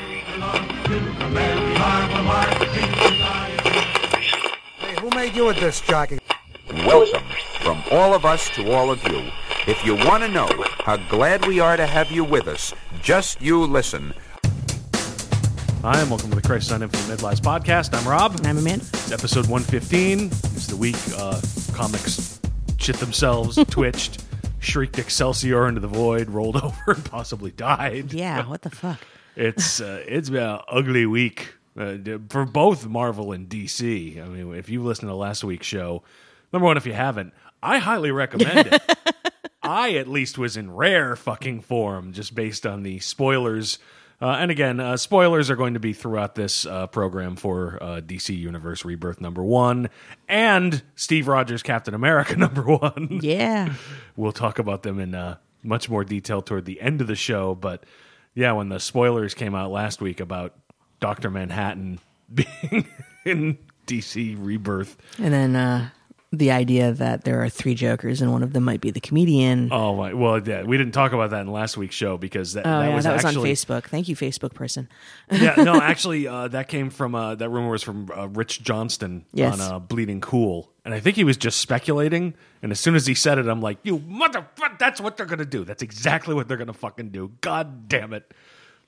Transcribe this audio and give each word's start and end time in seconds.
Hey, 0.00 0.22
who 4.98 5.10
made 5.10 5.34
you 5.34 5.50
a 5.50 5.54
disc 5.54 5.84
jockey? 5.84 6.18
Welcome 6.86 7.22
from 7.60 7.82
all 7.90 8.14
of 8.14 8.24
us 8.24 8.48
to 8.50 8.72
all 8.72 8.90
of 8.90 9.02
you. 9.08 9.30
If 9.66 9.84
you 9.84 9.94
want 9.94 10.22
to 10.22 10.28
know 10.28 10.48
how 10.78 10.96
glad 10.96 11.46
we 11.46 11.60
are 11.60 11.76
to 11.76 11.86
have 11.86 12.10
you 12.10 12.24
with 12.24 12.48
us, 12.48 12.72
just 13.02 13.42
you 13.42 13.62
listen. 13.66 14.14
Hi, 15.82 16.00
and 16.00 16.08
welcome 16.08 16.30
to 16.30 16.36
the 16.36 16.42
Crisis 16.42 16.72
on 16.72 16.82
Infinite 16.82 17.18
Midlives 17.18 17.40
podcast. 17.40 17.94
I'm 17.94 18.08
Rob. 18.08 18.36
And 18.36 18.46
I'm 18.46 18.56
Amanda. 18.56 18.86
It's 18.86 19.12
episode 19.12 19.48
115. 19.48 20.28
It's 20.28 20.66
the 20.66 20.76
week 20.76 20.96
uh, 21.18 21.38
comics 21.74 22.40
shit 22.78 22.96
themselves, 22.96 23.56
twitched, 23.68 24.24
shrieked 24.60 24.98
Excelsior 24.98 25.68
into 25.68 25.80
the 25.82 25.88
void, 25.88 26.30
rolled 26.30 26.56
over, 26.62 26.92
and 26.92 27.04
possibly 27.04 27.50
died. 27.50 28.14
Yeah, 28.14 28.46
what 28.46 28.62
the 28.62 28.70
fuck? 28.70 28.98
It's 29.36 29.80
uh, 29.80 30.02
it's 30.06 30.30
been 30.30 30.42
an 30.42 30.60
ugly 30.68 31.06
week 31.06 31.54
uh, 31.78 31.96
for 32.28 32.44
both 32.44 32.86
Marvel 32.86 33.32
and 33.32 33.48
DC. 33.48 34.22
I 34.22 34.28
mean, 34.28 34.54
if 34.54 34.68
you 34.68 34.82
listened 34.82 35.08
to 35.08 35.14
last 35.14 35.44
week's 35.44 35.66
show, 35.66 36.02
number 36.52 36.66
one, 36.66 36.76
if 36.76 36.86
you 36.86 36.92
haven't, 36.92 37.32
I 37.62 37.78
highly 37.78 38.10
recommend 38.10 38.68
it. 38.72 38.82
I 39.62 39.94
at 39.94 40.08
least 40.08 40.38
was 40.38 40.56
in 40.56 40.74
rare 40.74 41.14
fucking 41.16 41.60
form, 41.60 42.12
just 42.12 42.34
based 42.34 42.66
on 42.66 42.82
the 42.82 42.98
spoilers. 43.00 43.78
Uh, 44.22 44.36
and 44.38 44.50
again, 44.50 44.80
uh, 44.80 44.96
spoilers 44.96 45.48
are 45.48 45.56
going 45.56 45.74
to 45.74 45.80
be 45.80 45.92
throughout 45.92 46.34
this 46.34 46.66
uh, 46.66 46.86
program 46.88 47.36
for 47.36 47.78
uh, 47.80 48.00
DC 48.00 48.36
Universe 48.36 48.84
Rebirth 48.84 49.20
number 49.20 49.42
one 49.42 49.88
and 50.28 50.82
Steve 50.94 51.26
Rogers 51.26 51.62
Captain 51.62 51.94
America 51.94 52.36
number 52.38 52.62
one. 52.62 53.20
Yeah. 53.22 53.74
We'll 54.16 54.32
talk 54.32 54.58
about 54.58 54.82
them 54.82 54.98
in 54.98 55.14
uh, 55.14 55.36
much 55.62 55.88
more 55.88 56.04
detail 56.04 56.42
toward 56.42 56.66
the 56.66 56.80
end 56.80 57.00
of 57.00 57.06
the 57.06 57.16
show. 57.16 57.54
But 57.54 57.84
yeah, 58.34 58.52
when 58.52 58.68
the 58.68 58.80
spoilers 58.80 59.34
came 59.34 59.54
out 59.54 59.70
last 59.70 60.00
week 60.00 60.20
about 60.20 60.54
Doctor 61.00 61.30
Manhattan 61.30 61.98
being 62.34 62.86
in 63.24 63.58
DC 63.86 64.36
Rebirth, 64.38 64.96
And 65.18 65.32
then 65.34 65.56
uh, 65.56 65.90
the 66.32 66.52
idea 66.52 66.92
that 66.92 67.24
there 67.24 67.42
are 67.42 67.48
three 67.48 67.74
Jokers 67.74 68.20
and 68.22 68.30
one 68.30 68.44
of 68.44 68.52
them 68.52 68.62
might 68.62 68.80
be 68.80 68.90
the 68.92 69.00
comedian. 69.00 69.68
oh 69.72 69.96
my! 69.96 70.12
Well, 70.14 70.40
yeah, 70.46 70.62
we 70.62 70.78
didn't 70.78 70.92
talk 70.92 71.12
about 71.12 71.30
that 71.30 71.40
in 71.40 71.48
last 71.48 71.76
week's 71.76 71.96
show 71.96 72.16
because 72.16 72.52
that, 72.52 72.64
Oh, 72.66 72.70
that 72.80 72.88
yeah, 72.88 72.94
was 72.94 73.04
that 73.04 73.14
was 73.14 73.24
on 73.24 73.34
Facebook. 73.42 73.84
Thank 73.86 74.06
you, 74.08 74.14
Facebook 74.14 74.54
person. 74.54 74.88
yeah, 75.30 75.56
no, 75.56 75.74
actually, 75.82 76.28
uh, 76.28 76.46
that 76.48 76.68
came 76.68 76.90
from 76.90 77.14
uh, 77.16 77.34
that 77.34 77.48
rumor 77.48 77.68
was 77.70 77.82
from 77.82 78.08
uh, 78.16 78.28
Rich 78.28 78.62
Johnston 78.62 79.24
Yes. 79.32 79.60
on 79.60 79.72
uh, 79.74 79.78
Bleeding 79.80 80.20
Cool, 80.20 80.70
and 80.84 80.94
I 80.94 81.00
think 81.00 81.16
he 81.16 81.24
was 81.24 81.36
just 81.36 81.58
speculating. 81.60 82.34
And 82.62 82.70
as 82.70 82.78
soon 82.78 82.94
as 82.94 83.06
he 83.06 83.14
said 83.14 83.38
it, 83.38 83.48
I'm 83.48 83.60
like, 83.60 83.78
"You 83.82 83.98
motherfucker! 83.98 84.78
That's 84.78 85.00
what 85.00 85.16
they're 85.16 85.26
gonna 85.26 85.44
do. 85.44 85.64
That's 85.64 85.82
exactly 85.82 86.34
what 86.34 86.46
they're 86.46 86.56
gonna 86.58 86.72
fucking 86.72 87.08
do. 87.10 87.32
God 87.40 87.88
damn 87.88 88.12
it!" 88.12 88.32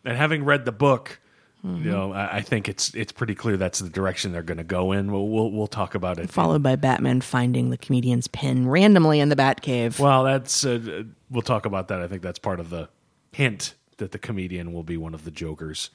And 0.05 0.17
having 0.17 0.45
read 0.45 0.65
the 0.65 0.73
book, 0.73 1.19
Mm-hmm. 1.65 1.85
you 1.85 1.91
know, 1.93 2.13
I, 2.13 2.39
I 2.39 2.41
think 2.41 2.69
it's 2.69 2.93
it's 2.93 3.13
pretty 3.13 3.37
clear 3.37 3.57
that's 3.57 3.79
the 3.79 3.89
direction 3.89 4.33
they're 4.33 4.43
gonna 4.43 4.65
go 4.65 4.91
in. 4.91 5.13
We'll 5.13 5.29
we'll, 5.29 5.51
we'll 5.53 5.67
talk 5.69 5.95
about 5.95 6.19
it. 6.19 6.29
Followed 6.29 6.63
by 6.63 6.75
Batman 6.75 7.21
finding 7.21 7.71
the 7.71 7.79
comedian's 7.79 8.27
pin 8.27 8.69
randomly 8.69 9.21
in 9.21 9.29
the 9.29 9.37
Batcave. 9.37 9.99
Well, 10.01 10.25
that's 10.25 10.65
uh, 10.65 11.05
we'll 11.31 11.43
talk 11.43 11.65
about 11.65 11.87
that. 11.89 12.01
I 12.01 12.09
think 12.09 12.23
that's 12.23 12.41
part 12.41 12.59
of 12.59 12.71
the 12.71 12.89
hint 13.31 13.75
that 13.99 14.11
the 14.11 14.19
comedian 14.19 14.73
will 14.73 14.83
be 14.83 14.97
one 14.97 15.15
of 15.15 15.25
the 15.25 15.31
Jokers, 15.31 15.91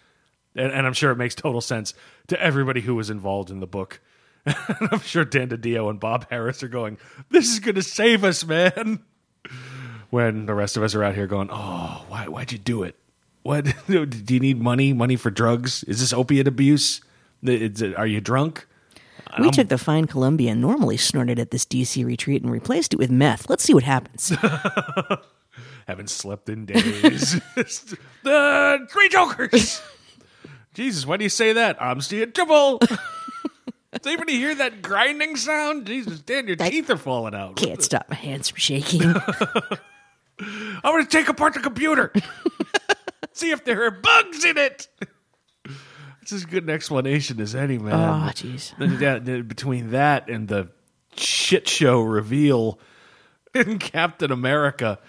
and, 0.55 0.71
and 0.71 0.87
I'm 0.87 0.93
sure 0.93 1.11
it 1.11 1.17
makes 1.17 1.35
total 1.35 1.59
sense 1.59 1.93
to 2.27 2.41
everybody 2.41 2.79
who 2.79 2.95
was 2.95 3.09
involved 3.09 3.51
in 3.51 3.59
the 3.59 3.67
book. 3.67 3.99
I'm 4.45 5.01
sure 5.01 5.25
Dan 5.25 5.49
DiDio 5.49 5.89
and 5.89 5.99
Bob 5.99 6.29
Harras 6.29 6.63
are 6.63 6.69
going, 6.69 6.97
"This 7.29 7.51
is 7.51 7.59
going 7.59 7.75
to 7.75 7.83
save 7.83 8.23
us, 8.23 8.45
man." 8.45 9.03
When 10.09 10.45
the 10.45 10.53
rest 10.53 10.77
of 10.77 10.83
us 10.83 10.95
are 10.95 11.03
out 11.03 11.15
here 11.15 11.27
going, 11.27 11.49
"Oh, 11.51 12.05
why? 12.07 12.29
Why'd 12.29 12.53
you 12.53 12.57
do 12.57 12.83
it? 12.83 12.95
What? 13.47 13.63
do 13.87 14.33
you 14.33 14.41
need 14.41 14.61
money? 14.61 14.91
Money 14.91 15.15
for 15.15 15.31
drugs? 15.31 15.81
Is 15.85 16.01
this 16.01 16.11
opiate 16.11 16.49
abuse? 16.49 16.99
Is 17.41 17.81
it- 17.81 17.95
are 17.95 18.05
you 18.05 18.19
drunk?" 18.19 18.67
we 19.39 19.51
took 19.51 19.69
the 19.69 19.77
fine 19.77 20.05
Colombian 20.05 20.59
normally 20.59 20.97
snorted 20.97 21.39
at 21.39 21.51
this 21.51 21.63
DC 21.65 22.03
retreat 22.05 22.41
and 22.41 22.51
replaced 22.51 22.93
it 22.93 22.97
with 22.97 23.09
meth. 23.09 23.49
Let's 23.49 23.63
see 23.63 23.73
what 23.73 23.83
happens. 23.83 24.29
Haven't 25.87 26.09
slept 26.09 26.49
in 26.49 26.65
days. 26.65 27.39
the 28.23 28.87
three 28.89 29.09
jokers. 29.09 29.81
Jesus, 30.73 31.05
why 31.05 31.15
do 31.15 31.23
you 31.23 31.29
say 31.29 31.53
that? 31.53 31.81
I'm 31.81 32.01
seeing 32.01 32.33
trouble. 32.33 32.79
Does 32.79 32.99
anybody 34.05 34.33
hear 34.33 34.55
that 34.55 34.81
grinding 34.81 35.37
sound? 35.37 35.87
Jesus, 35.87 36.19
Dan, 36.19 36.47
your 36.47 36.57
teeth 36.57 36.89
are 36.89 36.97
falling 36.97 37.33
out. 37.35 37.55
Can't 37.55 37.81
stop 37.81 38.09
my 38.09 38.15
hands 38.15 38.49
from 38.49 38.57
shaking. 38.57 39.03
I'm 39.03 40.81
going 40.83 41.05
to 41.05 41.09
take 41.09 41.29
apart 41.29 41.53
the 41.53 41.61
computer. 41.61 42.11
See 43.37 43.51
if 43.51 43.63
there 43.63 43.83
are 43.85 43.91
bugs 43.91 44.43
in 44.43 44.57
it. 44.57 44.87
It's 46.21 46.33
as 46.33 46.43
good 46.45 46.63
an 46.63 46.69
explanation 46.69 47.39
as 47.39 47.55
any, 47.55 47.77
man. 47.77 47.93
Oh, 47.93 48.29
jeez. 48.33 48.73
Then 48.77 49.43
between 49.43 49.91
that 49.91 50.29
and 50.29 50.49
the 50.49 50.67
shit 51.15 51.69
show 51.69 52.01
reveal 52.01 52.81
in 53.55 53.79
Captain 53.79 54.29
America, 54.29 54.99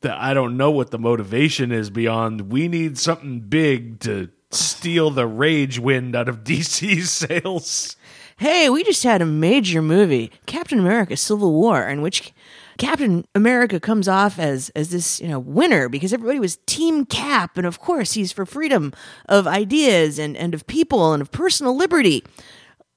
that 0.00 0.16
I 0.16 0.32
don't 0.32 0.56
know 0.56 0.70
what 0.70 0.92
the 0.92 0.98
motivation 0.98 1.72
is 1.72 1.90
beyond. 1.90 2.50
We 2.50 2.68
need 2.68 2.96
something 2.96 3.40
big 3.40 4.00
to 4.00 4.30
steal 4.50 5.10
the 5.10 5.26
rage 5.26 5.78
wind 5.78 6.16
out 6.16 6.26
of 6.30 6.38
DC's 6.42 7.10
sales. 7.10 7.94
hey, 8.38 8.70
we 8.70 8.82
just 8.82 9.02
had 9.02 9.20
a 9.20 9.26
major 9.26 9.82
movie, 9.82 10.32
Captain 10.46 10.78
America: 10.78 11.18
Civil 11.18 11.52
War, 11.52 11.86
in 11.86 12.00
which 12.00 12.32
Captain 12.78 13.24
America 13.34 13.80
comes 13.80 14.08
off 14.08 14.38
as 14.38 14.70
as 14.70 14.90
this 14.90 15.20
you 15.20 15.28
know 15.28 15.38
winner 15.38 15.88
because 15.88 16.12
everybody 16.12 16.38
was 16.40 16.58
Team 16.66 17.04
Cap, 17.06 17.56
and 17.56 17.66
of 17.66 17.80
course 17.80 18.12
he's 18.12 18.32
for 18.32 18.44
freedom 18.46 18.92
of 19.28 19.46
ideas 19.46 20.18
and 20.18 20.36
and 20.36 20.54
of 20.54 20.66
people 20.66 21.12
and 21.12 21.20
of 21.22 21.30
personal 21.32 21.76
liberty. 21.76 22.22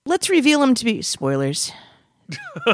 Let's 0.06 0.30
reveal 0.30 0.64
him 0.64 0.74
to 0.76 0.86
be 0.86 1.02
spoilers. 1.02 1.72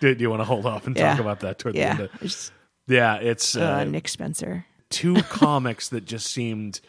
Do, 0.00 0.14
you 0.18 0.28
want 0.28 0.40
to 0.40 0.44
hold 0.44 0.66
off 0.66 0.86
and 0.86 0.94
talk 0.94 1.18
about 1.18 1.40
that 1.40 1.58
toward 1.58 1.74
the 1.74 1.78
Yeah, 1.80 1.90
end? 1.92 2.00
Of, 2.20 2.50
yeah, 2.86 3.16
it's 3.16 3.56
uh, 3.56 3.78
uh, 3.80 3.84
Nick 3.84 4.08
Spencer. 4.08 4.66
two 4.90 5.14
comics 5.22 5.88
that 5.88 6.04
just 6.04 6.26
seemed 6.26 6.80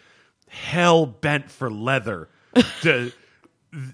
hell 0.49 1.05
bent 1.05 1.49
for 1.49 1.69
leather. 1.71 2.29
To, 2.81 3.11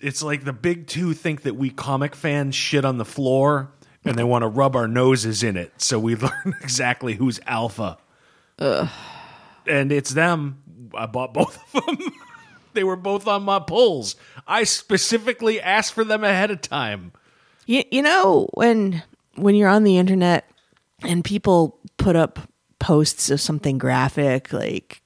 it's 0.02 0.24
like 0.24 0.46
the 0.46 0.54
big 0.54 0.88
two 0.88 1.14
think 1.14 1.42
that 1.42 1.56
we 1.56 1.70
comic 1.70 2.16
fans 2.16 2.56
shit 2.56 2.86
on 2.86 2.98
the 2.98 3.04
floor 3.06 3.72
and 4.06 4.16
they 4.18 4.24
want 4.24 4.44
to 4.44 4.48
rub 4.48 4.76
our 4.76 4.88
noses 4.88 5.44
in 5.44 5.56
it 5.58 5.72
so 5.78 5.98
we 6.00 6.16
learn 6.28 6.56
exactly 6.62 7.14
who's 7.16 7.40
alpha. 7.46 7.98
And 8.60 9.92
it's 9.92 10.12
them. 10.12 10.62
I 10.94 11.06
bought 11.06 11.34
both 11.34 11.58
of 11.76 11.86
them. 11.86 11.98
they 12.74 12.84
were 12.84 12.96
both 12.96 13.28
on 13.28 13.44
my 13.44 13.60
pulls. 13.60 14.16
I 14.48 14.64
specifically 14.64 15.60
asked 15.62 15.94
for 15.94 16.04
them 16.04 16.24
ahead 16.24 16.52
of 16.52 16.62
time. 16.62 17.12
You, 17.66 17.84
you 17.92 18.02
know 18.02 18.50
when 18.54 19.02
when 19.36 19.56
you're 19.56 19.70
on 19.70 19.84
the 19.84 19.98
internet 19.98 20.50
and 21.02 21.24
people 21.24 21.80
put 21.98 22.16
up 22.16 22.40
posts 22.80 23.30
of 23.30 23.40
something 23.40 23.78
graphic 23.78 24.52
like 24.52 25.02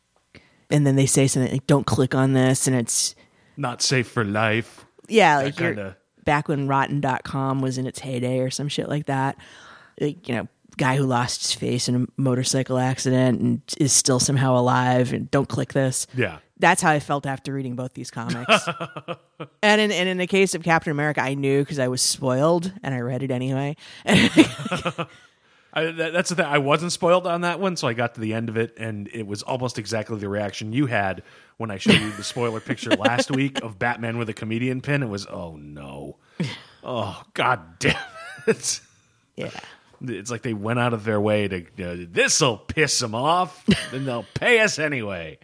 and 0.71 0.85
then 0.85 0.95
they 0.95 1.05
say 1.05 1.27
something 1.27 1.51
like 1.51 1.67
don't 1.67 1.85
click 1.85 2.15
on 2.15 2.33
this 2.33 2.65
and 2.67 2.75
it's 2.75 3.13
Not 3.57 3.83
safe 3.83 4.07
for 4.07 4.25
life. 4.25 4.85
yeah 5.07 5.37
like 5.37 5.59
you're 5.59 5.95
back 6.27 6.47
when 6.47 6.67
rotten.com 6.67 7.59
was 7.61 7.79
in 7.79 7.87
its 7.87 7.97
heyday 7.99 8.37
or 8.39 8.51
some 8.51 8.67
shit 8.67 8.87
like 8.87 9.07
that 9.07 9.35
like 9.99 10.27
you 10.29 10.35
know 10.35 10.47
guy 10.77 10.95
who 10.95 11.03
lost 11.05 11.41
his 11.41 11.53
face 11.53 11.89
in 11.89 12.03
a 12.03 12.21
motorcycle 12.21 12.77
accident 12.77 13.41
and 13.41 13.61
is 13.79 13.91
still 13.91 14.19
somehow 14.19 14.55
alive 14.55 15.11
and 15.11 15.31
don't 15.31 15.49
click 15.49 15.73
this 15.73 16.05
Yeah. 16.13 16.37
that's 16.59 16.83
how 16.83 16.91
I 16.91 16.99
felt 16.99 17.25
after 17.25 17.51
reading 17.51 17.75
both 17.75 17.93
these 17.95 18.11
comics. 18.11 18.67
and 19.63 19.81
in 19.81 19.91
and 19.91 20.07
in 20.07 20.17
the 20.19 20.27
case 20.27 20.53
of 20.53 20.61
Captain 20.63 20.91
America, 20.91 21.21
I 21.21 21.33
knew 21.33 21.61
because 21.63 21.79
I 21.79 21.87
was 21.87 22.01
spoiled 22.03 22.71
and 22.83 22.93
I 22.93 22.99
read 22.99 23.23
it 23.23 23.31
anyway. 23.31 23.75
I, 25.73 25.91
that, 25.91 26.13
that's 26.13 26.29
the 26.29 26.35
thing. 26.35 26.45
I 26.45 26.57
wasn't 26.57 26.91
spoiled 26.91 27.27
on 27.27 27.41
that 27.41 27.59
one, 27.59 27.75
so 27.75 27.87
I 27.87 27.93
got 27.93 28.15
to 28.15 28.21
the 28.21 28.33
end 28.33 28.49
of 28.49 28.57
it, 28.57 28.73
and 28.77 29.07
it 29.13 29.27
was 29.27 29.43
almost 29.43 29.77
exactly 29.77 30.17
the 30.17 30.29
reaction 30.29 30.73
you 30.73 30.87
had 30.87 31.21
when 31.57 31.71
I 31.71 31.77
showed 31.77 31.99
you 31.99 32.11
the 32.11 32.23
spoiler 32.23 32.59
picture 32.59 32.91
last 32.91 33.31
week 33.31 33.61
of 33.63 33.77
Batman 33.79 34.17
with 34.17 34.29
a 34.29 34.33
comedian 34.33 34.81
pin. 34.81 35.03
It 35.03 35.09
was, 35.09 35.25
oh 35.27 35.55
no, 35.55 36.17
oh 36.83 37.21
god 37.33 37.79
damn 37.79 37.95
it! 38.45 38.79
yeah. 39.35 39.49
It's 39.99 40.29
like 40.29 40.43
they 40.43 40.53
went 40.53 40.77
out 40.77 40.93
of 40.93 41.03
their 41.03 41.19
way 41.19 41.47
to 41.47 41.57
uh, 41.83 42.05
this'll 42.11 42.57
piss 42.57 42.99
them 42.99 43.15
off, 43.15 43.65
then 43.91 44.05
they'll 44.05 44.27
pay 44.35 44.59
us 44.59 44.77
anyway. 44.77 45.39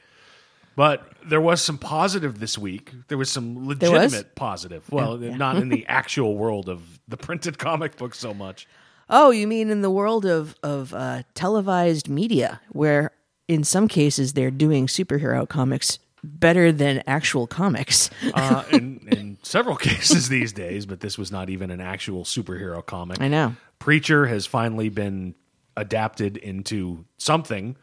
But 0.75 1.11
there 1.25 1.41
was 1.41 1.61
some 1.61 1.77
positive 1.77 2.39
this 2.39 2.57
week. 2.57 2.91
There 3.07 3.17
was 3.17 3.31
some 3.31 3.65
was? 3.65 3.79
legitimate 3.79 4.35
positive. 4.35 4.91
Well, 4.91 5.21
yeah. 5.21 5.35
not 5.35 5.57
in 5.57 5.69
the 5.69 5.85
actual 5.87 6.35
world 6.35 6.69
of 6.69 6.99
the 7.07 7.17
printed 7.17 7.57
comic 7.57 7.97
book 7.97 8.15
so 8.15 8.33
much. 8.33 8.67
Oh, 9.09 9.31
you 9.31 9.47
mean 9.47 9.69
in 9.69 9.81
the 9.81 9.91
world 9.91 10.25
of 10.25 10.55
of 10.63 10.93
uh, 10.93 11.23
televised 11.33 12.09
media, 12.09 12.61
where 12.71 13.11
in 13.47 13.63
some 13.63 13.87
cases 13.87 14.33
they're 14.33 14.51
doing 14.51 14.87
superhero 14.87 15.47
comics 15.47 15.99
better 16.23 16.71
than 16.71 17.03
actual 17.05 17.47
comics. 17.47 18.09
uh, 18.33 18.63
in, 18.71 19.05
in 19.11 19.37
several 19.43 19.75
cases 19.75 20.29
these 20.29 20.53
days, 20.53 20.85
but 20.85 21.01
this 21.01 21.17
was 21.17 21.31
not 21.31 21.49
even 21.49 21.69
an 21.69 21.81
actual 21.81 22.23
superhero 22.23 22.85
comic. 22.85 23.19
I 23.21 23.27
know. 23.27 23.55
Preacher 23.79 24.27
has 24.27 24.45
finally 24.45 24.89
been 24.89 25.35
adapted 25.75 26.37
into 26.37 27.05
something. 27.17 27.75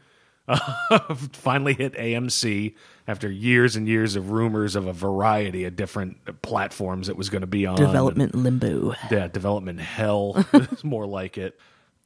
finally 1.33 1.73
hit 1.73 1.93
AMC 1.93 2.75
after 3.07 3.29
years 3.31 3.75
and 3.75 3.87
years 3.87 4.15
of 4.15 4.31
rumors 4.31 4.75
of 4.75 4.87
a 4.87 4.93
variety 4.93 5.65
of 5.65 5.75
different 5.75 6.41
platforms 6.41 7.09
it 7.09 7.15
was 7.15 7.29
going 7.29 7.41
to 7.41 7.47
be 7.47 7.65
on. 7.65 7.75
Development 7.75 8.33
limbo. 8.33 8.95
yeah, 9.09 9.27
development 9.27 9.79
hell 9.79 10.45
is 10.53 10.83
more 10.83 11.05
like 11.05 11.37
it. 11.37 11.59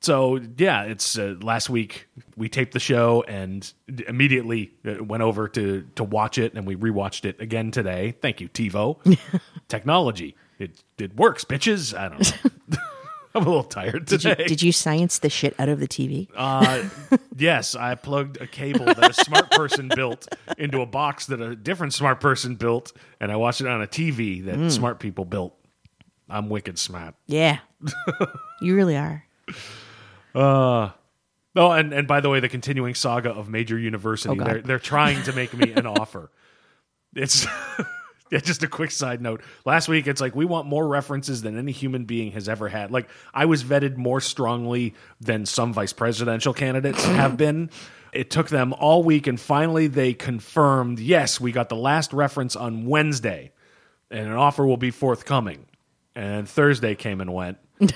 So 0.06 0.40
yeah, 0.57 0.84
it's 0.84 1.18
uh, 1.18 1.34
last 1.42 1.68
week 1.68 2.07
we 2.38 2.48
taped 2.48 2.74
the 2.74 2.80
show 2.80 3.24
and 3.28 3.74
immediately 4.07 4.72
went 4.84 5.24
over 5.24 5.48
to 5.48 5.84
to 5.96 6.04
watch 6.04 6.38
it 6.38 6.54
and 6.54 6.68
we 6.68 6.75
rewatched 6.75 7.25
it 7.25 7.42
again 7.42 7.72
today. 7.72 8.16
Thank 8.22 8.40
you, 8.40 8.48
TiVo. 8.48 9.18
Technology, 9.68 10.36
it 10.60 10.84
it 11.00 11.16
works, 11.16 11.44
bitches. 11.44 11.98
I 11.98 12.10
don't 12.10 12.19
know. 12.72 12.78
I'm 13.36 13.42
a 13.42 13.46
little 13.48 13.63
tired 13.63 14.06
Did 14.06 14.24
you, 14.24 14.30
today. 14.30 14.46
did 14.46 14.62
you 14.62 14.72
science 14.72 15.19
the 15.19 15.30
shit 15.30 15.60
out 15.60 15.69
of 15.69 15.80
the 15.80 15.88
TV? 15.88 16.30
Uh, 16.36 16.84
yes, 17.36 17.74
I 17.75 17.96
plugged 17.96 18.40
a 18.40 18.46
cable 18.48 18.86
that 18.86 19.10
a 19.10 19.13
smart 19.13 19.50
person 19.52 19.90
built 19.94 20.28
into 20.60 20.81
a 20.81 20.86
box 20.86 21.25
that 21.25 21.42
a 21.42 21.56
different 21.56 21.94
smart 21.94 22.22
person 22.22 22.56
built, 22.56 22.94
and 23.19 23.31
I 23.31 23.38
watched 23.38 23.60
it 23.60 23.68
on 23.68 23.81
a 23.81 23.88
TV 23.88 24.46
that 24.46 24.72
smart 24.72 25.00
people 25.00 25.25
built. 25.25 25.54
I'm 26.30 26.48
wicked 26.48 26.78
smart. 26.78 27.16
yeah. 27.25 27.60
you 28.62 28.75
really 28.75 28.96
are. 28.96 29.25
Uh, 30.35 30.89
oh, 31.55 31.71
and, 31.71 31.93
and 31.93 32.07
by 32.07 32.19
the 32.19 32.29
way, 32.29 32.39
the 32.39 32.49
continuing 32.49 32.93
saga 32.93 33.31
of 33.31 33.49
Major 33.49 33.79
University, 33.79 34.29
Oh, 34.29 34.35
God. 34.35 34.47
they're 34.47 34.61
they're 34.61 34.79
trying 34.79 35.23
to 35.23 35.33
make 35.33 35.53
me 35.53 35.71
an 35.71 35.85
offer. 35.87 36.29
It's 37.15 37.45
yeah, 38.31 38.39
just 38.39 38.61
a 38.63 38.67
quick 38.67 38.91
side 38.91 39.21
note. 39.21 39.41
Last 39.63 39.87
week, 39.87 40.07
it's 40.07 40.19
like 40.19 40.35
we 40.35 40.43
want 40.45 40.67
more 40.67 40.85
references 40.87 41.41
than 41.41 41.57
any 41.57 41.71
human 41.71 42.03
being 42.05 42.33
has 42.33 42.49
ever 42.49 42.67
had. 42.67 42.91
Like 42.91 43.07
I 43.33 43.45
was 43.45 43.63
vetted 43.63 43.95
more 43.95 44.19
strongly 44.19 44.93
than 45.21 45.45
some 45.45 45.71
vice 45.73 45.93
presidential 45.93 46.53
candidates 46.53 47.03
have 47.05 47.37
been. 47.37 47.69
It 48.11 48.29
took 48.29 48.49
them 48.49 48.73
all 48.73 49.03
week, 49.03 49.27
and 49.27 49.39
finally 49.39 49.87
they 49.87 50.13
confirmed. 50.13 50.99
Yes, 50.99 51.39
we 51.39 51.51
got 51.51 51.69
the 51.69 51.75
last 51.75 52.11
reference 52.13 52.55
on 52.55 52.85
Wednesday, 52.85 53.51
and 54.11 54.27
an 54.27 54.33
offer 54.33 54.65
will 54.65 54.77
be 54.77 54.91
forthcoming. 54.91 55.65
And 56.15 56.47
Thursday 56.47 56.95
came 56.95 57.19
and 57.21 57.33
went. 57.33 57.57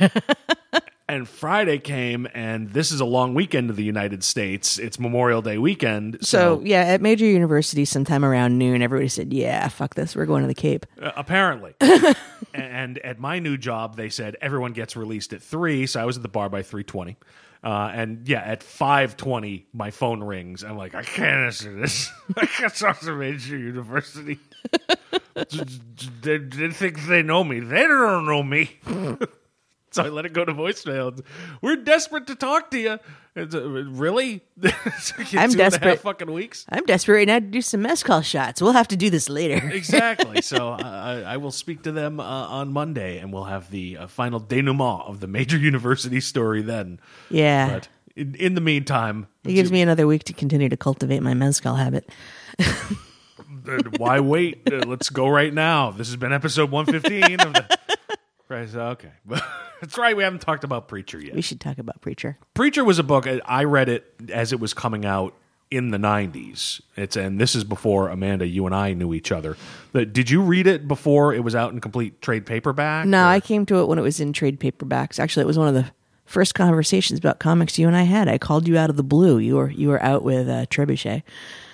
And 1.09 1.27
Friday 1.27 1.79
came, 1.79 2.27
and 2.35 2.69
this 2.69 2.91
is 2.91 2.99
a 2.99 3.05
long 3.05 3.33
weekend 3.33 3.71
in 3.71 3.75
the 3.75 3.83
United 3.83 4.23
States. 4.23 4.77
It's 4.77 4.99
Memorial 4.99 5.41
Day 5.41 5.57
weekend. 5.57 6.19
So, 6.21 6.59
So, 6.59 6.61
yeah, 6.63 6.81
at 6.81 7.01
major 7.01 7.25
university, 7.25 7.83
sometime 7.83 8.23
around 8.23 8.59
noon, 8.59 8.83
everybody 8.83 9.07
said, 9.07 9.33
"Yeah, 9.33 9.67
fuck 9.69 9.95
this, 9.95 10.15
we're 10.15 10.27
going 10.27 10.43
to 10.43 10.47
the 10.47 10.53
Cape." 10.53 10.85
uh, 11.01 11.11
apparently. 11.17 11.73
and 12.53 12.99
at 12.99 13.17
my 13.17 13.39
new 13.39 13.57
job, 13.57 13.97
they 13.97 14.09
said 14.09 14.37
everyone 14.39 14.73
gets 14.73 14.95
released 14.95 15.33
at 15.33 15.41
3. 15.41 15.87
So 15.87 15.99
I 15.99 16.05
was 16.05 16.15
at 16.15 16.21
the 16.21 16.29
bar 16.29 16.47
by 16.47 16.61
3.20. 16.61 17.15
Uh, 17.63 17.91
and 17.91 18.27
yeah, 18.27 18.41
at 18.41 18.61
5.20, 18.61 19.63
my 19.73 19.89
phone 19.89 20.23
rings. 20.23 20.63
I'm 20.63 20.77
like, 20.77 20.93
I 20.93 21.01
can't 21.01 21.45
answer 21.45 21.75
this. 21.75 22.11
I 22.37 22.45
can't 22.45 22.73
talk 22.75 22.99
to 22.99 23.13
Major 23.13 23.57
University. 23.57 24.37
they, 26.21 26.37
they 26.37 26.69
think 26.69 27.05
they 27.07 27.23
know 27.23 27.43
me. 27.43 27.61
They 27.61 27.87
don't 27.87 28.27
know 28.27 28.43
me. 28.43 28.77
So 29.93 30.03
I 30.03 30.09
let 30.09 30.25
it 30.27 30.33
go 30.33 30.45
to 30.45 30.53
voicemail. 30.53 31.19
We're 31.63 31.77
desperate 31.77 32.27
to 32.27 32.35
talk 32.35 32.69
to 32.71 32.77
you. 32.79 32.99
It's, 33.35 33.55
uh, 33.55 33.67
really? 33.67 34.41
I'm 34.63 34.71
I'm 34.71 35.01
two 35.01 35.15
and 35.19 35.33
a 35.33 35.39
half 35.39 35.55
desperate. 35.55 35.99
fucking 36.01 36.31
weeks. 36.31 36.65
I'm 36.69 36.85
desperate 36.85 37.15
right 37.15 37.27
now 37.27 37.39
to 37.39 37.45
do 37.45 37.61
some 37.61 37.81
mezcal 37.81 38.21
shots. 38.21 38.61
We'll 38.61 38.73
have 38.73 38.87
to 38.89 38.95
do 38.97 39.09
this 39.09 39.29
later. 39.29 39.67
Exactly. 39.79 40.43
So 40.43 40.73
uh, 40.73 40.77
I, 40.83 41.33
I 41.33 41.37
will 41.37 41.51
speak 41.51 41.81
to 41.83 41.91
them 41.91 42.19
uh, 42.19 42.23
on 42.23 42.71
Monday, 42.71 43.17
and 43.17 43.33
we'll 43.33 43.45
have 43.45 43.71
the 43.71 43.97
uh, 43.97 44.07
final 44.07 44.39
denouement 44.39 45.07
of 45.07 45.21
the 45.21 45.27
major 45.27 45.57
university 45.57 46.19
story 46.19 46.61
then. 46.61 46.99
Yeah, 47.31 47.69
But 47.73 47.87
in, 48.15 48.35
in 48.35 48.53
the 48.53 48.61
meantime, 48.61 49.25
it 49.43 49.53
gives 49.53 49.71
me 49.71 49.81
another 49.81 50.05
week 50.05 50.23
to 50.25 50.33
continue 50.33 50.69
to 50.69 50.77
cultivate 50.77 51.21
my 51.23 51.33
mezcal 51.33 51.75
habit. 51.75 52.07
why 53.97 54.19
wait? 54.19 54.71
Let's 54.85 55.09
go 55.09 55.27
right 55.27 55.53
now. 55.53 55.91
This 55.91 56.07
has 56.07 56.15
been 56.17 56.33
episode 56.33 56.69
115 56.71 57.39
of 57.39 57.53
the. 57.53 57.78
Right, 58.49 58.67
so, 58.67 58.79
okay, 58.87 59.11
that's 59.79 59.97
right. 59.97 60.17
We 60.17 60.23
haven't 60.23 60.39
talked 60.41 60.63
about 60.63 60.87
Preacher 60.87 61.19
yet. 61.21 61.35
We 61.35 61.41
should 61.41 61.59
talk 61.61 61.77
about 61.77 62.01
Preacher. 62.01 62.37
Preacher 62.55 62.83
was 62.83 62.97
a 62.97 63.03
book 63.03 63.27
I- 63.27 63.41
I 63.45 63.63
read 63.65 63.89
it 63.89 64.11
as 64.33 64.51
it 64.51 64.59
was 64.59 64.73
coming 64.73 65.05
out 65.05 65.35
in 65.69 65.91
the 65.91 65.99
90s. 65.99 66.81
It's 66.97 67.15
and 67.15 67.39
this 67.39 67.53
is 67.53 67.63
before 67.63 68.09
Amanda 68.09 68.47
you 68.47 68.65
and 68.65 68.73
I 68.73 68.93
knew 68.93 69.13
each 69.13 69.31
other. 69.31 69.55
The- 69.91 70.03
Did 70.07 70.31
you 70.31 70.41
read 70.41 70.65
it 70.65 70.87
before 70.87 71.31
it 71.31 71.43
was 71.43 71.53
out 71.53 71.71
in 71.73 71.79
complete 71.79 72.23
trade 72.23 72.47
paperback? 72.47 73.05
No, 73.05 73.21
or- 73.25 73.27
I 73.27 73.39
came 73.39 73.67
to 73.67 73.81
it 73.81 73.87
when 73.87 73.99
it 73.99 74.01
was 74.01 74.19
in 74.19 74.33
trade 74.33 74.59
paperbacks. 74.59 75.19
Actually, 75.19 75.43
it 75.43 75.47
was 75.47 75.59
one 75.59 75.67
of 75.67 75.75
the 75.75 75.91
first 76.29 76.53
conversations 76.53 77.17
about 77.17 77.39
comics 77.39 77.79
you 77.79 77.87
and 77.87 77.97
I 77.97 78.03
had. 78.03 78.27
I 78.27 78.37
called 78.37 78.67
you 78.67 78.77
out 78.77 78.89
of 78.91 78.97
the 78.97 79.03
blue. 79.03 79.39
You 79.39 79.55
were 79.55 79.71
you 79.71 79.89
were 79.89 80.01
out 80.01 80.23
with 80.23 80.47
uh, 80.47 80.67
Trebuchet. 80.67 81.23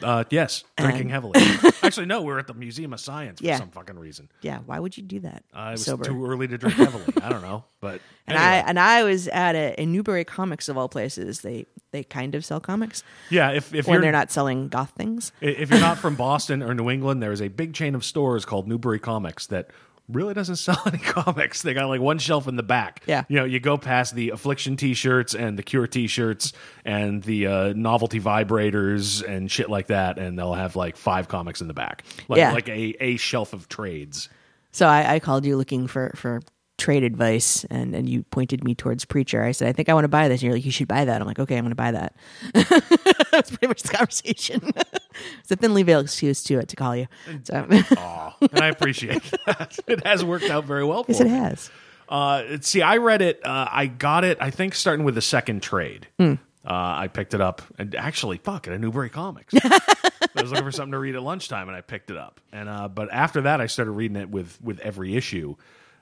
uh 0.01 0.23
yes, 0.29 0.63
drinking 0.77 1.09
heavily. 1.09 1.39
Actually 1.83 2.05
no, 2.05 2.21
we 2.21 2.27
were 2.31 2.39
at 2.39 2.47
the 2.47 2.53
Museum 2.53 2.93
of 2.93 2.99
Science 2.99 3.39
for 3.41 3.45
Yeah. 3.45 3.57
some 3.57 3.69
fucking 3.69 3.99
reason. 3.99 4.29
Yeah, 4.41 4.59
why 4.65 4.79
would 4.79 4.95
you 4.97 5.03
do 5.03 5.19
that? 5.19 5.43
Uh, 5.53 5.67
it 5.67 5.71
was 5.73 5.83
Sober. 5.83 6.05
too 6.05 6.25
early 6.25 6.47
to 6.47 6.57
drink 6.57 6.75
heavily. 6.77 7.03
I 7.21 7.29
don't 7.29 7.41
know, 7.41 7.65
but 7.81 7.99
and 8.27 8.37
anyway. 8.37 8.43
I 8.43 8.55
and 8.69 8.79
I 8.79 9.03
was 9.03 9.27
at 9.27 9.55
a 9.55 9.79
in 9.79 9.91
Newbury 9.91 10.23
Comics 10.23 10.69
of 10.69 10.77
all 10.77 10.87
places. 10.89 11.41
They 11.41 11.65
they 11.91 12.03
kind 12.03 12.35
of 12.35 12.43
sell 12.43 12.59
comics 12.59 13.03
yeah, 13.29 13.51
if 13.51 13.73
if 13.73 13.87
when 13.87 13.95
you're 13.95 14.01
they're 14.03 14.11
not 14.11 14.31
selling 14.31 14.67
goth 14.69 14.91
things. 14.97 15.31
if 15.41 15.69
you're 15.69 15.79
not 15.79 15.97
from 15.97 16.15
Boston 16.15 16.61
or 16.63 16.73
New 16.73 16.89
England, 16.89 17.21
there 17.21 17.31
is 17.31 17.41
a 17.41 17.47
big 17.49 17.73
chain 17.73 17.93
of 17.95 18.03
stores 18.03 18.45
called 18.45 18.67
Newbury 18.67 18.99
Comics 18.99 19.47
that 19.47 19.69
really 20.09 20.33
doesn't 20.33 20.55
sell 20.57 20.81
any 20.85 20.97
comics. 20.97 21.61
They 21.61 21.73
got 21.73 21.87
like 21.87 22.01
one 22.01 22.17
shelf 22.19 22.47
in 22.47 22.55
the 22.55 22.63
back. 22.63 23.01
Yeah. 23.07 23.23
You 23.27 23.37
know, 23.37 23.45
you 23.45 23.59
go 23.59 23.77
past 23.77 24.15
the 24.15 24.29
Affliction 24.29 24.77
t-shirts 24.77 25.33
and 25.35 25.57
the 25.57 25.63
Cure 25.63 25.87
t-shirts 25.87 26.53
and 26.83 27.23
the 27.23 27.47
uh, 27.47 27.73
novelty 27.75 28.19
vibrators 28.19 29.23
and 29.27 29.49
shit 29.51 29.69
like 29.69 29.87
that, 29.87 30.17
and 30.17 30.37
they'll 30.37 30.53
have 30.53 30.75
like 30.75 30.97
five 30.97 31.27
comics 31.27 31.61
in 31.61 31.67
the 31.67 31.73
back. 31.73 32.03
Like, 32.27 32.37
Yeah. 32.37 32.51
like 32.53 32.69
a, 32.69 32.95
a 33.03 33.17
shelf 33.17 33.53
of 33.53 33.67
trades. 33.69 34.29
So 34.71 34.87
I, 34.87 35.15
I 35.15 35.19
called 35.19 35.45
you 35.45 35.55
looking 35.57 35.87
for 35.87 36.11
for 36.15 36.41
trade 36.77 37.03
advice, 37.03 37.63
and 37.65 37.95
and 37.95 38.09
you 38.09 38.23
pointed 38.23 38.63
me 38.63 38.75
towards 38.75 39.05
Preacher. 39.05 39.43
I 39.43 39.51
said, 39.51 39.67
I 39.67 39.71
think 39.71 39.89
I 39.89 39.93
want 39.93 40.03
to 40.05 40.09
buy 40.09 40.27
this. 40.27 40.41
And 40.41 40.47
you're 40.47 40.53
like, 40.53 40.65
you 40.65 40.71
should 40.71 40.87
buy 40.87 41.05
that. 41.05 41.21
I'm 41.21 41.27
like, 41.27 41.39
okay, 41.39 41.57
I'm 41.57 41.63
going 41.63 41.71
to 41.71 41.75
buy 41.75 41.91
that. 41.91 42.15
That's 43.31 43.49
pretty 43.49 43.67
much 43.67 43.83
the 43.83 43.89
conversation. 43.89 44.61
it's 45.39 45.51
a 45.51 45.55
thinly 45.55 45.83
veiled 45.83 46.05
excuse 46.05 46.43
to 46.43 46.59
it 46.59 46.67
to 46.69 46.75
call 46.75 46.95
you. 46.95 47.07
So, 47.43 47.67
Aw, 47.97 48.37
and 48.51 48.59
I 48.59 48.67
appreciate 48.67 49.23
that. 49.45 49.77
It 49.87 50.05
has 50.05 50.23
worked 50.23 50.49
out 50.49 50.65
very 50.65 50.85
well 50.85 51.03
for 51.03 51.11
yes, 51.11 51.21
it 51.21 51.25
me. 51.25 51.29
has. 51.31 51.69
Uh, 52.07 52.43
see, 52.61 52.81
I 52.81 52.97
read 52.97 53.21
it. 53.21 53.45
Uh, 53.45 53.67
I 53.71 53.87
got 53.87 54.23
it. 54.23 54.37
I 54.39 54.51
think 54.51 54.75
starting 54.75 55.05
with 55.05 55.15
the 55.15 55.21
second 55.21 55.63
trade. 55.63 56.07
Uh, 56.19 56.33
I 56.67 57.09
picked 57.13 57.35
it 57.35 57.41
up, 57.41 57.61
and 57.77 57.93
actually, 57.93 58.37
fuck, 58.37 58.67
at 58.67 58.73
a 58.73 58.79
Newbury 58.79 59.09
Comics. 59.09 59.53
I 59.63 60.41
was 60.41 60.49
looking 60.49 60.65
for 60.65 60.71
something 60.71 60.93
to 60.93 60.99
read 60.99 61.15
at 61.15 61.21
lunchtime, 61.21 61.67
and 61.67 61.77
I 61.77 61.81
picked 61.81 62.09
it 62.09 62.17
up. 62.17 62.39
And 62.51 62.67
uh, 62.67 62.87
but 62.87 63.11
after 63.11 63.41
that, 63.41 63.61
I 63.61 63.67
started 63.67 63.91
reading 63.91 64.17
it 64.17 64.29
with 64.29 64.59
with 64.61 64.79
every 64.79 65.15
issue. 65.15 65.55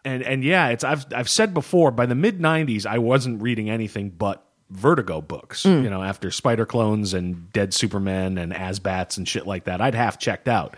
And 0.05 0.21
and 0.23 0.43
yeah, 0.43 0.69
it's 0.69 0.83
I've 0.83 1.05
I've 1.13 1.29
said 1.29 1.53
before. 1.53 1.91
By 1.91 2.05
the 2.05 2.15
mid 2.15 2.39
'90s, 2.39 2.85
I 2.85 2.97
wasn't 2.97 3.41
reading 3.41 3.69
anything 3.69 4.09
but 4.09 4.45
Vertigo 4.69 5.21
books. 5.21 5.63
Mm. 5.63 5.83
You 5.83 5.89
know, 5.89 6.03
after 6.03 6.31
Spider 6.31 6.65
Clones 6.65 7.13
and 7.13 7.51
Dead 7.53 7.73
Superman 7.73 8.37
and 8.37 8.51
Azbats 8.51 9.17
and 9.17 9.27
shit 9.27 9.47
like 9.47 9.65
that, 9.65 9.81
I'd 9.81 9.95
half 9.95 10.19
checked 10.19 10.47
out. 10.47 10.75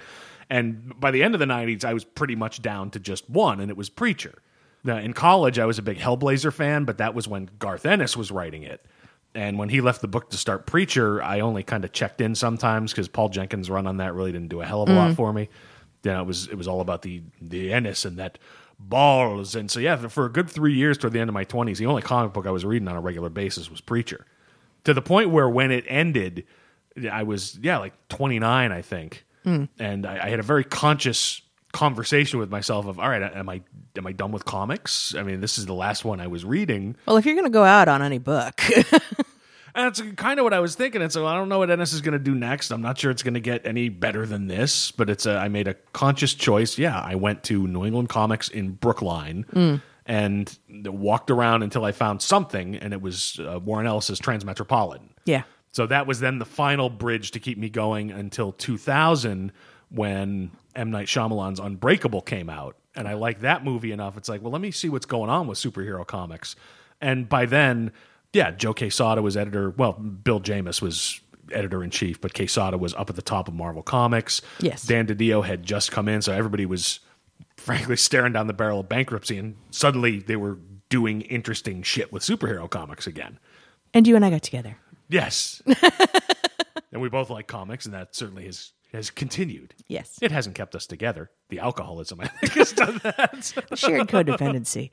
And 0.50 1.00
by 1.00 1.12
the 1.12 1.24
end 1.24 1.34
of 1.34 1.40
the 1.40 1.46
'90s, 1.46 1.84
I 1.84 1.94
was 1.94 2.04
pretty 2.04 2.36
much 2.36 2.62
down 2.62 2.92
to 2.92 3.00
just 3.00 3.28
one, 3.30 3.60
and 3.60 3.72
it 3.72 3.78
was 3.78 3.90
Preacher. 3.90 4.36
Now, 4.84 4.98
in 4.98 5.14
college, 5.14 5.58
I 5.58 5.66
was 5.66 5.80
a 5.80 5.82
big 5.82 5.98
Hellblazer 5.98 6.54
fan, 6.54 6.86
but 6.86 7.00
that 7.00 7.16
was 7.16 7.28
when 7.28 7.50
Garth 7.58 7.88
Ennis 7.88 8.16
was 8.16 8.30
writing 8.30 8.62
it. 8.62 8.86
And 9.34 9.58
when 9.58 9.70
he 9.70 9.82
left 9.82 10.02
the 10.02 10.08
book 10.08 10.30
to 10.30 10.38
start 10.38 10.68
Preacher, 10.68 11.22
I 11.22 11.40
only 11.40 11.64
kind 11.64 11.84
of 11.84 11.92
checked 11.92 12.22
in 12.22 12.36
sometimes 12.36 12.92
because 12.92 13.08
Paul 13.08 13.30
Jenkins' 13.30 13.70
run 13.70 13.88
on 13.88 13.98
that 13.98 14.14
really 14.14 14.32
didn't 14.32 14.50
do 14.50 14.62
a 14.62 14.66
hell 14.66 14.84
of 14.84 14.90
a 14.90 14.94
lot 14.94 15.12
mm. 15.12 15.16
for 15.16 15.34
me. 15.34 15.50
Then 16.04 16.20
it 16.20 16.24
was 16.26 16.48
it 16.48 16.56
was 16.56 16.68
all 16.68 16.82
about 16.82 17.02
the 17.02 17.24
the 17.42 17.74
Ennis 17.74 18.06
and 18.06 18.18
that 18.18 18.38
balls. 18.80 19.56
And 19.56 19.70
so 19.70 19.80
yeah, 19.80 19.96
for 20.08 20.26
a 20.26 20.32
good 20.32 20.50
three 20.50 20.74
years 20.74 20.98
toward 20.98 21.14
the 21.14 21.20
end 21.20 21.30
of 21.30 21.34
my 21.34 21.44
twenties, 21.44 21.78
the 21.78 21.86
only 21.86 22.02
comic 22.02 22.34
book 22.34 22.46
I 22.46 22.52
was 22.52 22.66
reading 22.66 22.88
on 22.88 22.96
a 22.96 23.02
regular 23.02 23.30
basis 23.30 23.70
was 23.70 23.82
Preacher. 23.82 24.26
To 24.86 24.94
the 24.94 25.02
point 25.02 25.32
where 25.32 25.50
when 25.50 25.72
it 25.72 25.86
ended, 25.88 26.46
I 27.12 27.24
was 27.24 27.58
yeah 27.62 27.78
like 27.78 27.94
twenty 28.08 28.40
nine, 28.40 28.72
I 28.72 28.82
think, 28.82 29.26
hmm. 29.44 29.66
and 29.80 30.06
I, 30.06 30.26
I 30.26 30.30
had 30.30 30.40
a 30.40 30.44
very 30.44 30.64
conscious 30.64 31.42
conversation 31.76 32.40
with 32.40 32.50
myself 32.50 32.88
of 32.88 33.00
all 33.00 33.10
right, 33.10 33.22
am 33.22 33.50
I 33.50 33.62
am 33.98 34.08
I 34.08 34.14
done 34.14 34.32
with 34.32 34.46
comics? 34.46 35.14
I 35.16 35.24
mean, 35.24 35.42
this 35.42 35.58
is 35.58 35.66
the 35.66 35.74
last 35.74 36.06
one 36.06 36.20
I 36.20 36.28
was 36.28 36.46
reading. 36.46 36.96
Well, 37.06 37.18
if 37.18 37.26
you're 37.26 37.36
going 37.36 37.46
to 37.46 37.52
go 37.52 37.64
out 37.64 37.88
on 37.88 38.02
any 38.02 38.18
book, 38.18 38.62
And 39.76 39.86
that's 39.86 40.02
kind 40.16 40.40
of 40.40 40.46
what 40.46 40.54
I 40.54 40.60
was 40.62 40.74
thinking. 40.76 41.02
And 41.02 41.12
so 41.12 41.28
I 41.28 41.36
don't 41.36 41.50
know 41.50 41.60
what 41.60 41.70
Ennis 41.70 41.92
is 41.92 42.02
going 42.02 42.14
to 42.14 42.20
do 42.20 42.34
next. 42.34 42.72
I'm 42.72 42.82
not 42.82 42.98
sure 42.98 43.12
it's 43.12 43.24
going 43.24 43.34
to 43.34 43.42
get 43.42 43.66
any 43.66 43.90
better 43.90 44.26
than 44.26 44.48
this, 44.48 44.92
but 44.92 45.10
it's 45.10 45.26
a, 45.26 45.38
I 45.38 45.50
made 45.50 45.68
a 45.68 45.74
conscious 45.92 46.34
choice. 46.34 46.78
Yeah, 46.78 47.00
I 47.00 47.16
went 47.16 47.44
to 47.44 47.68
New 47.68 47.86
England 47.86 48.08
Comics 48.10 48.48
in 48.48 48.72
Brookline 48.72 49.82
and 50.06 50.58
walked 50.70 51.30
around 51.30 51.64
until 51.64 51.84
I 51.84 51.92
found 51.92 52.22
something, 52.22 52.76
and 52.76 52.94
it 52.94 53.02
was 53.02 53.40
uh, 53.40 53.60
Warren 53.60 53.86
Ellis's 53.86 54.20
Transmetropolitan. 54.20 55.10
yeah. 55.26 55.44
So 55.72 55.86
that 55.88 56.08
was 56.08 56.22
then 56.22 56.40
the 56.40 56.46
final 56.46 56.90
bridge 56.90 57.32
to 57.32 57.40
keep 57.42 57.58
me 57.58 57.68
going 57.70 58.10
until 58.10 58.54
2000 58.54 59.52
when 59.90 60.52
M. 60.74 60.90
Night 60.90 61.08
Shyamalan's 61.08 61.60
Unbreakable 61.60 62.22
came 62.22 62.50
out. 62.50 62.78
And 62.96 63.10
I 63.10 63.16
like 63.16 63.42
that 63.42 63.66
movie 63.66 63.92
enough. 63.92 64.16
It's 64.16 64.30
like, 64.30 64.42
well, 64.42 64.54
let 64.54 64.62
me 64.62 64.72
see 64.72 64.88
what's 64.88 65.06
going 65.06 65.30
on 65.30 65.48
with 65.48 65.58
superhero 65.58 66.08
comics. 66.08 66.56
And 67.02 67.28
by 67.28 67.46
then, 67.46 67.92
yeah, 68.36 68.52
Joe 68.52 68.74
Quesada 68.74 69.22
was 69.22 69.38
editor. 69.38 69.70
Well, 69.70 69.94
Bill 69.94 70.42
Jemas 70.42 70.82
was 70.82 71.22
editor 71.54 71.84
in 71.84 71.90
chief, 71.90 72.20
but 72.20 72.34
Quesada 72.34 72.78
was 72.78 72.94
up 72.96 73.10
at 73.10 73.16
the 73.16 73.22
top 73.22 73.48
of 73.48 73.54
Marvel 73.54 73.82
Comics. 73.82 74.42
Yes. 74.60 74.84
Dan 74.84 75.08
DiDio 75.08 75.46
had 75.46 75.64
just 75.64 75.92
come 75.92 76.10
in, 76.10 76.22
so 76.22 76.34
everybody 76.34 76.66
was 76.66 77.00
frankly 77.56 77.96
staring 77.96 78.34
down 78.34 78.48
the 78.48 78.54
barrel 78.54 78.82
of 78.82 78.90
bankruptcy, 78.90 79.38
and 79.38 79.56
suddenly 79.72 80.20
they 80.20 80.36
were 80.36 80.58
doing 80.90 81.22
interesting 81.22 81.82
shit 81.82 82.12
with 82.12 82.24
superhero 82.24 82.70
comics 82.70 83.08
again. 83.08 83.40
And 83.94 84.06
you 84.06 84.18
and 84.18 84.26
I 84.26 84.30
got 84.30 84.44
together. 84.44 84.78
Yes. 85.08 85.62
and 86.92 87.02
we 87.02 87.08
both 87.08 87.30
like 87.30 87.48
comics, 87.48 87.86
and 87.86 87.94
that 87.94 88.16
certainly 88.16 88.46
has 88.46 88.74
has 88.92 89.10
continued. 89.10 89.76
Yes. 89.88 90.18
It 90.22 90.32
hasn't 90.32 90.56
kept 90.56 90.76
us 90.76 90.88
together. 90.88 91.30
The 91.50 91.60
alcoholism, 91.60 92.22
I 92.22 92.28
think, 92.28 92.54
has 92.54 92.72
done 92.72 93.00
that. 93.04 93.54
Shared 93.76 94.08
codependency. 94.08 94.92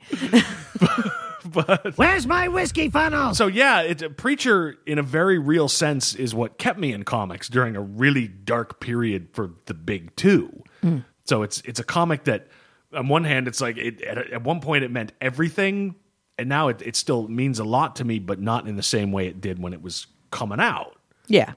Where's 1.95 2.25
my 2.25 2.47
whiskey 2.47 2.89
funnel? 2.89 3.33
So 3.35 3.47
yeah, 3.47 3.81
it's 3.81 4.01
a 4.01 4.09
preacher 4.09 4.77
in 4.85 4.99
a 4.99 5.03
very 5.03 5.37
real 5.37 5.67
sense 5.67 6.15
is 6.15 6.33
what 6.33 6.57
kept 6.57 6.79
me 6.79 6.93
in 6.93 7.03
comics 7.03 7.49
during 7.49 7.75
a 7.75 7.81
really 7.81 8.27
dark 8.27 8.79
period 8.79 9.29
for 9.33 9.51
the 9.65 9.73
big 9.73 10.15
two. 10.15 10.63
Hmm. 10.81 10.99
So 11.25 11.43
it's 11.43 11.61
it's 11.61 11.79
a 11.79 11.83
comic 11.83 12.25
that 12.25 12.47
on 12.93 13.07
one 13.07 13.23
hand 13.23 13.47
it's 13.47 13.61
like 13.61 13.77
it, 13.77 14.01
at, 14.01 14.17
at 14.17 14.43
one 14.43 14.59
point 14.61 14.83
it 14.83 14.91
meant 14.91 15.11
everything, 15.21 15.95
and 16.37 16.49
now 16.49 16.67
it, 16.69 16.81
it 16.81 16.95
still 16.95 17.27
means 17.27 17.59
a 17.59 17.63
lot 17.63 17.95
to 17.97 18.05
me, 18.05 18.19
but 18.19 18.39
not 18.39 18.67
in 18.67 18.75
the 18.75 18.83
same 18.83 19.11
way 19.11 19.27
it 19.27 19.41
did 19.41 19.59
when 19.59 19.73
it 19.73 19.81
was 19.81 20.07
coming 20.31 20.59
out. 20.59 20.97
Yeah. 21.27 21.53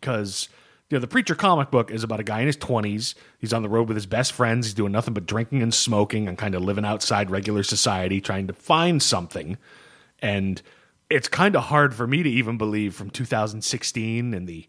Because 0.00 0.48
you 0.94 1.00
know 1.00 1.00
the 1.00 1.08
preacher 1.08 1.34
comic 1.34 1.72
book 1.72 1.90
is 1.90 2.04
about 2.04 2.20
a 2.20 2.22
guy 2.22 2.38
in 2.38 2.46
his 2.46 2.54
twenties. 2.54 3.16
He's 3.40 3.52
on 3.52 3.64
the 3.64 3.68
road 3.68 3.88
with 3.88 3.96
his 3.96 4.06
best 4.06 4.32
friends. 4.32 4.64
He's 4.64 4.74
doing 4.74 4.92
nothing 4.92 5.12
but 5.12 5.26
drinking 5.26 5.60
and 5.60 5.74
smoking 5.74 6.28
and 6.28 6.38
kind 6.38 6.54
of 6.54 6.62
living 6.62 6.84
outside 6.84 7.32
regular 7.32 7.64
society, 7.64 8.20
trying 8.20 8.46
to 8.46 8.52
find 8.52 9.02
something. 9.02 9.58
And 10.20 10.62
it's 11.10 11.26
kind 11.26 11.56
of 11.56 11.64
hard 11.64 11.96
for 11.96 12.06
me 12.06 12.22
to 12.22 12.30
even 12.30 12.58
believe 12.58 12.94
from 12.94 13.10
2016 13.10 14.34
and 14.34 14.46
the 14.46 14.68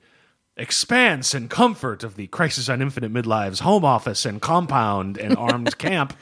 expanse 0.58 1.36
and 1.36 1.48
comfort 1.48 2.04
of 2.04 2.16
the 2.16 2.26
Crisis 2.26 2.70
on 2.70 2.82
Infinite 2.82 3.14
Midlives 3.14 3.62
home 3.62 3.86
office 3.86 4.26
and 4.26 4.42
compound 4.42 5.20
and 5.20 5.38
armed 5.38 5.78
camp. 5.78 6.18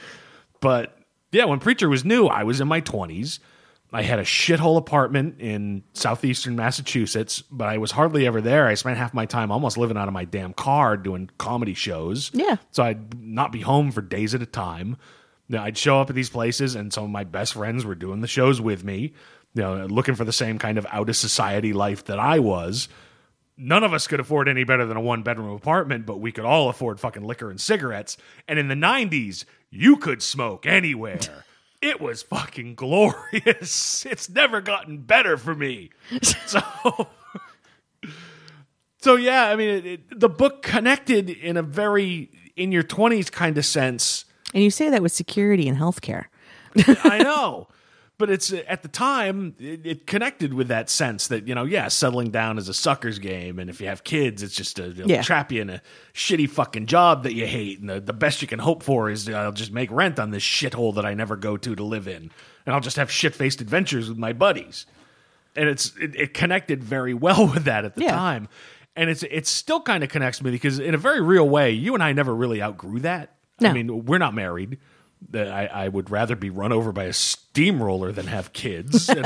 But 0.60 0.98
yeah, 1.32 1.46
when 1.46 1.60
Preacher 1.60 1.88
was 1.88 2.04
new, 2.04 2.26
I 2.26 2.42
was 2.42 2.60
in 2.60 2.68
my 2.68 2.82
20s. 2.82 3.38
I 3.94 4.02
had 4.02 4.18
a 4.18 4.24
shithole 4.24 4.76
apartment 4.76 5.40
in 5.40 5.84
southeastern 5.92 6.56
Massachusetts, 6.56 7.42
but 7.42 7.68
I 7.68 7.78
was 7.78 7.92
hardly 7.92 8.26
ever 8.26 8.40
there. 8.40 8.66
I 8.66 8.74
spent 8.74 8.98
half 8.98 9.14
my 9.14 9.24
time 9.24 9.52
almost 9.52 9.78
living 9.78 9.96
out 9.96 10.08
of 10.08 10.14
my 10.14 10.24
damn 10.24 10.52
car 10.52 10.96
doing 10.96 11.30
comedy 11.38 11.74
shows. 11.74 12.32
Yeah. 12.34 12.56
So 12.72 12.82
I'd 12.82 13.22
not 13.22 13.52
be 13.52 13.60
home 13.60 13.92
for 13.92 14.02
days 14.02 14.34
at 14.34 14.42
a 14.42 14.46
time. 14.46 14.96
You 15.46 15.56
know, 15.56 15.62
I'd 15.62 15.78
show 15.78 16.00
up 16.00 16.10
at 16.10 16.16
these 16.16 16.28
places, 16.28 16.74
and 16.74 16.92
some 16.92 17.04
of 17.04 17.10
my 17.10 17.22
best 17.22 17.52
friends 17.52 17.84
were 17.84 17.94
doing 17.94 18.20
the 18.20 18.26
shows 18.26 18.60
with 18.60 18.82
me, 18.82 19.12
you 19.54 19.62
know, 19.62 19.86
looking 19.86 20.16
for 20.16 20.24
the 20.24 20.32
same 20.32 20.58
kind 20.58 20.76
of 20.76 20.86
out 20.90 21.08
of 21.08 21.14
society 21.14 21.72
life 21.72 22.04
that 22.06 22.18
I 22.18 22.40
was. 22.40 22.88
None 23.56 23.84
of 23.84 23.94
us 23.94 24.08
could 24.08 24.18
afford 24.18 24.48
any 24.48 24.64
better 24.64 24.86
than 24.86 24.96
a 24.96 25.00
one 25.00 25.22
bedroom 25.22 25.54
apartment, 25.54 26.04
but 26.04 26.18
we 26.20 26.32
could 26.32 26.44
all 26.44 26.68
afford 26.68 26.98
fucking 26.98 27.22
liquor 27.22 27.48
and 27.48 27.60
cigarettes. 27.60 28.16
And 28.48 28.58
in 28.58 28.66
the 28.66 28.74
90s, 28.74 29.44
you 29.70 29.98
could 29.98 30.20
smoke 30.20 30.66
anywhere. 30.66 31.44
It 31.84 32.00
was 32.00 32.22
fucking 32.22 32.76
glorious. 32.76 34.06
It's 34.14 34.30
never 34.30 34.62
gotten 34.62 34.98
better 35.02 35.36
for 35.36 35.54
me. 35.54 35.90
So, 36.46 37.08
so 38.98 39.16
yeah, 39.16 39.50
I 39.50 39.56
mean, 39.56 39.68
it, 39.68 39.86
it, 39.86 40.20
the 40.20 40.30
book 40.30 40.62
connected 40.62 41.28
in 41.28 41.58
a 41.58 41.62
very 41.62 42.30
in 42.56 42.72
your 42.72 42.82
20s 42.82 43.30
kind 43.30 43.58
of 43.58 43.66
sense. 43.66 44.24
And 44.54 44.62
you 44.62 44.70
say 44.70 44.88
that 44.88 45.02
with 45.02 45.12
security 45.12 45.68
and 45.68 45.76
healthcare. 45.76 46.26
I 47.04 47.18
know. 47.22 47.68
But 48.16 48.30
it's 48.30 48.52
at 48.68 48.82
the 48.82 48.88
time 48.88 49.56
it, 49.58 49.84
it 49.84 50.06
connected 50.06 50.54
with 50.54 50.68
that 50.68 50.88
sense 50.88 51.26
that 51.28 51.48
you 51.48 51.54
know, 51.54 51.64
yeah, 51.64 51.88
settling 51.88 52.30
down 52.30 52.58
is 52.58 52.68
a 52.68 52.74
sucker's 52.74 53.18
game, 53.18 53.58
and 53.58 53.68
if 53.68 53.80
you 53.80 53.88
have 53.88 54.04
kids, 54.04 54.40
it's 54.42 54.54
just 54.54 54.78
a 54.78 54.90
Yeah. 55.04 55.20
trap 55.20 55.50
you 55.50 55.60
in 55.62 55.68
a 55.68 55.82
shitty 56.14 56.48
fucking 56.48 56.86
job 56.86 57.24
that 57.24 57.34
you 57.34 57.44
hate, 57.46 57.80
and 57.80 57.90
the, 57.90 58.00
the 58.00 58.12
best 58.12 58.40
you 58.40 58.46
can 58.46 58.60
hope 58.60 58.84
for 58.84 59.10
is 59.10 59.28
uh, 59.28 59.32
I'll 59.32 59.50
just 59.52 59.72
make 59.72 59.90
rent 59.90 60.20
on 60.20 60.30
this 60.30 60.44
shithole 60.44 60.94
that 60.94 61.04
I 61.04 61.14
never 61.14 61.34
go 61.34 61.56
to 61.56 61.74
to 61.74 61.82
live 61.82 62.06
in, 62.06 62.30
and 62.66 62.74
I'll 62.74 62.80
just 62.80 62.96
have 62.98 63.10
shit 63.10 63.34
faced 63.34 63.60
adventures 63.60 64.08
with 64.08 64.16
my 64.18 64.32
buddies, 64.32 64.86
and 65.56 65.68
it's 65.68 65.92
it, 66.00 66.14
it 66.14 66.34
connected 66.34 66.84
very 66.84 67.14
well 67.26 67.48
with 67.48 67.64
that 67.64 67.84
at 67.84 67.96
the 67.96 68.02
Yeah. 68.02 68.12
time, 68.12 68.48
and 68.94 69.10
it's 69.10 69.24
it 69.24 69.48
still 69.48 69.80
kind 69.80 70.04
of 70.04 70.08
connects 70.10 70.40
me 70.40 70.52
because 70.52 70.78
in 70.78 70.94
a 70.94 70.98
very 70.98 71.20
real 71.20 71.48
way, 71.48 71.72
you 71.72 71.94
and 71.94 72.02
I 72.02 72.12
never 72.12 72.32
really 72.32 72.62
outgrew 72.62 73.00
that. 73.00 73.34
I 73.60 73.72
mean, 73.72 74.04
we're 74.04 74.18
not 74.18 74.34
married. 74.34 74.78
That 75.30 75.48
I, 75.48 75.66
I 75.66 75.88
would 75.88 76.10
rather 76.10 76.36
be 76.36 76.50
run 76.50 76.70
over 76.72 76.92
by 76.92 77.04
a 77.04 77.12
steamroller 77.12 78.12
than 78.12 78.26
have 78.26 78.52
kids. 78.52 79.10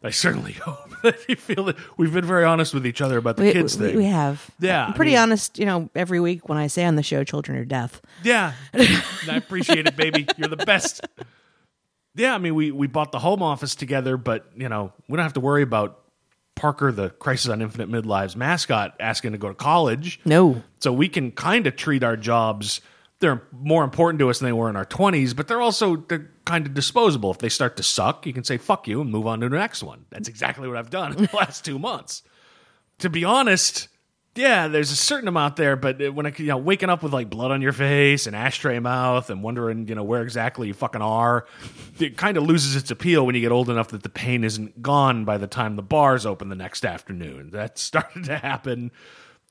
And 0.00 0.06
I 0.06 0.10
certainly 0.10 0.52
hope 0.52 0.90
that 1.02 1.16
you 1.28 1.34
feel 1.34 1.64
that 1.64 1.76
we've 1.96 2.12
been 2.12 2.24
very 2.24 2.44
honest 2.44 2.72
with 2.72 2.86
each 2.86 3.00
other 3.00 3.18
about 3.18 3.36
the 3.36 3.42
We, 3.44 3.52
kids 3.52 3.76
we, 3.76 3.86
thing. 3.86 3.96
we 3.96 4.04
have. 4.04 4.48
Yeah, 4.60 4.84
I'm 4.86 4.92
I 4.92 4.96
pretty 4.96 5.12
mean- 5.12 5.20
honest, 5.20 5.58
you 5.58 5.66
know, 5.66 5.90
every 5.94 6.20
week 6.20 6.48
when 6.48 6.56
I 6.58 6.68
say 6.68 6.84
on 6.84 6.94
the 6.94 7.02
show 7.02 7.24
children 7.24 7.58
are 7.58 7.64
death. 7.64 8.00
Yeah, 8.22 8.52
I 8.74 9.02
appreciate 9.36 9.86
it, 9.88 9.96
baby. 9.96 10.26
You're 10.36 10.48
the 10.48 10.56
best. 10.56 11.00
Yeah, 12.14 12.34
I 12.34 12.38
mean, 12.38 12.54
we 12.54 12.70
we 12.70 12.86
bought 12.86 13.10
the 13.12 13.18
home 13.18 13.42
office 13.42 13.74
together, 13.74 14.16
but 14.16 14.46
you 14.56 14.68
know, 14.68 14.92
we 15.08 15.16
don't 15.16 15.24
have 15.24 15.32
to 15.34 15.40
worry 15.40 15.62
about 15.62 16.00
Parker, 16.54 16.92
the 16.92 17.10
Crisis 17.10 17.50
on 17.50 17.60
Infinite 17.62 17.88
Midlives 17.90 18.36
mascot, 18.36 18.94
asking 19.00 19.32
to 19.32 19.38
go 19.38 19.48
to 19.48 19.54
college. 19.54 20.20
No. 20.24 20.62
So 20.80 20.92
we 20.92 21.08
can 21.08 21.32
kind 21.32 21.66
of 21.66 21.74
treat 21.76 22.04
our 22.04 22.16
jobs. 22.16 22.80
They're 23.20 23.42
more 23.52 23.82
important 23.82 24.20
to 24.20 24.30
us 24.30 24.38
than 24.38 24.46
they 24.46 24.52
were 24.52 24.70
in 24.70 24.76
our 24.76 24.86
20s, 24.86 25.34
but 25.34 25.48
they're 25.48 25.60
also 25.60 25.96
they're 25.96 26.30
kind 26.44 26.66
of 26.66 26.74
disposable. 26.74 27.30
If 27.30 27.38
they 27.38 27.48
start 27.48 27.76
to 27.78 27.82
suck, 27.82 28.26
you 28.26 28.32
can 28.32 28.44
say 28.44 28.58
fuck 28.58 28.86
you 28.86 29.00
and 29.00 29.10
move 29.10 29.26
on 29.26 29.40
to 29.40 29.48
the 29.48 29.56
next 29.56 29.82
one. 29.82 30.06
That's 30.10 30.28
exactly 30.28 30.68
what 30.68 30.76
I've 30.76 30.90
done 30.90 31.12
in 31.12 31.24
the 31.24 31.30
last 31.36 31.64
2 31.64 31.78
months. 31.78 32.22
To 32.98 33.10
be 33.10 33.24
honest, 33.24 33.88
yeah, 34.38 34.68
there's 34.68 34.92
a 34.92 34.96
certain 34.96 35.28
amount 35.28 35.56
there, 35.56 35.74
but 35.74 36.14
when 36.14 36.26
I, 36.26 36.32
you 36.36 36.46
know, 36.46 36.56
waking 36.58 36.90
up 36.90 37.02
with 37.02 37.12
like 37.12 37.28
blood 37.28 37.50
on 37.50 37.60
your 37.60 37.72
face 37.72 38.26
and 38.26 38.36
ashtray 38.36 38.78
mouth 38.78 39.30
and 39.30 39.42
wondering, 39.42 39.88
you 39.88 39.94
know, 39.94 40.04
where 40.04 40.22
exactly 40.22 40.68
you 40.68 40.74
fucking 40.74 41.02
are, 41.02 41.46
it 41.98 42.16
kind 42.16 42.36
of 42.36 42.44
loses 42.44 42.76
its 42.76 42.90
appeal 42.90 43.26
when 43.26 43.34
you 43.34 43.40
get 43.40 43.50
old 43.50 43.68
enough 43.68 43.88
that 43.88 44.04
the 44.04 44.08
pain 44.08 44.44
isn't 44.44 44.80
gone 44.80 45.24
by 45.24 45.38
the 45.38 45.48
time 45.48 45.76
the 45.76 45.82
bars 45.82 46.24
open 46.24 46.48
the 46.48 46.54
next 46.54 46.84
afternoon. 46.84 47.50
That 47.50 47.78
started 47.78 48.24
to 48.24 48.38
happen. 48.38 48.92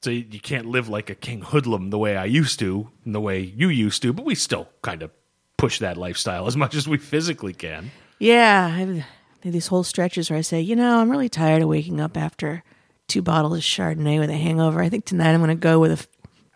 So 0.02 0.10
you, 0.10 0.26
you 0.30 0.40
can't 0.40 0.68
live 0.68 0.90
like 0.90 1.10
a 1.10 1.16
king 1.16 1.42
hoodlum 1.42 1.90
the 1.90 1.98
way 1.98 2.16
I 2.16 2.26
used 2.26 2.60
to, 2.60 2.90
and 3.04 3.16
the 3.16 3.22
way 3.22 3.40
you 3.40 3.70
used 3.70 4.02
to, 4.04 4.14
but 4.14 4.26
we 4.26 4.36
still 4.36 4.70
kind 4.82 5.02
of 5.02 5.12
push 5.58 5.80
that 5.80 5.98
lifestyle 5.98 6.48
as 6.48 6.56
much 6.56 6.76
as 6.76 6.88
we 6.88 6.98
physically 6.98 7.54
can. 7.54 7.92
Yeah, 8.20 8.76
I've 8.76 9.04
these 9.52 9.68
whole 9.68 9.84
stretches 9.84 10.30
where 10.30 10.40
I 10.40 10.42
say, 10.42 10.60
you 10.62 10.76
know, 10.76 11.00
I'm 11.00 11.10
really 11.10 11.30
tired 11.30 11.62
of 11.62 11.70
waking 11.70 12.02
up 12.02 12.18
after 12.18 12.64
two 13.08 13.22
bottles 13.22 13.58
of 13.58 13.64
Chardonnay 13.64 14.20
with 14.20 14.30
a 14.30 14.38
hangover. 14.38 14.82
I 14.82 14.90
think 14.90 15.06
tonight 15.06 15.34
I'm 15.34 15.40
going 15.40 15.50
to 15.50 15.56
go 15.56 15.80
with 15.80 15.92
a 15.92 15.94
f- 15.94 16.08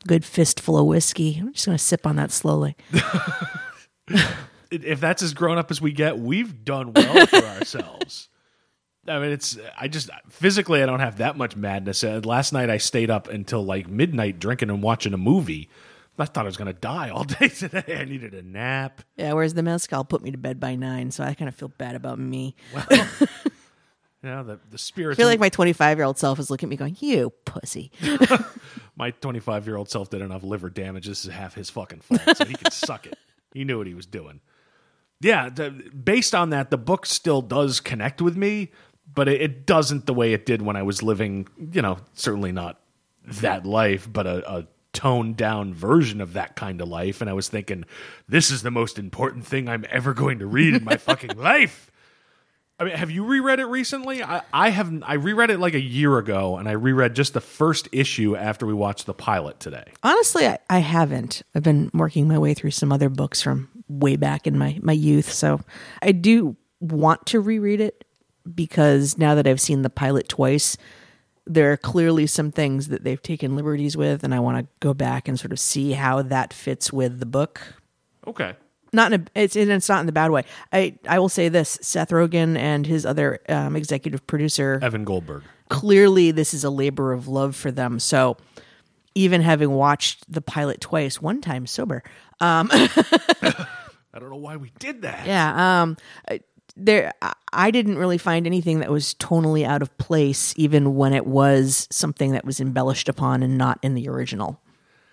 good 0.07 0.25
fistful 0.25 0.77
of 0.77 0.87
whiskey. 0.87 1.37
I'm 1.39 1.53
just 1.53 1.65
going 1.65 1.77
to 1.77 1.83
sip 1.83 2.05
on 2.05 2.17
that 2.17 2.31
slowly. 2.31 2.75
if 4.71 4.99
that's 4.99 5.21
as 5.21 5.33
grown 5.33 5.57
up 5.57 5.71
as 5.71 5.81
we 5.81 5.91
get, 5.91 6.19
we've 6.19 6.65
done 6.65 6.93
well 6.93 7.25
for 7.27 7.35
ourselves. 7.59 8.29
I 9.07 9.19
mean, 9.19 9.31
it's 9.31 9.57
I 9.79 9.87
just 9.87 10.09
physically 10.29 10.83
I 10.83 10.85
don't 10.85 10.99
have 10.99 11.17
that 11.17 11.37
much 11.37 11.55
madness. 11.55 12.03
Uh, 12.03 12.21
last 12.23 12.53
night 12.53 12.69
I 12.69 12.77
stayed 12.77 13.09
up 13.09 13.27
until 13.27 13.63
like 13.63 13.87
midnight 13.87 14.39
drinking 14.39 14.69
and 14.69 14.83
watching 14.83 15.13
a 15.13 15.17
movie. 15.17 15.69
I 16.19 16.25
thought 16.25 16.43
I 16.43 16.49
was 16.49 16.57
going 16.57 16.67
to 16.71 16.79
die 16.79 17.09
all 17.09 17.23
day 17.39 17.47
today. 17.47 17.97
I 17.99 18.05
needed 18.05 18.35
a 18.35 18.43
nap. 18.43 19.01
Yeah, 19.17 19.33
whereas 19.33 19.55
the 19.55 19.63
mezcal 19.63 20.03
put 20.05 20.21
me 20.21 20.29
to 20.29 20.37
bed 20.37 20.59
by 20.59 20.75
nine, 20.75 21.09
so 21.09 21.23
I 21.23 21.33
kind 21.33 21.49
of 21.49 21.55
feel 21.55 21.69
bad 21.69 21.95
about 21.95 22.19
me. 22.19 22.55
Well, 22.73 22.85
Yeah, 24.23 24.43
the 24.43 24.59
the 24.69 24.77
spirits. 24.77 25.17
I 25.17 25.21
feel 25.21 25.27
like 25.27 25.39
my 25.39 25.49
25 25.49 25.97
year 25.97 26.05
old 26.05 26.19
self 26.19 26.37
is 26.37 26.51
looking 26.51 26.67
at 26.67 26.69
me 26.69 26.75
going, 26.75 26.95
you 26.99 27.31
pussy. 27.45 27.91
my 28.95 29.09
25 29.09 29.65
year 29.65 29.77
old 29.77 29.89
self 29.89 30.11
did 30.11 30.21
enough 30.21 30.43
liver 30.43 30.69
damage. 30.69 31.07
This 31.07 31.25
is 31.25 31.31
half 31.31 31.55
his 31.55 31.71
fucking 31.71 32.01
fault, 32.01 32.37
so 32.37 32.45
he 32.45 32.53
can 32.53 32.71
suck 32.71 33.07
it. 33.07 33.17
He 33.51 33.63
knew 33.63 33.79
what 33.79 33.87
he 33.87 33.95
was 33.95 34.05
doing. 34.05 34.41
Yeah, 35.21 35.49
the, 35.49 35.71
based 35.71 36.33
on 36.35 36.51
that, 36.51 36.69
the 36.69 36.77
book 36.77 37.05
still 37.07 37.41
does 37.41 37.79
connect 37.79 38.21
with 38.21 38.37
me, 38.37 38.71
but 39.13 39.27
it, 39.27 39.41
it 39.41 39.65
doesn't 39.65 40.05
the 40.05 40.13
way 40.13 40.33
it 40.33 40.45
did 40.45 40.61
when 40.61 40.75
I 40.75 40.83
was 40.83 41.03
living. 41.03 41.47
You 41.71 41.81
know, 41.81 41.97
certainly 42.13 42.51
not 42.51 42.79
that 43.25 43.65
life, 43.65 44.07
but 44.11 44.25
a, 44.25 44.51
a 44.51 44.67
toned 44.93 45.37
down 45.37 45.73
version 45.73 46.21
of 46.21 46.33
that 46.33 46.55
kind 46.55 46.81
of 46.81 46.87
life. 46.87 47.21
And 47.21 47.29
I 47.29 47.33
was 47.33 47.47
thinking, 47.47 47.85
this 48.27 48.51
is 48.51 48.61
the 48.61 48.71
most 48.71 48.99
important 48.99 49.45
thing 49.45 49.69
I'm 49.69 49.85
ever 49.89 50.13
going 50.13 50.39
to 50.39 50.45
read 50.45 50.73
in 50.73 50.83
my 50.83 50.97
fucking 50.97 51.37
life. 51.37 51.89
I 52.79 52.83
mean, 52.83 52.95
have 52.95 53.11
you 53.11 53.23
reread 53.25 53.59
it 53.59 53.65
recently? 53.65 54.23
I, 54.23 54.41
I 54.51 54.69
haven't. 54.69 55.03
I 55.03 55.13
reread 55.13 55.51
it 55.51 55.59
like 55.59 55.75
a 55.75 55.81
year 55.81 56.17
ago, 56.17 56.57
and 56.57 56.67
I 56.67 56.71
reread 56.71 57.13
just 57.13 57.35
the 57.35 57.41
first 57.41 57.87
issue 57.91 58.35
after 58.35 58.65
we 58.65 58.73
watched 58.73 59.05
the 59.05 59.13
pilot 59.13 59.59
today. 59.59 59.83
Honestly, 60.01 60.47
I, 60.47 60.57
I 60.67 60.79
haven't. 60.79 61.43
I've 61.53 61.61
been 61.61 61.91
working 61.93 62.27
my 62.27 62.39
way 62.39 62.55
through 62.55 62.71
some 62.71 62.91
other 62.91 63.09
books 63.09 63.39
from 63.39 63.69
way 63.87 64.15
back 64.15 64.47
in 64.47 64.57
my, 64.57 64.79
my 64.81 64.93
youth. 64.93 65.31
So 65.31 65.61
I 66.01 66.11
do 66.11 66.55
want 66.79 67.27
to 67.27 67.39
reread 67.39 67.81
it 67.81 68.03
because 68.55 69.17
now 69.17 69.35
that 69.35 69.47
I've 69.47 69.61
seen 69.61 69.81
the 69.81 69.89
pilot 69.89 70.27
twice, 70.29 70.77
there 71.45 71.71
are 71.71 71.77
clearly 71.77 72.27
some 72.27 72.51
things 72.51 72.87
that 72.89 73.03
they've 73.03 73.21
taken 73.21 73.55
liberties 73.55 73.97
with, 73.97 74.23
and 74.23 74.33
I 74.33 74.39
want 74.39 74.59
to 74.59 74.67
go 74.79 74.93
back 74.93 75.27
and 75.27 75.39
sort 75.39 75.51
of 75.51 75.59
see 75.59 75.91
how 75.93 76.21
that 76.21 76.53
fits 76.53 76.93
with 76.93 77.19
the 77.19 77.25
book. 77.25 77.61
Okay. 78.27 78.55
Not 78.93 79.13
in 79.13 79.21
a, 79.21 79.25
it's 79.41 79.55
and 79.55 79.71
it's 79.71 79.87
not 79.87 80.01
in 80.01 80.05
the 80.05 80.11
bad 80.11 80.31
way. 80.31 80.43
I 80.73 80.97
I 81.07 81.17
will 81.19 81.29
say 81.29 81.47
this: 81.49 81.79
Seth 81.81 82.09
Rogen 82.09 82.57
and 82.57 82.85
his 82.85 83.05
other 83.05 83.39
um, 83.47 83.75
executive 83.77 84.27
producer 84.27 84.79
Evan 84.81 85.05
Goldberg. 85.05 85.43
clearly 85.69 86.31
this 86.31 86.53
is 86.53 86.63
a 86.65 86.69
labor 86.69 87.13
of 87.13 87.27
love 87.29 87.55
for 87.55 87.71
them. 87.71 87.99
So 87.99 88.35
even 89.15 89.41
having 89.41 89.71
watched 89.71 90.31
the 90.31 90.41
pilot 90.41 90.81
twice, 90.81 91.21
one 91.21 91.39
time 91.41 91.67
sober, 91.67 92.03
I 92.41 94.19
don't 94.19 94.29
know 94.29 94.35
why 94.35 94.57
we 94.57 94.71
did 94.79 95.03
that. 95.03 95.25
yeah, 95.25 95.81
um, 95.83 95.97
I- 96.29 96.41
there 96.77 97.13
I- 97.53 97.71
didn't 97.71 97.97
really 97.97 98.17
find 98.17 98.45
anything 98.45 98.79
that 98.79 98.89
was 98.91 99.13
tonally 99.15 99.65
out 99.65 99.81
of 99.81 99.95
place, 99.97 100.53
even 100.57 100.95
when 100.95 101.13
it 101.13 101.25
was 101.27 101.87
something 101.91 102.31
that 102.31 102.45
was 102.45 102.59
embellished 102.61 103.09
upon 103.09 103.43
and 103.43 103.57
not 103.57 103.79
in 103.81 103.93
the 103.95 104.07
original. 104.09 104.59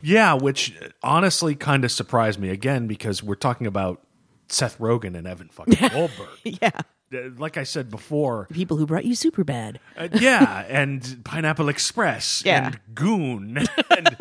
Yeah, 0.00 0.35
which 0.35 0.75
honestly 1.03 1.55
kind 1.57 1.85
of 1.85 1.91
surprised 1.91 2.38
me 2.38 2.50
again 2.50 2.87
because 2.87 3.23
we're 3.23 3.35
talking 3.35 3.67
about 3.67 4.00
Seth 4.49 4.79
Rogen 4.79 5.17
and 5.17 5.27
Evan 5.27 5.49
fucking 5.49 5.88
Goldberg. 5.93 6.29
Yeah, 6.45 6.71
Uh, 7.12 7.31
Like 7.37 7.57
I 7.57 7.65
said 7.65 7.91
before, 7.91 8.47
people 8.53 8.77
who 8.77 8.87
brought 8.87 9.05
you 9.05 9.15
Superbad. 9.15 9.79
uh, 9.97 10.09
yeah, 10.12 10.65
and 10.69 11.21
Pineapple 11.25 11.69
Express 11.69 12.43
Yeah. 12.47 12.67
and 12.69 12.81
Goon 12.95 13.59
and 13.97 14.17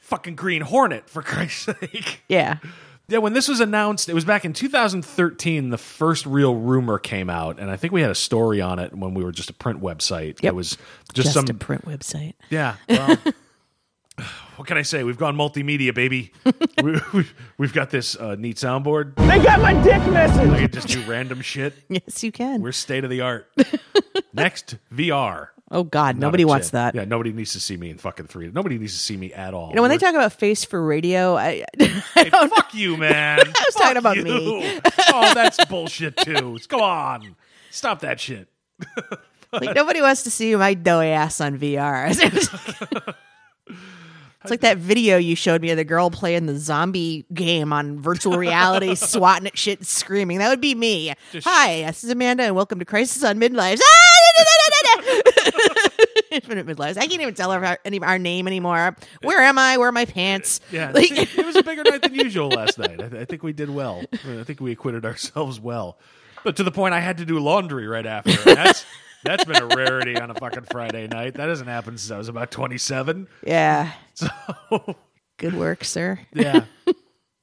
fucking 0.00 0.34
Green 0.34 0.62
Hornet 0.62 1.08
for 1.08 1.22
Christ's 1.22 1.66
sake. 1.80 2.22
Yeah, 2.28 2.58
Yeah, 3.12 3.18
when 3.18 3.34
this 3.34 3.46
was 3.46 3.60
announced, 3.60 4.08
it 4.08 4.14
was 4.14 4.24
back 4.24 4.46
in 4.46 4.54
2013. 4.54 5.68
The 5.68 5.76
first 5.76 6.24
real 6.24 6.54
rumor 6.54 6.98
came 6.98 7.28
out, 7.28 7.60
and 7.60 7.70
I 7.70 7.76
think 7.76 7.92
we 7.92 8.00
had 8.00 8.10
a 8.10 8.14
story 8.14 8.62
on 8.62 8.78
it 8.78 8.94
when 8.94 9.12
we 9.12 9.22
were 9.22 9.32
just 9.32 9.50
a 9.50 9.52
print 9.52 9.82
website. 9.82 10.42
Yep. 10.42 10.44
It 10.44 10.54
was 10.54 10.78
just, 11.12 11.26
just 11.26 11.32
some 11.34 11.44
a 11.46 11.52
print 11.52 11.84
website. 11.84 12.34
Yeah. 12.48 12.76
Well, 12.88 13.16
what 14.56 14.68
can 14.68 14.76
I 14.76 14.82
say? 14.82 15.04
We've 15.04 15.16
gone 15.16 15.36
multimedia, 15.36 15.94
baby. 15.94 16.32
we, 16.82 17.00
we, 17.14 17.26
we've 17.56 17.72
got 17.72 17.88
this 17.88 18.14
uh, 18.14 18.36
neat 18.38 18.56
soundboard. 18.56 19.16
They 19.16 19.42
got 19.42 19.60
my 19.60 19.72
dick 19.82 20.06
message. 20.12 20.50
I 20.50 20.58
can 20.60 20.70
just 20.70 20.88
do 20.88 21.02
random 21.04 21.40
shit. 21.40 21.72
Yes, 21.88 22.22
you 22.22 22.30
can. 22.30 22.60
We're 22.60 22.72
state 22.72 23.04
of 23.04 23.10
the 23.10 23.22
art. 23.22 23.50
Next, 24.34 24.76
VR. 24.94 25.48
Oh 25.72 25.82
God, 25.82 26.16
Not 26.16 26.28
nobody 26.28 26.44
wants 26.44 26.70
that. 26.70 26.94
Yeah, 26.94 27.04
nobody 27.04 27.32
needs 27.32 27.52
to 27.54 27.60
see 27.60 27.76
me 27.76 27.90
in 27.90 27.98
fucking 27.98 28.26
three. 28.26 28.48
Nobody 28.52 28.78
needs 28.78 28.92
to 28.92 28.98
see 29.00 29.16
me 29.16 29.32
at 29.32 29.52
all. 29.54 29.70
You 29.70 29.74
know, 29.76 29.82
when 29.82 29.88
they 29.88 29.96
We're- 29.96 30.12
talk 30.12 30.14
about 30.14 30.32
face 30.34 30.64
for 30.64 30.80
radio, 30.84 31.36
I, 31.36 31.64
Hey, 32.14 32.30
fuck 32.30 32.72
you, 32.74 32.96
man. 32.98 33.40
I 33.40 33.64
was 33.66 33.74
talking 33.74 33.96
about 33.96 34.16
me. 34.18 34.80
oh, 35.08 35.34
that's 35.34 35.64
bullshit 35.64 36.16
too. 36.18 36.58
Go 36.68 36.80
on. 36.80 37.34
Stop 37.70 38.00
that 38.00 38.20
shit. 38.20 38.48
like 39.52 39.74
nobody 39.74 40.00
wants 40.02 40.22
to 40.24 40.30
see 40.30 40.54
my 40.56 40.74
doughy 40.74 41.08
ass 41.08 41.40
on 41.40 41.58
VR. 41.58 42.08
it's 43.68 44.50
like 44.50 44.60
that 44.60 44.76
video 44.78 45.16
you 45.18 45.36
showed 45.36 45.62
me 45.62 45.70
of 45.70 45.76
the 45.76 45.84
girl 45.84 46.10
playing 46.10 46.46
the 46.46 46.58
zombie 46.58 47.24
game 47.32 47.72
on 47.72 48.00
virtual 48.00 48.36
reality, 48.36 48.94
swatting 48.94 49.46
at 49.46 49.56
shit, 49.56 49.78
and 49.78 49.86
screaming. 49.86 50.38
That 50.38 50.48
would 50.50 50.60
be 50.60 50.74
me. 50.74 51.14
Hi, 51.44 51.82
this 51.82 52.02
is 52.04 52.10
Amanda, 52.10 52.42
and 52.42 52.54
welcome 52.56 52.78
to 52.80 52.84
Crisis 52.84 53.22
on 53.24 53.38
Midlife. 53.38 53.78
Ah, 53.80 54.42
Infinite 56.34 56.66
midlives. 56.66 56.96
I 56.96 57.06
can't 57.06 57.20
even 57.20 57.34
tell 57.34 57.52
her 57.52 57.64
our, 57.64 57.78
any 57.84 58.00
our 58.00 58.18
name 58.18 58.46
anymore. 58.46 58.96
Where 59.22 59.40
am 59.40 59.58
I? 59.58 59.76
Where 59.78 59.88
are 59.88 59.92
my 59.92 60.04
pants? 60.04 60.60
Yeah, 60.70 60.90
Like- 60.92 61.10
it 61.12 61.44
was 61.46 61.56
a 61.56 61.62
bigger 61.62 61.82
night 61.84 62.02
than 62.02 62.14
usual 62.14 62.48
last 62.50 62.78
night. 62.78 63.00
I, 63.00 63.08
th- 63.08 63.22
I 63.22 63.24
think 63.24 63.42
we 63.42 63.52
did 63.52 63.70
well. 63.70 64.02
I 64.12 64.42
think 64.44 64.60
we 64.60 64.72
acquitted 64.72 65.04
ourselves 65.04 65.60
well, 65.60 65.98
but 66.44 66.56
to 66.56 66.62
the 66.62 66.70
point 66.70 66.94
I 66.94 67.00
had 67.00 67.18
to 67.18 67.24
do 67.24 67.38
laundry 67.38 67.86
right 67.86 68.06
after. 68.06 68.32
That's 68.54 68.84
that's 69.24 69.44
been 69.44 69.62
a 69.62 69.66
rarity 69.66 70.16
on 70.16 70.30
a 70.30 70.34
fucking 70.34 70.64
Friday 70.70 71.06
night. 71.06 71.34
That 71.34 71.48
hasn't 71.48 71.68
happened 71.68 72.00
since 72.00 72.10
I 72.10 72.18
was 72.18 72.28
about 72.28 72.50
twenty 72.50 72.78
seven. 72.78 73.28
yeah. 73.46 73.92
So 74.14 74.28
Good 75.36 75.54
work, 75.54 75.84
sir. 75.84 76.20
yeah. 76.32 76.64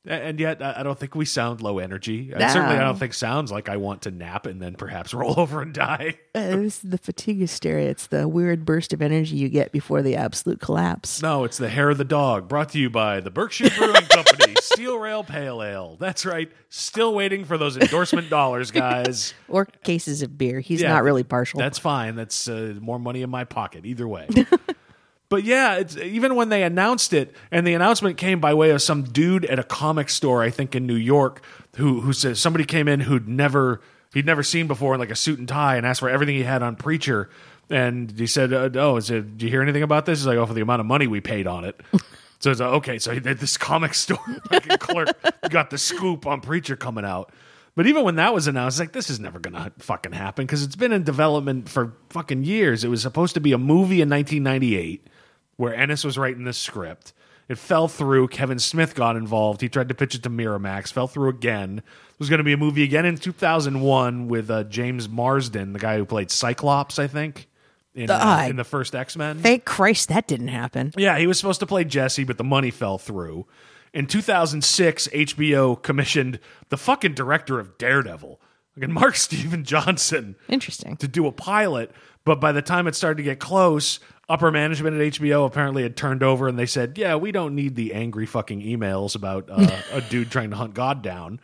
And 0.09 0.39
yet, 0.39 0.59
I 0.63 0.81
don't 0.81 0.97
think 0.97 1.13
we 1.13 1.25
sound 1.25 1.61
low 1.61 1.77
energy. 1.77 2.31
And 2.33 2.41
Certainly, 2.51 2.77
I 2.77 2.79
don't 2.79 2.97
think 2.97 3.13
sounds 3.13 3.51
like 3.51 3.69
I 3.69 3.77
want 3.77 4.01
to 4.01 4.11
nap 4.11 4.47
and 4.47 4.59
then 4.59 4.73
perhaps 4.73 5.13
roll 5.13 5.39
over 5.39 5.61
and 5.61 5.71
die. 5.71 6.17
Uh, 6.33 6.47
this 6.57 6.83
is 6.83 6.89
the 6.89 6.97
fatigue 6.97 7.37
hysteria. 7.39 7.89
It's 7.91 8.07
the 8.07 8.27
weird 8.27 8.65
burst 8.65 8.91
of 8.91 9.03
energy 9.03 9.35
you 9.35 9.49
get 9.49 9.71
before 9.71 10.01
the 10.01 10.15
absolute 10.15 10.59
collapse. 10.59 11.21
No, 11.21 11.43
it's 11.43 11.59
the 11.59 11.69
hair 11.69 11.91
of 11.91 11.99
the 11.99 12.03
dog. 12.05 12.47
Brought 12.47 12.69
to 12.69 12.79
you 12.79 12.89
by 12.89 13.19
the 13.19 13.29
Berkshire 13.29 13.69
Brewing 13.77 13.93
Company, 14.09 14.55
Steel 14.61 14.97
Rail 14.97 15.23
Pale 15.23 15.61
Ale. 15.61 15.97
That's 15.99 16.25
right. 16.25 16.51
Still 16.69 17.13
waiting 17.13 17.45
for 17.45 17.59
those 17.59 17.77
endorsement 17.77 18.29
dollars, 18.31 18.71
guys. 18.71 19.35
Or 19.47 19.65
cases 19.83 20.23
of 20.23 20.39
beer. 20.39 20.59
He's 20.59 20.81
Yeah, 20.81 20.89
not 20.89 21.03
really 21.03 21.23
partial. 21.23 21.59
That's 21.59 21.77
fine. 21.77 22.15
That's 22.15 22.47
uh, 22.47 22.73
more 22.81 22.97
money 22.97 23.21
in 23.21 23.29
my 23.29 23.43
pocket 23.43 23.85
either 23.85 24.07
way. 24.07 24.27
But 25.29 25.43
yeah, 25.43 25.75
it's 25.75 25.95
even 25.95 26.35
when 26.35 26.49
they 26.49 26.63
announced 26.63 27.13
it, 27.13 27.35
and 27.51 27.65
the 27.65 27.75
announcement 27.75 28.17
came 28.17 28.39
by 28.39 28.53
way 28.53 28.71
of 28.71 28.81
some 28.81 29.03
dude 29.03 29.45
at 29.45 29.59
a 29.59 29.63
comic 29.63 30.09
store, 30.09 30.41
I 30.41 30.49
think 30.49 30.75
in 30.75 30.87
New 30.87 30.95
York, 30.95 31.41
who 31.77 32.01
who 32.01 32.13
said 32.13 32.37
somebody 32.37 32.65
came 32.65 32.87
in 32.87 33.01
who'd 33.01 33.27
never 33.27 33.81
he'd 34.13 34.25
never 34.25 34.41
seen 34.41 34.67
before 34.67 34.95
in 34.95 34.99
like 34.99 35.11
a 35.11 35.15
suit 35.15 35.37
and 35.37 35.47
tie 35.47 35.77
and 35.77 35.85
asked 35.85 35.99
for 35.99 36.09
everything 36.09 36.35
he 36.35 36.43
had 36.43 36.63
on 36.63 36.75
Preacher. 36.75 37.29
And 37.69 38.11
he 38.11 38.25
said, 38.25 38.51
uh, 38.51 38.69
"Oh, 38.73 38.97
is 38.97 39.11
it? 39.11 39.37
Did 39.37 39.43
you 39.43 39.49
hear 39.49 39.61
anything 39.61 39.83
about 39.83 40.07
this?" 40.07 40.19
He's 40.19 40.27
like, 40.27 40.37
"Oh, 40.37 40.47
for 40.47 40.55
the 40.55 40.61
amount 40.61 40.79
of 40.79 40.87
money 40.87 41.05
we 41.05 41.21
paid 41.21 41.47
on 41.47 41.63
it." 41.63 41.79
So 42.41 42.51
it's 42.51 42.61
like, 42.61 42.69
okay, 42.69 42.99
so 42.99 43.13
this 43.15 43.57
comic 43.57 43.93
store 43.95 44.17
clerk 44.79 45.09
got 45.49 45.69
the 45.69 45.77
scoop 45.77 46.25
on 46.25 46.39
Preacher 46.39 46.77
coming 46.77 47.03
out. 47.03 47.33
But 47.75 47.85
even 47.87 48.03
when 48.03 48.15
that 48.15 48.33
was 48.33 48.47
announced, 48.47 48.79
like 48.79 48.93
this 48.93 49.09
is 49.09 49.19
never 49.19 49.39
gonna 49.39 49.71
fucking 49.79 50.13
happen 50.13 50.45
because 50.45 50.63
it's 50.63 50.75
been 50.75 50.93
in 50.93 51.03
development 51.03 51.67
for 51.67 51.93
fucking 52.09 52.43
years. 52.45 52.83
It 52.83 52.87
was 52.87 53.01
supposed 53.01 53.33
to 53.33 53.41
be 53.41 53.51
a 53.51 53.57
movie 53.57 54.01
in 54.01 54.09
1998 54.09 55.05
where 55.59 55.75
Ennis 55.75 56.05
was 56.05 56.17
writing 56.17 56.45
the 56.45 56.53
script. 56.53 57.11
It 57.49 57.57
fell 57.57 57.89
through. 57.89 58.29
Kevin 58.29 58.59
Smith 58.59 58.95
got 58.95 59.17
involved. 59.17 59.59
He 59.59 59.67
tried 59.67 59.89
to 59.89 59.93
pitch 59.93 60.15
it 60.15 60.23
to 60.23 60.29
Miramax. 60.29 60.93
Fell 60.93 61.05
through 61.05 61.27
again. 61.27 61.75
There 61.75 61.83
was 62.17 62.29
going 62.29 62.37
to 62.37 62.45
be 62.45 62.53
a 62.53 62.57
movie 62.57 62.83
again 62.83 63.05
in 63.05 63.17
2001 63.17 64.29
with 64.29 64.49
uh, 64.49 64.63
James 64.63 65.09
Marsden, 65.09 65.73
the 65.73 65.79
guy 65.79 65.97
who 65.97 66.05
played 66.05 66.31
Cyclops, 66.31 66.97
I 66.97 67.07
think, 67.07 67.49
in, 67.93 68.09
uh, 68.09 68.45
in 68.49 68.55
the 68.55 68.63
first 68.63 68.95
X 68.95 69.17
Men. 69.17 69.39
Thank 69.39 69.65
Christ 69.65 70.07
that 70.07 70.27
didn't 70.27 70.47
happen. 70.47 70.93
Yeah, 70.95 71.17
he 71.17 71.27
was 71.27 71.37
supposed 71.37 71.59
to 71.59 71.65
play 71.65 71.83
Jesse, 71.83 72.23
but 72.23 72.37
the 72.37 72.45
money 72.45 72.71
fell 72.71 72.97
through. 72.97 73.45
In 73.93 74.07
2006, 74.07 75.09
HBO 75.09 75.81
commissioned 75.81 76.39
the 76.69 76.77
fucking 76.77 77.15
director 77.15 77.59
of 77.59 77.77
Daredevil, 77.77 78.39
again, 78.77 78.93
Mark 78.93 79.15
Steven 79.17 79.65
Johnson, 79.65 80.37
Interesting. 80.47 80.95
to 80.97 81.07
do 81.09 81.27
a 81.27 81.33
pilot. 81.33 81.91
But 82.23 82.39
by 82.39 82.53
the 82.53 82.61
time 82.61 82.87
it 82.87 82.95
started 82.95 83.17
to 83.17 83.23
get 83.23 83.39
close, 83.39 83.99
upper 84.29 84.51
management 84.51 84.95
at 85.01 85.13
HBO 85.13 85.45
apparently 85.45 85.83
had 85.83 85.97
turned 85.97 86.23
over 86.23 86.47
and 86.47 86.57
they 86.57 86.67
said, 86.67 86.97
"Yeah, 86.97 87.15
we 87.15 87.31
don't 87.31 87.55
need 87.55 87.75
the 87.75 87.93
angry 87.93 88.25
fucking 88.25 88.61
emails 88.61 89.15
about 89.15 89.49
uh, 89.49 89.81
a 89.91 90.01
dude 90.01 90.31
trying 90.31 90.51
to 90.51 90.55
hunt 90.55 90.75
God 90.75 91.01
down." 91.01 91.41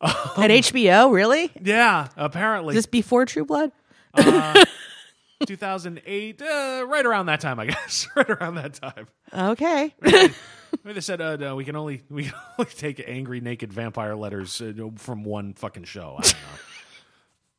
At 0.00 0.50
HBO, 0.50 1.12
really? 1.12 1.50
Yeah, 1.60 2.08
apparently 2.16 2.74
this 2.74 2.86
before 2.86 3.26
True 3.26 3.44
Blood? 3.44 3.72
2008, 5.46 6.42
uh, 6.42 6.86
right 6.88 7.06
around 7.06 7.26
that 7.26 7.40
time, 7.40 7.60
I 7.60 7.66
guess, 7.66 8.08
right 8.16 8.28
around 8.30 8.56
that 8.56 8.74
time. 8.74 9.08
Okay. 9.32 9.94
Maybe 10.02 10.32
they 10.84 11.00
said, 11.00 11.20
uh, 11.20 11.36
no, 11.36 11.56
we 11.56 11.64
can 11.64 11.76
only 11.76 12.02
we 12.10 12.24
can 12.24 12.34
only 12.58 12.70
take 12.72 13.02
angry 13.06 13.40
naked 13.40 13.72
vampire 13.72 14.14
letters 14.14 14.60
uh, 14.60 14.72
from 14.96 15.24
one 15.24 15.54
fucking 15.54 15.84
show. 15.84 16.16
I 16.18 16.22
don't 16.22 16.32
know. 16.32 16.58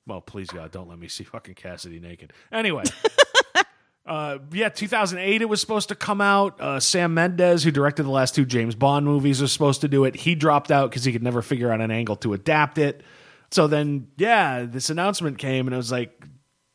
well, 0.08 0.22
please 0.22 0.50
God, 0.50 0.72
don't 0.72 0.88
let 0.88 1.00
me 1.00 1.08
see 1.08 1.24
fucking 1.24 1.56
Cassidy 1.56 2.00
naked. 2.00 2.34
Anyway. 2.52 2.84
Uh, 4.10 4.39
yeah, 4.52 4.69
2008 4.69 5.43
it 5.43 5.45
was 5.45 5.62
supposed 5.62 5.89
to 5.89 5.95
come 5.95 6.19
out. 6.19 6.60
Uh, 6.60 6.80
Sam 6.80 7.13
Mendes, 7.13 7.63
who 7.63 7.69
directed 7.69 8.04
the 8.04 8.10
last 8.10 8.34
two 8.34 8.43
James 8.43 8.74
Bond 8.74 9.06
movies, 9.06 9.39
was 9.39 9.52
supposed 9.52 9.82
to 9.82 9.88
do 9.88 10.04
it. 10.06 10.15
He 10.15 10.34
dropped 10.34 10.72
out 10.72 10.89
because 10.89 11.04
he 11.04 11.12
could 11.12 11.22
never 11.22 11.43
figure 11.43 11.72
out 11.72 11.80
an 11.80 11.91
angle 11.91 12.15
to 12.17 12.34
adapt 12.34 12.80
it. 12.80 13.04
So 13.52 13.67
then, 13.67 14.08
yeah, 14.17 14.65
this 14.67 14.89
announcement 14.89 15.38
came, 15.38 15.67
and 15.67 15.76
I 15.76 15.78
was 15.78 15.91
like, 15.91 16.26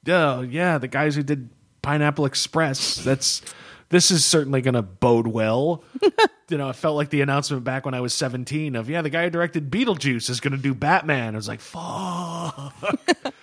oh, 0.06 0.42
yeah, 0.42 0.78
the 0.78 0.86
guys 0.86 1.16
who 1.16 1.24
did 1.24 1.50
Pineapple 1.82 2.24
Express. 2.24 2.96
That's 2.96 3.42
this 3.88 4.12
is 4.12 4.24
certainly 4.24 4.60
going 4.60 4.74
to 4.74 4.82
bode 4.82 5.26
well. 5.26 5.82
you 6.48 6.56
know, 6.56 6.68
it 6.68 6.76
felt 6.76 6.96
like 6.96 7.10
the 7.10 7.20
announcement 7.20 7.64
back 7.64 7.84
when 7.84 7.94
I 7.94 8.00
was 8.00 8.14
17 8.14 8.76
of, 8.76 8.88
yeah, 8.88 9.02
the 9.02 9.10
guy 9.10 9.24
who 9.24 9.30
directed 9.30 9.70
Beetlejuice 9.70 10.30
is 10.30 10.40
going 10.40 10.52
to 10.52 10.58
do 10.58 10.74
Batman. 10.74 11.34
I 11.34 11.36
was 11.36 11.48
like, 11.48 11.60
fuck. 11.60 12.74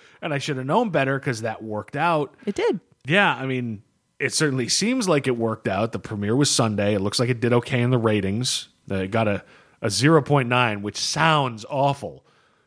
and 0.22 0.32
I 0.32 0.38
should 0.38 0.56
have 0.56 0.66
known 0.66 0.90
better 0.90 1.18
because 1.18 1.42
that 1.42 1.62
worked 1.62 1.96
out. 1.96 2.34
It 2.46 2.54
did. 2.54 2.80
Yeah, 3.06 3.34
I 3.34 3.46
mean, 3.46 3.82
it 4.18 4.32
certainly 4.32 4.68
seems 4.68 5.08
like 5.08 5.26
it 5.26 5.36
worked 5.36 5.68
out. 5.68 5.92
The 5.92 5.98
premiere 5.98 6.36
was 6.36 6.50
Sunday. 6.50 6.94
It 6.94 7.00
looks 7.00 7.18
like 7.18 7.28
it 7.28 7.40
did 7.40 7.52
okay 7.52 7.80
in 7.82 7.90
the 7.90 7.98
ratings. 7.98 8.68
Uh, 8.90 8.96
It 8.96 9.10
got 9.10 9.26
a, 9.28 9.44
a 9.80 9.88
0.9, 9.88 10.82
which 10.82 10.96
sounds 10.98 11.64
awful. 11.68 12.24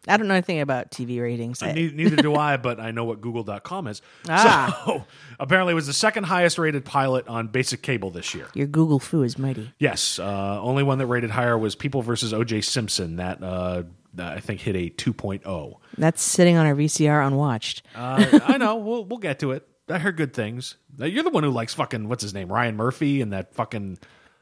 I 0.08 0.18
don't 0.18 0.28
know 0.28 0.36
anything 0.36 0.60
about 0.60 0.92
TV 0.92 1.20
ratings. 1.20 1.64
Ne- 1.64 1.90
neither 1.92 2.16
do 2.18 2.36
I, 2.36 2.58
but 2.58 2.80
I 2.80 2.92
know 2.92 3.06
what 3.06 3.22
Google.com 3.22 3.88
is. 3.88 4.02
Ah. 4.30 4.84
So 4.86 5.04
apparently 5.40 5.72
it 5.72 5.76
was 5.76 5.88
the 5.88 5.94
second 5.94 6.26
highest 6.26 6.60
rated 6.60 6.86
pilot 6.86 7.28
on 7.28 7.48
basic 7.48 7.82
cable 7.82 8.12
this 8.12 8.36
year. 8.36 8.48
your 8.54 8.68
Google 8.68 9.00
foo 9.00 9.24
is 9.24 9.40
mighty. 9.40 9.74
Yes. 9.80 10.20
Uh, 10.20 10.62
only 10.62 10.84
one 10.84 11.00
that 11.00 11.08
rated 11.08 11.32
higher 11.32 11.58
was 11.58 11.76
People 11.76 12.04
versus 12.04 12.34
O.J. 12.34 12.62
Simpson. 12.62 13.16
That 13.16 13.42
uh, 13.42 13.84
I 14.20 14.42
think 14.42 14.62
hit 14.62 14.76
a 14.76 14.90
2.0. 14.92 15.74
That's 15.98 16.22
sitting 16.22 16.56
on 16.56 16.68
our 16.68 16.76
VCR 16.76 17.26
unwatched. 17.26 17.82
Uh, 17.96 18.40
I 18.44 18.58
know. 18.58 18.76
We'll, 18.76 19.06
we'll 19.06 19.18
get 19.20 19.40
to 19.40 19.54
it. 19.54 19.68
I 19.90 20.00
heard 20.00 20.18
good 20.18 20.34
things. 20.34 20.76
You're 20.98 21.24
the 21.24 21.30
one 21.30 21.44
who 21.44 21.52
likes 21.52 21.74
fucking, 21.74 22.08
what's 22.10 22.24
his 22.24 22.34
name? 22.34 22.52
Ryan 22.52 22.76
Murphy 22.76 23.22
and 23.22 23.34
that 23.34 23.54
fucking. 23.54 24.00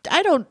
I 0.10 0.23
don't. 0.23 0.47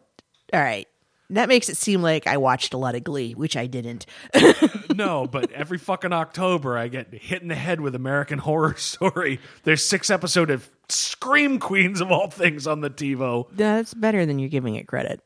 All 0.52 0.61
right. 0.61 0.87
That 1.31 1.48
makes 1.48 1.70
it 1.70 1.78
seem 1.78 2.02
like 2.02 2.26
I 2.26 2.37
watched 2.37 2.74
a 2.74 2.76
lot 2.76 2.94
of 2.94 3.02
Glee, 3.05 3.33
which 3.33 3.57
I 3.57 3.66
didn't. 3.66 4.07
No, 4.94 5.26
but 5.26 5.50
every 5.52 5.78
fucking 5.78 6.12
October 6.12 6.76
I 6.76 6.88
get 6.88 7.14
hit 7.14 7.40
in 7.40 7.48
the 7.48 7.55
head 7.55 7.81
with 7.81 7.94
American 7.94 8.38
Horror 8.38 8.74
Story. 8.76 9.40
There's 9.64 9.83
six 9.83 10.11
episode 10.11 10.50
of 10.50 10.68
Scream 10.90 11.59
Queens 11.59 12.02
of 12.02 12.12
all 12.12 12.28
things 12.28 12.66
on 12.66 12.83
the 12.83 12.90
TiVo. 12.90 13.46
That's 13.52 13.94
better 13.94 14.26
than 14.26 14.38
you're 14.38 14.50
giving 14.50 14.74
it 14.74 14.87
credit. 14.87 15.22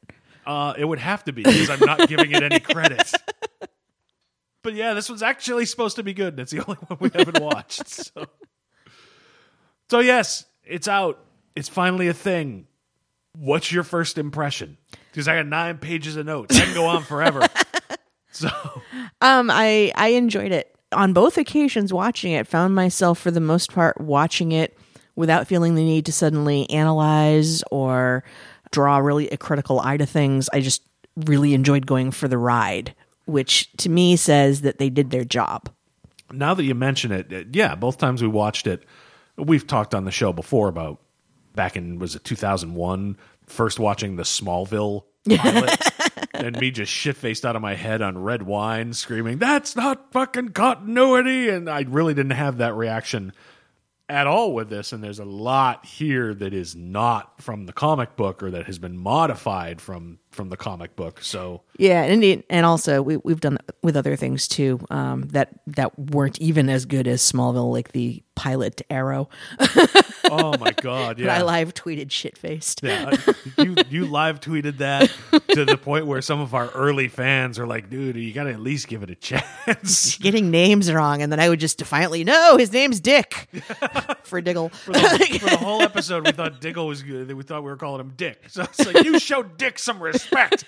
Uh, 0.47 0.75
it 0.79 0.85
would 0.85 1.01
have 1.01 1.25
to 1.25 1.33
be 1.33 1.43
because 1.43 1.69
I'm 1.69 1.81
not 1.81 2.09
giving 2.09 2.31
it 2.31 2.45
any 2.45 2.61
credit. 2.61 3.13
But 4.63 4.75
yeah, 4.75 4.95
this 4.95 5.09
one's 5.09 5.23
actually 5.23 5.65
supposed 5.67 5.95
to 5.97 6.03
be 6.03 6.13
good. 6.13 6.35
and 6.35 6.41
It's 6.41 6.51
the 6.53 6.59
only 6.65 6.77
one 6.89 6.99
we 7.01 7.11
haven't 7.15 7.41
watched. 7.41 7.89
So, 7.89 8.27
so 9.91 10.01
yes, 10.01 10.45
it's 10.65 10.89
out. 10.89 11.19
It's 11.55 11.69
finally 11.69 12.09
a 12.09 12.15
thing. 12.15 12.67
What's 13.39 13.71
your 13.73 13.83
first 13.85 14.19
impression? 14.19 14.77
Because 15.11 15.29
I 15.29 15.37
got 15.37 15.47
nine 15.47 15.79
pages 15.79 16.17
of 16.17 16.27
notes. 16.27 16.57
I 16.59 16.65
can 16.65 16.75
go 16.75 16.87
on 16.87 17.03
forever. 17.03 17.47
So 18.31 18.49
Um, 19.23 19.51
I 19.51 19.93
I 19.95 20.09
enjoyed 20.09 20.53
it 20.53 20.77
on 20.93 21.15
both 21.15 21.39
occasions. 21.39 21.91
Watching 21.91 22.33
it, 22.33 22.47
found 22.47 22.75
myself 22.75 23.19
for 23.19 23.31
the 23.31 23.41
most 23.41 23.73
part 23.73 23.99
watching 23.99 24.53
it 24.53 24.77
without 25.15 25.47
feeling 25.47 25.75
the 25.75 25.83
need 25.83 26.05
to 26.05 26.13
suddenly 26.13 26.69
analyze 26.69 27.63
or 27.71 28.25
draw 28.73 28.99
really 28.99 29.31
a 29.31 29.39
critical 29.39 29.81
eye 29.81 29.97
to 29.97 30.05
things. 30.05 30.51
I 30.53 30.61
just 30.61 30.83
really 31.25 31.55
enjoyed 31.55 31.87
going 31.87 32.11
for 32.11 32.29
the 32.29 32.37
ride, 32.37 32.95
which 33.25 33.73
to 33.79 33.89
me 33.89 34.17
says 34.17 34.61
that 34.61 34.77
they 34.79 34.91
did 34.91 35.11
their 35.13 35.25
job. 35.25 35.71
now 36.31 36.53
that 36.53 36.65
you 36.65 36.75
mention 36.75 37.13
it, 37.13 37.33
uh, 37.33 37.45
yeah, 37.53 37.75
both 37.75 37.97
times 37.97 38.21
we 38.21 38.29
watched 38.29 38.67
it, 38.67 38.85
we've 39.37 39.67
talked 39.67 39.95
on 39.95 40.05
the 40.05 40.11
show 40.11 40.33
before 40.33 40.69
about 40.69 41.01
back 41.55 41.77
in 41.77 41.99
was 41.99 42.15
it 42.15 42.25
2001, 42.25 43.17
first 43.47 43.79
watching 43.79 44.17
the 44.17 44.23
Smallville 44.23 45.05
pilot, 45.29 45.81
and 46.35 46.59
me 46.59 46.71
just 46.71 46.93
shit 46.93 47.17
faced 47.17 47.45
out 47.45 47.57
of 47.57 47.63
my 47.63 47.75
head 47.75 48.03
on 48.03 48.19
red 48.19 48.43
wine, 48.43 48.93
screaming, 48.93 49.39
"That's 49.39 49.75
not 49.75 50.13
fucking 50.13 50.51
continuity!" 50.51 51.49
And 51.49 51.69
I 51.69 51.85
really 51.89 52.15
didn't 52.15 52.33
have 52.33 52.59
that 52.59 52.75
reaction 52.75 53.33
at 54.09 54.27
all 54.27 54.53
with 54.53 54.71
this. 54.71 54.93
And 54.93 55.03
there's 55.03 55.19
a 55.19 55.25
lot 55.25 55.85
here 55.85 56.35
that 56.35 56.55
is 56.55 56.77
not 56.77 57.41
from 57.41 57.67
the 57.67 57.73
comic 57.73 58.17
book 58.17 58.43
or 58.43 58.51
that 58.51 58.67
has 58.67 58.79
been 58.79 58.97
modified 58.97 59.81
from 59.81 60.19
from 60.31 60.51
the 60.51 60.57
comic 60.57 60.97
book. 60.97 61.23
So 61.23 61.63
Yeah, 61.79 62.03
and 62.03 62.45
and 62.51 62.67
also 62.67 63.03
we 63.03 63.17
we've 63.19 63.41
done 63.41 63.55
that 63.55 63.77
with 63.83 63.97
other 63.97 64.17
things 64.17 64.49
too 64.49 64.81
um, 64.91 65.23
that 65.29 65.61
that 65.67 65.99
weren't 65.99 66.41
even 66.41 66.69
as 66.69 66.85
good 66.85 67.09
as 67.09 67.23
Smallville, 67.23 67.73
like 67.73 67.93
the 67.93 68.23
pilot 68.35 68.83
Arrow. 68.91 69.29
oh 70.31 70.57
my 70.59 70.73
god, 70.73 71.19
yeah. 71.21 71.35
I 71.35 71.43
live 71.43 71.75
tweeted 71.75 72.11
shit 72.11 72.37
faced. 72.37 72.83
Yeah, 72.83 73.17
you 73.59 73.77
you 73.89 74.07
live 74.07 74.41
tweeted 74.41 74.79
that 74.79 75.13
to 75.51 75.65
the 75.65 75.77
point 75.77 76.07
where 76.07 76.23
some 76.23 76.41
of 76.41 76.55
our 76.55 76.69
early 76.71 77.09
fans 77.09 77.59
are 77.59 77.67
like, 77.67 77.91
"Dude, 77.91 78.17
you 78.17 78.33
got 78.33 78.45
to 78.45 78.53
at 78.53 78.61
least 78.61 78.89
give 78.89 79.03
it 79.03 79.11
a 79.11 79.15
chance." 79.15 80.17
getting 80.21 80.51
names 80.51 80.93
wrong, 80.93 81.23
and 81.23 81.31
then 81.31 81.41
I 81.41 81.49
would 81.49 81.61
just 81.61 81.79
defiantly, 81.79 82.25
no, 82.25 82.57
his 82.57 82.73
name's 82.73 83.01
Dick 83.01 83.49
for 84.23 84.41
Diggle. 84.41 84.71
For 84.71 84.93
the, 84.93 85.39
for 85.41 85.51
the 85.51 85.57
whole 85.57 85.83
episode, 85.83 86.25
we 86.27 86.33
thought 86.33 86.61
Diggle 86.61 86.87
was 86.87 87.03
good. 87.03 87.33
We 87.33 87.43
thought 87.43 87.63
we 87.63 87.71
were 87.71 87.77
calling 87.77 88.01
him 88.01 88.13
Dick. 88.17 88.45
So 88.49 88.63
it's 88.63 88.87
like, 88.87 89.05
you 89.05 89.19
show 89.19 89.43
Dick 89.43 89.79
some 89.79 90.03
respect. 90.03 90.65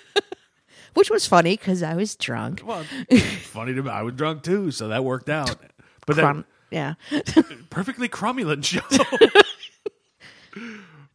Which 0.95 1.09
was 1.11 1.27
funny 1.27 1.55
because 1.55 1.83
I 1.83 1.95
was 1.95 2.15
drunk. 2.15 2.63
Well, 2.65 2.83
funny 3.41 3.73
to 3.75 3.83
me. 3.83 3.89
I 3.89 4.01
was 4.01 4.15
drunk 4.15 4.41
too, 4.43 4.71
so 4.71 4.87
that 4.87 5.03
worked 5.03 5.29
out. 5.29 5.55
But 6.07 6.17
Crum- 6.17 6.45
yeah. 6.71 6.95
perfectly 7.69 8.09
cromulent 8.09 8.63
show. 8.65 8.81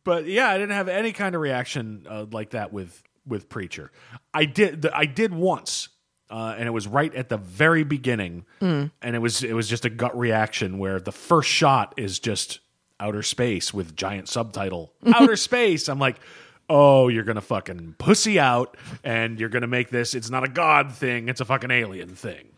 but 0.05 0.27
yeah, 0.27 0.49
I 0.49 0.59
didn't 0.59 0.75
have 0.75 0.89
any 0.89 1.13
kind 1.13 1.35
of 1.35 1.41
reaction 1.41 2.07
uh, 2.09 2.27
like 2.31 2.51
that 2.51 2.73
with 2.73 3.03
with 3.27 3.49
Preacher. 3.49 3.91
I 4.33 4.45
did. 4.45 4.87
I 4.87 5.07
did 5.07 5.33
once, 5.33 5.89
uh, 6.31 6.55
and 6.59 6.67
it 6.67 6.73
was 6.73 6.87
right 6.87 7.15
at 7.15 7.29
the 7.29 7.39
very 7.39 7.85
beginning, 7.85 8.45
and 8.61 8.91
it 9.03 9.21
was 9.21 9.43
it 9.43 9.55
was 9.55 9.69
just 9.69 9.85
a 9.85 9.91
gut 9.91 10.17
reaction 10.17 10.79
where 10.79 11.01
the 11.01 11.13
first 11.13 11.49
shot 11.49 11.95
is 11.97 12.19
just 12.19 12.61
outer 13.01 13.23
space 13.23 13.75
with 13.75 13.97
giant 13.97 14.29
subtitle 14.29 14.93
outer 15.15 15.37
space. 15.37 15.89
I'm 15.89 15.99
like. 15.99 16.19
Oh, 16.67 17.09
you're 17.09 17.25
gonna 17.25 17.43
fucking 17.43 17.97
pussy 17.99 18.41
out, 18.41 18.79
and 19.05 19.39
you're 19.39 19.51
gonna 19.51 19.67
make 19.67 19.91
this. 19.91 20.15
It's 20.15 20.31
not 20.31 20.45
a 20.45 20.49
god 20.49 20.93
thing; 20.93 21.29
it's 21.29 21.43
a 21.43 21.45
fucking 21.45 21.71
alien 21.71 22.15
thing. 22.15 22.49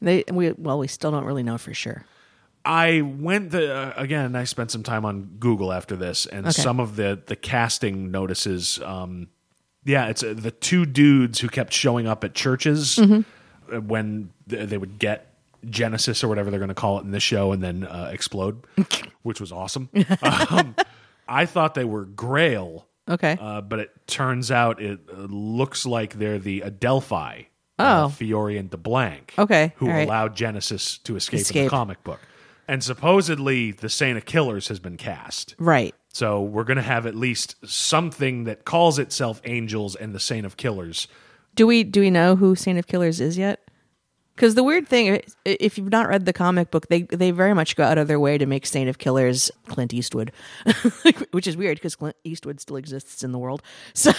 They 0.00 0.22
we 0.30 0.52
well, 0.52 0.78
we 0.78 0.86
still 0.86 1.10
don't 1.10 1.24
really 1.24 1.42
know 1.42 1.58
for 1.58 1.74
sure. 1.74 2.04
I 2.66 3.00
went 3.02 3.52
the, 3.52 3.72
uh, 3.74 3.92
again. 3.96 4.34
I 4.34 4.44
spent 4.44 4.70
some 4.72 4.82
time 4.82 5.04
on 5.04 5.36
Google 5.38 5.72
after 5.72 5.94
this, 5.96 6.26
and 6.26 6.46
Okay. 6.46 6.50
some 6.62 6.80
of 6.80 6.96
the 6.96 7.20
the 7.24 7.36
casting 7.36 8.10
notices. 8.10 8.80
Um, 8.84 9.28
yeah, 9.84 10.08
it's 10.08 10.22
uh, 10.24 10.34
the 10.36 10.50
two 10.50 10.84
dudes 10.84 11.38
who 11.38 11.48
kept 11.48 11.72
showing 11.72 12.06
up 12.08 12.24
at 12.24 12.34
churches 12.34 12.96
Mm-hmm. 12.96 13.74
uh, 13.76 13.80
when 13.80 14.30
th- 14.48 14.68
they 14.68 14.76
would 14.78 14.98
get 14.98 15.32
Genesis 15.70 16.24
or 16.24 16.28
whatever 16.28 16.50
they're 16.50 16.58
going 16.58 16.68
to 16.68 16.74
call 16.74 16.98
it 16.98 17.04
in 17.04 17.12
this 17.12 17.22
show, 17.22 17.52
and 17.52 17.62
then 17.62 17.84
uh, 17.84 18.10
explode, 18.12 18.64
which 19.22 19.40
was 19.40 19.52
awesome. 19.52 19.88
um, 20.50 20.74
I 21.28 21.46
thought 21.46 21.74
they 21.74 21.84
were 21.84 22.04
Grail, 22.04 22.86
Okay. 23.08 23.36
uh, 23.40 23.60
but 23.60 23.78
it 23.78 23.90
turns 24.08 24.50
out 24.50 24.82
it 24.82 25.00
uh, 25.12 25.20
looks 25.22 25.86
like 25.86 26.14
they're 26.14 26.38
the 26.40 26.62
Adelphi. 26.62 27.48
Uh, 27.78 28.06
Oh. 28.06 28.08
Fiore 28.08 28.56
and 28.56 28.70
DeBlanc. 28.70 29.32
Okay, 29.38 29.72
Who 29.76 29.86
all 29.86 29.92
right. 29.92 30.08
allowed 30.08 30.34
Genesis 30.34 30.96
to 30.98 31.14
escape, 31.16 31.46
in 31.54 31.64
the 31.64 31.68
comic 31.70 32.02
book. 32.04 32.20
And 32.68 32.82
supposedly 32.82 33.70
the 33.70 33.88
Saint 33.88 34.16
of 34.18 34.24
Killers 34.24 34.68
has 34.68 34.78
been 34.80 34.96
cast. 34.96 35.54
right. 35.58 35.94
So 36.12 36.40
we're 36.42 36.64
going 36.64 36.78
to 36.78 36.82
have 36.82 37.04
at 37.06 37.14
least 37.14 37.56
something 37.68 38.44
that 38.44 38.64
calls 38.64 38.98
itself 38.98 39.40
Angels 39.44 39.94
and 39.94 40.14
the 40.14 40.18
Saint 40.20 40.46
of 40.46 40.56
Killers. 40.56 41.08
Do 41.54 41.66
we 41.66 41.84
do 41.84 42.00
we 42.00 42.10
know 42.10 42.36
who 42.36 42.54
Saint 42.56 42.78
of 42.78 42.86
Killers 42.86 43.20
is 43.20 43.36
yet? 43.36 43.60
Because 44.34 44.54
the 44.54 44.62
weird 44.62 44.88
thing, 44.88 45.20
if 45.44 45.76
you've 45.78 45.90
not 45.90 46.08
read 46.08 46.24
the 46.26 46.32
comic 46.32 46.70
book, 46.70 46.88
they 46.88 47.02
they 47.02 47.30
very 47.32 47.54
much 47.54 47.76
go 47.76 47.84
out 47.84 47.98
of 47.98 48.08
their 48.08 48.18
way 48.20 48.38
to 48.38 48.46
make 48.46 48.64
Saint 48.66 48.88
of 48.88 48.96
Killers 48.98 49.50
Clint 49.68 49.92
Eastwood, 49.94 50.32
which 51.32 51.46
is 51.46 51.56
weird 51.56 51.76
because 51.76 51.96
Clint 51.96 52.16
Eastwood 52.24 52.60
still 52.60 52.76
exists 52.76 53.22
in 53.22 53.32
the 53.32 53.38
world. 53.38 53.62
So 53.94 54.12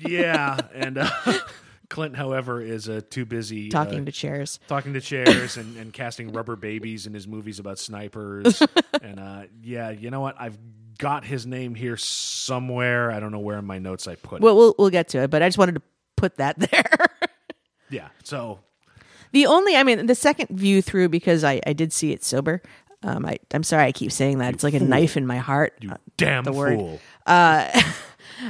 Yeah. 0.00 0.58
and 0.74 0.98
uh, 0.98 1.10
Clint, 1.88 2.16
however, 2.16 2.60
is 2.60 2.88
uh, 2.88 3.00
too 3.08 3.24
busy 3.24 3.68
talking 3.70 4.02
uh, 4.02 4.04
to 4.06 4.12
chairs. 4.12 4.60
talking 4.68 4.92
to 4.94 5.00
chairs 5.00 5.56
and, 5.56 5.76
and 5.76 5.92
casting 5.92 6.32
rubber 6.32 6.54
babies 6.56 7.06
in 7.06 7.14
his 7.14 7.26
movies 7.26 7.58
about 7.58 7.78
snipers. 7.78 8.62
and 9.02 9.18
uh, 9.18 9.42
yeah, 9.62 9.90
you 9.90 10.10
know 10.10 10.20
what? 10.20 10.36
I've 10.38 10.58
got 10.98 11.24
his 11.24 11.46
name 11.46 11.74
here 11.74 11.96
somewhere. 11.96 13.10
I 13.10 13.20
don't 13.20 13.32
know 13.32 13.38
where 13.38 13.58
in 13.58 13.64
my 13.64 13.78
notes 13.78 14.06
I 14.06 14.16
put 14.16 14.36
it. 14.36 14.42
Well, 14.42 14.56
we'll 14.56 14.74
we'll 14.78 14.90
get 14.90 15.08
to 15.08 15.18
it, 15.22 15.30
but 15.30 15.42
I 15.42 15.48
just 15.48 15.58
wanted 15.58 15.76
to 15.76 15.82
put 16.16 16.36
that 16.36 16.58
there. 16.70 17.06
Yeah. 17.90 18.08
So 18.22 18.60
The 19.32 19.46
only, 19.46 19.76
I 19.76 19.82
mean, 19.82 20.06
the 20.06 20.14
second 20.14 20.48
view 20.50 20.82
through 20.82 21.08
because 21.08 21.42
I, 21.44 21.60
I 21.66 21.72
did 21.72 21.92
see 21.92 22.12
it 22.12 22.22
sober. 22.24 22.60
Um, 23.02 23.24
I, 23.24 23.38
I'm 23.54 23.62
sorry, 23.62 23.84
I 23.84 23.92
keep 23.92 24.10
saying 24.12 24.38
that. 24.38 24.52
It's 24.54 24.64
like 24.64 24.74
a 24.74 24.80
knife 24.80 25.16
in 25.16 25.26
my 25.26 25.38
heart. 25.38 25.72
you 25.80 25.90
Uh, 25.90 25.96
damn 26.16 26.44
the 26.44 26.52
word. 26.52 26.76
fool. 26.78 27.00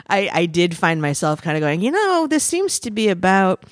I, 0.08 0.30
I 0.32 0.46
did 0.46 0.76
find 0.76 1.00
myself 1.02 1.42
kind 1.42 1.56
of 1.56 1.60
going, 1.60 1.80
you 1.80 1.90
know, 1.90 2.26
this 2.28 2.44
seems 2.44 2.78
to 2.80 2.90
be 2.90 3.08
about 3.08 3.64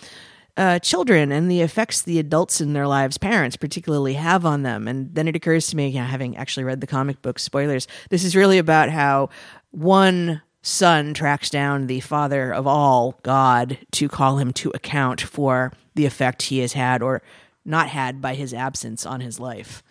uh, 0.57 0.79
children 0.79 1.33
and 1.33 1.51
the 1.51 1.61
effects 1.61 2.03
the 2.03 2.19
adults 2.19 2.61
in 2.61 2.73
their 2.73 2.87
lives, 2.87 3.19
parents 3.19 3.57
particularly, 3.57 4.15
have 4.15 4.47
on 4.47 4.63
them. 4.63 4.89
And 4.89 5.15
then 5.15 5.29
it 5.29 5.37
occurs 5.37 5.69
to 5.69 5.77
me, 5.77 5.89
yeah, 5.89 6.07
having 6.07 6.37
actually 6.37 6.65
read 6.65 6.81
the 6.81 6.87
comic 6.87 7.21
book, 7.23 7.39
spoilers, 7.39 7.87
this 8.11 8.25
is 8.25 8.35
really 8.35 8.59
about 8.59 8.89
how 8.91 9.29
one 9.71 10.43
son 10.63 11.15
tracks 11.15 11.51
down 11.51 11.87
the 11.87 12.01
father 12.01 12.53
of 12.53 12.67
all, 12.67 13.21
God, 13.23 13.79
to 13.93 14.09
call 14.09 14.39
him 14.39 14.53
to 14.55 14.71
account 14.75 15.21
for 15.21 15.73
the 15.95 16.07
effect 16.07 16.43
he 16.43 16.59
has 16.59 16.73
had 16.73 17.03
or 17.03 17.23
not 17.65 17.89
had 17.89 18.21
by 18.21 18.35
his 18.35 18.55
absence 18.55 19.05
on 19.05 19.21
his 19.21 19.39
life. 19.39 19.83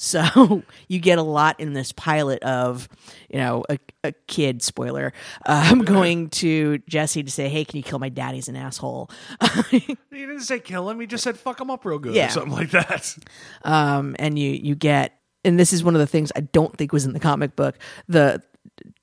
So 0.00 0.62
you 0.88 1.00
get 1.00 1.18
a 1.18 1.22
lot 1.22 1.58
in 1.58 1.72
this 1.72 1.90
pilot 1.92 2.40
of, 2.44 2.88
you 3.28 3.38
know, 3.38 3.64
a, 3.68 3.78
a 4.04 4.12
kid 4.28 4.62
spoiler 4.62 5.12
um, 5.44 5.80
going 5.84 6.30
to 6.30 6.78
Jesse 6.88 7.22
to 7.24 7.30
say, 7.30 7.48
"Hey, 7.48 7.64
can 7.64 7.76
you 7.78 7.82
kill 7.82 7.98
my 7.98 8.08
daddy's 8.08 8.48
an 8.48 8.56
asshole." 8.56 9.10
He 9.70 10.24
didn't 10.26 10.40
say 10.40 10.58
kill 10.60 10.88
him. 10.90 10.98
He 11.00 11.06
just 11.06 11.22
said 11.24 11.38
fuck 11.38 11.60
him 11.60 11.70
up 11.70 11.84
real 11.84 11.98
good 11.98 12.14
Yeah. 12.14 12.26
or 12.26 12.30
something 12.30 12.52
like 12.52 12.70
that. 12.70 13.16
um, 13.62 14.16
and 14.18 14.38
you 14.38 14.50
you 14.50 14.74
get, 14.74 15.18
and 15.44 15.58
this 15.58 15.72
is 15.72 15.84
one 15.84 15.94
of 15.94 16.00
the 16.00 16.06
things 16.06 16.32
I 16.34 16.40
don't 16.40 16.76
think 16.76 16.92
was 16.92 17.04
in 17.04 17.12
the 17.12 17.20
comic 17.20 17.54
book. 17.56 17.76
The 18.08 18.42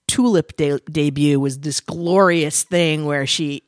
Tulip 0.08 0.56
de- 0.58 0.80
debut 0.92 1.40
was 1.40 1.60
this 1.60 1.80
glorious 1.80 2.64
thing 2.64 3.06
where 3.06 3.26
she 3.26 3.64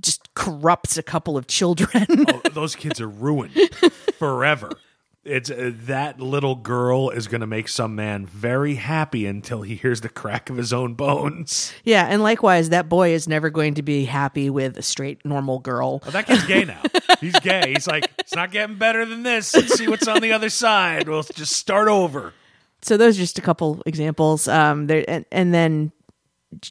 just 0.00 0.34
corrupts 0.34 0.98
a 0.98 1.02
couple 1.02 1.36
of 1.36 1.46
children. 1.46 2.04
Oh, 2.28 2.42
those 2.52 2.74
kids 2.76 3.00
are 3.00 3.08
ruined 3.08 3.52
forever. 4.18 4.70
It's 5.24 5.50
uh, 5.50 5.72
that 5.86 6.20
little 6.20 6.54
girl 6.54 7.10
is 7.10 7.26
going 7.28 7.42
to 7.42 7.46
make 7.46 7.68
some 7.68 7.94
man 7.94 8.24
very 8.24 8.76
happy 8.76 9.26
until 9.26 9.60
he 9.62 9.74
hears 9.74 10.00
the 10.00 10.08
crack 10.08 10.48
of 10.48 10.56
his 10.56 10.72
own 10.72 10.94
bones. 10.94 11.72
yeah, 11.84 12.06
and 12.08 12.22
likewise, 12.22 12.70
that 12.70 12.88
boy 12.88 13.10
is 13.10 13.28
never 13.28 13.50
going 13.50 13.74
to 13.74 13.82
be 13.82 14.04
happy 14.06 14.48
with 14.48 14.78
a 14.78 14.82
straight 14.82 15.22
normal 15.26 15.58
girl. 15.58 16.00
Well, 16.04 16.12
that 16.12 16.26
kid's 16.26 16.46
gay 16.46 16.64
now. 16.64 16.80
He's 17.20 17.38
gay. 17.40 17.72
He's 17.74 17.86
like, 17.86 18.10
it's 18.18 18.34
not 18.34 18.52
getting 18.52 18.78
better 18.78 19.04
than 19.04 19.22
this. 19.22 19.54
Let's 19.54 19.74
see 19.74 19.88
what's 19.88 20.08
on 20.08 20.22
the 20.22 20.32
other 20.32 20.48
side. 20.50 21.08
We'll 21.08 21.24
just 21.24 21.52
start 21.56 21.88
over. 21.88 22.32
so 22.80 22.96
those 22.96 23.16
are 23.18 23.20
just 23.20 23.38
a 23.38 23.42
couple 23.42 23.82
examples 23.86 24.46
um 24.46 24.86
there 24.86 25.04
and, 25.08 25.24
and 25.32 25.52
then 25.52 25.90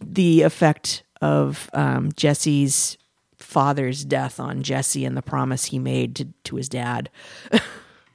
the 0.02 0.42
effect 0.44 1.04
of 1.22 1.70
um 1.74 2.12
jesse's 2.16 2.98
father's 3.38 4.06
death 4.06 4.40
on 4.40 4.64
jesse 4.64 5.04
and 5.04 5.18
the 5.18 5.22
promise 5.22 5.66
he 5.66 5.78
made 5.80 6.16
to, 6.16 6.28
to 6.46 6.56
his 6.56 6.70
dad 6.70 7.10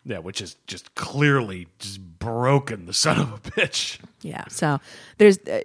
Yeah, 0.05 0.19
which 0.19 0.41
is 0.41 0.57
just 0.67 0.95
clearly 0.95 1.69
just 1.79 2.01
broken 2.19 2.87
the 2.87 2.93
son 2.93 3.21
of 3.21 3.33
a 3.33 3.39
bitch. 3.39 3.99
Yeah. 4.23 4.45
So 4.49 4.81
there's, 5.19 5.39
uh, 5.47 5.61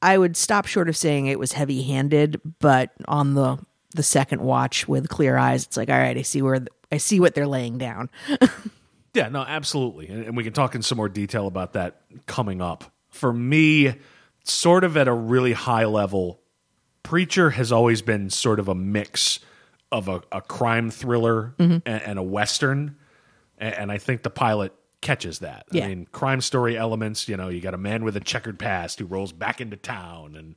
I 0.00 0.16
would 0.18 0.36
stop 0.36 0.66
short 0.66 0.88
of 0.88 0.96
saying 0.96 1.26
it 1.26 1.38
was 1.38 1.52
heavy 1.52 1.82
handed, 1.82 2.40
but 2.58 2.90
on 3.06 3.34
the 3.34 3.58
the 3.94 4.02
second 4.02 4.40
watch 4.40 4.88
with 4.88 5.10
clear 5.10 5.36
eyes, 5.36 5.64
it's 5.66 5.76
like, 5.76 5.90
all 5.90 5.98
right, 5.98 6.16
I 6.16 6.22
see 6.22 6.40
where 6.40 6.58
th- 6.58 6.68
I 6.90 6.96
see 6.96 7.20
what 7.20 7.34
they're 7.34 7.46
laying 7.46 7.76
down. 7.76 8.08
Yeah, 9.14 9.28
no, 9.28 9.40
absolutely. 9.42 10.08
And, 10.08 10.24
and 10.24 10.36
we 10.36 10.44
can 10.44 10.52
talk 10.52 10.74
in 10.74 10.82
some 10.82 10.96
more 10.96 11.08
detail 11.08 11.46
about 11.46 11.74
that 11.74 12.00
coming 12.26 12.62
up. 12.62 12.84
For 13.10 13.32
me, 13.32 13.94
sort 14.44 14.84
of 14.84 14.96
at 14.96 15.06
a 15.06 15.12
really 15.12 15.52
high 15.52 15.84
level, 15.84 16.40
Preacher 17.02 17.50
has 17.50 17.72
always 17.72 18.00
been 18.00 18.30
sort 18.30 18.58
of 18.58 18.68
a 18.68 18.74
mix 18.74 19.38
of 19.90 20.08
a, 20.08 20.22
a 20.32 20.40
crime 20.40 20.90
thriller 20.90 21.54
and, 21.58 21.82
and 21.84 22.18
a 22.18 22.22
Western. 22.22 22.96
And, 23.62 23.92
I 23.92 23.98
think 23.98 24.22
the 24.22 24.30
pilot 24.30 24.74
catches 25.00 25.38
that. 25.40 25.66
Yeah. 25.70 25.84
I 25.84 25.88
mean, 25.88 26.06
crime 26.10 26.40
story 26.40 26.76
elements, 26.76 27.28
you 27.28 27.36
know, 27.36 27.48
you 27.48 27.60
got 27.60 27.74
a 27.74 27.78
man 27.78 28.04
with 28.04 28.16
a 28.16 28.20
checkered 28.20 28.58
past 28.58 28.98
who 28.98 29.04
rolls 29.04 29.32
back 29.32 29.60
into 29.60 29.76
town 29.76 30.34
and 30.36 30.56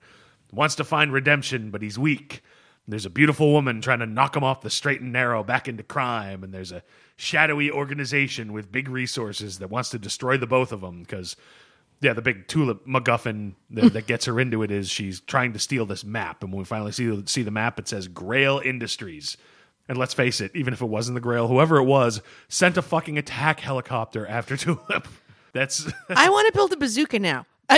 wants 0.52 0.76
to 0.76 0.84
find 0.84 1.14
redemption, 1.14 1.70
but 1.72 1.82
he's 1.82 2.00
weak. 2.00 2.42
There's 2.88 3.06
a 3.06 3.10
beautiful 3.10 3.52
woman 3.52 3.82
trying 3.82 4.00
to 4.00 4.06
knock 4.06 4.36
him 4.36 4.44
off 4.44 4.62
the 4.62 4.70
straight 4.70 5.02
and 5.02 5.12
narrow 5.12 5.44
back 5.44 5.68
into 5.68 5.82
crime, 5.82 6.44
and 6.44 6.54
there's 6.54 6.72
a 6.72 6.84
shadowy 7.16 7.72
organization 7.72 8.54
with 8.54 8.72
big 8.72 8.88
resources 8.88 9.58
that 9.60 9.72
wants 9.72 9.90
to 9.90 10.00
destroy 10.00 10.38
the 10.38 10.46
both 10.46 10.72
of 10.72 10.82
them 10.82 11.02
because, 11.02 11.36
yeah, 12.02 12.14
the 12.14 12.22
big 12.22 12.48
tulip 12.48 12.86
MacGuffin 12.86 13.56
that, 13.72 13.94
that 13.94 14.06
gets 14.06 14.26
her 14.26 14.40
into 14.40 14.62
it 14.62 14.70
is 14.70 14.90
she's 14.90 15.20
trying 15.20 15.54
to 15.54 15.60
steal 15.60 15.88
this 15.88 16.04
map, 16.04 16.44
and 16.44 16.52
when 16.52 16.60
we 16.60 16.66
finally 16.66 16.92
see 16.92 17.24
see 17.26 17.42
the 17.42 17.52
map, 17.52 17.80
it 17.80 17.88
says 17.88 18.08
Grail 18.08 18.62
Industries. 18.64 19.36
And 19.88 19.98
let's 19.98 20.14
face 20.14 20.42
it, 20.42 20.52
even 20.56 20.74
if 20.74 20.82
it 20.82 20.86
wasn't 20.88 21.16
the 21.16 21.22
Grail, 21.22 21.48
whoever 21.48 21.78
it 21.78 21.84
was 21.84 22.22
sent 22.48 22.76
a 22.78 22.82
fucking 22.82 23.18
attack 23.18 23.60
helicopter 23.60 24.26
after 24.28 24.58
Tulip. 24.58 25.08
That's 25.54 25.88
I 26.10 26.30
want 26.30 26.48
to 26.48 26.54
build 26.54 26.74
a 26.74 26.78
bazooka 26.78 27.20
now. 27.20 27.46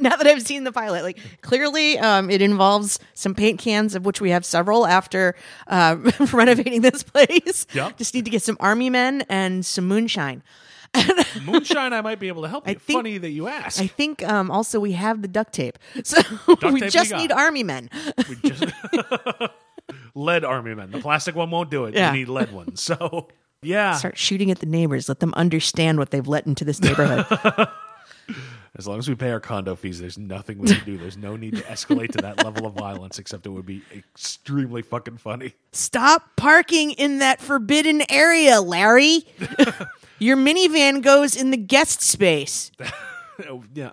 Now 0.00 0.14
that 0.16 0.26
I've 0.26 0.42
seen 0.42 0.62
the 0.64 0.70
pilot, 0.72 1.02
like 1.02 1.18
clearly, 1.42 1.98
um, 1.98 2.30
it 2.30 2.40
involves 2.40 2.98
some 3.14 3.34
paint 3.34 3.58
cans, 3.58 3.94
of 3.96 4.04
which 4.06 4.20
we 4.20 4.30
have 4.30 4.44
several 4.44 4.86
after 4.86 5.34
uh, 5.66 5.96
renovating 6.32 6.82
this 6.82 7.02
place. 7.02 7.66
Yep. 7.72 7.96
Just 7.98 8.14
need 8.14 8.24
to 8.24 8.30
get 8.30 8.42
some 8.42 8.56
army 8.60 8.90
men 8.90 9.24
and 9.28 9.66
some 9.66 9.86
moonshine. 9.88 10.42
moonshine. 11.44 11.92
I 11.92 12.00
might 12.00 12.20
be 12.20 12.28
able 12.28 12.42
to 12.42 12.48
help 12.48 12.68
you. 12.68 12.74
Think- 12.76 12.96
Funny 12.98 13.18
that 13.18 13.30
you 13.30 13.48
ask. 13.48 13.80
I 13.80 13.86
think 13.88 14.26
um, 14.28 14.50
also 14.52 14.78
we 14.80 14.92
have 14.92 15.20
the 15.22 15.28
duct 15.28 15.52
tape, 15.52 15.78
so 16.04 16.20
we 16.46 16.56
tape 16.56 16.72
we 16.72 16.80
just 16.88 17.10
got. 17.10 17.18
need 17.18 17.32
army 17.32 17.64
men. 17.64 17.90
We 18.28 18.36
just 18.36 18.64
lead 20.18 20.44
army 20.44 20.74
men. 20.74 20.90
The 20.90 21.00
plastic 21.00 21.34
one 21.34 21.50
won't 21.50 21.70
do 21.70 21.84
it. 21.84 21.94
Yeah. 21.94 22.12
You 22.12 22.18
need 22.18 22.28
lead 22.28 22.52
ones. 22.52 22.82
So 22.82 23.28
yeah, 23.62 23.94
Start 23.94 24.16
shooting 24.16 24.50
at 24.50 24.60
the 24.60 24.66
neighbors. 24.66 25.08
Let 25.08 25.20
them 25.20 25.34
understand 25.34 25.98
what 25.98 26.10
they've 26.10 26.26
let 26.26 26.46
into 26.46 26.64
this 26.64 26.80
neighborhood. 26.80 27.26
as 28.76 28.86
long 28.86 28.98
as 28.98 29.08
we 29.08 29.16
pay 29.16 29.30
our 29.30 29.40
condo 29.40 29.74
fees, 29.74 30.00
there's 30.00 30.16
nothing 30.16 30.58
we 30.58 30.68
can 30.68 30.84
do. 30.84 30.96
There's 30.96 31.16
no 31.16 31.36
need 31.36 31.56
to 31.56 31.62
escalate 31.62 32.12
to 32.12 32.18
that 32.18 32.44
level 32.44 32.66
of 32.66 32.74
violence, 32.74 33.18
except 33.18 33.46
it 33.46 33.50
would 33.50 33.66
be 33.66 33.82
extremely 33.92 34.82
fucking 34.82 35.16
funny. 35.16 35.54
Stop 35.72 36.36
parking 36.36 36.92
in 36.92 37.18
that 37.18 37.40
forbidden 37.40 38.02
area, 38.08 38.60
Larry. 38.60 39.26
Your 40.20 40.36
minivan 40.36 41.02
goes 41.02 41.34
in 41.36 41.50
the 41.50 41.56
guest 41.56 42.00
space. 42.00 42.70
Oh, 43.48 43.62
yeah. 43.72 43.92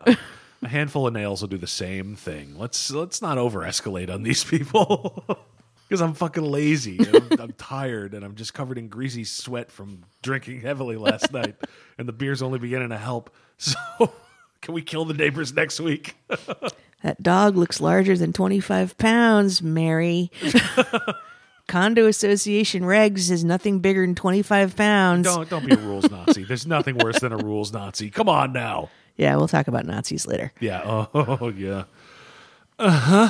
A 0.63 0.67
handful 0.67 1.05
of 1.05 1.13
nails 1.13 1.41
will 1.41 1.47
do 1.47 1.59
the 1.59 1.67
same 1.67 2.15
thing. 2.15 2.57
Let's 2.57 2.89
let's 2.89 3.21
not 3.21 3.37
over 3.37 3.59
escalate 3.59 4.11
on 4.11 4.23
these 4.23 4.43
people. 4.43 5.37
Because 5.87 6.01
I'm 6.01 6.13
fucking 6.13 6.43
lazy. 6.43 6.99
I'm, 6.99 7.39
I'm 7.39 7.51
tired 7.53 8.13
and 8.13 8.25
I'm 8.25 8.35
just 8.35 8.53
covered 8.53 8.77
in 8.77 8.87
greasy 8.87 9.23
sweat 9.23 9.71
from 9.71 10.03
drinking 10.23 10.61
heavily 10.61 10.95
last 10.97 11.31
night. 11.31 11.55
And 11.97 12.09
the 12.09 12.13
beer's 12.13 12.41
only 12.41 12.59
beginning 12.59 12.89
to 12.89 12.97
help. 12.97 13.33
So 13.57 13.77
can 14.61 14.73
we 14.73 14.81
kill 14.81 15.05
the 15.05 15.13
neighbors 15.13 15.53
next 15.53 15.79
week? 15.79 16.15
That 17.03 17.21
dog 17.21 17.55
looks 17.55 17.79
larger 17.79 18.17
than 18.17 18.33
25 18.33 18.97
pounds, 18.97 19.61
Mary. 19.61 20.31
Condo 21.67 22.07
Association 22.07 22.81
regs 22.83 23.29
is 23.29 23.43
nothing 23.43 23.79
bigger 23.79 24.05
than 24.05 24.15
25 24.15 24.75
pounds. 24.75 25.25
Don't 25.25 25.47
don't 25.49 25.65
be 25.65 25.73
a 25.73 25.77
rules 25.77 26.09
Nazi. 26.09 26.43
There's 26.43 26.65
nothing 26.65 26.97
worse 26.97 27.19
than 27.19 27.31
a 27.31 27.37
rules 27.37 27.71
Nazi. 27.71 28.09
Come 28.09 28.27
on 28.27 28.53
now. 28.53 28.89
Yeah, 29.17 29.35
we'll 29.35 29.47
talk 29.47 29.67
about 29.67 29.85
Nazis 29.85 30.25
later. 30.27 30.51
Yeah. 30.59 30.81
Oh, 31.13 31.53
yeah. 31.55 31.83
Uh 32.77 32.89
huh. 32.89 33.29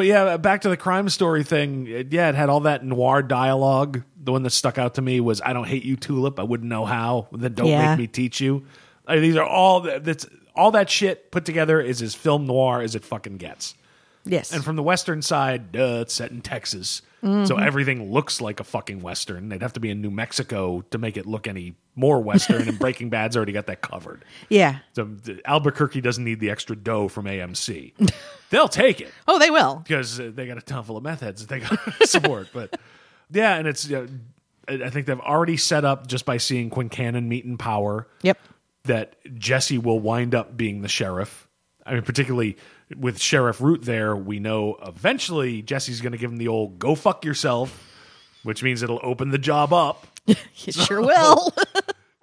But 0.00 0.06
yeah, 0.06 0.38
back 0.38 0.62
to 0.62 0.70
the 0.70 0.78
crime 0.78 1.10
story 1.10 1.44
thing. 1.44 1.86
It- 1.86 2.10
yeah, 2.10 2.30
it 2.30 2.34
had 2.34 2.48
all 2.48 2.60
that 2.60 2.82
noir 2.82 3.22
dialogue. 3.22 4.02
The 4.18 4.32
one 4.32 4.42
that 4.44 4.50
stuck 4.50 4.78
out 4.78 4.94
to 4.94 5.02
me 5.02 5.20
was, 5.20 5.42
"I 5.44 5.52
don't 5.52 5.66
hate 5.68 5.84
you, 5.84 5.96
Tulip. 5.96 6.40
I 6.40 6.42
wouldn't 6.42 6.70
know 6.70 6.86
how. 6.86 7.28
Then 7.32 7.52
don't 7.52 7.66
Yeah. 7.66 7.90
make 7.90 7.98
me 7.98 8.06
teach 8.06 8.40
you." 8.40 8.62
I 9.06 9.16
mean, 9.16 9.22
these 9.24 9.36
are 9.36 9.44
all 9.44 9.82
that's 9.82 10.26
all 10.56 10.70
that 10.70 10.88
shit 10.88 11.30
put 11.30 11.44
together 11.44 11.82
is 11.82 12.00
as 12.00 12.14
film 12.14 12.46
noir 12.46 12.80
as 12.80 12.94
it 12.94 13.04
fucking 13.04 13.36
gets. 13.36 13.74
Yes. 14.24 14.52
And 14.54 14.64
from 14.64 14.76
the 14.76 14.82
western 14.82 15.20
side, 15.20 15.70
duh, 15.72 15.98
it's 16.00 16.14
set 16.14 16.30
in 16.30 16.40
Texas. 16.40 17.02
So 17.22 17.56
everything 17.58 18.10
looks 18.12 18.40
like 18.40 18.60
a 18.60 18.64
fucking 18.64 19.00
western. 19.02 19.50
They'd 19.50 19.60
have 19.62 19.74
to 19.74 19.80
be 19.80 19.90
in 19.90 20.00
New 20.00 20.10
Mexico 20.10 20.80
to 20.90 20.96
make 20.98 21.16
it 21.18 21.26
look 21.26 21.46
any 21.46 21.74
more 21.94 22.20
western, 22.22 22.66
and 22.68 22.78
Breaking 22.78 23.10
Bad's 23.10 23.36
already 23.36 23.52
got 23.52 23.66
that 23.66 23.82
covered. 23.82 24.24
yeah. 24.48 24.78
So 24.94 25.04
the- 25.04 25.40
Albuquerque 25.44 26.00
doesn't 26.00 26.24
need 26.24 26.40
the 26.40 26.48
extra 26.50 26.74
dough 26.76 27.08
from 27.08 27.26
AMC. 27.26 27.92
They'll 28.50 28.68
take 28.68 29.00
it 29.00 29.12
Oh, 29.28 29.38
they 29.38 29.50
will. 29.50 29.76
because 29.86 30.18
uh, 30.18 30.30
they 30.34 30.46
got 30.46 30.56
a 30.58 30.62
ton 30.62 30.82
full 30.82 30.96
of 30.96 31.02
meth 31.02 31.20
heads 31.20 31.44
that 31.46 31.48
they 31.48 31.60
got 31.60 31.78
to 31.98 32.06
support. 32.06 32.48
But 32.54 32.78
yeah, 33.30 33.56
and 33.56 33.68
it's 33.68 33.90
uh, 33.92 34.06
I 34.66 34.72
I 34.84 34.90
think 34.90 35.06
they've 35.06 35.20
already 35.20 35.56
set 35.58 35.84
up 35.84 36.06
just 36.06 36.24
by 36.24 36.38
seeing 36.38 36.70
Quincannon 36.70 37.26
Meat 37.26 37.44
and 37.44 37.58
Power 37.58 38.08
Yep. 38.22 38.38
that 38.84 39.14
Jesse 39.38 39.78
will 39.78 40.00
wind 40.00 40.34
up 40.34 40.56
being 40.56 40.80
the 40.82 40.88
sheriff. 40.88 41.46
I 41.84 41.94
mean, 41.94 42.02
particularly 42.02 42.56
with 42.96 43.20
Sheriff 43.20 43.60
Root 43.60 43.82
there, 43.84 44.16
we 44.16 44.38
know 44.40 44.76
eventually 44.84 45.62
Jesse's 45.62 46.00
going 46.00 46.12
to 46.12 46.18
give 46.18 46.30
him 46.30 46.38
the 46.38 46.48
old 46.48 46.78
"go 46.78 46.94
fuck 46.94 47.24
yourself," 47.24 47.86
which 48.42 48.62
means 48.62 48.82
it'll 48.82 49.00
open 49.02 49.30
the 49.30 49.38
job 49.38 49.72
up. 49.72 50.06
It 50.66 50.74
sure 50.74 51.00
will. 51.00 51.52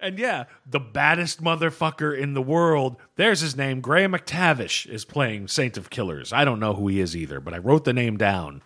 And 0.00 0.16
yeah, 0.16 0.44
the 0.64 0.78
baddest 0.78 1.42
motherfucker 1.42 2.16
in 2.16 2.34
the 2.34 2.40
world. 2.40 2.94
There's 3.16 3.40
his 3.40 3.56
name. 3.56 3.80
Graham 3.80 4.12
McTavish 4.12 4.86
is 4.88 5.04
playing 5.04 5.48
Saint 5.48 5.76
of 5.76 5.90
Killers. 5.90 6.32
I 6.32 6.44
don't 6.44 6.60
know 6.60 6.72
who 6.72 6.86
he 6.86 7.00
is 7.00 7.16
either, 7.16 7.40
but 7.40 7.52
I 7.52 7.58
wrote 7.58 7.84
the 7.84 7.92
name 7.92 8.16
down. 8.16 8.62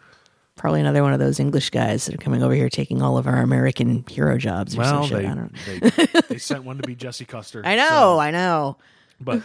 Probably 0.57 0.81
another 0.81 1.03
one 1.03 1.15
of 1.15 1.19
those 1.21 1.41
English 1.41 1.71
guys 1.71 2.05
that 2.05 2.15
are 2.15 2.19
coming 2.19 2.43
over 2.43 2.53
here 2.55 2.69
taking 2.69 3.01
all 3.01 3.17
of 3.17 3.27
our 3.27 3.39
American 3.41 4.05
hero 4.11 4.37
jobs 4.37 4.77
or 4.77 4.81
Well, 4.81 5.05
some 5.07 5.09
shit. 5.09 5.23
they, 5.23 5.27
I 5.27 5.35
don't 5.35 6.03
they, 6.13 6.21
they 6.35 6.39
sent 6.39 6.65
one 6.65 6.77
to 6.77 6.83
be 6.87 6.95
Jesse 7.03 7.25
Custer. 7.25 7.63
I 7.65 7.77
know, 7.77 7.89
so- 7.89 8.19
I 8.19 8.31
know. 8.31 8.77
but 9.19 9.41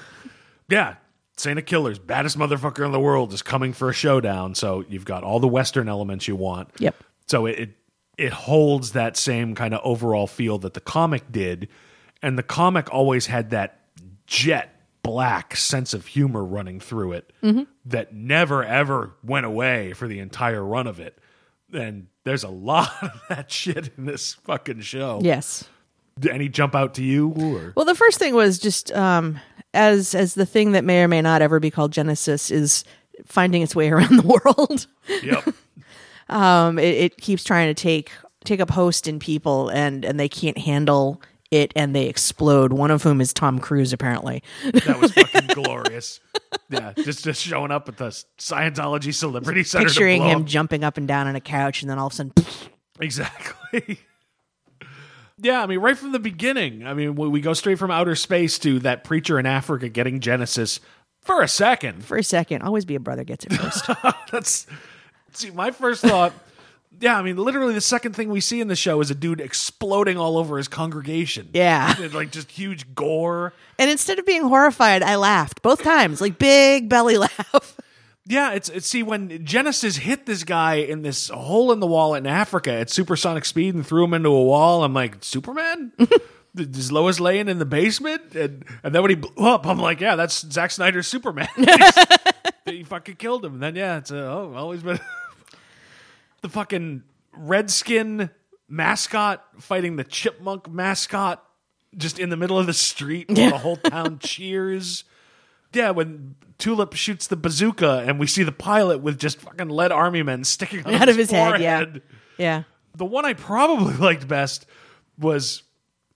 yeah, 0.67 0.96
Saint 1.38 1.60
of 1.60 1.65
Killers, 1.65 2.00
baddest 2.00 2.38
motherfucker 2.38 2.86
in 2.86 2.91
the 2.91 3.00
world, 3.00 3.32
is 3.32 3.41
coming 3.41 3.71
for 3.71 3.89
a 3.89 3.93
showdown. 3.93 4.56
So 4.56 4.84
you've 4.89 5.06
got 5.06 5.23
all 5.23 5.39
the 5.39 5.47
Western 5.47 5.88
elements 5.88 6.28
you 6.28 6.36
want. 6.36 6.69
Yep. 6.80 6.95
So 7.28 7.45
it 7.45 7.60
it, 7.60 7.69
it 8.17 8.34
holds 8.34 8.93
that 8.93 9.15
same 9.15 9.54
kind 9.54 9.73
of 9.73 9.82
overall 9.84 10.28
feel 10.28 10.58
that 10.60 10.73
the 10.73 10.82
comic 10.82 11.32
did, 11.32 11.69
and 12.21 12.38
the 12.38 12.43
comic 12.43 12.91
always 12.91 13.28
had 13.28 13.52
that 13.52 13.82
jet 14.26 14.73
black 15.04 15.56
sense 15.56 15.93
of 15.93 16.06
humor 16.06 16.43
running 16.43 16.82
through 16.82 17.13
it 17.13 17.32
mm-hmm. 17.41 17.63
that 17.86 18.13
never 18.13 18.63
ever 18.63 19.13
went 19.23 19.45
away 19.45 19.93
for 19.93 20.08
the 20.08 20.19
entire 20.19 20.63
run 20.63 20.86
of 20.86 21.00
it. 21.00 21.17
And 21.71 22.08
there's 22.23 22.43
a 22.43 22.50
lot 22.50 22.91
of 23.02 23.21
that 23.30 23.52
shit 23.52 23.91
in 23.97 24.06
this 24.06 24.34
fucking 24.34 24.82
show. 24.82 25.21
Yes. 25.23 25.69
Did 26.19 26.32
any 26.32 26.49
jump 26.49 26.75
out 26.75 26.95
to 26.95 27.03
you? 27.03 27.30
Or? 27.30 27.73
Well, 27.75 27.86
the 27.86 27.95
first 27.95 28.19
thing 28.19 28.34
was 28.34 28.60
just 28.60 28.91
um, 28.91 29.39
as 29.73 30.15
as 30.15 30.34
the 30.36 30.45
thing 30.45 30.71
that 30.71 30.84
may 30.84 31.03
or 31.03 31.08
may 31.08 31.21
not 31.21 31.41
ever 31.41 31.60
be 31.60 31.71
called 31.71 31.91
Genesis 31.91 32.51
is 32.51 32.84
finding 33.25 33.62
its 33.62 33.75
way 33.75 33.89
around 33.91 34.17
the 34.17 34.27
world. 34.27 34.88
Yep. 35.23 35.56
um, 36.30 36.80
it, 36.80 36.95
it 36.95 37.17
keeps 37.17 37.43
trying 37.43 37.73
to 37.73 37.80
take 37.80 38.12
take 38.43 38.60
up 38.60 38.69
host 38.69 39.08
in 39.08 39.19
people, 39.19 39.69
and 39.69 40.03
and 40.06 40.19
they 40.19 40.30
can't 40.30 40.58
handle 40.58 41.21
it, 41.51 41.71
and 41.75 41.95
they 41.95 42.08
explode. 42.08 42.73
One 42.73 42.91
of 42.91 43.03
whom 43.03 43.21
is 43.21 43.34
Tom 43.34 43.60
Cruise, 43.60 43.93
apparently. 43.93 44.43
That 44.63 44.99
was 44.99 45.13
fucking 45.13 45.47
glorious. 45.47 46.19
Yeah, 46.69 46.93
just 46.97 47.23
just 47.23 47.41
showing 47.41 47.71
up 47.71 47.88
at 47.88 47.97
the 47.97 48.10
Scientology 48.38 49.13
Celebrity 49.13 49.63
Center. 49.63 49.86
Picturing 49.86 50.23
him 50.23 50.41
up. 50.41 50.47
jumping 50.47 50.84
up 50.84 50.97
and 50.97 51.08
down 51.08 51.27
on 51.27 51.36
a 51.36 51.41
couch, 51.41 51.82
and 51.82 51.89
then 51.89 51.99
all 51.99 52.08
of 52.08 52.13
a 52.13 52.15
sudden, 52.15 52.34
Exactly. 52.99 53.99
Yeah, 55.39 55.62
I 55.62 55.65
mean, 55.67 55.80
right 55.80 55.97
from 55.97 56.12
the 56.12 56.19
beginning. 56.19 56.86
I 56.86 56.93
mean, 56.93 57.15
we 57.15 57.28
we 57.28 57.41
go 57.41 57.54
straight 57.54 57.78
from 57.80 57.91
outer 57.91 58.15
space 58.15 58.58
to 58.60 58.80
that 58.80 59.04
preacher 59.04 59.39
in 59.39 59.45
Africa 59.45 59.89
getting 59.89 60.19
Genesis 60.19 60.80
for 61.21 61.41
a 61.41 61.47
second. 61.47 62.06
for 62.06 62.17
a 62.17 62.23
second, 62.23 62.62
always 62.62 62.86
be 62.86 62.95
a 62.95 63.00
brother 63.00 63.23
gets 63.23 63.45
it 63.45 63.54
first. 63.54 63.89
That's 64.32 64.65
see, 65.34 65.52
my 65.52 65.71
first 65.71 66.02
thought. 66.02 66.34
Yeah, 67.00 67.15
I 67.15 67.21
mean, 67.21 67.38
literally 67.38 67.76
the 67.76 67.82
second 67.82 68.15
thing 68.15 68.30
we 68.30 68.41
see 68.41 68.60
in 68.60 68.69
the 68.69 68.76
show 68.76 69.00
is 69.02 69.12
a 69.12 69.15
dude 69.15 69.39
exploding 69.39 70.17
all 70.17 70.36
over 70.36 70.58
his 70.58 70.67
congregation. 70.67 71.50
Yeah. 71.54 71.93
And, 72.02 72.13
like 72.13 72.32
just 72.32 72.50
huge 72.50 72.95
gore. 72.95 73.54
and 73.78 73.91
instead 73.91 74.17
of 74.17 74.26
being 74.26 74.41
horrified, 74.41 75.04
I 75.04 75.17
laughed 75.17 75.62
both 75.62 75.84
times, 75.84 76.21
like 76.21 76.39
big 76.39 76.89
belly 76.89 77.17
laugh. 77.19 77.78
Yeah, 78.29 78.51
it's, 78.51 78.67
it's 78.67 78.87
see 78.87 79.03
when 79.03 79.45
Genesis 79.45 79.95
hit 79.95 80.25
this 80.25 80.43
guy 80.43 80.75
in 80.75 81.01
this 81.01 81.29
hole 81.29 81.71
in 81.71 81.79
the 81.79 81.87
wall 81.87 82.13
in 82.13 82.27
Africa 82.27 82.73
at 82.73 82.89
supersonic 82.89 83.45
speed 83.45 83.73
and 83.73 83.87
threw 83.87 84.03
him 84.03 84.13
into 84.13 84.29
a 84.29 84.43
wall. 84.43 84.83
I'm 84.83 84.93
like, 84.93 85.17
Superman? 85.21 85.93
Is 86.57 86.91
Lois 86.91 87.19
laying 87.19 87.47
in 87.47 87.59
the 87.59 87.65
basement? 87.65 88.35
And 88.35 88.65
and 88.83 88.93
then 88.93 89.01
when 89.01 89.11
he 89.11 89.15
blew 89.15 89.47
up, 89.47 89.65
I'm 89.65 89.79
like, 89.79 90.01
yeah, 90.01 90.15
that's 90.15 90.45
Zack 90.51 90.71
Snyder's 90.71 91.07
Superman. 91.07 91.47
he 92.65 92.83
fucking 92.83 93.15
killed 93.15 93.45
him. 93.45 93.53
And 93.53 93.63
then 93.63 93.75
yeah, 93.75 93.97
it's 93.97 94.11
uh, 94.11 94.15
oh, 94.15 94.53
always 94.55 94.83
been 94.83 94.99
the 96.41 96.49
fucking 96.49 97.03
redskin 97.31 98.29
mascot 98.67 99.45
fighting 99.59 99.95
the 99.95 100.03
chipmunk 100.03 100.69
mascot 100.69 101.43
just 101.95 102.19
in 102.19 102.29
the 102.29 102.37
middle 102.37 102.59
of 102.59 102.65
the 102.65 102.73
street 102.73 103.29
while 103.29 103.51
the 103.51 103.57
whole 103.57 103.77
town 103.77 104.19
cheers. 104.19 105.05
Yeah, 105.73 105.91
when 105.91 106.35
Tulip 106.58 106.93
shoots 106.93 107.28
the 107.28 107.36
bazooka 107.36 108.04
and 108.08 108.20
we 108.20 108.28
see 108.28 108.43
the 108.43 108.52
pilot 108.52 109.00
with 109.00 109.20
just 109.20 109.39
fucking 109.39 109.70
lead 109.70 109.91
army 109.91 110.24
men 110.24 110.43
sticking 110.43 110.80
out, 110.86 110.93
Out 110.93 111.10
of 111.10 111.17
his 111.17 111.32
head, 111.32 111.62
yeah. 111.62 111.86
Yeah. 112.38 112.63
The 112.96 113.06
one 113.06 113.26
I 113.26 113.34
probably 113.34 113.93
liked 113.98 114.28
best 114.28 114.65
was, 115.20 115.63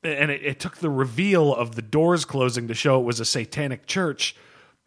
and 0.04 0.32
it, 0.32 0.42
it 0.44 0.60
took 0.60 0.78
the 0.78 0.90
reveal 0.90 1.54
of 1.54 1.76
the 1.76 1.82
doors 1.82 2.26
closing 2.26 2.68
to 2.68 2.74
show 2.74 3.00
it 3.00 3.04
was 3.04 3.20
a 3.20 3.26
satanic 3.26 3.86
church. 3.86 4.36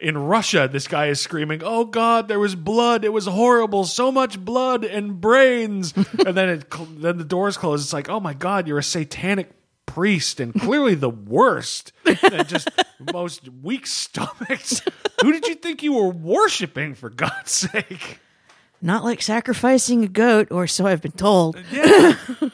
In 0.01 0.19
Russia, 0.19 0.69
this 0.71 0.89
guy 0.89 1.07
is 1.07 1.21
screaming, 1.21 1.63
"Oh 1.65 1.85
God, 1.85 2.27
there 2.27 2.41
was 2.41 2.57
blood! 2.57 3.05
It 3.05 3.13
was 3.13 3.27
horrible! 3.27 3.85
So 3.85 4.11
much 4.11 4.45
blood 4.45 4.85
and 4.85 5.21
brains!" 5.21 5.95
and 6.27 6.37
then 6.37 6.49
it, 6.49 6.65
then 7.01 7.17
the 7.17 7.25
doors 7.25 7.57
close. 7.57 7.81
It's 7.85 7.93
like, 7.93 8.09
"Oh 8.09 8.19
my 8.19 8.35
God, 8.35 8.67
you're 8.67 8.79
a 8.79 8.83
satanic 8.83 9.53
priest 9.87 10.41
and 10.41 10.53
clearly 10.55 10.95
the 10.95 11.11
worst 11.11 11.93
and 12.05 12.49
just 12.49 12.69
most 13.13 13.49
weak 13.63 13.87
stomachs. 13.87 14.81
Who 15.23 15.33
did 15.33 15.47
you 15.47 15.55
think 15.55 15.83
you 15.83 15.93
were 15.93 16.09
worshiping? 16.09 16.95
For 16.95 17.11
God's 17.11 17.51
sake!" 17.53 18.19
Not 18.83 19.05
like 19.05 19.23
sacrificing 19.23 20.05
a 20.05 20.09
goat, 20.09 20.49
or 20.51 20.67
so 20.67 20.87
I've 20.87 21.01
been 21.01 21.13
told. 21.13 21.57
Uh, 21.57 21.61
yeah. 21.73 22.15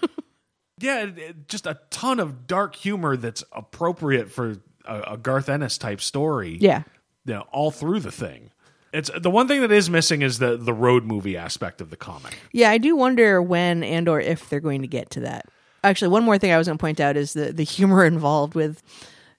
yeah, 0.79 1.07
it- 1.07 1.49
just 1.49 1.67
a 1.67 1.79
ton 1.91 2.21
of 2.21 2.47
dark 2.47 2.75
humor 2.77 3.17
that's 3.17 3.43
appropriate 3.53 4.31
for 4.31 4.57
a, 4.85 5.01
a 5.13 5.17
Garth 5.17 5.49
Ennis 5.49 5.79
type 5.79 6.01
story. 6.01 6.57
Yeah. 6.61 6.83
You 7.25 7.35
know, 7.35 7.45
all 7.53 7.71
through 7.71 8.01
the 8.01 8.13
thing. 8.13 8.51
It's 8.93 9.11
the 9.17 9.31
one 9.31 9.47
thing 9.47 9.61
that 9.61 9.71
is 9.71 9.89
missing 9.89 10.23
is 10.23 10.39
the 10.41 10.57
the 10.57 10.73
road 10.73 11.05
movie 11.05 11.37
aspect 11.37 11.81
of 11.81 11.91
the 11.91 11.97
comic. 11.97 12.37
Yeah, 12.53 12.71
I 12.71 12.79
do 12.79 12.97
wonder 12.97 13.41
when 13.41 13.85
and 13.85 14.09
or 14.09 14.21
if 14.21 14.49
they're 14.49 14.59
going 14.61 14.83
to 14.83 14.89
get 14.89 15.11
to 15.11 15.21
that. 15.21 15.47
Actually, 15.83 16.09
one 16.09 16.25
more 16.25 16.39
thing 16.39 16.53
I 16.53 16.59
was 16.59 16.67
going 16.67 16.79
to 16.79 16.83
point 16.83 17.01
out 17.01 17.17
is 17.17 17.33
the 17.33 17.53
the 17.53 17.65
humor 17.65 18.05
involved 18.15 18.55
with 18.55 18.83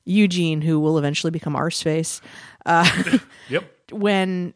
Eugene, 0.05 0.61
who 0.61 0.79
will 0.79 0.97
eventually 0.97 1.31
become 1.31 1.53
Arseface. 1.53 2.21
Yep. 3.49 3.63
when 3.91 4.53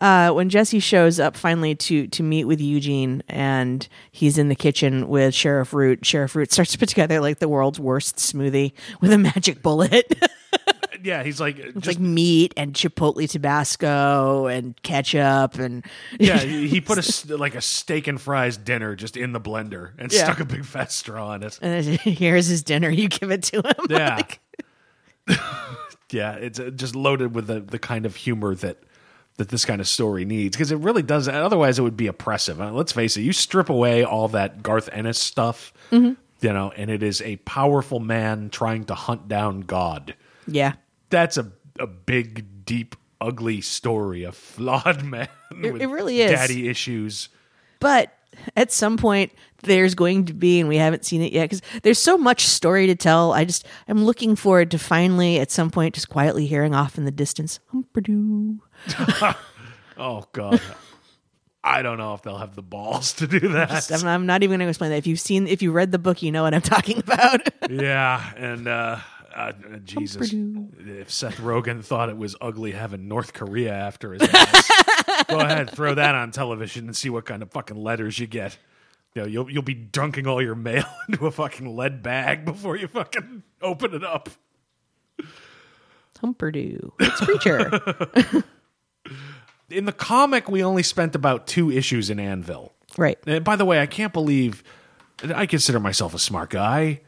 uh, 0.00 0.30
when 0.30 0.48
Jesse 0.48 0.78
shows 0.78 1.18
up 1.18 1.36
finally 1.36 1.74
to 1.74 2.06
to 2.08 2.22
meet 2.22 2.44
with 2.44 2.60
Eugene, 2.60 3.22
and 3.28 3.86
he's 4.12 4.38
in 4.38 4.48
the 4.48 4.54
kitchen 4.54 5.08
with 5.08 5.34
Sheriff 5.34 5.74
Root. 5.74 6.06
Sheriff 6.06 6.36
Root 6.36 6.52
starts 6.52 6.72
to 6.72 6.78
put 6.78 6.88
together 6.88 7.20
like 7.20 7.40
the 7.40 7.48
world's 7.48 7.80
worst 7.80 8.16
smoothie 8.16 8.72
with 9.00 9.12
a 9.12 9.18
magic 9.34 9.62
bullet. 9.62 10.12
Yeah, 11.02 11.22
he's 11.22 11.40
like 11.40 11.58
it's 11.58 11.74
just 11.74 11.86
like 11.86 11.98
meat 11.98 12.54
and 12.56 12.72
chipotle 12.74 13.28
Tabasco 13.30 14.46
and 14.46 14.80
ketchup 14.82 15.54
and 15.58 15.84
yeah, 16.18 16.38
he 16.38 16.80
put 16.80 16.98
a 16.98 17.36
like 17.36 17.54
a 17.54 17.60
steak 17.60 18.06
and 18.08 18.20
fries 18.20 18.56
dinner 18.56 18.94
just 18.96 19.16
in 19.16 19.32
the 19.32 19.40
blender 19.40 19.92
and 19.98 20.12
Yeah. 20.12 20.24
stuck 20.24 20.40
a 20.40 20.44
big 20.44 20.64
fat 20.64 20.90
straw 20.92 21.34
in 21.34 21.42
it. 21.42 21.58
and 21.62 21.84
here's 22.00 22.46
his 22.46 22.62
dinner. 22.62 22.90
You 22.90 23.08
give 23.08 23.30
it 23.30 23.42
to 23.44 23.56
him. 23.58 23.86
Yeah. 23.90 24.16
Like, 24.16 24.40
yeah, 26.10 26.32
it's 26.34 26.58
uh, 26.58 26.70
just 26.70 26.94
loaded 26.96 27.34
with 27.34 27.46
the 27.46 27.60
the 27.60 27.78
kind 27.78 28.06
of 28.06 28.16
humor 28.16 28.54
that 28.56 28.78
that 29.36 29.50
this 29.50 29.64
kind 29.64 29.80
of 29.80 29.86
story 29.86 30.24
needs 30.24 30.56
because 30.56 30.72
it 30.72 30.78
really 30.78 31.02
does. 31.02 31.28
Otherwise, 31.28 31.78
it 31.78 31.82
would 31.82 31.96
be 31.96 32.06
oppressive. 32.06 32.60
Uh, 32.60 32.72
let's 32.72 32.92
face 32.92 33.16
it. 33.16 33.22
You 33.22 33.32
strip 33.32 33.68
away 33.68 34.04
all 34.04 34.28
that 34.28 34.62
Garth 34.62 34.88
Ennis 34.92 35.18
stuff, 35.18 35.72
you 35.92 36.16
know, 36.42 36.72
and 36.76 36.90
it 36.90 37.02
is 37.02 37.20
a 37.22 37.36
powerful 37.38 38.00
man 38.00 38.48
trying 38.50 38.84
to 38.86 38.94
hunt 38.94 39.28
down 39.28 39.60
God. 39.60 40.14
yeah. 40.46 40.74
That's 41.10 41.36
a 41.36 41.50
a 41.78 41.86
big, 41.86 42.64
deep, 42.64 42.96
ugly 43.20 43.60
story. 43.60 44.24
A 44.24 44.32
flawed 44.32 45.04
man. 45.04 45.28
It- 45.62 45.72
with 45.72 45.82
it 45.82 45.86
really 45.88 46.20
is. 46.20 46.30
daddy 46.32 46.68
issues. 46.68 47.28
But 47.80 48.12
at 48.56 48.70
some 48.72 48.96
point, 48.96 49.32
there's 49.62 49.94
going 49.94 50.26
to 50.26 50.32
be, 50.34 50.60
and 50.60 50.68
we 50.68 50.76
haven't 50.76 51.04
seen 51.04 51.22
it 51.22 51.32
yet, 51.32 51.44
because 51.44 51.62
there's 51.82 51.98
so 51.98 52.18
much 52.18 52.46
story 52.46 52.86
to 52.88 52.94
tell. 52.94 53.32
I 53.32 53.44
just, 53.44 53.66
I'm 53.88 54.04
looking 54.04 54.36
forward 54.36 54.70
to 54.72 54.78
finally, 54.78 55.38
at 55.40 55.50
some 55.50 55.70
point, 55.70 55.94
just 55.94 56.08
quietly 56.08 56.46
hearing 56.46 56.74
off 56.74 56.98
in 56.98 57.04
the 57.04 57.10
distance, 57.10 57.60
Humperdoo. 57.72 58.58
Oh 60.00 60.24
God. 60.32 60.60
I 61.64 61.82
don't 61.82 61.98
know 61.98 62.14
if 62.14 62.22
they'll 62.22 62.38
have 62.38 62.54
the 62.54 62.62
balls 62.62 63.14
to 63.14 63.26
do 63.26 63.40
that. 63.40 63.90
I'm, 63.90 64.06
I'm 64.06 64.26
not 64.26 64.44
even 64.44 64.58
going 64.60 64.66
to 64.66 64.68
explain 64.68 64.90
that. 64.90 64.98
If 64.98 65.08
you've 65.08 65.18
seen, 65.18 65.48
if 65.48 65.60
you 65.60 65.72
read 65.72 65.90
the 65.90 65.98
book, 65.98 66.22
you 66.22 66.30
know 66.30 66.44
what 66.44 66.54
I'm 66.54 66.62
talking 66.62 66.98
about. 66.98 67.40
Yeah, 67.70 68.32
and 68.36 68.66
uh, 68.68 68.98
uh, 69.38 69.52
Jesus, 69.84 70.32
if 70.32 71.10
Seth 71.10 71.36
Rogen 71.36 71.84
thought 71.84 72.08
it 72.08 72.16
was 72.16 72.34
ugly 72.40 72.72
having 72.72 73.06
North 73.06 73.32
Korea 73.32 73.72
after 73.72 74.12
his 74.12 74.22
ass, 74.22 74.70
go 75.28 75.38
ahead, 75.38 75.70
throw 75.70 75.94
that 75.94 76.14
on 76.14 76.32
television 76.32 76.86
and 76.86 76.96
see 76.96 77.08
what 77.08 77.24
kind 77.24 77.42
of 77.42 77.50
fucking 77.52 77.76
letters 77.76 78.18
you 78.18 78.26
get. 78.26 78.58
You 79.14 79.22
know, 79.22 79.28
you'll 79.28 79.50
you'll 79.50 79.62
be 79.62 79.74
dunking 79.74 80.26
all 80.26 80.42
your 80.42 80.54
mail 80.56 80.84
into 81.08 81.26
a 81.26 81.30
fucking 81.30 81.76
lead 81.76 82.02
bag 82.02 82.44
before 82.44 82.76
you 82.76 82.88
fucking 82.88 83.42
open 83.62 83.94
it 83.94 84.04
up. 84.04 84.28
Humperdoo. 86.20 86.90
It's 86.98 87.20
Preacher. 87.20 88.44
In 89.70 89.84
the 89.84 89.92
comic, 89.92 90.48
we 90.48 90.64
only 90.64 90.82
spent 90.82 91.14
about 91.14 91.46
two 91.46 91.70
issues 91.70 92.08
in 92.10 92.16
Annville. 92.18 92.70
right. 92.96 93.18
And 93.26 93.44
by 93.44 93.54
the 93.54 93.66
way, 93.66 93.80
I 93.80 93.86
can't 93.86 94.12
believe 94.14 94.64
I 95.22 95.46
consider 95.46 95.78
myself 95.78 96.14
a 96.14 96.18
smart 96.18 96.50
guy. 96.50 97.02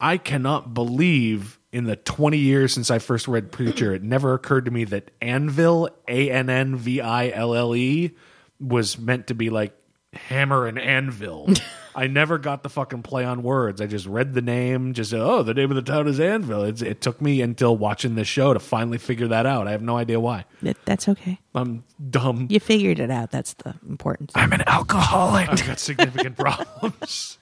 I 0.00 0.16
cannot 0.18 0.74
believe 0.74 1.58
in 1.74 1.84
the 1.84 1.96
20 1.96 2.38
years 2.38 2.72
since 2.72 2.88
I 2.88 3.00
first 3.00 3.26
read 3.26 3.50
Preacher, 3.50 3.92
it 3.92 4.02
never 4.04 4.32
occurred 4.32 4.66
to 4.66 4.70
me 4.70 4.84
that 4.84 5.10
Annville, 5.20 5.88
A 6.06 6.30
N 6.30 6.48
N 6.48 6.76
V 6.76 7.00
I 7.00 7.30
L 7.30 7.52
L 7.52 7.74
E, 7.74 8.14
was 8.60 8.96
meant 8.96 9.26
to 9.26 9.34
be 9.34 9.50
like 9.50 9.76
hammer 10.12 10.66
and 10.68 10.78
anvil. 10.78 11.50
I 11.96 12.06
never 12.06 12.38
got 12.38 12.62
the 12.62 12.68
fucking 12.68 13.02
play 13.02 13.24
on 13.24 13.42
words. 13.42 13.80
I 13.80 13.86
just 13.86 14.06
read 14.06 14.34
the 14.34 14.40
name, 14.40 14.94
just 14.94 15.12
oh, 15.12 15.42
the 15.42 15.52
name 15.52 15.70
of 15.70 15.74
the 15.76 15.82
town 15.82 16.06
is 16.06 16.20
Annville. 16.20 16.68
It's, 16.68 16.80
it 16.82 17.00
took 17.00 17.20
me 17.20 17.40
until 17.40 17.76
watching 17.76 18.14
this 18.14 18.28
show 18.28 18.52
to 18.54 18.60
finally 18.60 18.98
figure 18.98 19.26
that 19.28 19.44
out. 19.44 19.66
I 19.66 19.72
have 19.72 19.82
no 19.82 19.96
idea 19.96 20.20
why. 20.20 20.44
That- 20.62 20.76
that's 20.84 21.08
okay. 21.08 21.38
I'm 21.56 21.82
dumb. 22.10 22.46
You 22.50 22.60
figured 22.60 23.00
it 23.00 23.10
out. 23.10 23.32
That's 23.32 23.54
the 23.54 23.74
important 23.88 24.30
thing. 24.32 24.42
I'm 24.42 24.52
an 24.52 24.62
alcoholic. 24.68 25.48
I've 25.48 25.66
got 25.66 25.78
significant 25.80 26.36
problems. 26.38 27.38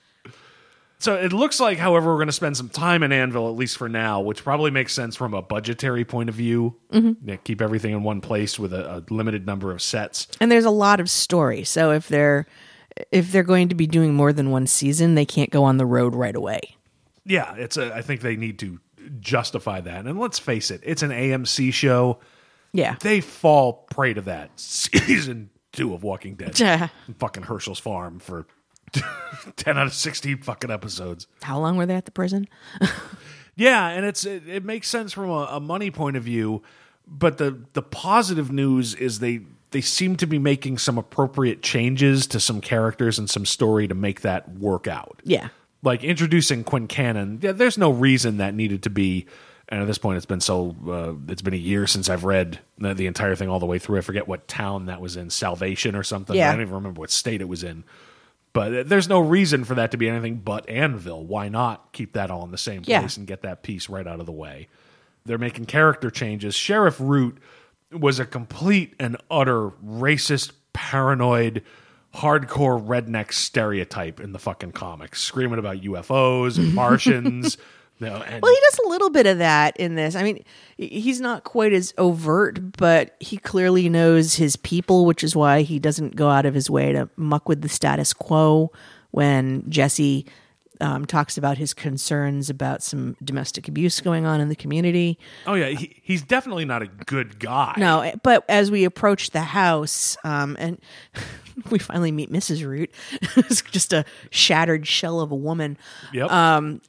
So 1.03 1.17
it 1.17 1.33
looks 1.33 1.59
like, 1.59 1.79
however, 1.79 2.13
we're 2.13 2.19
going 2.19 2.29
to 2.29 2.33
spend 2.33 2.57
some 2.57 2.69
time 2.69 3.03
in 3.03 3.11
Annville, 3.11 3.51
at 3.51 3.57
least 3.57 3.77
for 3.77 3.89
now, 3.89 4.21
which 4.21 4.45
probably 4.45 4.71
makes 4.71 4.93
sense 4.93 5.17
from 5.17 5.35
a 5.35 5.43
budgetary 5.43 6.05
point 6.05 6.29
of 6.29 6.37
view. 6.37 6.77
Mm-hmm. 6.93 7.29
Yeah, 7.29 7.37
keep 7.37 7.61
everything 7.61 7.93
in 7.93 8.05
one 8.05 8.21
place 8.21 8.57
with 8.57 8.73
a, 8.73 8.99
a 8.99 9.05
limited 9.13 9.45
number 9.45 9.73
of 9.73 9.83
sets. 9.83 10.29
and 10.41 10.51
there's 10.51 10.65
a 10.65 10.71
lot 10.71 11.01
of 11.01 11.11
story. 11.11 11.65
So 11.65 11.91
if 11.91 12.07
they're 12.07 12.47
if 13.11 13.33
they're 13.33 13.43
going 13.43 13.69
to 13.71 13.75
be 13.75 13.87
doing 13.87 14.15
more 14.15 14.33
than 14.33 14.51
one 14.51 14.67
season, 14.69 15.15
they 15.17 15.25
can't 15.27 15.51
go 15.51 15.65
on 15.65 15.77
the 15.77 15.87
road 15.87 16.15
right 16.15 16.37
away. 16.37 16.61
Yeah, 17.25 17.55
it's. 17.57 17.77
A, 17.77 17.93
I 17.95 18.03
think 18.03 18.21
they 18.21 18.37
need 18.37 18.59
to 18.61 18.79
justify 19.19 19.81
that. 19.81 20.07
And 20.07 20.21
let's 20.21 20.39
face 20.39 20.71
it, 20.71 20.83
it's 20.85 21.03
an 21.03 21.11
AMC 21.11 21.73
show. 21.73 22.21
Yeah. 22.73 22.97
They 23.01 23.21
fall 23.21 23.87
prey 23.91 24.15
to 24.15 24.21
that. 24.23 24.51
Season 24.61 25.51
two 25.73 25.95
of 25.95 26.03
Walking 26.05 26.37
Dead. 26.37 26.59
Yeah. 26.61 26.89
fucking 27.19 27.43
Hershel's 27.45 27.79
Farm 27.81 28.19
for 28.21 28.47
ten 29.57 29.79
out 29.79 29.87
of 29.87 29.95
sixteen 29.95 30.39
fucking 30.39 30.71
episodes. 30.71 31.27
How 31.43 31.59
long 31.59 31.77
were 31.77 31.87
they 31.87 31.95
at 31.95 32.05
the 32.05 32.11
prison? 32.11 32.49
Yeah, 33.55 33.89
and 33.89 34.07
it's 34.07 34.25
it, 34.25 34.49
it 34.49 34.65
makes 34.65 34.89
sense 34.89 35.13
from 35.13 35.31
a, 35.31 35.49
a 35.51 35.61
money 35.61 35.91
point 35.91 36.17
of 36.17 36.23
view, 36.23 36.63
but 37.07 37.39
the 37.39 37.63
the 37.75 37.83
positive 37.83 38.51
news 38.51 38.95
is 38.95 39.19
they 39.19 39.43
they 39.73 39.81
seem 39.81 40.17
to 40.17 40.27
be 40.27 40.39
making 40.39 40.79
some 40.79 40.99
appropriate 40.99 41.63
changes 41.63 42.27
to 42.29 42.41
some 42.41 42.61
characters 42.61 43.19
and 43.19 43.29
some 43.29 43.45
story 43.45 43.89
to 43.89 43.95
make 43.95 44.21
that 44.23 44.49
work 44.49 44.87
out. 44.87 45.21
Yeah. 45.25 45.49
Like 45.83 46.05
introducing 46.05 46.63
Quincannon, 46.63 47.43
yeah, 47.43 47.53
there's 47.53 47.77
no 47.77 47.91
reason 47.91 48.37
that 48.37 48.55
needed 48.55 48.85
to 48.85 48.91
be. 48.91 49.27
And 49.69 49.81
at 49.81 49.87
this 49.87 49.99
point, 49.99 50.19
it's 50.19 50.27
been 50.27 50.41
so 50.41 50.77
uh, 50.87 51.15
it's 51.33 51.43
been 51.43 51.55
a 51.55 51.57
year 51.57 51.87
since 51.87 52.09
I've 52.09 52.25
read 52.25 52.61
the, 52.79 52.95
the 52.95 53.07
entire 53.07 53.35
thing 53.35 53.49
all 53.49 53.59
the 53.59 53.67
way 53.67 53.79
through. 53.79 53.99
I 53.99 54.03
forget 54.03 54.29
what 54.29 54.47
town 54.47 54.87
that 54.87 55.01
was 55.01 55.17
in, 55.17 55.31
Salvation 55.31 55.97
or 55.97 56.03
something. 56.03 56.37
Yeah. 56.37 56.49
I 56.49 56.53
don't 56.53 56.63
even 56.63 56.75
remember 56.75 57.01
what 57.01 57.11
state 57.11 57.41
it 57.41 57.49
was 57.49 57.65
in. 57.65 57.85
But 58.55 58.89
there's 58.89 59.09
no 59.09 59.19
reason 59.21 59.65
for 59.65 59.75
that 59.77 59.91
to 59.93 59.97
be 59.97 60.09
anything 60.09 60.37
but 60.37 60.67
Annville. 60.67 61.25
Why 61.25 61.49
not 61.49 61.93
keep 61.93 62.13
that 62.13 62.31
all 62.31 62.45
in 62.45 62.51
the 62.51 62.59
same 62.59 62.83
Yeah. 62.85 63.01
place 63.01 63.17
and 63.17 63.27
get 63.27 63.43
that 63.43 63.63
piece 63.63 63.89
right 63.89 64.07
out 64.07 64.21
of 64.21 64.27
the 64.27 64.33
way? 64.33 64.69
They're 65.25 65.39
making 65.39 65.67
character 65.67 66.11
changes. 66.11 66.55
Sheriff 66.55 66.97
Root 67.01 67.39
was 67.91 68.19
a 68.19 68.25
complete 68.27 68.95
and 68.99 69.17
utter 69.31 69.71
racist, 69.85 70.53
paranoid, 70.73 71.63
hardcore 72.17 72.85
redneck 72.85 73.33
stereotype 73.33 74.21
in 74.21 74.33
the 74.33 74.39
fucking 74.39 74.73
comics, 74.73 75.23
screaming 75.23 75.59
about 75.59 75.83
UFOs 75.83 76.59
and 76.59 76.75
Martians, 76.75 77.57
No, 78.01 78.17
and 78.17 78.43
Well, 78.43 78.53
he 78.53 78.61
does 78.61 78.81
a 78.85 78.89
little 78.89 79.11
bit 79.11 79.27
of 79.27 79.39
that 79.39 79.77
in 79.77 79.95
this. 79.95 80.17
I 80.17 80.23
mean, 80.23 80.45
he's 80.77 81.21
not 81.21 81.45
quite 81.45 81.73
as 81.73 81.95
overt, 81.99 82.77
but 82.77 83.17
he 83.21 83.37
clearly 83.37 83.89
knows 83.89 84.35
his 84.35 84.57
people, 84.57 85.07
which 85.07 85.23
is 85.23 85.37
why 85.37 85.63
he 85.63 85.79
doesn't 85.79 86.17
go 86.17 86.29
out 86.29 86.45
of 86.45 86.55
his 86.55 86.69
way 86.69 86.93
to 86.93 87.09
muck 87.17 87.49
with 87.49 87.63
the 87.63 87.69
status 87.69 88.13
quo 88.13 88.73
when 89.13 89.71
Jesse 89.71 90.27
um, 90.83 91.05
talks 91.07 91.39
about 91.39 91.59
his 91.59 91.73
concerns 91.73 92.51
about 92.51 92.83
some 92.83 93.17
domestic 93.23 93.69
abuse 93.69 94.01
going 94.01 94.27
on 94.27 94.41
in 94.41 94.49
the 94.49 94.57
community. 94.57 95.19
oh 95.47 95.55
yeah, 95.55 95.69
he, 95.69 95.97
he's 96.03 96.23
definitely 96.23 96.65
not 96.65 96.83
a 96.83 96.89
good 96.89 97.39
guy. 97.39 97.75
No, 97.77 98.13
but 98.23 98.45
as 98.49 98.71
we 98.71 98.85
approach 98.85 99.31
the 99.31 99.43
house, 99.43 100.17
um, 100.25 100.57
and 100.59 100.81
we 101.71 101.79
finally 101.79 102.11
meet 102.11 102.33
Mrs. 102.33 102.67
Root, 102.67 102.91
it's 103.37 103.63
just 103.63 103.93
a 103.93 104.05
shattered 104.31 104.87
shell 104.87 105.21
of 105.21 105.31
a 105.31 105.37
woman. 105.37 105.79
Yep. 106.13 106.31
uh, 106.31 106.81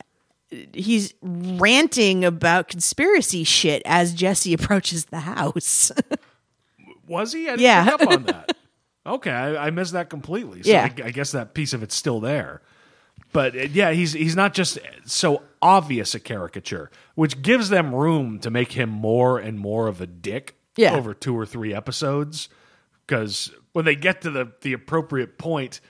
He's 0.74 1.14
ranting 1.22 2.26
about 2.26 2.68
conspiracy 2.68 3.44
shit 3.44 3.82
as 3.86 4.14
Jesse 4.14 4.54
approaches 4.54 5.06
the 5.06 5.22
house. 5.22 5.92
Was 7.08 7.34
he? 7.34 7.48
I 7.48 7.52
didn't 7.58 7.62
Yeah. 7.62 7.90
up 7.94 8.08
on 8.08 8.24
that. 8.28 8.56
Okay, 9.06 9.32
I, 9.32 9.68
I 9.68 9.70
missed 9.72 9.94
that 9.94 10.10
completely. 10.10 10.64
So 10.64 10.72
Yeah. 10.72 10.84
I, 10.98 11.08
I 11.08 11.12
guess 11.12 11.32
that 11.34 11.54
piece 11.54 11.74
of 11.74 11.84
it's 11.84 11.96
still 11.96 12.20
there. 12.20 12.62
But 13.34 13.56
uh, 13.56 13.60
yeah, 13.72 13.92
he's 13.92 14.14
he's 14.14 14.36
not 14.36 14.54
just 14.54 14.78
so 15.06 15.42
obvious 15.62 16.14
a 16.16 16.20
caricature, 16.20 16.90
which 17.16 17.42
gives 17.42 17.70
them 17.70 17.94
room 17.94 18.40
to 18.40 18.50
make 18.50 18.72
him 18.74 18.90
more 18.90 19.40
and 19.40 19.60
more 19.60 19.88
of 19.88 20.00
a 20.02 20.08
dick 20.08 20.56
Yeah. 20.78 20.96
over 20.96 21.14
two 21.14 21.38
or 21.38 21.46
three 21.46 21.74
episodes. 21.74 22.48
Because 23.06 23.52
when 23.74 23.86
they 23.86 23.96
get 23.96 24.22
to 24.22 24.30
the 24.30 24.52
the 24.62 24.74
appropriate 24.74 25.38
point, 25.38 25.82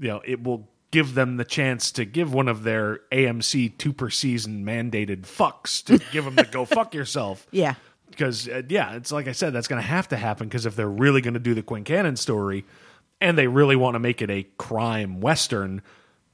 you 0.00 0.08
know, 0.08 0.22
it 0.24 0.42
will 0.42 0.68
give 0.90 1.14
them 1.14 1.36
the 1.36 1.44
chance 1.44 1.92
to 1.92 2.04
give 2.04 2.32
one 2.32 2.48
of 2.48 2.62
their 2.62 3.00
AMC 3.12 3.78
two 3.78 3.92
per 3.92 4.10
season 4.10 4.64
mandated 4.64 5.22
fucks 5.22 5.84
to 5.84 5.98
give 6.12 6.24
them 6.24 6.36
the 6.36 6.44
go 6.44 6.64
fuck 6.64 6.94
yourself 6.94 7.46
yeah. 7.50 7.74
because 8.10 8.48
uh, 8.48 8.62
yeah, 8.68 8.94
it's 8.94 9.12
like 9.12 9.28
I 9.28 9.32
said, 9.32 9.52
that's 9.52 9.68
going 9.68 9.80
to 9.80 9.86
have 9.88 10.08
to 10.08 10.16
happen 10.16 10.48
because 10.48 10.66
if 10.66 10.76
they're 10.76 10.88
really 10.88 11.20
going 11.20 11.34
to 11.34 11.40
do 11.40 11.54
the 11.54 11.62
Quincannon 11.62 12.16
story, 12.18 12.64
and 13.20 13.36
they 13.38 13.46
really 13.46 13.76
want 13.76 13.94
to 13.94 13.98
make 13.98 14.20
it 14.20 14.30
a 14.30 14.46
crime 14.58 15.20
western, 15.20 15.82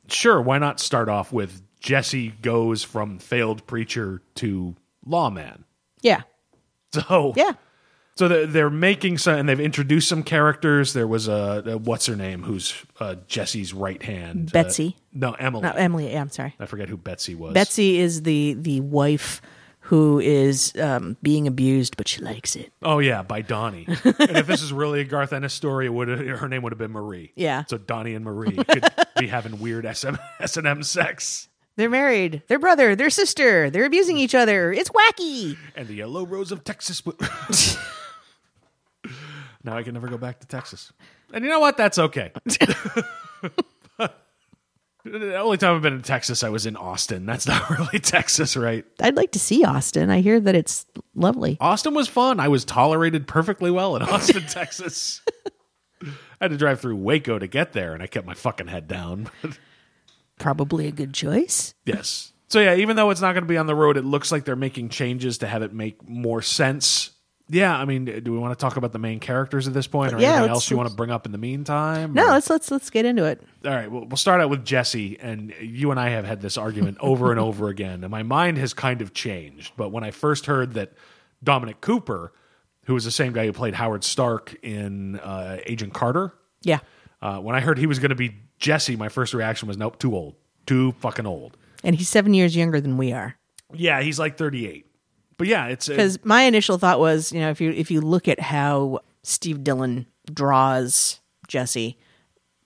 sure, 0.08 0.40
why 0.40 0.58
not 0.58 0.80
start 0.80 1.08
off 1.08 1.32
with 1.32 1.62
Jesse 1.80 2.30
goes 2.42 2.82
from 2.82 3.18
failed 3.18 3.66
preacher 3.66 4.22
to 4.36 4.74
lawman? 5.06 5.64
Yeah. 6.00 6.22
So 6.92 7.32
Yeah. 7.36 7.52
So 8.22 8.28
they're, 8.28 8.46
they're 8.46 8.70
making 8.70 9.18
some, 9.18 9.36
and 9.36 9.48
they've 9.48 9.58
introduced 9.58 10.08
some 10.08 10.22
characters. 10.22 10.92
There 10.92 11.08
was 11.08 11.26
a, 11.26 11.64
a 11.66 11.76
what's 11.78 12.06
her 12.06 12.14
name, 12.14 12.44
who's 12.44 12.72
uh, 13.00 13.16
Jesse's 13.26 13.74
right 13.74 14.00
hand, 14.00 14.50
uh, 14.50 14.62
Betsy. 14.62 14.96
no, 15.12 15.32
Emily. 15.32 15.64
No, 15.64 15.72
Emily. 15.72 16.12
Yeah, 16.12 16.20
I'm 16.20 16.30
sorry. 16.30 16.54
I 16.60 16.66
forget 16.66 16.88
who 16.88 16.96
Betsy 16.96 17.34
was. 17.34 17.52
Betsy 17.52 17.98
is 17.98 18.22
the 18.22 18.54
the 18.56 18.80
wife 18.80 19.42
who 19.80 20.20
is 20.20 20.72
um, 20.80 21.16
being 21.20 21.48
abused, 21.48 21.96
but 21.96 22.06
she 22.06 22.20
likes 22.20 22.54
it. 22.54 22.72
Oh 22.80 23.00
yeah, 23.00 23.22
by 23.22 23.42
Donnie. 23.42 23.86
and 24.04 24.36
if 24.36 24.46
this 24.46 24.62
is 24.62 24.72
really 24.72 25.00
a 25.00 25.04
Garth 25.04 25.32
Ennis 25.32 25.52
story, 25.52 25.86
it 25.86 25.92
would 25.92 26.06
her 26.06 26.48
name 26.48 26.62
would 26.62 26.70
have 26.70 26.78
been 26.78 26.92
Marie. 26.92 27.32
Yeah. 27.34 27.64
So 27.68 27.76
Donnie 27.76 28.14
and 28.14 28.24
Marie 28.24 28.54
could 28.68 28.84
be 29.18 29.26
having 29.26 29.58
weird 29.58 29.84
SM, 29.96 30.14
S&M 30.38 30.82
sex. 30.84 31.48
They're 31.74 31.90
married. 31.90 32.44
They're 32.46 32.60
brother. 32.60 32.94
They're 32.94 33.10
sister. 33.10 33.68
They're 33.68 33.86
abusing 33.86 34.16
each 34.16 34.36
other. 34.36 34.72
It's 34.72 34.90
wacky. 34.90 35.56
And 35.74 35.88
the 35.88 35.94
yellow 35.94 36.24
rose 36.24 36.52
of 36.52 36.62
Texas. 36.62 37.02
Now 39.64 39.76
I 39.76 39.82
can 39.82 39.94
never 39.94 40.08
go 40.08 40.18
back 40.18 40.40
to 40.40 40.46
Texas. 40.46 40.92
And 41.32 41.44
you 41.44 41.50
know 41.50 41.60
what? 41.60 41.76
That's 41.76 41.98
okay. 41.98 42.32
the 42.44 43.04
only 45.36 45.56
time 45.56 45.76
I've 45.76 45.82
been 45.82 45.94
in 45.94 46.02
Texas, 46.02 46.44
I 46.44 46.48
was 46.48 46.66
in 46.66 46.76
Austin. 46.76 47.26
That's 47.26 47.46
not 47.46 47.68
really 47.78 47.98
Texas, 47.98 48.56
right? 48.56 48.84
I'd 49.00 49.16
like 49.16 49.32
to 49.32 49.38
see 49.38 49.64
Austin. 49.64 50.10
I 50.10 50.20
hear 50.20 50.38
that 50.40 50.54
it's 50.54 50.86
lovely. 51.14 51.56
Austin 51.60 51.94
was 51.94 52.08
fun. 52.08 52.40
I 52.40 52.48
was 52.48 52.64
tolerated 52.64 53.26
perfectly 53.26 53.70
well 53.70 53.96
in 53.96 54.02
Austin, 54.04 54.42
Texas. 54.42 55.22
I 56.02 56.08
had 56.40 56.50
to 56.50 56.56
drive 56.56 56.80
through 56.80 56.96
Waco 56.96 57.38
to 57.38 57.46
get 57.46 57.72
there, 57.72 57.94
and 57.94 58.02
I 58.02 58.06
kept 58.06 58.26
my 58.26 58.34
fucking 58.34 58.66
head 58.68 58.88
down. 58.88 59.30
Probably 60.38 60.86
a 60.88 60.92
good 60.92 61.14
choice. 61.14 61.74
yes. 61.84 62.28
So 62.48 62.60
yeah, 62.60 62.74
even 62.74 62.96
though 62.96 63.08
it's 63.08 63.22
not 63.22 63.32
going 63.32 63.44
to 63.44 63.48
be 63.48 63.56
on 63.56 63.66
the 63.66 63.74
road, 63.74 63.96
it 63.96 64.04
looks 64.04 64.30
like 64.30 64.44
they're 64.44 64.56
making 64.56 64.90
changes 64.90 65.38
to 65.38 65.46
have 65.46 65.62
it 65.62 65.72
make 65.72 66.06
more 66.06 66.42
sense. 66.42 67.10
Yeah, 67.48 67.76
I 67.76 67.84
mean, 67.84 68.04
do 68.06 68.32
we 68.32 68.38
want 68.38 68.56
to 68.58 68.60
talk 68.62 68.76
about 68.76 68.92
the 68.92 68.98
main 68.98 69.20
characters 69.20 69.66
at 69.68 69.74
this 69.74 69.86
point, 69.86 70.14
or 70.14 70.18
Yeah, 70.18 70.34
anything 70.36 70.50
else 70.50 70.70
you 70.70 70.76
want 70.76 70.88
to 70.88 70.94
bring 70.94 71.10
up 71.10 71.26
in 71.26 71.32
the 71.32 71.38
meantime? 71.38 72.14
No, 72.14 72.26
or- 72.28 72.30
let's 72.30 72.48
let's 72.48 72.70
let's 72.70 72.88
get 72.88 73.04
into 73.04 73.24
it. 73.24 73.42
All 73.64 73.70
right, 73.72 73.90
well, 73.90 74.06
we'll 74.06 74.16
start 74.16 74.40
out 74.40 74.48
with 74.48 74.64
Jesse, 74.64 75.18
and 75.20 75.52
you 75.60 75.90
and 75.90 76.00
I 76.00 76.08
have 76.10 76.24
had 76.24 76.40
this 76.40 76.56
argument 76.56 76.98
over 77.00 77.30
and 77.30 77.38
over 77.48 77.68
again, 77.68 78.04
and 78.04 78.10
my 78.10 78.22
mind 78.22 78.58
has 78.58 78.72
kind 78.72 79.02
of 79.02 79.12
changed. 79.12 79.72
But 79.76 79.90
when 79.90 80.02
I 80.04 80.10
first 80.12 80.46
heard 80.46 80.74
that 80.74 80.92
Dominic 81.44 81.80
Cooper, 81.80 82.32
who 82.86 82.94
was 82.94 83.04
the 83.04 83.10
same 83.10 83.32
guy 83.32 83.44
who 83.46 83.52
played 83.52 83.74
Howard 83.74 84.04
Stark 84.04 84.56
in 84.62 85.18
uh, 85.20 85.58
Agent 85.66 85.92
Carter, 85.92 86.32
Yeah. 86.62 86.78
uh, 87.20 87.38
when 87.38 87.54
I 87.54 87.60
heard 87.60 87.76
he 87.78 87.86
was 87.86 87.98
going 87.98 88.10
to 88.10 88.14
be 88.16 88.36
Jesse, 88.58 88.96
my 88.96 89.08
first 89.08 89.34
reaction 89.34 89.66
was, 89.68 89.76
nope, 89.76 89.98
too 89.98 90.14
old, 90.14 90.36
too 90.66 90.92
fucking 91.00 91.26
old. 91.26 91.56
And 91.84 91.96
he's 91.96 92.08
seven 92.08 92.32
years 92.32 92.54
younger 92.56 92.80
than 92.80 92.96
we 92.96 93.12
are. 93.12 93.36
Yeah, 93.74 94.00
he's 94.02 94.18
like 94.18 94.36
thirty-eight. 94.38 94.86
But 95.42 95.48
yeah, 95.48 95.66
it's 95.66 95.88
Because 95.88 96.24
my 96.24 96.42
initial 96.42 96.78
thought 96.78 97.00
was, 97.00 97.32
you 97.32 97.40
know, 97.40 97.50
if 97.50 97.60
you 97.60 97.72
if 97.72 97.90
you 97.90 98.00
look 98.00 98.28
at 98.28 98.38
how 98.38 99.00
Steve 99.24 99.64
Dillon 99.64 100.06
draws 100.32 101.18
Jesse, 101.48 101.98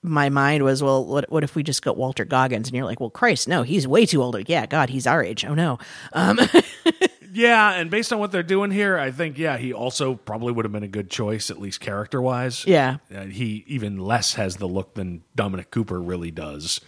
my 0.03 0.29
mind 0.29 0.63
was, 0.63 0.83
well, 0.83 1.07
what 1.07 1.25
what 1.33 1.43
if 1.43 1.55
we 1.55 1.63
just 1.63 1.81
got 1.81 1.97
Walton 1.97 2.29
Goggins? 2.29 2.69
And 2.69 2.77
you're 2.77 2.85
like, 2.85 3.01
well, 3.01 3.09
Christ, 3.09 3.49
no, 3.49 3.63
he's 3.63 3.89
way 3.89 4.05
too 4.05 4.23
old. 4.23 4.37
Yeah, 4.47 4.67
God, 4.67 4.91
he's 4.91 5.07
our 5.07 5.25
age. 5.25 5.43
Oh 5.47 5.55
no. 5.55 5.79
yeah, 7.33 7.73
and 7.73 7.91
based 7.91 8.13
on 8.13 8.19
what 8.19 8.31
they're 8.31 8.43
doing 8.43 8.71
here, 8.71 8.99
I 8.99 9.11
think 9.11 9.39
yeah, 9.39 9.57
he 9.57 9.73
also 9.73 10.15
probably 10.15 10.53
would 10.53 10.67
have 10.67 10.73
been 10.73 10.83
a 10.83 10.87
good 10.89 11.09
choice, 11.09 11.49
at 11.49 11.59
least 11.59 11.81
character-wise. 11.81 12.67
Yeah. 12.67 12.99
Uh, 13.11 13.25
he 13.25 13.65
even 13.69 13.97
less 13.97 14.35
has 14.35 14.57
the 14.57 14.69
look 14.69 14.97
than 14.97 15.25
Dominic 15.35 15.71
Cooper 15.71 15.99
really 15.99 16.31
does. 16.31 16.83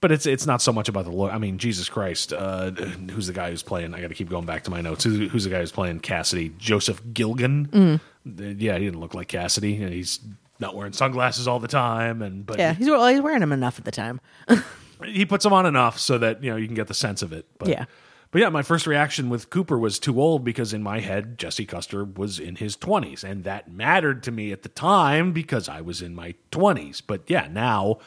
But 0.00 0.12
it's 0.12 0.24
it's 0.24 0.46
not 0.46 0.62
so 0.62 0.72
much 0.72 0.88
about 0.88 1.04
the 1.04 1.10
look. 1.10 1.32
I 1.32 1.38
mean, 1.38 1.58
Jesus 1.58 1.88
Christ, 1.88 2.32
uh, 2.32 2.70
who's 2.70 3.26
the 3.26 3.34
guy 3.34 3.50
who's 3.50 3.62
playing? 3.62 3.94
I 3.94 4.00
got 4.00 4.08
to 4.08 4.14
keep 4.14 4.30
going 4.30 4.46
back 4.46 4.64
to 4.64 4.70
my 4.70 4.80
notes. 4.80 5.04
Who's, 5.04 5.30
who's 5.30 5.44
the 5.44 5.50
guy 5.50 5.60
who's 5.60 5.72
playing 5.72 6.00
Cassidy? 6.00 6.54
Joseph 6.56 7.02
Gilgun. 7.04 7.68
Mm. 7.68 8.60
Yeah, 8.60 8.78
he 8.78 8.84
didn't 8.86 9.00
look 9.00 9.14
like 9.14 9.28
Cassidy, 9.28 9.82
and 9.82 9.92
he's 9.92 10.20
not 10.58 10.74
wearing 10.74 10.92
sunglasses 10.92 11.46
all 11.46 11.58
the 11.58 11.68
time. 11.68 12.22
And 12.22 12.46
but 12.46 12.58
Yeah, 12.58 12.72
he's, 12.74 12.88
well, 12.88 13.06
he's 13.08 13.20
wearing 13.20 13.40
them 13.40 13.52
enough 13.52 13.78
at 13.78 13.84
the 13.84 13.90
time. 13.90 14.20
he 15.04 15.26
puts 15.26 15.44
them 15.44 15.52
on 15.52 15.66
enough 15.66 15.98
so 15.98 16.18
that 16.18 16.42
you 16.42 16.50
know 16.50 16.56
you 16.56 16.66
can 16.66 16.74
get 16.74 16.86
the 16.88 16.94
sense 16.94 17.22
of 17.22 17.32
it. 17.32 17.46
But, 17.58 17.68
Yeah. 17.68 17.84
But 18.32 18.42
yeah, 18.42 18.48
my 18.48 18.62
first 18.62 18.86
reaction 18.86 19.28
with 19.28 19.50
Cooper 19.50 19.76
was 19.76 19.98
too 19.98 20.20
old 20.20 20.44
because 20.44 20.72
in 20.72 20.84
my 20.84 21.00
head 21.00 21.36
Jesse 21.36 21.66
Custer 21.66 22.04
was 22.04 22.38
in 22.38 22.56
his 22.56 22.76
twenties, 22.76 23.24
and 23.24 23.44
that 23.44 23.70
mattered 23.70 24.22
to 24.24 24.30
me 24.30 24.52
at 24.52 24.62
the 24.62 24.68
time 24.68 25.32
because 25.32 25.68
I 25.68 25.80
was 25.80 26.00
in 26.00 26.14
my 26.14 26.34
twenties. 26.52 27.00
But 27.00 27.28
yeah, 27.28 27.48
now 27.50 27.98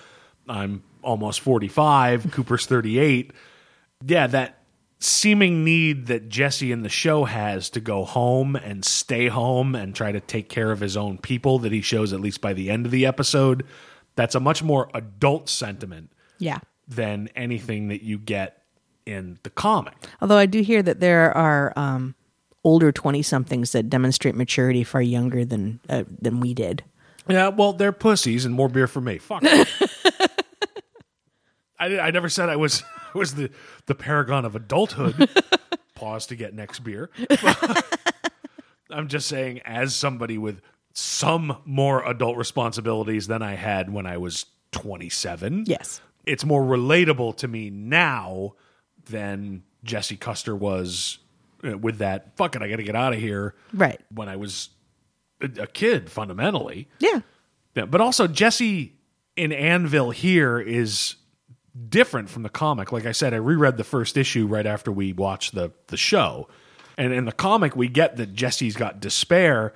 I'm 0.47 0.83
almost 1.03 1.39
forty 1.41 1.67
five. 1.67 2.27
Cooper's 2.31 2.65
thirty 2.65 2.99
eight. 2.99 3.31
Yeah, 4.05 4.27
that 4.27 4.59
seeming 4.99 5.63
need 5.63 6.07
that 6.07 6.29
Jesse 6.29 6.71
in 6.71 6.81
the 6.81 6.89
show 6.89 7.25
has 7.25 7.69
to 7.71 7.79
go 7.81 8.05
home 8.05 8.55
and 8.55 8.83
stay 8.85 9.27
home 9.27 9.75
and 9.75 9.93
try 9.95 10.11
to 10.13 10.19
take 10.21 10.47
care 10.49 10.71
of 10.71 10.79
his 10.79 10.95
own 10.95 11.17
people 11.17 11.59
that 11.59 11.71
he 11.71 11.81
shows 11.81 12.13
at 12.13 12.19
least 12.21 12.39
by 12.41 12.53
the 12.53 12.69
end 12.69 12.85
of 12.85 12.91
the 12.91 13.05
episode. 13.05 13.65
That's 14.15 14.35
a 14.35 14.39
much 14.39 14.61
more 14.63 14.89
adult 14.93 15.49
sentiment 15.49 16.11
Yeah. 16.37 16.59
than 16.87 17.29
anything 17.35 17.87
that 17.89 18.01
you 18.03 18.17
get 18.17 18.61
in 19.05 19.39
the 19.43 19.49
comic. 19.49 19.93
Although 20.21 20.37
I 20.37 20.45
do 20.45 20.61
hear 20.61 20.81
that 20.83 20.99
there 21.01 21.35
are 21.35 21.73
um, 21.75 22.15
older 22.63 22.91
twenty 22.93 23.21
somethings 23.23 23.71
that 23.73 23.89
demonstrate 23.89 24.35
maturity 24.35 24.83
far 24.85 25.01
younger 25.01 25.43
than 25.43 25.79
uh, 25.89 26.03
than 26.21 26.39
we 26.39 26.53
did. 26.53 26.83
Yeah, 27.27 27.49
well, 27.49 27.73
they're 27.73 27.91
pussies 27.93 28.45
and 28.45 28.53
more 28.53 28.69
beer 28.69 28.87
for 28.87 29.01
me. 29.01 29.17
Fuck. 29.17 29.43
I, 31.83 32.07
I 32.07 32.11
never 32.11 32.29
said 32.29 32.49
I 32.49 32.55
was 32.55 32.83
was 33.13 33.35
the 33.35 33.49
the 33.85 33.95
paragon 33.95 34.45
of 34.45 34.55
adulthood. 34.55 35.29
Pause 35.95 36.27
to 36.27 36.35
get 36.35 36.53
next 36.53 36.79
beer. 36.79 37.09
I'm 38.89 39.07
just 39.07 39.27
saying, 39.27 39.61
as 39.65 39.95
somebody 39.95 40.37
with 40.37 40.61
some 40.93 41.57
more 41.65 42.07
adult 42.07 42.37
responsibilities 42.37 43.27
than 43.27 43.41
I 43.41 43.55
had 43.55 43.91
when 43.91 44.05
I 44.05 44.17
was 44.17 44.45
27. 44.71 45.63
Yes. 45.67 46.01
it's 46.25 46.45
more 46.45 46.63
relatable 46.63 47.37
to 47.37 47.47
me 47.47 47.69
now 47.69 48.53
than 49.05 49.63
Jesse 49.83 50.17
Custer 50.17 50.55
was 50.55 51.19
uh, 51.63 51.77
with 51.77 51.99
that. 51.99 52.35
Fuck 52.37 52.55
it, 52.55 52.61
I 52.61 52.69
got 52.69 52.77
to 52.77 52.83
get 52.83 52.95
out 52.95 53.13
of 53.13 53.19
here. 53.19 53.55
Right. 53.73 53.99
When 54.13 54.29
I 54.29 54.35
was 54.35 54.69
a, 55.41 55.61
a 55.61 55.67
kid, 55.67 56.09
fundamentally. 56.09 56.87
Yeah. 56.99 57.21
Yeah, 57.75 57.85
but 57.85 58.01
also 58.01 58.27
Jesse 58.27 58.93
in 59.35 59.51
Annville 59.51 60.13
here 60.13 60.59
is 60.59 61.15
different 61.89 62.29
from 62.29 62.43
the 62.43 62.49
comic. 62.49 62.91
Like 62.91 63.05
I 63.05 63.11
said, 63.11 63.33
I 63.33 63.37
reread 63.37 63.77
the 63.77 63.83
first 63.83 64.17
issue 64.17 64.45
right 64.45 64.65
after 64.65 64.91
we 64.91 65.13
watched 65.13 65.55
the 65.55 65.71
the 65.87 65.97
show. 65.97 66.47
And 66.97 67.11
in 67.11 67.25
the 67.25 67.31
comic 67.31 67.75
we 67.75 67.87
get 67.87 68.17
that 68.17 68.33
Jesse's 68.33 68.75
got 68.75 68.99
despair, 68.99 69.73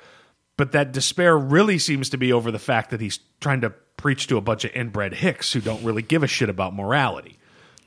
but 0.56 0.72
that 0.74 0.92
despair 0.92 1.38
really 1.38 1.80
seems 1.80 2.10
to 2.10 2.18
be 2.18 2.32
over 2.32 2.52
the 2.52 2.60
fact 2.60 2.92
that 2.92 3.02
he's 3.02 3.20
trying 3.42 3.62
to 3.62 3.72
preach 3.98 4.28
to 4.28 4.38
a 4.38 4.42
bunch 4.42 4.64
of 4.64 4.72
inbred 4.76 5.16
hicks 5.16 5.54
who 5.54 5.62
don't 5.62 5.84
really 5.84 6.04
give 6.04 6.24
a 6.24 6.28
shit 6.28 6.50
about 6.50 6.76
morality. 6.76 7.38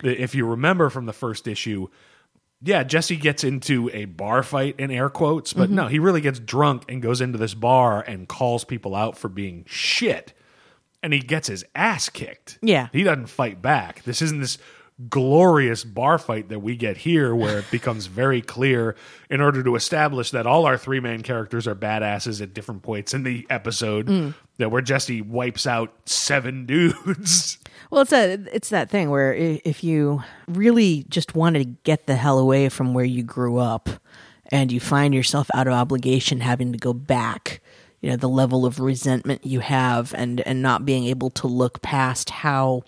If 0.02 0.34
you 0.34 0.46
remember 0.46 0.90
from 0.90 1.06
the 1.06 1.12
first 1.12 1.46
issue, 1.46 1.88
yeah, 2.62 2.82
Jesse 2.82 3.16
gets 3.16 3.44
into 3.44 3.90
a 3.92 4.04
bar 4.06 4.42
fight 4.42 4.74
in 4.78 4.90
air 4.90 5.08
quotes, 5.08 5.52
but 5.52 5.66
mm-hmm. 5.66 5.76
no, 5.76 5.86
he 5.86 5.98
really 5.98 6.20
gets 6.20 6.38
drunk 6.38 6.84
and 6.88 7.00
goes 7.00 7.20
into 7.20 7.38
this 7.38 7.54
bar 7.54 8.02
and 8.02 8.28
calls 8.28 8.64
people 8.64 8.94
out 8.94 9.16
for 9.16 9.28
being 9.28 9.64
shit. 9.66 10.32
And 11.02 11.12
he 11.12 11.20
gets 11.20 11.48
his 11.48 11.64
ass 11.74 12.08
kicked. 12.08 12.58
Yeah. 12.62 12.88
He 12.92 13.02
doesn't 13.02 13.28
fight 13.28 13.62
back. 13.62 14.02
This 14.02 14.20
isn't 14.20 14.40
this 14.40 14.58
glorious 15.08 15.82
bar 15.82 16.18
fight 16.18 16.50
that 16.50 16.58
we 16.58 16.76
get 16.76 16.98
here 16.98 17.34
where 17.34 17.60
it 17.60 17.64
becomes 17.70 18.06
very 18.06 18.42
clear 18.42 18.96
in 19.30 19.40
order 19.40 19.62
to 19.62 19.74
establish 19.74 20.30
that 20.32 20.46
all 20.46 20.66
our 20.66 20.76
three 20.76 21.00
main 21.00 21.22
characters 21.22 21.66
are 21.66 21.74
badasses 21.74 22.42
at 22.42 22.52
different 22.52 22.82
points 22.82 23.14
in 23.14 23.22
the 23.22 23.46
episode 23.48 24.06
mm. 24.06 24.34
that 24.58 24.70
where 24.70 24.82
Jesse 24.82 25.22
wipes 25.22 25.66
out 25.66 25.94
seven 26.04 26.66
dudes. 26.66 27.58
Well, 27.90 28.02
it's 28.02 28.12
a 28.12 28.38
it's 28.52 28.68
that 28.68 28.90
thing 28.90 29.10
where 29.10 29.32
if 29.34 29.82
you 29.82 30.22
really 30.46 31.06
just 31.08 31.34
wanted 31.34 31.58
to 31.60 31.76
get 31.84 32.06
the 32.06 32.16
hell 32.16 32.38
away 32.38 32.68
from 32.68 32.94
where 32.94 33.04
you 33.04 33.22
grew 33.22 33.58
up, 33.58 33.88
and 34.50 34.72
you 34.72 34.80
find 34.80 35.14
yourself 35.14 35.48
out 35.54 35.66
of 35.66 35.72
obligation, 35.72 36.40
having 36.40 36.72
to 36.72 36.78
go 36.78 36.92
back, 36.92 37.62
you 38.00 38.10
know, 38.10 38.16
the 38.16 38.28
level 38.28 38.66
of 38.66 38.80
resentment 38.80 39.46
you 39.46 39.60
have, 39.60 40.14
and 40.14 40.40
and 40.42 40.62
not 40.62 40.84
being 40.84 41.04
able 41.04 41.30
to 41.30 41.46
look 41.46 41.82
past 41.82 42.30
how 42.30 42.82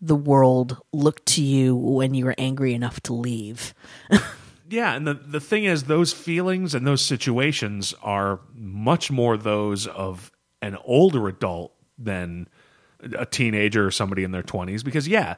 the 0.00 0.16
world 0.16 0.78
looked 0.92 1.26
to 1.26 1.42
you 1.42 1.76
when 1.76 2.14
you 2.14 2.24
were 2.24 2.34
angry 2.38 2.74
enough 2.74 3.00
to 3.02 3.12
leave. 3.12 3.74
Yeah, 4.70 4.94
and 4.94 5.04
the 5.04 5.14
the 5.14 5.40
thing 5.40 5.64
is, 5.64 5.84
those 5.84 6.12
feelings 6.12 6.76
and 6.76 6.86
those 6.86 7.04
situations 7.04 7.92
are 8.02 8.38
much 8.54 9.10
more 9.10 9.36
those 9.36 9.88
of 9.88 10.30
an 10.62 10.76
older 10.84 11.26
adult 11.26 11.74
than 11.98 12.48
a 13.00 13.26
teenager 13.26 13.84
or 13.84 13.90
somebody 13.90 14.22
in 14.22 14.30
their 14.30 14.44
twenties. 14.44 14.84
Because 14.84 15.08
yeah, 15.08 15.36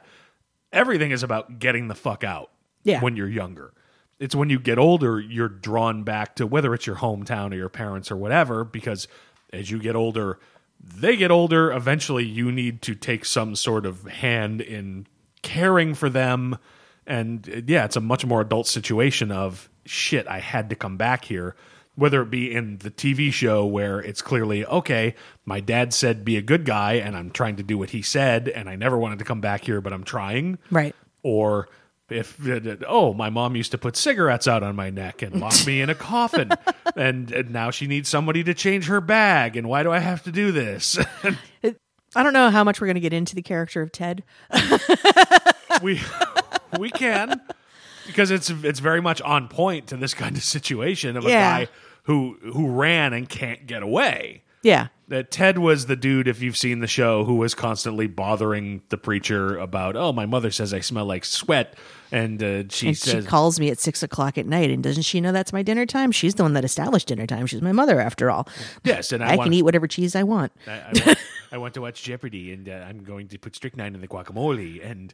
everything 0.71 1.09
is 1.09 1.23
about 1.23 1.57
getting 1.57 1.87
the 1.87 1.95
fuck 1.95 2.23
out. 2.23 2.51
Yeah. 2.83 2.99
when 2.99 3.15
you're 3.15 3.29
younger, 3.29 3.73
it's 4.23 4.33
when 4.33 4.49
you 4.49 4.57
get 4.57 4.79
older 4.79 5.19
you're 5.19 5.49
drawn 5.49 6.03
back 6.03 6.37
to 6.37 6.47
whether 6.47 6.73
it's 6.73 6.87
your 6.87 6.95
hometown 6.95 7.51
or 7.51 7.55
your 7.55 7.67
parents 7.67 8.09
or 8.09 8.15
whatever. 8.15 8.63
Because 8.63 9.09
as 9.51 9.69
you 9.69 9.79
get 9.79 9.97
older, 9.97 10.39
they 10.79 11.17
get 11.17 11.29
older. 11.29 11.73
Eventually, 11.73 12.23
you 12.23 12.49
need 12.49 12.81
to 12.83 12.95
take 12.95 13.25
some 13.25 13.53
sort 13.53 13.85
of 13.85 14.03
hand 14.03 14.61
in 14.61 15.07
caring 15.41 15.93
for 15.93 16.09
them. 16.09 16.57
And 17.05 17.65
yeah, 17.67 17.83
it's 17.83 17.97
a 17.97 18.01
much 18.01 18.25
more 18.25 18.39
adult 18.39 18.65
situation 18.65 19.29
of 19.29 19.69
shit, 19.85 20.25
I 20.29 20.39
had 20.39 20.69
to 20.69 20.75
come 20.75 20.95
back 20.95 21.25
here. 21.25 21.57
Whether 21.95 22.21
it 22.21 22.29
be 22.29 22.51
in 22.51 22.77
the 22.77 22.89
TV 22.89 23.31
show 23.31 23.65
where 23.65 23.99
it's 23.99 24.21
clearly, 24.21 24.65
okay, 24.65 25.15
my 25.45 25.59
dad 25.59 25.93
said 25.93 26.23
be 26.23 26.37
a 26.37 26.41
good 26.41 26.63
guy 26.63 26.93
and 26.93 27.15
I'm 27.15 27.29
trying 27.29 27.57
to 27.57 27.63
do 27.63 27.77
what 27.77 27.89
he 27.89 28.01
said 28.01 28.47
and 28.47 28.69
I 28.69 28.77
never 28.77 28.97
wanted 28.97 29.19
to 29.19 29.25
come 29.25 29.41
back 29.41 29.65
here, 29.65 29.81
but 29.81 29.91
I'm 29.91 30.05
trying. 30.05 30.57
Right. 30.71 30.95
Or 31.23 31.67
if, 32.13 32.37
oh, 32.87 33.13
my 33.13 33.29
mom 33.29 33.55
used 33.55 33.71
to 33.71 33.77
put 33.77 33.95
cigarettes 33.97 34.47
out 34.47 34.63
on 34.63 34.75
my 34.75 34.89
neck 34.89 35.21
and 35.21 35.39
lock 35.41 35.65
me 35.65 35.81
in 35.81 35.89
a 35.89 35.95
coffin 35.95 36.51
and, 36.95 37.31
and 37.31 37.49
now 37.51 37.71
she 37.71 37.87
needs 37.87 38.07
somebody 38.09 38.43
to 38.43 38.53
change 38.53 38.87
her 38.87 39.01
bag. 39.01 39.57
And 39.57 39.67
why 39.67 39.83
do 39.83 39.91
I 39.91 39.99
have 39.99 40.23
to 40.23 40.31
do 40.31 40.51
this? 40.51 40.97
I 42.15 42.21
don't 42.21 42.33
know 42.33 42.49
how 42.51 42.63
much 42.63 42.79
we're 42.79 42.87
going 42.87 42.95
to 42.95 43.01
get 43.01 43.13
into 43.13 43.33
the 43.35 43.41
character 43.41 43.81
of 43.81 43.91
Ted. 43.91 44.23
we 45.81 45.99
we 46.77 46.91
can 46.91 47.41
because 48.05 48.29
it's 48.29 48.49
it's 48.49 48.79
very 48.79 49.01
much 49.01 49.19
on 49.21 49.47
point 49.47 49.87
to 49.87 49.97
this 49.97 50.13
kind 50.13 50.35
of 50.37 50.43
situation 50.43 51.17
of 51.17 51.25
a 51.25 51.29
Yeah. 51.29 51.59
guy 51.65 51.71
who 52.03 52.37
who 52.53 52.67
ran 52.69 53.13
and 53.13 53.27
can't 53.27 53.65
get 53.65 53.81
away. 53.81 54.43
Yeah. 54.61 54.87
That 55.09 55.31
Ted 55.31 55.57
was 55.57 55.87
the 55.87 55.95
dude, 55.97 56.27
if 56.27 56.41
you've 56.41 56.55
seen 56.55 56.79
the 56.79 56.87
show, 56.87 57.25
who 57.25 57.35
was 57.35 57.53
constantly 57.53 58.07
bothering 58.07 58.83
the 58.89 58.97
preacher 58.97 59.57
about, 59.57 59.95
oh, 59.97 60.13
my 60.13 60.25
mother 60.25 60.49
says 60.49 60.73
I 60.73 60.79
smell 60.79 61.05
like 61.05 61.25
sweat, 61.25 61.75
and 62.11 62.41
uh, 62.41 62.63
she 62.69 62.87
And 62.87 62.97
says, 62.97 63.23
she 63.25 63.29
calls 63.29 63.59
me 63.59 63.69
at 63.69 63.79
six 63.79 64.01
o'clock 64.01 64.37
at 64.37 64.45
night, 64.45 64.71
and 64.71 64.81
doesn't 64.81 65.03
she 65.03 65.19
know 65.19 65.31
that's 65.33 65.51
my 65.51 65.61
dinner 65.61 65.85
time? 65.85 66.11
She's 66.11 66.35
the 66.35 66.43
one 66.43 66.53
that 66.53 66.63
established 66.63 67.07
dinner 67.07 67.27
time. 67.27 67.47
She's 67.47 67.61
my 67.61 67.73
mother, 67.73 67.99
after 67.99 68.31
all. 68.31 68.47
yes, 68.83 69.11
and 69.11 69.23
I, 69.23 69.33
I 69.33 69.35
want, 69.35 69.47
can 69.47 69.53
eat 69.53 69.63
whatever 69.63 69.87
cheese 69.87 70.15
I 70.15 70.23
want. 70.23 70.53
I, 70.65 70.71
I, 70.71 70.91
want, 71.05 71.17
I 71.51 71.57
want 71.57 71.73
to 71.73 71.81
watch 71.81 72.01
Jeopardy, 72.01 72.53
and 72.53 72.69
uh, 72.69 72.85
I'm 72.87 73.03
going 73.03 73.27
to 73.27 73.37
put 73.37 73.55
strychnine 73.55 73.95
in 73.95 74.01
the 74.01 74.07
guacamole, 74.07 74.83
and 74.89 75.13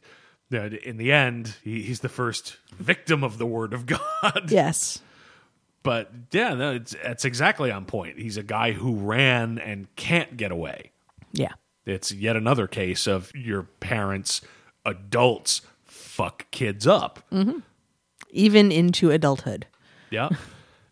uh, 0.52 0.70
in 0.84 0.98
the 0.98 1.12
end, 1.12 1.56
he, 1.64 1.82
he's 1.82 2.00
the 2.00 2.08
first 2.08 2.58
victim 2.78 3.24
of 3.24 3.38
the 3.38 3.46
word 3.46 3.72
of 3.72 3.86
God. 3.86 4.50
Yes. 4.50 5.00
But 5.82 6.10
yeah, 6.32 6.54
no, 6.54 6.72
it's 6.74 6.94
it's 7.02 7.24
exactly 7.24 7.70
on 7.70 7.86
point. 7.86 8.18
He's 8.18 8.36
a 8.36 8.42
guy 8.42 8.72
who 8.72 8.96
ran 8.96 9.58
and 9.58 9.94
can't 9.96 10.36
get 10.36 10.52
away. 10.52 10.92
Yeah. 11.32 11.52
It's 11.86 12.12
yet 12.12 12.36
another 12.36 12.66
case 12.66 13.06
of 13.06 13.34
your 13.34 13.62
parents, 13.62 14.42
adults, 14.84 15.62
fuck 15.84 16.50
kids 16.50 16.86
up. 16.86 17.20
Mm-hmm. 17.32 17.58
Even 18.30 18.70
into 18.70 19.10
adulthood. 19.10 19.66
Yeah, 20.10 20.28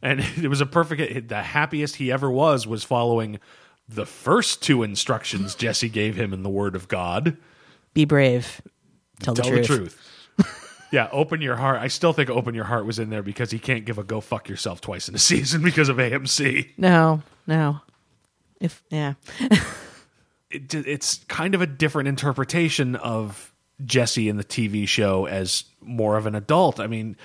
and 0.02 0.20
it 0.42 0.48
was 0.48 0.60
a 0.60 0.66
perfect. 0.66 1.28
The 1.28 1.42
happiest 1.42 1.96
he 1.96 2.10
ever 2.10 2.30
was 2.30 2.66
was 2.66 2.84
following 2.84 3.38
the 3.88 4.06
first 4.06 4.62
two 4.62 4.82
instructions 4.82 5.54
Jesse 5.54 5.88
gave 5.88 6.16
him 6.16 6.32
in 6.32 6.42
the 6.42 6.50
Word 6.50 6.74
of 6.74 6.88
God. 6.88 7.36
Be 7.94 8.04
brave. 8.04 8.60
Tell, 9.20 9.34
Tell 9.34 9.50
the, 9.50 9.60
the 9.60 9.66
truth. 9.66 10.07
Yeah, 10.90 11.08
open 11.12 11.40
your 11.40 11.56
heart. 11.56 11.80
I 11.80 11.88
still 11.88 12.12
think 12.12 12.30
open 12.30 12.54
your 12.54 12.64
heart 12.64 12.86
was 12.86 12.98
in 12.98 13.10
there 13.10 13.22
because 13.22 13.50
he 13.50 13.58
can't 13.58 13.84
give 13.84 13.98
a 13.98 14.04
go 14.04 14.20
fuck 14.20 14.48
yourself 14.48 14.80
twice 14.80 15.08
in 15.08 15.14
a 15.14 15.18
season 15.30 15.62
because 15.62 15.88
of 15.88 15.96
AMC. 15.96 16.70
No, 16.76 17.22
no. 17.46 17.80
If 18.60 18.82
yeah. 18.90 19.14
it, 20.50 20.74
it's 20.74 21.24
kind 21.28 21.54
of 21.54 21.62
a 21.62 21.66
different 21.66 22.08
interpretation 22.08 22.96
of 22.96 23.52
Jesse 23.84 24.28
in 24.28 24.36
the 24.36 24.44
TV 24.44 24.86
show 24.88 25.26
as 25.26 25.64
more 25.80 26.16
of 26.16 26.26
an 26.26 26.34
adult. 26.34 26.80
I 26.80 26.86
mean, 26.86 27.16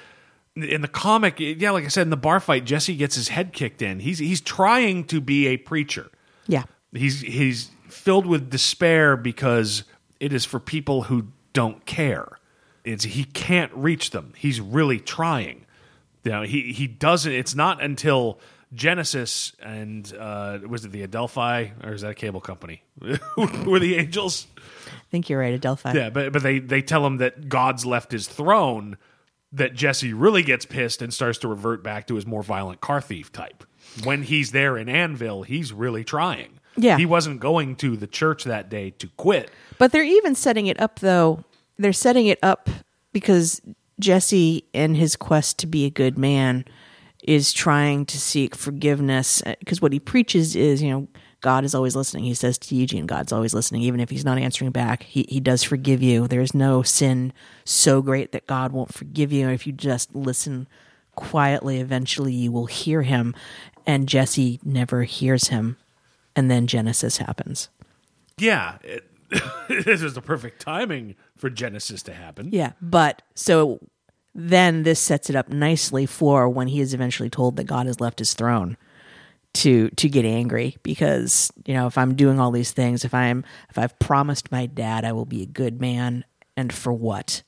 in 0.55 0.81
the 0.81 0.87
comic, 0.87 1.39
yeah, 1.39 1.71
like 1.71 1.85
I 1.85 1.87
said, 1.87 2.03
in 2.03 2.09
the 2.11 2.17
bar 2.17 2.39
fight, 2.39 2.65
Jesse 2.65 2.95
gets 2.95 3.15
his 3.15 3.29
head 3.29 3.53
kicked 3.53 3.81
in. 3.81 3.99
He's 3.99 4.19
he's 4.19 4.41
trying 4.41 5.05
to 5.05 5.19
be 5.19 5.47
a 5.47 5.57
preacher. 5.57 6.11
Yeah. 6.47 6.63
He's 6.93 7.21
he's 7.21 7.71
filled 7.89 8.25
with 8.25 8.49
despair 8.49 9.17
because 9.17 9.83
it 10.19 10.31
is 10.31 10.45
for 10.45 10.59
people 10.59 11.03
who 11.03 11.27
don't 11.53 11.85
care. 11.85 12.39
It's 12.83 13.03
he 13.03 13.23
can't 13.23 13.71
reach 13.73 14.11
them. 14.11 14.33
He's 14.37 14.59
really 14.59 14.99
trying. 14.99 15.65
You 16.23 16.31
know, 16.31 16.41
he 16.43 16.73
he 16.73 16.87
doesn't. 16.87 17.31
It's 17.31 17.55
not 17.55 17.81
until 17.81 18.39
Genesis 18.73 19.53
and 19.61 20.11
uh, 20.17 20.59
was 20.67 20.85
it 20.85 20.91
the 20.91 21.03
Adelphi 21.03 21.73
or 21.83 21.93
is 21.93 22.01
that 22.01 22.11
a 22.11 22.15
cable 22.15 22.41
company? 22.41 22.81
were 23.65 23.79
the 23.79 23.95
angels? 23.95 24.47
I 24.57 24.91
think 25.11 25.29
you're 25.29 25.39
right, 25.39 25.53
Adelphi. 25.53 25.91
Yeah, 25.93 26.09
but 26.09 26.33
but 26.33 26.43
they 26.43 26.59
they 26.59 26.81
tell 26.81 27.05
him 27.05 27.17
that 27.17 27.49
God's 27.49 27.85
left 27.85 28.11
his 28.11 28.27
throne. 28.27 28.97
That 29.51 29.75
Jesse 29.75 30.13
really 30.13 30.41
gets 30.41 30.65
pissed 30.65 31.03
and 31.03 31.13
starts 31.13 31.37
to 31.39 31.47
revert 31.47 31.83
back 31.83 32.07
to 32.07 32.15
his 32.15 32.25
more 32.25 32.41
violent 32.41 32.81
car 32.81 32.99
thief 32.99 33.31
type. 33.31 33.63
When 34.03 34.23
he's 34.23 34.51
there 34.51 34.75
in 34.77 34.87
Annville, 34.87 35.45
he's 35.45 35.71
really 35.71 36.03
trying. 36.03 36.59
Yeah. 36.75 36.97
he 36.97 37.05
wasn't 37.05 37.39
going 37.39 37.75
to 37.77 37.95
the 37.95 38.07
church 38.07 38.45
that 38.45 38.67
day 38.67 38.89
to 38.97 39.07
quit. 39.09 39.51
But 39.77 39.91
they're 39.91 40.03
even 40.03 40.33
setting 40.33 40.65
it 40.65 40.79
up 40.79 40.99
though. 41.01 41.43
They're 41.83 41.93
setting 41.93 42.27
it 42.27 42.39
up 42.41 42.69
because 43.11 43.61
Jesse 43.99 44.65
in 44.73 44.95
his 44.95 45.15
quest 45.15 45.59
to 45.59 45.67
be 45.67 45.85
a 45.85 45.89
good 45.89 46.17
man 46.17 46.65
is 47.23 47.53
trying 47.53 48.05
to 48.05 48.19
seek 48.19 48.55
forgiveness 48.55 49.41
uh, 49.45 49.55
because 49.59 49.81
what 49.81 49.93
he 49.93 49.99
preaches 49.99 50.55
is, 50.55 50.81
you 50.81 50.89
know, 50.89 51.07
God 51.41 51.65
is 51.65 51.75
always 51.75 51.95
listening. 51.95 52.23
He 52.23 52.33
says 52.33 52.57
to 52.57 52.75
Eugene, 52.75 53.05
God's 53.05 53.33
always 53.33 53.53
listening. 53.53 53.81
Even 53.81 53.99
if 53.99 54.09
he's 54.09 54.23
not 54.23 54.37
answering 54.37 54.71
back, 54.71 55.03
he, 55.03 55.25
he 55.27 55.41
does 55.41 55.61
forgive 55.61 56.01
you. 56.01 56.27
There's 56.27 56.53
no 56.53 56.83
sin 56.83 57.33
so 57.65 58.01
great 58.01 58.31
that 58.31 58.47
God 58.47 58.71
won't 58.71 58.93
forgive 58.93 59.33
you. 59.33 59.49
If 59.49 59.67
you 59.67 59.73
just 59.73 60.15
listen 60.15 60.67
quietly, 61.15 61.79
eventually 61.79 62.33
you 62.33 62.51
will 62.51 62.67
hear 62.67 63.01
him. 63.01 63.35
And 63.85 64.07
Jesse 64.07 64.61
never 64.63 65.03
hears 65.03 65.49
him. 65.49 65.75
And 66.33 66.49
then 66.49 66.65
Genesis 66.65 67.17
happens. 67.17 67.69
Yeah, 68.37 68.77
it, 68.81 69.05
this 69.69 70.01
is 70.01 70.13
the 70.13 70.21
perfect 70.21 70.61
timing 70.61 71.15
for 71.35 71.49
Genesis 71.49 72.03
to 72.03 72.13
happen. 72.13 72.49
Yeah, 72.51 72.73
but 72.81 73.21
so 73.35 73.79
then 74.35 74.83
this 74.83 74.99
sets 74.99 75.29
it 75.29 75.35
up 75.35 75.49
nicely 75.49 76.05
for 76.05 76.49
when 76.49 76.67
he 76.67 76.79
is 76.79 76.93
eventually 76.93 77.29
told 77.29 77.55
that 77.57 77.65
God 77.65 77.85
has 77.85 77.99
left 77.99 78.19
his 78.19 78.33
throne 78.33 78.77
to 79.53 79.89
to 79.91 80.09
get 80.09 80.25
angry 80.25 80.77
because 80.81 81.51
you 81.67 81.75
know 81.75 81.85
if 81.85 81.95
I'm 81.95 82.15
doing 82.15 82.39
all 82.39 82.49
these 82.49 82.71
things 82.71 83.05
if 83.05 83.13
I'm 83.13 83.45
if 83.69 83.77
I've 83.77 83.99
promised 83.99 84.51
my 84.51 84.65
dad 84.65 85.05
I 85.05 85.11
will 85.11 85.27
be 85.27 85.43
a 85.43 85.45
good 85.45 85.79
man 85.79 86.25
and 86.57 86.73
for 86.73 86.91
what 86.91 87.43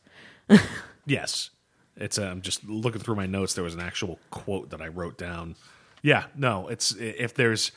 Yes. 1.05 1.51
It's 1.95 2.17
I'm 2.17 2.41
just 2.41 2.63
looking 2.65 3.01
through 3.01 3.15
my 3.15 3.25
notes 3.25 3.53
there 3.53 3.63
was 3.63 3.73
an 3.73 3.79
actual 3.79 4.19
quote 4.29 4.71
that 4.71 4.81
I 4.81 4.88
wrote 4.88 5.17
down. 5.17 5.55
Yeah, 6.01 6.25
no, 6.36 6.67
it's 6.67 6.93
if 6.95 7.33
there's 7.33 7.71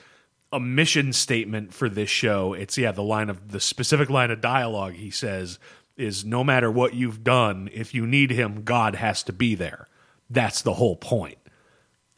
a 0.52 0.60
mission 0.60 1.12
statement 1.12 1.74
for 1.74 1.88
this 1.88 2.08
show, 2.08 2.54
it's 2.54 2.78
yeah, 2.78 2.92
the 2.92 3.02
line 3.02 3.28
of 3.30 3.52
the 3.52 3.60
specific 3.60 4.08
line 4.08 4.30
of 4.30 4.40
dialogue 4.40 4.94
he 4.94 5.10
says 5.10 5.58
is 5.96 6.24
no 6.24 6.44
matter 6.44 6.70
what 6.70 6.94
you've 6.94 7.24
done, 7.24 7.68
if 7.72 7.92
you 7.92 8.06
need 8.06 8.30
him, 8.30 8.62
God 8.62 8.94
has 8.94 9.22
to 9.24 9.32
be 9.32 9.54
there. 9.54 9.88
That's 10.30 10.62
the 10.62 10.74
whole 10.74 10.96
point. 10.96 11.38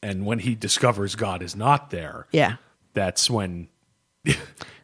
And 0.03 0.27
when 0.27 0.41
he 0.41 0.55
discovers 0.55 1.15
God 1.15 1.43
is 1.43 1.57
not 1.57 1.91
there, 1.91 2.27
yeah 2.33 2.57
that's 2.95 3.31
when 3.31 3.69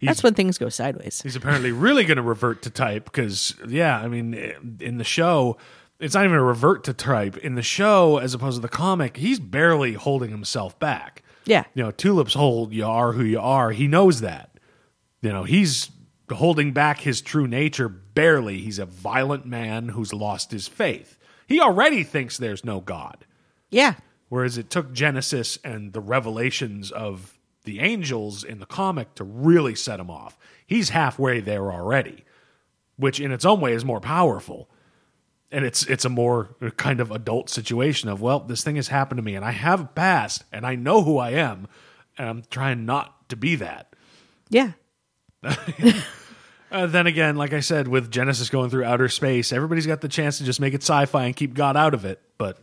that's 0.03 0.23
when 0.23 0.35
things 0.35 0.57
go 0.57 0.69
sideways 0.69 1.21
He's 1.21 1.37
apparently 1.37 1.71
really 1.71 2.05
going 2.05 2.17
to 2.17 2.23
revert 2.23 2.63
to 2.63 2.71
type 2.71 3.05
because, 3.05 3.55
yeah, 3.69 3.99
I 3.99 4.09
mean, 4.09 4.35
in 4.81 4.97
the 4.97 5.05
show, 5.05 5.59
it's 6.01 6.15
not 6.15 6.25
even 6.25 6.37
a 6.37 6.43
revert 6.43 6.85
to 6.85 6.95
type 6.95 7.37
in 7.39 7.55
the 7.55 7.63
show 7.63 8.17
as 8.17 8.33
opposed 8.33 8.57
to 8.57 8.63
the 8.63 8.69
comic. 8.69 9.19
He's 9.19 9.39
barely 9.39 9.93
holding 9.93 10.31
himself 10.31 10.79
back. 10.79 11.23
Yeah. 11.47 11.65
You 11.75 11.85
know, 11.85 11.91
Tulip's 11.91 12.35
whole 12.35 12.73
"you 12.73 12.85
are 12.85 13.13
who 13.13 13.25
you 13.25 13.41
are." 13.41 13.71
He 13.71 13.87
knows 13.87 14.21
that. 14.21 14.59
You 15.23 15.33
know, 15.33 15.45
he's 15.45 15.91
holding 16.31 16.73
back 16.73 17.01
his 17.01 17.21
true 17.21 17.47
nature 17.47 17.89
barely. 17.89 18.59
He's 18.59 18.79
a 18.79 18.87
violent 18.87 19.47
man 19.47 19.89
who's 19.89 20.13
lost 20.13 20.51
his 20.51 20.69
faith. 20.69 21.19
He 21.47 21.61
already 21.61 22.03
thinks 22.03 22.37
there's 22.37 22.65
no 22.65 22.81
God. 22.81 23.25
Yeah. 23.71 23.95
Whereas 24.29 24.59
it 24.59 24.71
took 24.71 24.93
Genesis 24.93 25.59
and 25.63 25.93
the 25.93 26.01
revelations 26.01 26.91
of 26.91 27.39
the 27.65 27.81
angels 27.81 28.43
in 28.43 28.59
the 28.59 28.67
comic 28.67 29.15
to 29.15 29.25
really 29.25 29.75
set 29.75 30.01
him 30.01 30.11
off. 30.11 30.37
He's 30.67 30.89
halfway 30.89 31.41
there 31.41 31.71
already, 31.71 32.25
which 32.97 33.21
in 33.21 33.31
its 33.31 33.45
own 33.45 33.61
way 33.61 33.73
is 33.73 33.85
more 33.85 34.01
powerful. 34.01 34.69
And 35.53 35.65
it's 35.65 35.87
it's 35.87 36.05
a 36.05 36.09
more 36.09 36.57
kind 36.77 37.01
of 37.01 37.11
adult 37.11 37.49
situation 37.51 38.09
of, 38.09 38.21
well, 38.21 38.41
this 38.41 38.65
thing 38.65 38.77
has 38.77 38.89
happened 38.89 39.19
to 39.19 39.23
me 39.23 39.35
and 39.37 39.45
I 39.45 39.53
have 39.53 39.81
a 39.81 39.85
past 39.85 40.45
and 40.53 40.67
I 40.67 40.75
know 40.75 41.03
who 41.03 41.19
I 41.19 41.31
am 41.31 41.69
and 42.19 42.29
I'm 42.29 42.43
trying 42.51 42.85
not 42.85 43.29
to 43.29 43.37
be 43.37 43.57
that. 43.57 43.95
Yeah. 44.51 44.73
Uh, 46.71 46.85
then 46.87 47.07
again, 47.07 47.37
like 47.37 47.53
I 47.53 47.61
said, 47.61 47.87
with 47.87 48.11
Genesis 48.11 48.51
going 48.51 48.71
through 48.71 48.85
outer 48.85 49.09
space, 49.09 49.53
everybody's 49.53 49.87
got 49.87 50.01
the 50.01 50.09
chance 50.09 50.39
to 50.39 50.45
just 50.45 50.61
make 50.61 50.75
it 50.75 50.83
sci-fi 50.83 51.25
and 51.27 51.35
keep 51.37 51.55
God 51.55 51.77
out 51.77 51.95
of 51.95 52.05
it. 52.05 52.21
But 52.39 52.59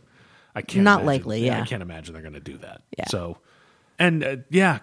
I 0.54 0.60
can't. 0.60 0.84
Not 0.84 1.00
imagine- 1.00 1.06
likely, 1.06 1.46
yeah. 1.46 1.62
I 1.62 1.64
can't 1.64 1.82
imagine 1.82 2.12
they're 2.12 2.22
going 2.22 2.34
to 2.34 2.40
do 2.40 2.58
that. 2.58 2.82
Yeah. 2.98 3.08
So, 3.08 3.38
and 3.98 4.22
uh, 4.22 4.36
yeah, 4.50 4.80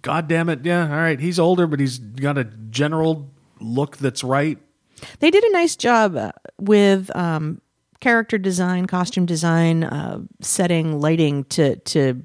God 0.00 0.28
damn 0.28 0.48
it, 0.48 0.64
yeah. 0.64 0.84
All 0.84 0.96
right, 0.96 1.20
he's 1.20 1.38
older, 1.38 1.66
but 1.66 1.78
he's 1.78 1.98
got 1.98 2.38
a 2.38 2.44
general 2.44 3.30
look 3.60 3.98
that's 3.98 4.24
right. 4.24 4.58
They 5.20 5.30
did 5.30 5.44
a 5.44 5.52
nice 5.52 5.76
job 5.76 6.16
uh, 6.16 6.32
with 6.58 7.14
um, 7.16 7.60
character 8.00 8.38
design, 8.38 8.86
costume 8.86 9.26
design, 9.26 9.84
uh, 9.84 10.20
setting, 10.40 11.00
lighting 11.00 11.44
to 11.44 11.76
to 11.76 12.24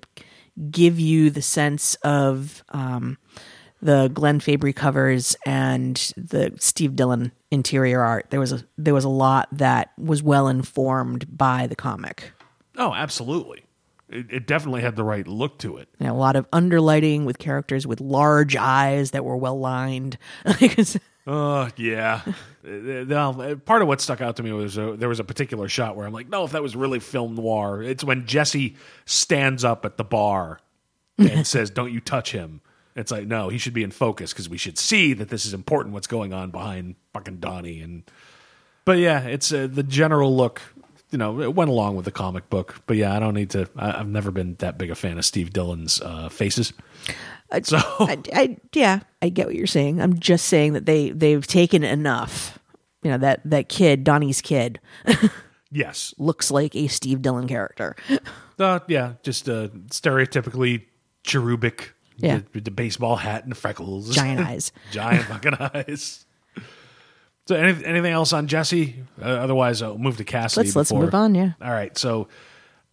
give 0.70 1.00
you 1.00 1.30
the 1.30 1.42
sense 1.42 1.96
of 1.96 2.64
um, 2.70 3.18
the 3.82 4.10
Glenn 4.14 4.40
Fabry 4.40 4.72
covers 4.74 5.36
and 5.46 5.96
the 6.16 6.54
Steve 6.60 6.96
Dillon 6.96 7.32
interior 7.52 8.02
art. 8.02 8.28
There 8.30 8.40
was 8.40 8.52
a 8.52 8.64
there 8.78 8.94
was 8.94 9.04
a 9.04 9.10
lot 9.10 9.50
that 9.52 9.92
was 9.98 10.24
well 10.24 10.48
informed 10.48 11.38
by 11.38 11.68
the 11.68 11.76
comic. 11.76 12.32
Oh, 12.78 12.94
absolutely. 12.94 13.64
It, 14.10 14.32
it 14.32 14.48
definitely 14.48 14.82
had 14.82 14.96
the 14.96 15.04
right 15.04 15.28
look 15.28 15.60
to 15.60 15.78
it. 15.78 15.90
Know, 16.00 16.14
a 16.14 16.16
lot 16.16 16.36
of 16.36 16.50
underlighting 16.52 17.26
with 17.26 17.40
characters 17.40 17.86
with 17.86 18.00
large 18.00 18.56
eyes 18.56 19.12
that 19.12 19.26
were 19.26 19.38
well 19.38 19.60
lined. 19.60 20.18
Oh 20.46 21.70
yeah. 21.78 22.22
Uh, 22.26 22.34
well, 22.34 22.34
uh, 22.66 23.56
part 23.66 23.82
of 23.82 23.88
what 23.88 24.02
stuck 24.02 24.22
out 24.22 24.38
to 24.38 24.44
me 24.44 24.52
was 24.52 24.78
uh, 24.78 24.96
there 24.98 25.10
was 25.10 25.20
a 25.20 25.24
particular 25.24 25.68
shot 25.68 25.96
where 25.96 26.06
I'm 26.06 26.14
like, 26.14 26.30
no, 26.30 26.44
if 26.46 26.52
that 26.52 26.64
was 26.64 26.76
really 26.76 27.00
film 27.00 27.36
noir, 27.36 27.84
it's 27.84 28.04
when 28.04 28.26
Jesse 28.26 28.76
stands 29.06 29.64
up 29.64 29.86
at 29.86 29.98
the 29.98 30.04
bar 30.04 30.60
and 31.18 31.46
says, 31.48 31.70
"Don't 31.70 31.92
you 31.92 32.00
touch 32.00 32.32
him." 32.32 32.62
It's 32.96 33.12
like, 33.12 33.26
no, 33.26 33.50
he 33.50 33.58
should 33.58 33.74
be 33.74 33.84
in 33.84 33.92
focus 33.92 34.34
because 34.34 34.48
we 34.48 34.58
should 34.58 34.78
see 34.78 35.14
that 35.14 35.30
this 35.30 35.46
is 35.46 35.54
important. 35.54 35.94
What's 35.94 36.08
going 36.08 36.32
on 36.34 36.52
behind 36.52 36.96
fucking 37.14 37.38
Donnie 37.38 37.82
and. 37.82 38.04
But 38.86 38.98
yeah, 38.98 39.22
it's 39.24 39.54
uh, 39.54 39.68
the 39.72 39.84
general 39.84 40.36
look. 40.36 40.62
You 41.10 41.18
know, 41.18 41.42
it 41.42 41.56
went 41.56 41.70
along 41.70 41.96
with 41.96 42.06
the 42.06 42.12
comic 42.12 42.50
book. 42.50 42.82
But 42.86 42.98
yeah, 42.98 43.16
I 43.16 43.20
don't 43.20 43.34
need 43.34 43.52
to. 43.52 43.70
I, 43.78 44.00
I've 44.00 44.08
never 44.08 44.30
been 44.30 44.56
that 44.56 44.78
big 44.78 44.92
a 44.92 44.96
fan 44.96 45.18
of 45.18 45.26
Steve 45.26 45.54
Dillon's 45.54 46.02
uh, 46.02 46.28
faces. 46.30 46.74
So 47.64 47.78
I, 47.78 48.18
I 48.34 48.58
yeah, 48.74 49.02
I 49.22 49.30
get 49.30 49.46
what 49.48 49.56
you're 49.56 49.68
saying. 49.68 50.02
I'm 50.02 50.20
just 50.20 50.48
saying 50.48 50.74
that 50.74 50.86
they 50.86 51.12
they've 51.12 51.46
taken 51.46 51.84
enough. 51.84 52.58
You 53.04 53.12
know 53.12 53.18
that 53.20 53.42
that 53.46 53.70
kid, 53.70 54.04
Donnie's 54.04 54.42
kid, 54.42 54.80
yes, 55.72 56.14
looks 56.18 56.50
like 56.52 56.76
a 56.76 56.88
Steve 56.88 57.22
Dillon 57.22 57.48
character. 57.48 57.96
Uh, 58.58 58.80
yeah, 58.88 59.14
just 59.24 59.50
uh, 59.50 59.68
stereotypically 59.90 60.86
cherubic. 61.24 61.94
Yeah. 62.18 62.38
the, 62.38 62.46
with 62.54 62.64
the 62.66 62.72
baseball 62.72 63.16
hat 63.16 63.44
and 63.44 63.58
freckles, 63.58 64.14
Giant 64.14 64.40
eyes. 64.48 64.72
giant 64.92 65.26
fucking 65.26 65.54
eyes. 65.60 66.26
So, 67.48 67.56
any, 67.56 67.84
anything 67.84 68.14
else 68.14 68.32
on 68.34 68.48
Jesse? 68.48 69.04
Uh, 69.22 69.26
otherwise, 69.26 69.82
I'll 69.82 69.98
move 69.98 70.18
to 70.18 70.24
Cassidy. 70.24 70.68
Let's 70.68 70.76
let's 70.76 70.94
move 70.94 71.14
on. 71.16 71.34
Yeah, 71.36 71.54
All 71.62 71.72
right, 71.72 71.98
so 71.98 72.28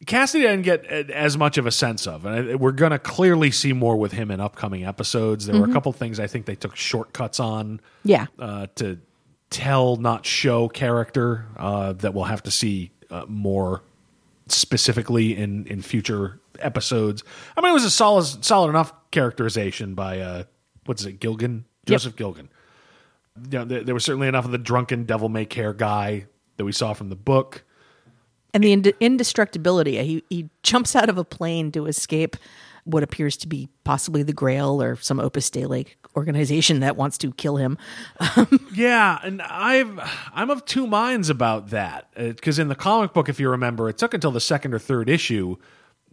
Cassidy 0.07 0.45
didn't 0.45 0.63
get 0.63 0.87
as 0.87 1.37
much 1.37 1.59
of 1.59 1.67
a 1.67 1.71
sense 1.71 2.07
of, 2.07 2.25
and 2.25 2.59
we're 2.59 2.73
going 2.73 2.93
to 2.93 2.99
clearly 2.99 3.51
see 3.51 3.75
more 3.75 3.97
with 3.97 4.13
him 4.13 4.31
in 4.31 4.41
upcoming 4.41 4.85
episodes. 4.85 5.47
There 5.47 5.61
were 5.61 5.69
a 5.69 5.73
couple 5.73 5.93
things 5.93 6.19
I 6.19 6.27
think 6.27 6.47
they 6.47 6.55
took 6.55 6.75
shortcuts 6.75 7.39
on 7.39 7.81
yeah, 8.03 8.27
uh, 8.39 8.69
to 8.77 8.99
tell, 9.51 9.97
not 9.97 10.25
show 10.25 10.69
character 10.69 11.47
uh, 11.57 11.93
that 11.95 12.15
we'll 12.15 12.25
have 12.25 12.43
to 12.45 12.51
see 12.51 12.93
uh, 13.11 13.27
more 13.29 13.83
specifically 14.49 15.37
in 15.37 15.67
in 15.67 15.83
future 15.83 16.41
episodes. 16.61 17.23
I 17.57 17.61
mean, 17.61 17.71
it 17.71 17.75
was 17.75 17.85
a 17.85 17.91
solid 17.91 18.45
solid 18.45 18.71
enough 18.71 18.93
characterization 19.11 19.95
by 19.95 20.21
uh, 20.21 20.45
what's 20.87 21.05
it, 21.05 21.21
Gilgun, 21.21 21.65
Joseph 21.85 22.17
Gilgun. 22.17 22.49
You 23.51 23.59
know, 23.59 23.65
there, 23.67 23.85
there 23.85 23.95
was 23.95 24.05
certainly 24.05 24.29
enough 24.29 24.47
of 24.47 24.51
the 24.51 24.59
drunken 24.59 25.05
devil 25.05 25.29
may 25.29 25.45
care 25.45 25.73
guy 25.75 26.27
that 26.57 26.65
we 26.65 26.73
saw 26.73 26.95
from 26.95 27.11
the 27.11 27.17
book. 27.17 27.65
And 28.55 28.63
the 28.65 28.73
ind- 28.73 28.93
indestructibility. 29.01 30.03
He 30.03 30.25
he 30.29 30.49
jumps 30.63 30.95
out 30.97 31.09
of 31.09 31.19
a 31.19 31.25
plane 31.25 31.73
to 31.73 31.87
escape 31.87 32.37
what 32.85 33.03
appears 33.03 33.37
to 33.37 33.47
be 33.49 33.69
possibly 33.85 34.23
the 34.23 34.33
Grail 34.33 34.83
or 34.83 34.97
some 34.97 35.21
Opus 35.21 35.51
Dei 35.51 35.67
like 35.67 35.99
organization 36.17 36.81
that 36.81 36.97
wants 36.97 37.19
to 37.19 37.33
kill 37.33 37.57
him. 37.57 37.79
Yeah, 38.73 39.19
and 39.23 39.43
I've 39.43 39.99
I'm 40.33 40.49
of 40.49 40.65
two 40.65 40.87
minds 40.87 41.29
about 41.29 41.71
that 41.71 42.09
uh, 42.17 42.29
because 42.29 42.59
in 42.59 42.69
the 42.69 42.75
comic 42.77 43.13
book, 43.13 43.29
if 43.29 43.41
you 43.41 43.51
remember, 43.51 43.89
it 43.89 43.99
took 43.99 44.15
until 44.15 44.31
the 44.31 44.41
second 44.41 44.73
or 44.73 44.79
third 44.79 45.09
issue 45.11 45.57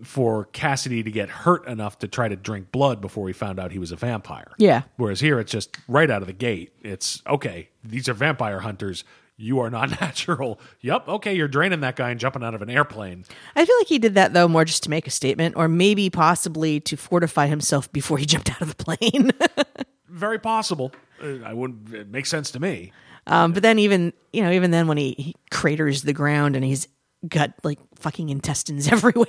for 0.04 0.46
Cassidy 0.46 1.04
to 1.04 1.12
get 1.12 1.30
hurt 1.30 1.68
enough 1.68 2.00
to 2.00 2.08
try 2.08 2.28
to 2.28 2.36
drink 2.36 2.72
blood 2.72 3.00
before 3.00 3.24
we 3.24 3.34
found 3.34 3.60
out 3.60 3.72
he 3.72 3.80
was 3.80 3.92
a 3.92 3.96
vampire. 3.96 4.52
Yeah. 4.58 4.84
Whereas 4.98 5.20
here, 5.20 5.40
it's 5.40 5.52
just 5.52 5.78
right 5.88 6.10
out 6.10 6.22
of 6.22 6.28
the 6.28 6.34
gate. 6.34 6.74
It's 6.82 7.22
okay. 7.28 7.70
These 7.84 8.10
are 8.10 8.14
vampire 8.14 8.60
hunters. 8.60 9.04
You 9.38 9.60
are 9.60 9.70
not 9.70 9.90
natural. 10.02 10.60
Yep. 10.82 11.08
Okay, 11.08 11.36
you're 11.36 11.48
draining 11.48 11.82
that 11.82 11.96
guy 11.96 12.10
and 12.10 12.20
jumping 12.20 12.44
out 12.44 12.54
of 12.56 12.62
an 12.62 12.70
airplane. 12.70 13.24
I 13.56 13.66
feel 13.66 13.76
like 13.80 13.88
he 13.88 14.00
did 14.00 14.16
that 14.16 14.34
though 14.34 14.48
more 14.48 14.66
just 14.66 14.84
to 14.84 14.90
make 14.90 15.06
a 15.08 15.12
statement, 15.12 15.56
or 15.56 15.68
maybe 15.68 16.10
possibly 16.10 16.80
to 16.82 16.98
fortify 16.98 17.48
himself 17.48 17.92
before 17.92 18.18
he 18.18 18.26
jumped 18.28 18.50
out 18.52 18.62
of 18.62 18.76
the 18.76 18.84
plane. 18.84 19.32
Very 20.10 20.40
possible. 20.40 20.92
Uh, 21.24 21.44
I 21.46 21.54
wouldn't. 21.54 21.94
It 21.94 22.10
makes 22.10 22.30
sense 22.30 22.50
to 22.52 22.60
me. 22.60 22.92
um, 23.28 23.52
but 23.54 23.62
then 23.64 23.78
even 23.80 24.14
you 24.34 24.42
know 24.42 24.52
even 24.52 24.72
then 24.72 24.88
when 24.88 24.98
he, 24.98 25.14
he 25.18 25.36
craters 25.52 26.02
the 26.02 26.14
ground 26.14 26.56
and 26.56 26.66
he's 26.66 26.88
got 27.28 27.52
like 27.64 27.80
fucking 27.96 28.30
intestines 28.30 28.88
everywhere, 28.92 29.28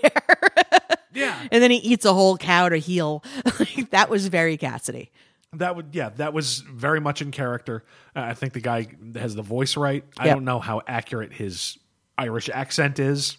Yeah. 1.13 1.39
and 1.51 1.63
then 1.63 1.71
he 1.71 1.79
eats 1.79 2.05
a 2.05 2.13
whole 2.15 2.37
cow 2.39 2.69
to 2.69 2.77
heal. 2.77 3.23
That 3.91 4.09
was 4.09 4.29
very 4.29 4.57
Cassidy. 4.57 5.11
That 5.55 5.77
would 5.77 5.89
yeah, 5.95 6.11
that 6.17 6.33
was 6.35 6.59
very 6.59 7.01
much 7.01 7.23
in 7.23 7.31
character. 7.31 7.85
Uh, 8.15 8.21
I 8.21 8.35
think 8.35 8.53
the 8.53 8.61
guy 8.61 8.87
has 9.17 9.35
the 9.35 9.43
voice 9.43 9.77
right. 9.77 10.05
I 10.19 10.27
Yep. 10.27 10.35
don't 10.37 10.45
know 10.45 10.61
how 10.61 10.83
accurate 10.87 11.33
his 11.33 11.79
Irish 12.19 12.51
accent 12.53 12.99
is. 12.99 13.39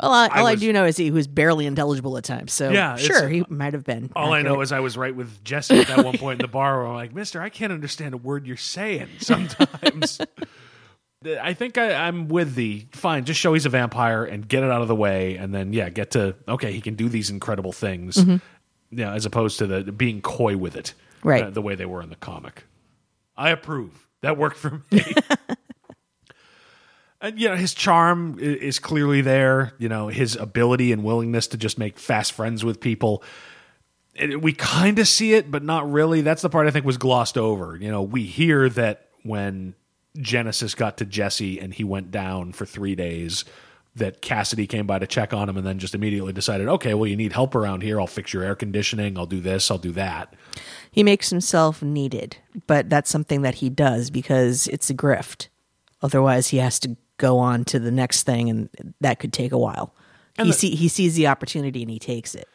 Well, 0.00 0.10
all, 0.12 0.28
all 0.30 0.46
I, 0.46 0.52
was- 0.52 0.60
do 0.60 0.72
know 0.72 0.86
is 0.86 0.96
he 0.96 1.10
was 1.10 1.26
barely 1.26 1.66
intelligible 1.66 2.16
at 2.16 2.24
times. 2.24 2.52
So 2.52 2.70
Yeah, 2.70 2.94
it's- 2.94 3.06
sure, 3.06 3.28
he 3.28 3.44
might 3.50 3.74
have 3.74 3.84
been. 3.84 4.10
All 4.16 4.32
I 4.32 4.40
know 4.40 4.50
accurate. 4.52 4.62
is 4.62 4.72
I 4.72 4.80
was 4.80 4.96
right 4.96 5.14
with 5.14 5.44
Jesse 5.44 5.78
at 5.78 5.88
that 5.88 6.04
one 6.04 6.16
point 6.16 6.40
in 6.40 6.44
the 6.46 6.50
bar 6.50 6.78
where 6.78 6.86
I'm 6.86 6.94
like, 6.94 7.14
Mister, 7.14 7.42
I 7.42 7.50
can't 7.50 7.72
understand 7.72 8.14
a 8.14 8.16
word 8.16 8.46
you're 8.46 8.56
saying 8.56 9.08
sometimes. 9.20 10.20
I 11.40 11.52
think 11.54 11.76
I, 11.78 11.92
I'm 12.08 12.28
with 12.28 12.54
the 12.54 12.86
fine. 12.92 13.24
Just 13.26 13.38
show 13.38 13.52
he's 13.52 13.66
a 13.66 13.68
vampire 13.70 14.24
and 14.24 14.48
get 14.48 14.64
it 14.64 14.70
out 14.70 14.82
of 14.82 14.88
the 14.88 14.96
way, 14.96 15.36
and 15.36 15.54
then 15.54 15.72
yeah, 15.72 15.88
get 15.90 16.12
to 16.12 16.34
okay, 16.48 16.72
he 16.72 16.80
can 16.80 16.94
do 16.94 17.08
these 17.10 17.28
incredible 17.30 17.72
things. 17.72 18.24
Yeah, 18.90 19.12
as 19.14 19.24
opposed 19.26 19.58
to 19.58 19.66
the 19.66 19.92
being 19.92 20.20
coy 20.20 20.56
with 20.56 20.74
it, 20.76 20.94
Right. 21.22 21.44
uh, 21.44 21.50
the 21.50 21.62
way 21.62 21.74
they 21.74 21.86
were 21.86 22.02
in 22.02 22.10
the 22.10 22.16
comic. 22.16 22.64
I 23.36 23.50
approve. 23.50 24.06
That 24.22 24.36
worked 24.36 24.56
for 24.56 24.82
me. 24.90 25.02
And 27.22 27.40
you 27.40 27.48
know 27.48 27.54
his 27.54 27.72
charm 27.72 28.36
is 28.40 28.80
clearly 28.80 29.20
there. 29.20 29.74
You 29.78 29.88
know 29.88 30.08
his 30.08 30.34
ability 30.34 30.90
and 30.90 31.04
willingness 31.04 31.46
to 31.48 31.56
just 31.56 31.78
make 31.78 31.96
fast 31.96 32.32
friends 32.32 32.64
with 32.64 32.80
people. 32.80 33.22
We 34.40 34.52
kind 34.52 34.98
of 34.98 35.06
see 35.06 35.32
it, 35.34 35.48
but 35.50 35.62
not 35.62 35.90
really. 35.90 36.20
That's 36.20 36.42
the 36.42 36.50
part 36.50 36.66
I 36.66 36.70
think 36.72 36.84
was 36.84 36.98
glossed 36.98 37.38
over. 37.38 37.78
You 37.80 37.90
know, 37.92 38.02
we 38.02 38.24
hear 38.24 38.68
that 38.70 39.08
when 39.22 39.74
Genesis 40.18 40.74
got 40.74 40.98
to 40.98 41.04
Jesse 41.04 41.60
and 41.60 41.72
he 41.72 41.84
went 41.84 42.10
down 42.10 42.52
for 42.52 42.66
three 42.66 42.96
days, 42.96 43.44
that 43.94 44.22
Cassidy 44.22 44.66
came 44.66 44.86
by 44.86 44.98
to 44.98 45.06
check 45.06 45.34
on 45.34 45.48
him 45.48 45.56
and 45.58 45.66
then 45.66 45.78
just 45.78 45.94
immediately 45.94 46.32
decided, 46.32 46.66
okay, 46.68 46.94
well, 46.94 47.06
you 47.06 47.16
need 47.16 47.32
help 47.32 47.54
around 47.54 47.82
here. 47.82 48.00
I'll 48.00 48.06
fix 48.06 48.32
your 48.32 48.42
air 48.42 48.54
conditioning. 48.54 49.18
I'll 49.18 49.26
do 49.26 49.40
this. 49.40 49.70
I'll 49.70 49.76
do 49.78 49.92
that. 49.92 50.34
he 50.90 51.02
makes 51.02 51.28
himself 51.30 51.82
needed, 51.82 52.36
but 52.66 52.88
that's 52.88 53.10
something 53.10 53.42
that 53.42 53.56
he 53.56 53.68
does 53.68 54.08
because 54.10 54.66
it's 54.68 54.88
a 54.88 54.94
grift. 54.94 55.48
Otherwise, 56.00 56.48
he 56.48 56.56
has 56.56 56.78
to 56.80 56.96
go 57.18 57.38
on 57.38 57.64
to 57.66 57.78
the 57.78 57.90
next 57.90 58.22
thing, 58.24 58.48
and 58.50 58.68
that 59.00 59.18
could 59.18 59.32
take 59.32 59.52
a 59.52 59.58
while. 59.58 59.94
he 60.38 60.44
the- 60.44 60.52
see 60.52 60.74
he 60.74 60.88
sees 60.88 61.14
the 61.14 61.26
opportunity 61.26 61.82
and 61.82 61.90
he 61.90 61.98
takes 61.98 62.34
it. 62.34 62.48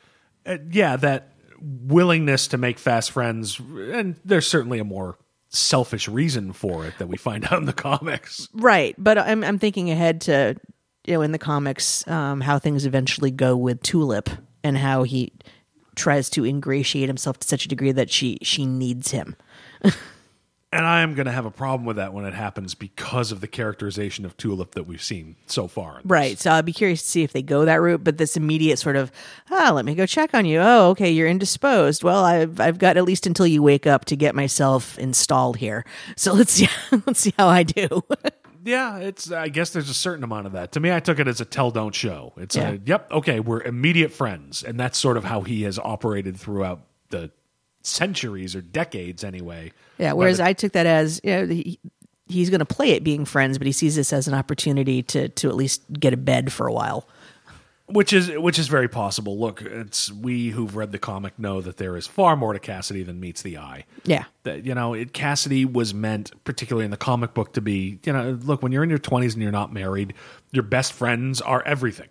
uh, 0.45 0.57
yeah, 0.71 0.95
that 0.97 1.33
willingness 1.61 2.47
to 2.47 2.57
make 2.57 2.79
fast 2.79 3.11
friends, 3.11 3.59
and 3.59 4.15
there's 4.25 4.47
certainly 4.47 4.79
a 4.79 4.83
more 4.83 5.17
selfish 5.49 6.07
reason 6.07 6.51
for 6.51 6.85
it 6.85 6.95
that 6.97 7.07
we 7.07 7.15
find 7.17 7.45
out 7.51 7.59
in 7.59 7.65
the 7.65 7.73
comics. 7.73 8.49
Right, 8.53 8.95
but 8.97 9.17
I'm 9.17 9.43
I'm 9.43 9.59
thinking 9.59 9.89
ahead 9.91 10.21
to 10.21 10.55
you 11.07 11.13
know 11.13 11.21
in 11.21 11.31
the 11.31 11.39
comics 11.39 12.07
um, 12.07 12.41
how 12.41 12.59
things 12.59 12.85
eventually 12.85 13.31
go 13.31 13.55
with 13.55 13.81
Tulip 13.81 14.29
and 14.63 14.77
how 14.77 15.03
he 15.03 15.33
tries 15.95 16.29
to 16.29 16.45
ingratiate 16.45 17.09
himself 17.09 17.39
to 17.39 17.47
such 17.47 17.65
a 17.65 17.67
degree 17.67 17.91
that 17.91 18.11
she 18.11 18.37
she 18.41 18.65
needs 18.65 19.11
him. 19.11 19.35
And 20.73 20.85
I 20.85 20.99
am 20.99 21.15
going 21.15 21.27
to 21.27 21.31
have 21.31 21.45
a 21.45 21.51
problem 21.51 21.85
with 21.85 21.95
that 21.95 22.11
when 22.13 22.25
it 22.25 22.33
happens 22.33 22.75
because 22.75 23.31
of 23.31 23.39
the 23.39 23.47
characterization 23.47 24.25
of 24.25 24.35
Tulip 24.35 24.75
that 24.75 24.83
we've 24.83 25.01
seen 25.01 25.37
so 25.45 25.65
far. 25.69 26.01
Right. 26.03 26.37
So 26.37 26.51
I'd 26.51 26.65
be 26.65 26.73
curious 26.73 27.01
to 27.03 27.07
see 27.07 27.23
if 27.23 27.31
they 27.31 27.41
go 27.41 27.63
that 27.63 27.79
route. 27.79 28.03
But 28.03 28.17
this 28.17 28.35
immediate 28.35 28.77
sort 28.77 28.97
of, 28.97 29.09
ah, 29.49 29.71
let 29.73 29.85
me 29.85 29.95
go 29.95 30.05
check 30.05 30.33
on 30.33 30.45
you. 30.45 30.59
Oh, 30.59 30.89
okay, 30.89 31.09
you're 31.09 31.27
indisposed. 31.27 32.03
Well, 32.03 32.23
I've 32.23 32.59
I've 32.59 32.79
got 32.79 32.97
at 32.97 33.05
least 33.05 33.25
until 33.25 33.47
you 33.47 33.63
wake 33.63 33.87
up 33.87 34.03
to 34.05 34.17
get 34.17 34.35
myself 34.35 34.99
installed 34.99 35.55
here. 35.55 35.85
So 36.17 36.33
let's 36.33 36.51
see 36.51 36.67
let's 37.05 37.21
see 37.21 37.33
how 37.37 37.47
I 37.47 37.63
do. 37.63 38.03
Yeah, 38.67 38.97
it's. 38.97 39.31
I 39.31 39.47
guess 39.47 39.69
there's 39.71 39.89
a 39.89 39.93
certain 39.93 40.23
amount 40.23 40.45
of 40.47 40.51
that. 40.53 40.73
To 40.73 40.79
me, 40.79 40.91
I 40.91 40.99
took 40.99 41.19
it 41.19 41.27
as 41.27 41.39
a 41.41 41.45
tell 41.45 41.71
don't 41.71 41.95
show. 41.95 42.33
It's 42.37 42.55
Yeah. 42.55 42.71
a 42.71 42.79
yep, 42.85 43.11
okay, 43.11 43.39
we're 43.39 43.61
immediate 43.61 44.11
friends, 44.11 44.61
and 44.63 44.77
that's 44.79 44.97
sort 44.97 45.15
of 45.17 45.23
how 45.23 45.41
he 45.41 45.63
has 45.63 45.79
operated 45.79 46.37
throughout 46.37 46.81
the 47.09 47.31
centuries 47.81 48.55
or 48.55 48.61
decades, 48.61 49.23
anyway. 49.23 49.71
yeah. 49.97 50.11
Whereas 50.13 50.39
I 50.41 50.53
took 50.53 50.73
that 50.73 50.85
as 50.85 51.21
you 51.23 51.31
know 51.31 51.45
he, 51.47 51.79
he's 52.27 52.49
going 52.49 52.59
to 52.59 52.65
play 52.65 52.91
it 52.91 53.03
being 53.03 53.23
friends, 53.23 53.57
but 53.57 53.65
he 53.67 53.71
sees 53.73 53.95
this 53.95 54.11
as 54.11 54.27
an 54.27 54.33
opportunity 54.33 55.01
to 55.03 55.29
to 55.29 55.47
at 55.47 55.55
least 55.55 55.81
get 55.93 56.13
a 56.13 56.17
bed 56.17 56.51
for 56.51 56.67
a 56.67 56.73
while. 56.73 57.07
Which 57.87 58.11
is 58.13 58.29
which 58.37 58.59
is 58.59 58.67
very 58.67 58.87
possible. 58.87 59.39
Look, 59.39 59.61
it's 59.61 60.11
we 60.11 60.49
who've 60.49 60.75
read 60.75 60.91
the 60.91 60.99
comic 60.99 61.39
know 61.39 61.61
that 61.61 61.77
there 61.77 61.95
is 61.95 62.05
far 62.05 62.35
more 62.35 62.53
to 62.53 62.59
Cassidy 62.59 63.03
than 63.03 63.19
meets 63.19 63.41
the 63.41 63.57
eye. 63.57 63.85
Yeah. 64.03 64.25
That 64.43 64.65
you 64.65 64.75
know, 64.75 64.93
it, 64.93 65.13
Cassidy 65.13 65.63
was 65.65 65.93
meant, 65.93 66.31
particularly 66.43 66.85
in 66.85 66.91
the 66.91 66.97
comic 66.97 67.33
book, 67.33 67.53
to 67.53 67.61
be 67.61 67.99
you 68.05 68.13
know, 68.13 68.37
look 68.43 68.61
when 68.61 68.71
you're 68.71 68.83
in 68.83 68.89
your 68.89 68.99
20s 68.99 69.33
and 69.33 69.41
you're 69.41 69.51
not 69.51 69.71
married, 69.73 70.13
your 70.51 70.63
best 70.63 70.91
friends 70.93 71.41
are 71.41 71.63
everything. 71.63 72.09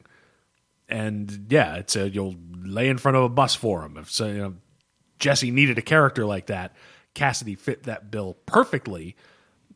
And 0.89 1.47
yeah, 1.51 1.77
it's 1.77 1.97
a 1.97 2.09
you'll 2.09 2.37
lay 2.63 2.89
in 2.89 2.99
front 2.99 3.17
of 3.17 3.25
a 3.25 3.29
bus 3.29 3.55
for 3.55 3.83
him. 3.85 3.97
If 3.99 4.11
so, 4.11 4.27
you 4.27 4.39
know, 4.39 4.55
Jesse 5.19 5.51
needed 5.51 5.79
a 5.79 5.83
character 5.83 6.25
like 6.25 6.47
that, 6.47 6.75
Cassidy 7.15 7.55
fit 7.55 7.85
that 7.85 8.11
bill 8.11 8.37
perfectly. 8.47 9.17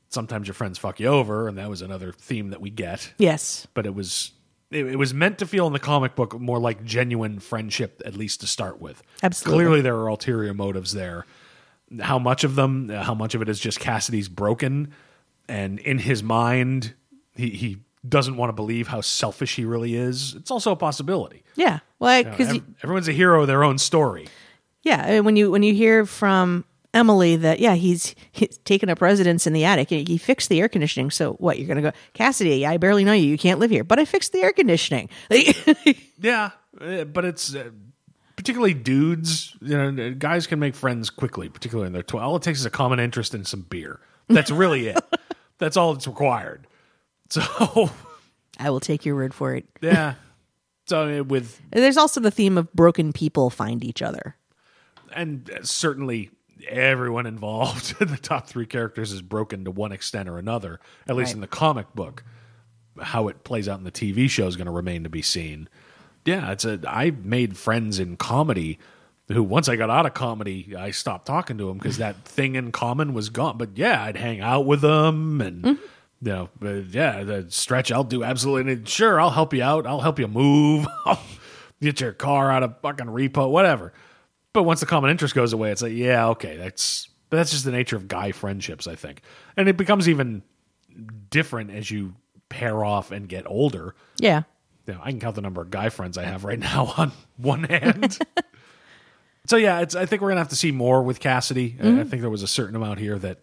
Sometimes 0.08 0.48
your 0.48 0.54
friends 0.54 0.76
fuck 0.78 0.98
you 0.98 1.06
over, 1.06 1.46
and 1.46 1.56
that 1.58 1.68
was 1.70 1.82
another 1.82 2.12
theme 2.12 2.50
that 2.50 2.60
we 2.60 2.68
get 2.70 3.12
Yes. 3.18 3.66
but 3.74 3.86
it 3.86 3.94
was 3.94 4.32
it, 4.70 4.86
it 4.86 4.96
was 4.96 5.12
meant 5.14 5.38
to 5.38 5.46
feel 5.46 5.66
in 5.66 5.72
the 5.72 5.78
comic 5.78 6.14
book 6.14 6.38
more 6.40 6.58
like 6.58 6.84
genuine 6.84 7.38
friendship 7.40 8.00
at 8.04 8.14
least 8.14 8.40
to 8.40 8.46
start 8.46 8.80
with. 8.80 9.02
Absolutely. 9.22 9.64
clearly 9.64 9.80
there 9.80 9.96
are 9.96 10.08
ulterior 10.08 10.54
motives 10.54 10.92
there. 10.92 11.26
How 12.00 12.18
much 12.18 12.44
of 12.44 12.54
them 12.54 12.90
uh, 12.90 13.02
how 13.02 13.14
much 13.14 13.34
of 13.34 13.42
it 13.42 13.48
is 13.48 13.58
just 13.60 13.80
cassidy's 13.80 14.28
broken 14.28 14.92
and 15.48 15.78
in 15.80 15.98
his 15.98 16.22
mind 16.22 16.94
he 17.34 17.50
he 17.50 17.78
doesn't 18.08 18.36
want 18.36 18.48
to 18.48 18.54
believe 18.54 18.88
how 18.88 19.00
selfish 19.02 19.56
he 19.56 19.64
really 19.64 19.94
is. 19.94 20.34
It's 20.34 20.50
also 20.50 20.72
a 20.72 20.76
possibility. 20.76 21.42
Yeah. 21.54 21.80
Well, 21.98 22.18
You 22.18 22.24
know, 22.24 22.30
because 22.30 22.48
ev- 22.56 22.64
everyone's 22.82 23.08
a 23.08 23.12
hero 23.12 23.42
of 23.42 23.46
their 23.46 23.62
own 23.62 23.76
story. 23.76 24.28
Yeah, 24.82 25.20
when 25.20 25.36
you 25.36 25.50
when 25.50 25.62
you 25.62 25.74
hear 25.74 26.06
from 26.06 26.64
Emily 26.92 27.36
that 27.36 27.60
yeah 27.60 27.74
he's 27.74 28.14
he's 28.32 28.58
taken 28.58 28.88
up 28.88 29.00
residence 29.00 29.46
in 29.46 29.52
the 29.52 29.64
attic 29.64 29.92
and 29.92 30.08
he 30.08 30.18
fixed 30.18 30.48
the 30.48 30.60
air 30.60 30.68
conditioning. 30.68 31.10
So 31.10 31.34
what 31.34 31.58
you're 31.58 31.68
gonna 31.68 31.82
go 31.82 31.92
Cassidy? 32.14 32.66
I 32.66 32.76
barely 32.78 33.04
know 33.04 33.12
you. 33.12 33.26
You 33.28 33.38
can't 33.38 33.60
live 33.60 33.70
here, 33.70 33.84
but 33.84 33.98
I 33.98 34.04
fixed 34.04 34.32
the 34.32 34.40
air 34.40 34.52
conditioning. 34.52 35.08
yeah 36.20 36.50
uh, 36.80 37.04
but 37.04 37.24
it's 37.24 37.54
uh, 37.54 37.70
particularly 38.36 38.74
dudes 38.74 39.56
you 39.60 39.76
know 39.76 40.14
guys 40.14 40.46
can 40.46 40.58
make 40.58 40.74
friends 40.74 41.10
quickly 41.10 41.48
particularly 41.48 41.86
in 41.86 41.92
their 41.92 42.02
12 42.02 42.26
all 42.26 42.36
it 42.36 42.42
takes 42.42 42.58
is 42.60 42.64
a 42.66 42.70
common 42.70 42.98
interest 43.00 43.34
in 43.34 43.44
some 43.44 43.62
beer 43.62 44.00
that's 44.28 44.50
really 44.50 44.88
it 44.88 44.98
that's 45.58 45.76
all 45.76 45.92
that's 45.94 46.06
required 46.06 46.66
so 47.30 47.90
I 48.58 48.70
will 48.70 48.80
take 48.80 49.04
your 49.04 49.14
word 49.14 49.32
for 49.34 49.54
it. 49.54 49.66
yeah 49.80 50.14
so 50.86 51.22
with 51.22 51.60
There's 51.70 51.96
also 51.96 52.20
the 52.20 52.30
theme 52.30 52.58
of 52.58 52.72
broken 52.72 53.12
people 53.12 53.48
find 53.50 53.84
each 53.84 54.02
other. 54.02 54.36
and 55.14 55.50
certainly 55.62 56.30
everyone 56.68 57.26
involved 57.26 57.98
the 57.98 58.16
top 58.16 58.46
three 58.46 58.66
characters 58.66 59.12
is 59.12 59.22
broken 59.22 59.64
to 59.64 59.70
one 59.70 59.92
extent 59.92 60.28
or 60.28 60.38
another 60.38 60.80
at 61.08 61.16
least 61.16 61.28
Right. 61.30 61.34
in 61.36 61.40
the 61.40 61.46
comic 61.46 61.92
book. 61.94 62.24
How 63.00 63.28
it 63.28 63.44
plays 63.44 63.68
out 63.68 63.78
in 63.78 63.84
the 63.84 63.92
tv 63.92 64.28
show 64.28 64.46
is 64.46 64.56
going 64.56 64.66
to 64.66 64.72
remain 64.72 65.04
to 65.04 65.08
be 65.08 65.22
seen. 65.22 65.68
Yeah 66.24 66.50
it's 66.52 66.64
a 66.64 66.80
i 66.86 67.10
made 67.10 67.56
friends 67.56 67.98
in 67.98 68.16
comedy 68.16 68.78
who 69.28 69.42
once 69.42 69.68
i 69.68 69.76
got 69.76 69.90
out 69.90 70.06
of 70.06 70.14
comedy 70.14 70.74
i 70.76 70.90
stopped 70.90 71.26
talking 71.26 71.56
to 71.58 71.66
them 71.68 71.78
because 71.78 71.98
that 71.98 72.16
thing 72.24 72.56
in 72.56 72.72
common 72.72 73.14
was 73.14 73.28
gone. 73.30 73.56
But 73.58 73.70
yeah 73.76 74.04
i'd 74.04 74.16
hang 74.16 74.40
out 74.40 74.66
with 74.66 74.80
them 74.82 75.40
and 75.40 75.62
mm-hmm. 75.62 75.82
you 76.22 76.32
know 76.32 76.48
but 76.58 76.86
yeah 76.86 77.22
the 77.24 77.46
stretch 77.48 77.90
i'll 77.92 78.04
do 78.04 78.22
absolutely 78.24 78.84
sure 78.86 79.20
i'll 79.20 79.30
help 79.30 79.54
you 79.54 79.62
out. 79.62 79.86
I'll 79.86 80.00
help 80.00 80.18
you 80.18 80.28
move. 80.28 80.86
I'll 81.06 81.20
get 81.80 82.00
your 82.00 82.12
car 82.12 82.50
out 82.50 82.62
of 82.62 82.78
fucking 82.82 83.06
repo 83.06 83.50
whatever 83.50 83.92
but 84.52 84.64
once 84.64 84.80
the 84.80 84.86
common 84.86 85.10
interest 85.10 85.34
goes 85.34 85.52
away, 85.52 85.70
it's 85.70 85.82
like, 85.82 85.92
yeah, 85.92 86.28
okay, 86.28 86.56
that's 86.56 87.08
but 87.28 87.36
that's 87.36 87.50
just 87.52 87.64
the 87.64 87.70
nature 87.70 87.96
of 87.96 88.08
guy 88.08 88.32
friendships, 88.32 88.86
I 88.86 88.96
think. 88.96 89.22
And 89.56 89.68
it 89.68 89.76
becomes 89.76 90.08
even 90.08 90.42
different 91.30 91.70
as 91.70 91.90
you 91.90 92.14
pair 92.48 92.84
off 92.84 93.12
and 93.12 93.28
get 93.28 93.46
older. 93.46 93.94
Yeah, 94.18 94.42
You 94.86 94.94
know, 94.94 95.00
I 95.02 95.10
can 95.10 95.20
count 95.20 95.36
the 95.36 95.40
number 95.40 95.62
of 95.62 95.70
guy 95.70 95.88
friends 95.88 96.18
I 96.18 96.24
have 96.24 96.44
right 96.44 96.58
now 96.58 96.92
on 96.96 97.12
one 97.36 97.64
hand. 97.64 98.18
so 99.46 99.56
yeah, 99.56 99.80
it's 99.80 99.94
I 99.94 100.06
think 100.06 100.20
we're 100.22 100.30
gonna 100.30 100.40
have 100.40 100.48
to 100.48 100.56
see 100.56 100.72
more 100.72 101.02
with 101.02 101.20
Cassidy. 101.20 101.76
I- 101.78 101.82
I 101.82 101.86
mm-hmm. 101.86 102.08
think 102.08 102.22
there 102.22 102.30
was 102.30 102.42
a 102.42 102.48
certain 102.48 102.76
amount 102.76 102.98
here 102.98 103.18
that 103.18 103.38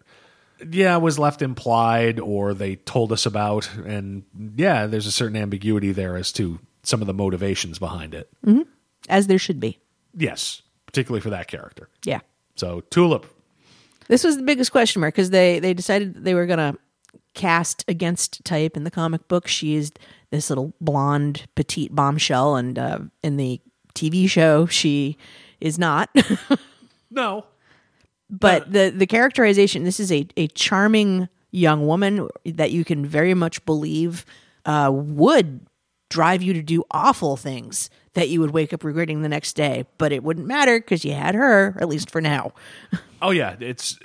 yeah, 0.70 0.96
was 0.96 1.18
left 1.18 1.40
implied 1.40 2.18
or 2.18 2.52
they 2.52 2.76
told 2.76 3.12
us 3.12 3.24
about 3.26 3.72
and 3.76 4.24
yeah, 4.56 4.86
there's 4.86 5.06
a 5.06 5.12
certain 5.12 5.36
ambiguity 5.36 5.92
there 5.92 6.16
as 6.16 6.32
to 6.32 6.58
some 6.82 7.00
of 7.00 7.06
the 7.06 7.14
motivations 7.14 7.78
behind 7.78 8.14
it. 8.14 8.28
Mm-hmm. 8.44 8.62
as 9.08 9.26
there 9.26 9.38
should 9.38 9.60
be. 9.60 9.78
Yes, 10.14 10.62
particularly 10.88 11.20
for 11.20 11.30
that 11.30 11.48
character. 11.48 11.90
Yeah, 12.04 12.20
So 12.56 12.80
Tulip, 12.90 13.26
this 14.08 14.24
was 14.24 14.38
the 14.38 14.42
biggest 14.42 14.72
question 14.72 15.00
mark 15.00 15.14
because 15.14 15.30
they 15.30 15.60
they 15.60 15.74
decided 15.74 16.24
they 16.24 16.34
were 16.34 16.46
gonna 16.46 16.76
cast 17.34 17.84
against 17.86 18.42
type 18.44 18.76
in 18.76 18.84
the 18.84 18.90
comic 18.90 19.28
book. 19.28 19.46
She 19.46 19.74
is 19.74 19.92
this 20.30 20.48
little 20.48 20.72
blonde 20.80 21.46
petite 21.54 21.94
bombshell, 21.94 22.56
and 22.56 22.78
uh, 22.78 22.98
in 23.22 23.36
the 23.36 23.60
TV 23.94 24.28
show 24.28 24.64
she 24.66 25.18
is 25.60 25.78
not. 25.78 26.08
no, 27.10 27.44
but 28.30 28.72
the 28.72 28.90
the 28.90 29.06
characterization 29.06 29.84
this 29.84 30.00
is 30.00 30.10
a 30.10 30.26
a 30.38 30.48
charming 30.48 31.28
young 31.50 31.86
woman 31.86 32.28
that 32.46 32.70
you 32.70 32.84
can 32.84 33.04
very 33.04 33.34
much 33.34 33.64
believe 33.66 34.24
uh, 34.64 34.90
would 34.92 35.60
drive 36.08 36.42
you 36.42 36.52
to 36.52 36.62
do 36.62 36.84
awful 36.90 37.36
things 37.36 37.90
that 38.14 38.28
you 38.28 38.40
would 38.40 38.50
wake 38.50 38.72
up 38.72 38.82
regretting 38.84 39.22
the 39.22 39.28
next 39.28 39.54
day 39.54 39.84
but 39.98 40.12
it 40.12 40.22
wouldn't 40.22 40.46
matter 40.46 40.78
because 40.78 41.04
you 41.04 41.12
had 41.12 41.34
her 41.34 41.76
at 41.80 41.88
least 41.88 42.10
for 42.10 42.20
now. 42.20 42.52
Oh 43.20 43.30
yeah, 43.30 43.56
it's 43.58 43.98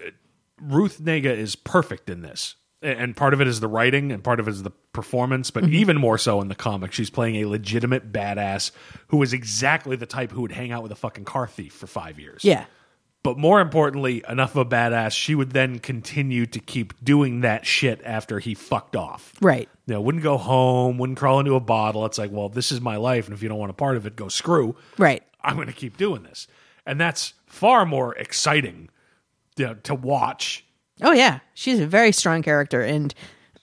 Ruth 0.60 1.00
Negga 1.00 1.26
is 1.26 1.56
perfect 1.56 2.10
in 2.10 2.24
this, 2.24 2.56
and 2.82 3.16
part 3.16 3.36
of 3.36 3.42
it 3.42 3.48
is 3.48 3.60
the 3.60 3.68
writing, 3.68 4.12
and 4.12 4.24
part 4.24 4.40
of 4.40 4.48
it 4.48 4.52
is 4.52 4.64
the 4.64 4.72
performance. 4.92 5.52
But 5.52 5.66
mm-hmm. 5.66 5.76
even 5.76 6.00
more 6.00 6.18
so 6.18 6.42
in 6.42 6.48
the 6.48 6.56
comic, 6.56 6.94
she's 6.94 7.12
playing 7.12 7.36
a 7.36 7.46
legitimate 7.46 8.12
badass 8.12 8.72
who 9.10 9.22
is 9.22 9.34
exactly 9.34 9.96
the 9.96 10.08
type 10.08 10.32
who 10.32 10.42
would 10.42 10.52
hang 10.52 10.72
out 10.72 10.82
with 10.82 10.92
a 10.92 10.96
fucking 10.96 11.26
car 11.26 11.46
thief 11.46 11.74
for 11.74 11.86
five 11.86 12.20
years. 12.20 12.44
yeah 12.44 12.66
But 13.24 13.38
more 13.38 13.62
importantly, 13.62 14.22
enough 14.28 14.56
of 14.56 14.68
a 14.68 14.70
badass, 14.70 15.14
she 15.14 15.34
would 15.34 15.52
then 15.52 15.80
continue 15.80 16.46
to 16.48 16.60
keep 16.60 16.94
doing 17.04 17.40
that 17.42 17.66
shit 17.66 18.02
after 18.04 18.40
he 18.40 18.54
fucked 18.54 18.98
off. 18.98 19.34
right 19.42 19.70
You 19.86 19.94
know, 19.94 20.02
wouldn't 20.02 20.24
go 20.24 20.38
home, 20.38 20.98
wouldn't 20.98 21.18
crawl 21.18 21.40
into 21.40 21.56
a 21.56 21.62
bottle. 21.62 22.06
It's 22.06 22.18
like, 22.18 22.32
well, 22.32 22.50
this 22.50 22.72
is 22.72 22.82
my 22.82 22.98
life, 22.98 23.26
and 23.26 23.34
if 23.34 23.42
you 23.42 23.48
don't 23.48 23.58
want 23.60 23.70
a 23.72 23.74
part 23.76 23.96
of 23.96 24.06
it, 24.06 24.16
go 24.18 24.28
screw. 24.28 24.76
right 24.98 25.24
I'm 25.42 25.56
going 25.56 25.68
to 25.68 25.74
keep 25.74 25.96
doing 25.98 26.24
this. 26.24 26.48
And 26.86 27.00
that's 27.00 27.34
far 27.46 27.86
more 27.86 28.14
exciting 28.16 28.90
you 29.56 29.68
know, 29.68 29.74
to 29.76 29.96
watch. 29.96 30.66
oh 31.02 31.12
yeah 31.14 31.40
she's 31.54 31.80
a 31.80 31.88
very 31.88 32.12
strong 32.12 32.42
character 32.42 32.82
and 32.82 33.14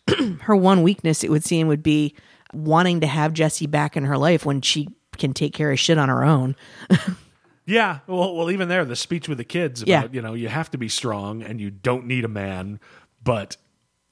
her 0.42 0.54
one 0.56 0.82
weakness 0.82 1.22
it 1.24 1.30
would 1.30 1.44
seem 1.44 1.66
would 1.68 1.82
be 1.82 2.14
wanting 2.54 3.00
to 3.00 3.06
have 3.06 3.32
jesse 3.32 3.66
back 3.66 3.96
in 3.96 4.04
her 4.04 4.16
life 4.16 4.46
when 4.46 4.61
she 4.61 4.88
can 5.18 5.32
take 5.32 5.52
care 5.52 5.70
of 5.72 5.78
shit 5.78 5.98
on 5.98 6.08
her 6.08 6.24
own 6.24 6.54
Yeah. 7.70 7.98
Well, 8.06 8.34
well, 8.36 8.50
even 8.50 8.68
there, 8.68 8.84
the 8.84 8.96
speech 8.96 9.28
with 9.28 9.38
the 9.38 9.44
kids 9.44 9.82
about, 9.82 9.88
Yeah. 9.88 10.08
you 10.12 10.20
know, 10.22 10.34
you 10.34 10.48
have 10.48 10.70
to 10.72 10.78
be 10.78 10.88
strong 10.88 11.42
and 11.42 11.60
you 11.60 11.70
don't 11.70 12.06
need 12.06 12.24
a 12.24 12.28
man. 12.28 12.80
But 13.22 13.56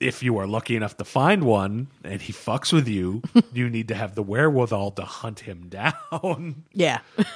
if 0.00 0.22
you 0.22 0.38
are 0.38 0.46
lucky 0.46 0.76
enough 0.76 0.96
to 0.98 1.04
find 1.04 1.42
one 1.42 1.88
and 2.04 2.20
he 2.22 2.32
fucks 2.32 2.72
with 2.72 2.86
you, 2.86 3.22
you 3.52 3.68
need 3.68 3.88
to 3.88 3.94
have 3.94 4.14
the 4.14 4.22
wherewithal 4.22 4.92
to 4.92 5.02
hunt 5.02 5.40
him 5.40 5.68
down. 5.68 6.64
yeah 6.72 7.00
you 7.18 7.26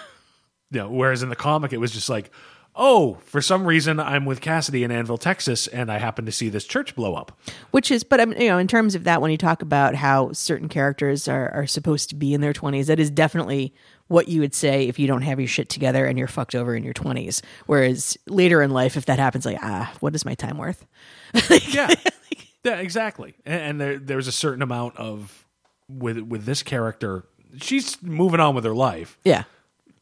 know, 0.80 0.88
whereas 0.88 1.22
in 1.22 1.28
the 1.28 1.36
comic, 1.36 1.72
it 1.72 1.78
was 1.78 1.90
just 1.92 2.08
like, 2.08 2.30
oh, 2.74 3.14
for 3.24 3.42
some 3.42 3.66
reason 3.66 4.00
I'm 4.00 4.24
with 4.24 4.40
Cassidy 4.40 4.82
in 4.84 4.90
Annville, 4.90 5.20
Texas, 5.20 5.66
and 5.66 5.90
I 5.90 5.98
happen 5.98 6.24
to 6.26 6.32
see 6.32 6.48
this 6.48 6.64
church 6.64 6.94
blow 6.96 7.14
up. 7.14 7.38
Which 7.70 7.90
is, 7.90 8.02
but 8.04 8.20
I'm, 8.20 8.32
you 8.32 8.48
know, 8.48 8.58
in 8.58 8.68
terms 8.68 8.94
of 8.94 9.04
that, 9.04 9.20
when 9.20 9.30
you 9.30 9.36
talk 9.36 9.62
about 9.62 9.94
how 9.94 10.32
certain 10.32 10.68
characters 10.68 11.28
are, 11.28 11.50
are 11.50 11.66
supposed 11.66 12.08
to 12.10 12.14
be 12.14 12.34
in 12.34 12.40
their 12.40 12.52
20s, 12.52 12.86
that 12.86 12.98
is 12.98 13.10
definitely 13.10 13.74
what 14.08 14.28
you 14.28 14.40
would 14.40 14.54
say 14.54 14.88
if 14.88 14.98
you 14.98 15.06
don't 15.06 15.22
have 15.22 15.40
your 15.40 15.48
shit 15.48 15.68
together 15.68 16.06
and 16.06 16.18
you're 16.18 16.28
fucked 16.28 16.54
over 16.54 16.74
in 16.74 16.84
your 16.84 16.94
20s. 16.94 17.42
Whereas 17.66 18.16
later 18.26 18.62
in 18.62 18.70
life, 18.70 18.96
if 18.96 19.06
that 19.06 19.18
happens, 19.18 19.46
like, 19.46 19.58
ah, 19.62 19.92
what 20.00 20.14
is 20.14 20.24
my 20.24 20.34
time 20.34 20.58
worth? 20.58 20.86
Yeah, 21.68 21.94
yeah, 22.64 22.76
exactly. 22.76 23.34
And, 23.46 23.62
and 23.62 23.80
there, 23.80 23.98
there's 23.98 24.28
a 24.28 24.32
certain 24.32 24.62
amount 24.62 24.96
of 24.96 25.46
with 25.88 26.18
with 26.18 26.44
this 26.44 26.62
character. 26.62 27.24
She's 27.60 28.02
moving 28.02 28.40
on 28.40 28.54
with 28.54 28.64
her 28.64 28.74
life. 28.74 29.18
Yeah. 29.24 29.44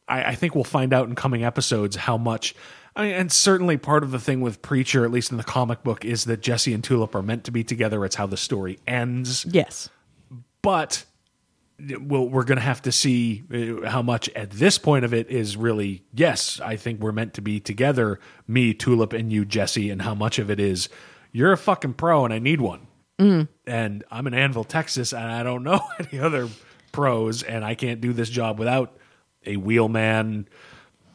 I, 0.07 0.23
I 0.23 0.35
think 0.35 0.55
we'll 0.55 0.63
find 0.63 0.93
out 0.93 1.07
in 1.07 1.15
coming 1.15 1.43
episodes 1.43 1.95
how 1.95 2.17
much. 2.17 2.55
I 2.95 3.03
mean, 3.03 3.13
and 3.13 3.31
certainly 3.31 3.77
part 3.77 4.03
of 4.03 4.11
the 4.11 4.19
thing 4.19 4.41
with 4.41 4.61
Preacher, 4.61 5.05
at 5.05 5.11
least 5.11 5.31
in 5.31 5.37
the 5.37 5.43
comic 5.43 5.81
book, 5.83 6.03
is 6.03 6.25
that 6.25 6.41
Jesse 6.41 6.73
and 6.73 6.83
Tulip 6.83 7.15
are 7.15 7.21
meant 7.21 7.45
to 7.45 7.51
be 7.51 7.63
together. 7.63 8.03
It's 8.03 8.15
how 8.15 8.27
the 8.27 8.35
story 8.35 8.79
ends. 8.85 9.45
Yes. 9.49 9.89
But 10.61 11.05
we'll, 11.79 12.27
we're 12.27 12.43
going 12.43 12.57
to 12.57 12.63
have 12.63 12.81
to 12.83 12.91
see 12.91 13.43
uh, 13.53 13.89
how 13.89 14.01
much 14.01 14.29
at 14.29 14.51
this 14.51 14.77
point 14.77 15.05
of 15.05 15.13
it 15.13 15.29
is 15.29 15.55
really 15.55 16.03
yes. 16.13 16.59
I 16.59 16.75
think 16.75 16.99
we're 16.99 17.13
meant 17.13 17.33
to 17.35 17.41
be 17.41 17.59
together, 17.59 18.19
me, 18.47 18.73
Tulip, 18.73 19.13
and 19.13 19.31
you, 19.31 19.45
Jesse, 19.45 19.89
and 19.89 20.01
how 20.01 20.13
much 20.13 20.37
of 20.37 20.51
it 20.51 20.59
is 20.59 20.89
you're 21.31 21.53
a 21.53 21.57
fucking 21.57 21.93
pro 21.93 22.25
and 22.25 22.33
I 22.33 22.39
need 22.39 22.61
one, 22.61 22.87
and 23.65 24.03
I'm 24.11 24.27
in 24.27 24.33
Annville, 24.33 24.67
Texas, 24.67 25.13
and 25.13 25.23
I 25.23 25.43
don't 25.43 25.63
know 25.63 25.79
any 25.99 26.19
other 26.19 26.49
pros, 26.91 27.43
and 27.43 27.63
I 27.63 27.75
can't 27.75 28.01
do 28.01 28.13
this 28.13 28.29
job 28.29 28.59
without 28.59 28.97
a 29.45 29.55
wheelman, 29.57 30.47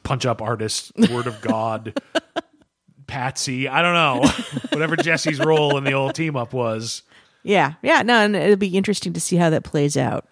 punch 0.03 0.27
up 0.27 0.41
artist, 0.43 0.93
word 1.11 1.27
of 1.27 1.41
God. 1.41 2.01
Patsy, 3.07 3.69
I 3.69 3.83
don't 3.83 3.95
know. 3.95 4.29
Whatever 4.73 4.97
Jesse's 4.97 5.39
role 5.39 5.77
in 5.77 5.85
the 5.85 5.93
old 5.93 6.15
team 6.17 6.35
up 6.35 6.53
was. 6.53 7.03
Yeah. 7.45 7.75
Yeah. 7.83 8.03
No, 8.03 8.15
and 8.15 8.35
it'll 8.35 8.57
be 8.57 8.77
interesting 8.77 9.13
to 9.13 9.21
see 9.21 9.37
how 9.37 9.49
that 9.51 9.63
plays 9.63 9.97
out. 9.97 10.27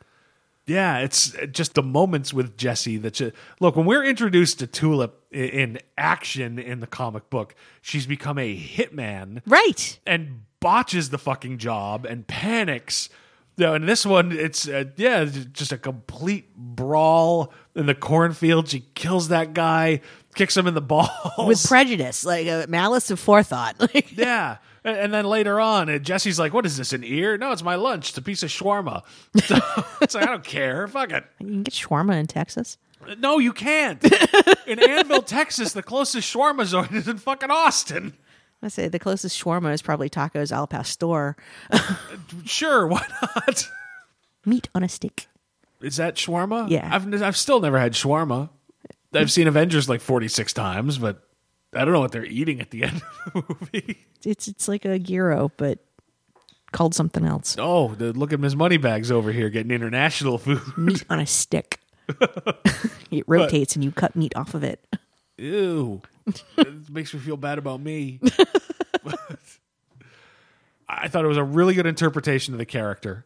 Yeah, 0.66 0.98
it's 1.00 1.36
just 1.52 1.74
the 1.74 1.82
moments 1.82 2.32
with 2.32 2.56
Jesse 2.56 2.96
that 2.96 3.20
look 3.60 3.76
when 3.76 3.84
we're 3.84 4.02
introduced 4.02 4.58
to 4.60 4.66
Tulip 4.66 5.22
in 5.30 5.78
action 5.98 6.58
in 6.58 6.80
the 6.80 6.86
comic 6.86 7.28
book, 7.28 7.54
she's 7.82 8.06
become 8.06 8.38
a 8.38 8.56
hitman 8.56 9.42
Right. 9.46 9.98
and 10.06 10.40
botches 10.60 11.10
the 11.10 11.18
fucking 11.18 11.58
job 11.58 12.06
and 12.06 12.26
panics. 12.26 13.10
You 13.58 13.66
know, 13.66 13.74
in 13.74 13.84
this 13.84 14.06
one, 14.06 14.32
it's 14.32 14.66
uh, 14.66 14.84
yeah, 14.96 15.26
just 15.26 15.70
a 15.70 15.76
complete 15.78 16.56
brawl 16.56 17.52
in 17.74 17.86
the 17.86 17.94
cornfield. 17.94 18.68
She 18.68 18.80
kills 18.94 19.28
that 19.28 19.54
guy, 19.54 20.00
kicks 20.34 20.56
him 20.56 20.66
in 20.66 20.74
the 20.74 20.80
balls 20.80 21.08
With 21.38 21.64
prejudice, 21.66 22.24
like 22.24 22.46
uh, 22.46 22.66
malice 22.68 23.10
of 23.10 23.18
forethought. 23.20 23.76
Yeah. 24.10 24.58
And 24.86 24.96
and 24.98 25.14
then 25.14 25.24
later 25.24 25.58
on, 25.60 25.88
uh, 25.88 25.98
Jesse's 25.98 26.38
like, 26.38 26.52
"What 26.52 26.66
is 26.66 26.76
this? 26.76 26.92
An 26.92 27.02
ear? 27.04 27.38
No, 27.38 27.52
it's 27.52 27.62
my 27.62 27.74
lunch. 27.76 28.10
It's 28.10 28.18
a 28.18 28.22
piece 28.22 28.42
of 28.42 28.50
shawarma." 28.50 29.02
So, 29.46 29.56
it's 30.02 30.14
like 30.14 30.24
I 30.24 30.26
don't 30.26 30.44
care. 30.44 30.86
Fuck 30.88 31.10
it. 31.12 31.24
you 31.40 31.46
can 31.46 31.62
get 31.62 31.72
shawarma 31.72 32.18
in 32.20 32.26
Texas. 32.26 32.76
No, 33.18 33.38
you 33.38 33.52
can't. 33.52 34.02
In 34.66 34.78
Annville, 34.78 35.26
Texas, 35.26 35.72
the 35.74 35.82
closest 35.82 36.32
shawarma 36.34 36.64
zone 36.64 36.88
is 36.92 37.06
in 37.06 37.18
fucking 37.18 37.50
Austin. 37.50 38.14
I 38.62 38.68
say 38.68 38.88
the 38.88 38.98
closest 38.98 39.38
shawarma 39.42 39.74
is 39.74 39.82
probably 39.82 40.08
tacos 40.08 40.50
al 40.52 40.66
pastor, 40.66 41.36
Sure, 42.46 42.86
why 42.86 43.06
not? 43.22 43.68
meat 44.46 44.68
on 44.74 44.82
a 44.82 44.88
stick. 44.88 45.28
Is 45.84 45.96
that 45.96 46.14
shawarma? 46.16 46.70
Yeah. 46.70 46.88
I've 46.90 47.22
I've 47.22 47.36
still 47.36 47.60
never 47.60 47.78
had 47.78 47.92
shawarma. 47.92 48.48
I've 49.12 49.30
seen 49.30 49.46
Avengers 49.46 49.88
like 49.88 50.00
forty 50.00 50.28
six 50.28 50.52
times, 50.52 50.98
but 50.98 51.22
I 51.74 51.84
don't 51.84 51.92
know 51.92 52.00
what 52.00 52.12
they're 52.12 52.24
eating 52.24 52.60
at 52.60 52.70
the 52.70 52.84
end 52.84 53.02
of 53.26 53.32
the 53.32 53.56
movie. 53.60 54.06
It's 54.24 54.48
it's 54.48 54.66
like 54.66 54.84
a 54.86 54.98
gyro, 54.98 55.52
but 55.56 55.80
called 56.72 56.94
something 56.94 57.24
else. 57.24 57.56
Oh, 57.58 57.94
the, 57.94 58.12
look 58.12 58.32
at 58.32 58.40
Ms. 58.40 58.56
Moneybags 58.56 59.10
over 59.10 59.30
here 59.30 59.50
getting 59.50 59.70
international 59.70 60.38
food. 60.38 60.62
Meat 60.76 61.04
on 61.08 61.20
a 61.20 61.26
stick. 61.26 61.80
it 63.10 63.24
rotates 63.26 63.76
and 63.76 63.84
you 63.84 63.92
cut 63.92 64.16
meat 64.16 64.34
off 64.36 64.54
of 64.54 64.64
it. 64.64 64.84
Ew. 65.38 66.02
it 66.56 66.90
makes 66.90 67.14
me 67.14 67.20
feel 67.20 67.36
bad 67.36 67.58
about 67.58 67.80
me. 67.80 68.20
I 70.88 71.08
thought 71.08 71.24
it 71.24 71.28
was 71.28 71.36
a 71.36 71.44
really 71.44 71.74
good 71.74 71.86
interpretation 71.86 72.54
of 72.54 72.58
the 72.58 72.66
character. 72.66 73.24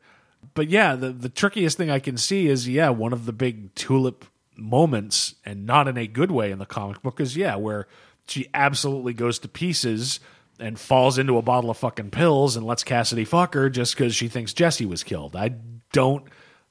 But 0.59 0.71
yeah, 0.71 0.97
the, 0.97 1.13
the 1.13 1.29
trickiest 1.29 1.77
thing 1.77 1.89
I 1.89 2.01
can 2.01 2.17
see 2.17 2.49
is, 2.49 2.69
yeah, 2.69 2.89
one 2.89 3.13
of 3.13 3.27
the 3.27 3.33
big 3.33 3.77
tulip 3.77 4.25
moments, 4.57 5.37
and 5.45 5.65
not 5.65 5.87
in 5.87 5.97
a 5.97 6.09
good 6.09 6.33
way 6.33 6.51
in 6.51 6.59
the 6.59 6.67
comic 6.67 7.01
book, 7.01 7.21
is, 7.21 7.37
yeah, 7.37 7.55
where 7.55 7.87
she 8.27 8.49
absolutely 8.53 9.13
goes 9.13 9.39
to 9.39 9.49
pieces 9.49 10.19
and 10.59 10.77
falls 10.77 11.17
into 11.17 11.39
a 11.39 11.43
bottle 11.43 11.71
of 11.71 11.77
fucking 11.77 12.11
pills 12.11 12.57
and 12.57 12.67
lets 12.67 12.83
Cassidy 12.83 13.25
fuck 13.25 13.55
her 13.55 13.71
just 13.71 13.97
because 13.97 14.17
she 14.17 14.27
thinks 14.27 14.53
Jesse 14.53 14.85
was 14.85 15.05
killed. 15.05 15.37
I 15.37 15.55
don't 15.93 16.25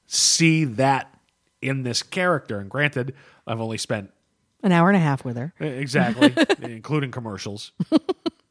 see 0.06 0.66
that 0.66 1.18
in 1.62 1.82
this 1.82 2.02
character. 2.02 2.58
And 2.58 2.68
granted, 2.68 3.14
I've 3.46 3.62
only 3.62 3.78
spent 3.78 4.10
An 4.62 4.70
hour 4.70 4.90
and 4.90 4.98
a 4.98 5.00
half 5.00 5.24
with 5.24 5.38
her. 5.38 5.54
Exactly, 5.58 6.34
including 6.60 7.10
commercials. 7.10 7.72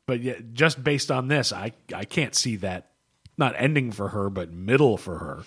but 0.07 0.19
yeah, 0.19 0.39
just 0.53 0.83
based 0.83 1.11
on 1.11 1.27
this, 1.27 1.53
I 1.53 1.73
I 1.93 2.05
can't 2.05 2.33
see 2.33 2.55
that 2.55 2.89
not 3.37 3.53
ending 3.57 3.91
for 3.91 4.09
her, 4.09 4.29
but 4.29 4.51
middle 4.51 4.97
for 4.97 5.19
her. 5.19 5.43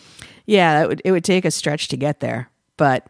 Yeah, 0.46 0.80
that 0.80 0.88
would 0.88 1.02
it 1.04 1.12
would 1.12 1.24
take 1.24 1.44
a 1.44 1.50
stretch 1.50 1.88
to 1.88 1.96
get 1.96 2.20
there, 2.20 2.50
but 2.76 3.06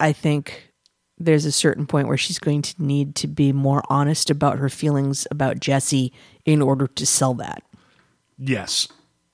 I 0.00 0.12
think 0.12 0.72
there's 1.18 1.44
a 1.44 1.52
certain 1.52 1.86
point 1.86 2.08
where 2.08 2.16
she's 2.16 2.38
going 2.38 2.62
to 2.62 2.82
need 2.82 3.14
to 3.16 3.26
be 3.28 3.52
more 3.52 3.82
honest 3.88 4.30
about 4.30 4.58
her 4.58 4.68
feelings 4.68 5.26
about 5.30 5.60
Jesse 5.60 6.12
in 6.44 6.60
order 6.60 6.86
to 6.86 7.06
sell 7.06 7.34
that. 7.34 7.62
Yes, 8.38 8.88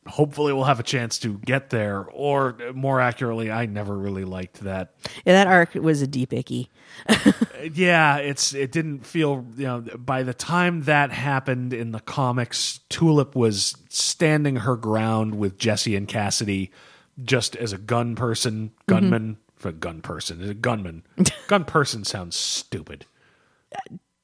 hopefully 0.09 0.53
we'll 0.53 0.65
have 0.65 0.81
a 0.81 0.85
chance 0.85 1.19
to 1.21 1.39
get 1.39 1.71
there. 1.71 2.05
Or 2.11 2.57
more 2.75 3.01
accurately, 3.01 3.51
I 3.51 3.67
never 3.67 3.97
really 3.97 4.25
liked 4.25 4.61
that. 4.61 4.95
Yeah, 5.25 5.35
that 5.35 5.47
arc 5.47 5.75
was 5.75 6.03
a 6.03 6.07
deep 6.07 6.33
icky. 6.33 6.71
Yeah, 7.75 8.19
it's 8.19 8.55
it 8.55 8.71
didn't 8.73 9.05
feel 9.05 9.45
you 9.57 9.67
know. 9.67 9.81
By 9.81 10.23
the 10.23 10.33
time 10.33 10.83
that 10.83 11.11
happened 11.11 11.73
in 11.73 11.91
the 11.91 12.01
comics, 12.01 12.81
Tulip 12.89 13.35
was 13.35 13.75
standing 13.89 14.57
her 14.57 14.77
ground 14.77 15.35
with 15.35 15.59
Jesse 15.59 15.97
and 15.97 16.07
Cassidy, 16.07 16.71
just 17.23 17.57
as 17.57 17.73
a 17.73 17.79
gun 17.79 18.15
person, 18.15 18.71
gunman 18.87 19.33
mm-hmm. 19.33 19.57
for 19.57 19.73
gun 19.73 20.03
person, 20.03 20.49
a 20.49 20.55
gunman. 20.55 21.03
gun 21.49 21.65
person 21.65 22.05
sounds 22.05 22.37
stupid. 22.37 23.07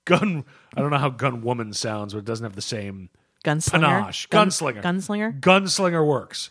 Gun. 0.04 0.44
I 0.76 0.80
don't 0.80 0.90
know 0.90 0.98
how 0.98 1.10
gun 1.10 1.42
woman 1.42 1.72
sounds, 1.72 2.14
but 2.14 2.20
it 2.20 2.24
doesn't 2.24 2.44
have 2.44 2.56
the 2.56 2.62
same 2.62 3.10
Gunslinger. 3.44 3.70
panache. 3.70 4.26
Gun- 4.26 4.48
Gunslinger. 4.48 4.82
Gunslinger. 4.82 5.40
Gunslinger 5.40 6.06
works. 6.06 6.50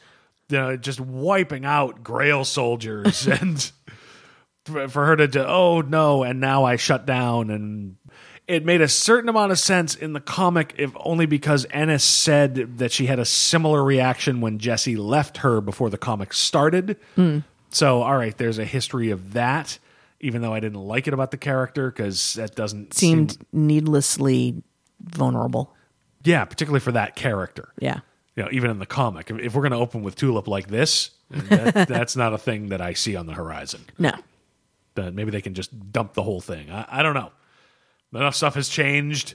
You 0.50 0.58
know, 0.58 0.78
just 0.78 1.00
wiping 1.00 1.66
out 1.66 2.04
Grail 2.04 2.46
soldiers 2.46 3.28
and 3.28 3.72
for 4.66 5.06
her 5.06 5.16
to 5.16 5.28
do, 5.28 5.44
oh 5.44 5.82
no, 5.82 6.24
and 6.24 6.40
now 6.40 6.64
I 6.64 6.76
shut 6.76 7.06
down 7.06 7.50
and 7.50 7.96
it 8.48 8.66
made 8.66 8.82
a 8.82 8.88
certain 8.88 9.30
amount 9.30 9.52
of 9.52 9.60
sense 9.60 9.96
in 9.96 10.14
the 10.14 10.20
comic, 10.20 10.76
if 10.78 10.92
only 10.98 11.26
because 11.26 11.66
Ennis 11.72 12.04
said 12.04 12.78
that 12.78 12.92
she 12.92 13.06
had 13.06 13.18
a 13.20 13.26
similar 13.26 13.84
reaction 13.84 14.42
when 14.42 14.60
Jesse 14.60 14.96
left 14.98 15.38
her 15.38 15.62
before 15.62 15.90
the 15.90 15.98
comic 15.98 16.34
started. 16.34 16.98
Hmm. 17.16 17.40
So, 17.70 18.04
all 18.04 18.18
right, 18.18 18.38
there's 18.38 18.60
a 18.60 18.66
history 18.66 19.10
of 19.12 19.34
that, 19.34 19.80
even 20.20 20.42
though 20.42 20.54
I 20.54 20.60
didn't 20.60 20.80
like 20.82 21.08
it 21.08 21.14
about 21.14 21.32
the 21.32 21.38
character 21.38 21.90
because 21.90 22.34
that 22.34 22.54
doesn't 22.54 22.94
Seemed 22.94 23.32
seem, 23.32 23.40
needlessly 23.54 24.62
vulnerable. 25.02 25.74
Yeah, 26.24 26.46
particularly 26.46 26.80
for 26.80 26.92
that 26.94 27.16
character. 27.16 27.74
Yeah. 27.80 28.00
you 28.36 28.44
know, 28.44 28.50
even 28.52 28.72
in 28.72 28.80
the 28.80 28.86
comic, 28.86 29.30
if, 29.30 29.56
we're 29.56 29.62
going 29.62 29.72
to 29.72 29.78
open 29.78 30.04
with 30.04 30.16
Tulip 30.16 30.48
like 30.48 30.68
this, 30.68 31.12
that, 31.30 31.88
that's 31.88 32.16
not 32.16 32.34
a 32.34 32.38
thing 32.38 32.70
that 32.70 32.82
I 32.82 32.94
see 32.94 33.16
on 33.16 33.26
the 33.26 33.34
horizon. 33.34 33.82
No. 33.98 34.12
But 34.96 35.14
maybe 35.14 35.32
they 35.32 35.42
can 35.42 35.54
just 35.54 35.92
dump 35.92 36.14
the 36.14 36.24
whole 36.24 36.42
thing. 36.42 36.70
I, 36.70 36.86
I 36.90 37.04
don't 37.04 37.16
know. 37.16 37.32
Enough 38.14 38.36
stuff 38.36 38.54
has 38.54 38.70
changed, 38.70 39.34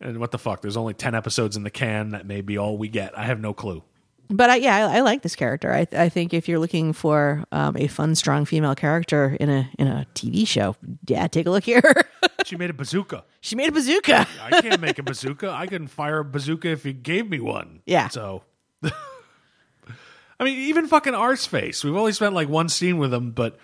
and 0.00 0.18
what 0.18 0.30
the 0.30 0.38
fuck? 0.38 0.62
There's 0.62 0.78
only 0.78 0.94
ten 0.94 1.14
episodes 1.14 1.58
in 1.58 1.62
the 1.62 1.70
can. 1.70 2.10
That 2.10 2.26
may 2.26 2.40
be 2.40 2.56
all 2.56 2.78
we 2.78 2.88
get. 2.88 3.16
I 3.18 3.24
have 3.24 3.38
no 3.38 3.52
clue. 3.52 3.82
But 4.30 4.50
I, 4.50 4.56
yeah, 4.56 4.86
I, 4.86 4.96
I 4.96 5.00
like 5.00 5.22
this 5.22 5.36
character. 5.36 5.72
I, 5.72 5.86
I 5.92 6.08
think 6.08 6.32
if 6.32 6.48
you're 6.48 6.58
looking 6.58 6.92
for 6.92 7.44
um, 7.52 7.76
a 7.76 7.86
fun, 7.88 8.14
strong 8.14 8.44
female 8.44 8.74
character 8.74 9.36
in 9.38 9.50
a 9.50 9.68
in 9.78 9.86
a 9.86 10.06
TV 10.14 10.46
show, 10.46 10.76
yeah, 11.06 11.26
take 11.26 11.46
a 11.46 11.50
look 11.50 11.64
here. 11.64 11.82
She 12.44 12.56
made 12.56 12.68
a 12.68 12.74
bazooka. 12.74 13.24
she 13.40 13.56
made 13.56 13.70
a 13.70 13.72
bazooka. 13.72 14.26
I 14.42 14.60
can't 14.60 14.78
make 14.78 14.98
a 14.98 15.02
bazooka. 15.02 15.48
I 15.50 15.66
couldn't 15.66 15.88
fire 15.88 16.18
a 16.18 16.24
bazooka 16.26 16.68
if 16.68 16.84
you 16.84 16.92
gave 16.92 17.30
me 17.30 17.40
one. 17.40 17.80
Yeah. 17.86 18.08
So, 18.08 18.42
I 18.82 20.44
mean, 20.44 20.58
even 20.58 20.86
fucking 20.86 21.14
Arseface. 21.14 21.82
We've 21.82 21.96
only 21.96 22.12
spent 22.12 22.34
like 22.34 22.50
one 22.50 22.68
scene 22.68 22.98
with 22.98 23.14
him, 23.14 23.30
but 23.30 23.56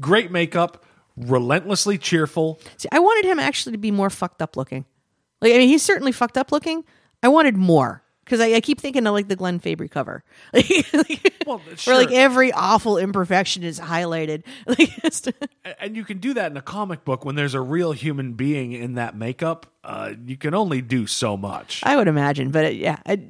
great 0.00 0.30
makeup, 0.30 0.84
relentlessly 1.16 1.98
cheerful. 1.98 2.60
See, 2.76 2.88
I 2.92 3.00
wanted 3.00 3.28
him 3.28 3.40
actually 3.40 3.72
to 3.72 3.78
be 3.78 3.90
more 3.90 4.10
fucked 4.10 4.42
up 4.42 4.56
looking. 4.56 4.84
Like, 5.40 5.52
I 5.52 5.58
mean, 5.58 5.68
he's 5.68 5.82
certainly 5.82 6.12
fucked 6.12 6.38
up 6.38 6.52
looking. 6.52 6.84
I 7.22 7.28
wanted 7.28 7.56
more 7.56 8.02
because 8.30 8.40
I, 8.40 8.54
I 8.54 8.60
keep 8.60 8.80
thinking 8.80 9.04
of 9.08 9.12
like 9.12 9.26
the 9.26 9.34
Glenn 9.34 9.58
Fabry 9.58 9.88
cover, 9.88 10.22
like, 10.52 11.34
Well, 11.44 11.60
where 11.84 11.96
like 11.96 12.12
every 12.12 12.52
awful 12.52 12.96
imperfection 12.96 13.64
is 13.64 13.80
highlighted. 13.80 14.44
Like, 14.66 14.90
and 15.80 15.96
you 15.96 16.04
can 16.04 16.18
do 16.18 16.34
that 16.34 16.52
in 16.52 16.56
a 16.56 16.62
comic 16.62 17.04
book 17.04 17.24
when 17.24 17.34
there's 17.34 17.54
a 17.54 17.60
real 17.60 17.90
human 17.90 18.34
being 18.34 18.72
in 18.72 18.94
that 18.94 19.16
makeup. 19.16 19.66
Uh, 19.82 20.12
you 20.24 20.36
can 20.36 20.54
only 20.54 20.80
do 20.80 21.08
so 21.08 21.36
much. 21.36 21.82
I 21.84 21.96
would 21.96 22.06
imagine, 22.06 22.52
but 22.52 22.66
uh, 22.66 22.68
yeah, 22.68 22.98
I, 23.04 23.20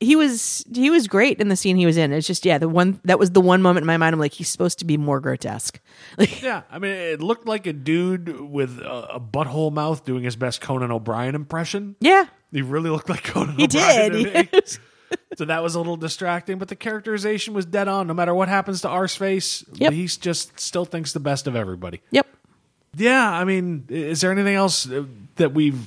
he 0.00 0.14
was 0.16 0.64
he 0.74 0.90
was 0.90 1.08
great 1.08 1.40
in 1.40 1.48
the 1.48 1.56
scene 1.56 1.76
he 1.76 1.86
was 1.86 1.96
in. 1.96 2.12
It's 2.12 2.26
just 2.26 2.44
yeah, 2.44 2.58
the 2.58 2.68
one 2.68 3.00
that 3.04 3.18
was 3.18 3.30
the 3.30 3.40
one 3.40 3.62
moment 3.62 3.82
in 3.84 3.86
my 3.86 3.96
mind. 3.96 4.12
I'm 4.14 4.20
like, 4.20 4.32
he's 4.34 4.48
supposed 4.48 4.78
to 4.80 4.84
be 4.84 4.96
more 4.96 5.20
grotesque. 5.20 5.80
Like, 6.18 6.42
Yeah, 6.42 6.62
I 6.70 6.78
mean, 6.78 6.90
it 6.92 7.20
looked 7.22 7.46
like 7.46 7.66
a 7.66 7.72
dude 7.72 8.40
with 8.40 8.78
a, 8.80 9.14
a 9.14 9.20
butthole 9.20 9.72
mouth 9.72 10.04
doing 10.04 10.22
his 10.24 10.36
best 10.36 10.60
Conan 10.60 10.90
O'Brien 10.92 11.34
impression. 11.34 11.96
yeah, 12.00 12.26
He 12.52 12.62
really 12.62 12.90
looked 12.90 13.08
like 13.08 13.22
Conan 13.32 13.54
O'Brien. 13.60 13.70
he 13.70 13.76
O'Brien. 13.78 14.12
did. 14.12 14.32
to 14.34 14.40
me. 14.42 14.48
Yes. 14.52 14.78
So 15.38 15.44
that 15.44 15.62
was 15.62 15.76
a 15.76 15.78
little 15.78 15.96
distracting, 15.96 16.58
but 16.58 16.66
the 16.66 16.74
characterization 16.74 17.54
was 17.54 17.64
dead 17.64 17.86
on. 17.86 18.08
No 18.08 18.14
matter 18.14 18.34
what 18.34 18.48
happens 18.48 18.80
to 18.80 18.88
Arseface, 18.88 19.64
Yep. 19.74 19.92
he 19.92 20.06
just 20.08 20.58
still 20.58 20.84
thinks 20.84 21.12
the 21.12 21.20
best 21.20 21.46
of 21.46 21.54
everybody. 21.54 22.00
Yep. 22.10 22.26
Yeah, 22.96 23.30
I 23.30 23.44
mean, 23.44 23.84
is 23.88 24.20
there 24.22 24.32
anything 24.32 24.56
else 24.56 24.90
uh, 24.90 25.04
that 25.36 25.52
we've 25.54 25.78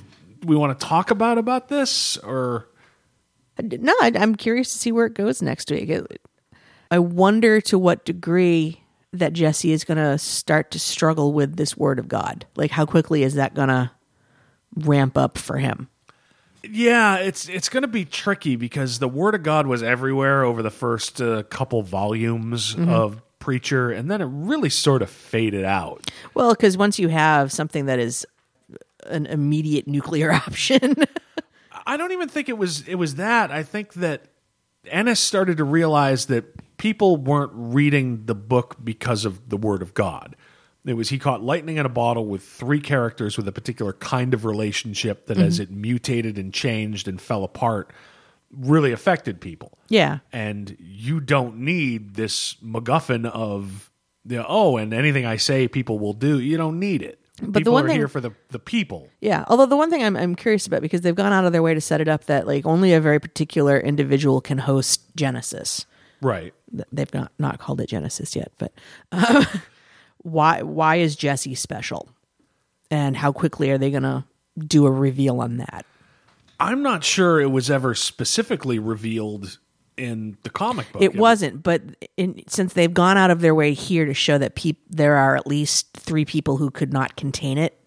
we 0.44 0.56
want 0.56 0.78
to 0.78 0.86
talk 0.86 1.10
about 1.10 1.36
about 1.36 1.68
this, 1.68 2.16
or 2.18 2.66
No, 3.62 3.94
I'm 4.00 4.34
curious 4.34 4.72
to 4.72 4.78
see 4.78 4.92
where 4.92 5.06
it 5.06 5.14
goes 5.14 5.40
next 5.42 5.70
week. 5.70 5.88
It- 5.88 6.20
I 6.92 6.98
wonder 6.98 7.60
to 7.62 7.78
what 7.78 8.04
degree 8.04 8.80
that 9.12 9.32
Jesse 9.32 9.70
is 9.72 9.84
going 9.84 9.98
to 9.98 10.18
start 10.18 10.70
to 10.72 10.78
struggle 10.80 11.32
with 11.32 11.56
this 11.56 11.76
word 11.76 11.98
of 12.00 12.08
God. 12.08 12.46
Like, 12.56 12.72
how 12.72 12.84
quickly 12.84 13.22
is 13.22 13.34
that 13.34 13.54
going 13.54 13.68
to 13.68 13.90
ramp 14.74 15.16
up 15.16 15.38
for 15.38 15.58
him? 15.58 15.88
Yeah, 16.62 17.16
it's 17.16 17.48
it's 17.48 17.68
going 17.70 17.82
to 17.82 17.88
be 17.88 18.04
tricky 18.04 18.54
because 18.56 18.98
the 18.98 19.08
word 19.08 19.34
of 19.34 19.42
God 19.42 19.66
was 19.66 19.82
everywhere 19.82 20.44
over 20.44 20.62
the 20.62 20.70
first 20.70 21.20
uh, 21.20 21.42
couple 21.44 21.82
volumes 21.82 22.74
of 22.76 23.22
Preacher, 23.38 23.90
and 23.90 24.10
then 24.10 24.20
it 24.20 24.28
really 24.30 24.68
sort 24.68 25.00
of 25.00 25.08
faded 25.08 25.64
out. 25.64 26.10
Well, 26.34 26.50
because 26.52 26.76
once 26.76 26.98
you 26.98 27.08
have 27.08 27.50
something 27.50 27.86
that 27.86 27.98
is 27.98 28.26
an 29.06 29.24
immediate 29.26 29.88
nuclear 29.88 30.30
option, 30.46 30.96
I 31.90 31.96
don't 31.96 32.12
even 32.12 32.28
think 32.28 32.48
it 32.48 32.56
was 32.56 32.86
it 32.86 32.94
was 32.94 33.16
that. 33.16 33.50
I 33.50 33.64
think 33.64 33.94
that 33.94 34.22
Ennis 34.86 35.18
started 35.18 35.56
to 35.56 35.64
realize 35.64 36.26
that 36.26 36.76
people 36.76 37.16
weren't 37.16 37.50
reading 37.52 38.26
the 38.26 38.34
book 38.36 38.76
because 38.82 39.24
of 39.24 39.48
the 39.48 39.56
word 39.56 39.82
of 39.82 39.92
God. 39.92 40.36
It 40.86 40.94
was 40.94 41.08
he 41.08 41.18
caught 41.18 41.42
lightning 41.42 41.78
in 41.78 41.86
a 41.86 41.90
bottle 41.90 42.26
with 42.26 42.44
three 42.44 42.80
characters 42.80 43.36
with 43.36 43.48
a 43.48 43.52
particular 43.52 43.92
kind 43.92 44.34
of 44.34 44.44
relationship 44.44 45.26
that 45.26 45.36
as 45.36 45.58
mm-hmm. 45.58 45.74
it 45.74 45.76
mutated 45.76 46.38
and 46.38 46.54
changed 46.54 47.08
and 47.08 47.20
fell 47.20 47.42
apart 47.42 47.92
really 48.56 48.92
affected 48.92 49.40
people. 49.40 49.76
yeah, 49.88 50.20
and 50.32 50.76
you 50.78 51.18
don't 51.18 51.56
need 51.56 52.14
this 52.14 52.54
MacGuffin 52.62 53.26
of 53.26 53.90
you 54.24 54.36
know, 54.36 54.46
oh, 54.48 54.76
and 54.76 54.94
anything 54.94 55.26
I 55.26 55.38
say, 55.38 55.66
people 55.66 55.98
will 55.98 56.12
do. 56.12 56.38
You 56.38 56.56
don't 56.56 56.78
need 56.78 57.02
it. 57.02 57.19
But 57.42 57.64
the 57.64 57.72
one 57.72 57.84
are 57.84 57.88
thing- 57.88 57.98
here 57.98 58.08
for 58.08 58.20
the 58.20 58.32
the 58.50 58.58
people. 58.58 59.08
Yeah. 59.20 59.44
Although 59.48 59.66
the 59.66 59.76
one 59.76 59.90
thing 59.90 60.02
I'm 60.02 60.16
I'm 60.16 60.34
curious 60.34 60.66
about 60.66 60.82
because 60.82 61.00
they've 61.00 61.14
gone 61.14 61.32
out 61.32 61.44
of 61.44 61.52
their 61.52 61.62
way 61.62 61.74
to 61.74 61.80
set 61.80 62.00
it 62.00 62.08
up 62.08 62.24
that 62.26 62.46
like 62.46 62.66
only 62.66 62.92
a 62.92 63.00
very 63.00 63.18
particular 63.20 63.78
individual 63.78 64.40
can 64.40 64.58
host 64.58 65.02
Genesis. 65.16 65.86
Right. 66.20 66.52
They've 66.92 67.12
not 67.14 67.32
not 67.38 67.58
called 67.58 67.80
it 67.80 67.88
Genesis 67.88 68.36
yet, 68.36 68.52
but 68.58 68.72
um, 69.12 69.46
why 70.18 70.62
why 70.62 70.96
is 70.96 71.16
Jesse 71.16 71.54
special? 71.54 72.08
And 72.90 73.16
how 73.16 73.32
quickly 73.32 73.70
are 73.70 73.78
they 73.78 73.90
going 73.90 74.02
to 74.02 74.24
do 74.58 74.84
a 74.84 74.90
reveal 74.90 75.40
on 75.40 75.58
that? 75.58 75.86
I'm 76.58 76.82
not 76.82 77.04
sure 77.04 77.40
it 77.40 77.50
was 77.50 77.70
ever 77.70 77.94
specifically 77.94 78.78
revealed 78.78 79.58
in 80.00 80.36
the 80.42 80.50
comic 80.50 80.90
book. 80.92 81.02
It 81.02 81.14
wasn't, 81.14 81.62
but 81.62 81.82
in, 82.16 82.42
since 82.48 82.72
they've 82.72 82.92
gone 82.92 83.16
out 83.18 83.30
of 83.30 83.40
their 83.40 83.54
way 83.54 83.72
here 83.74 84.06
to 84.06 84.14
show 84.14 84.38
that 84.38 84.54
peop- 84.56 84.82
there 84.88 85.16
are 85.16 85.36
at 85.36 85.46
least 85.46 85.88
three 85.96 86.24
people 86.24 86.56
who 86.56 86.70
could 86.70 86.92
not 86.92 87.14
contain 87.16 87.58
it, 87.58 87.78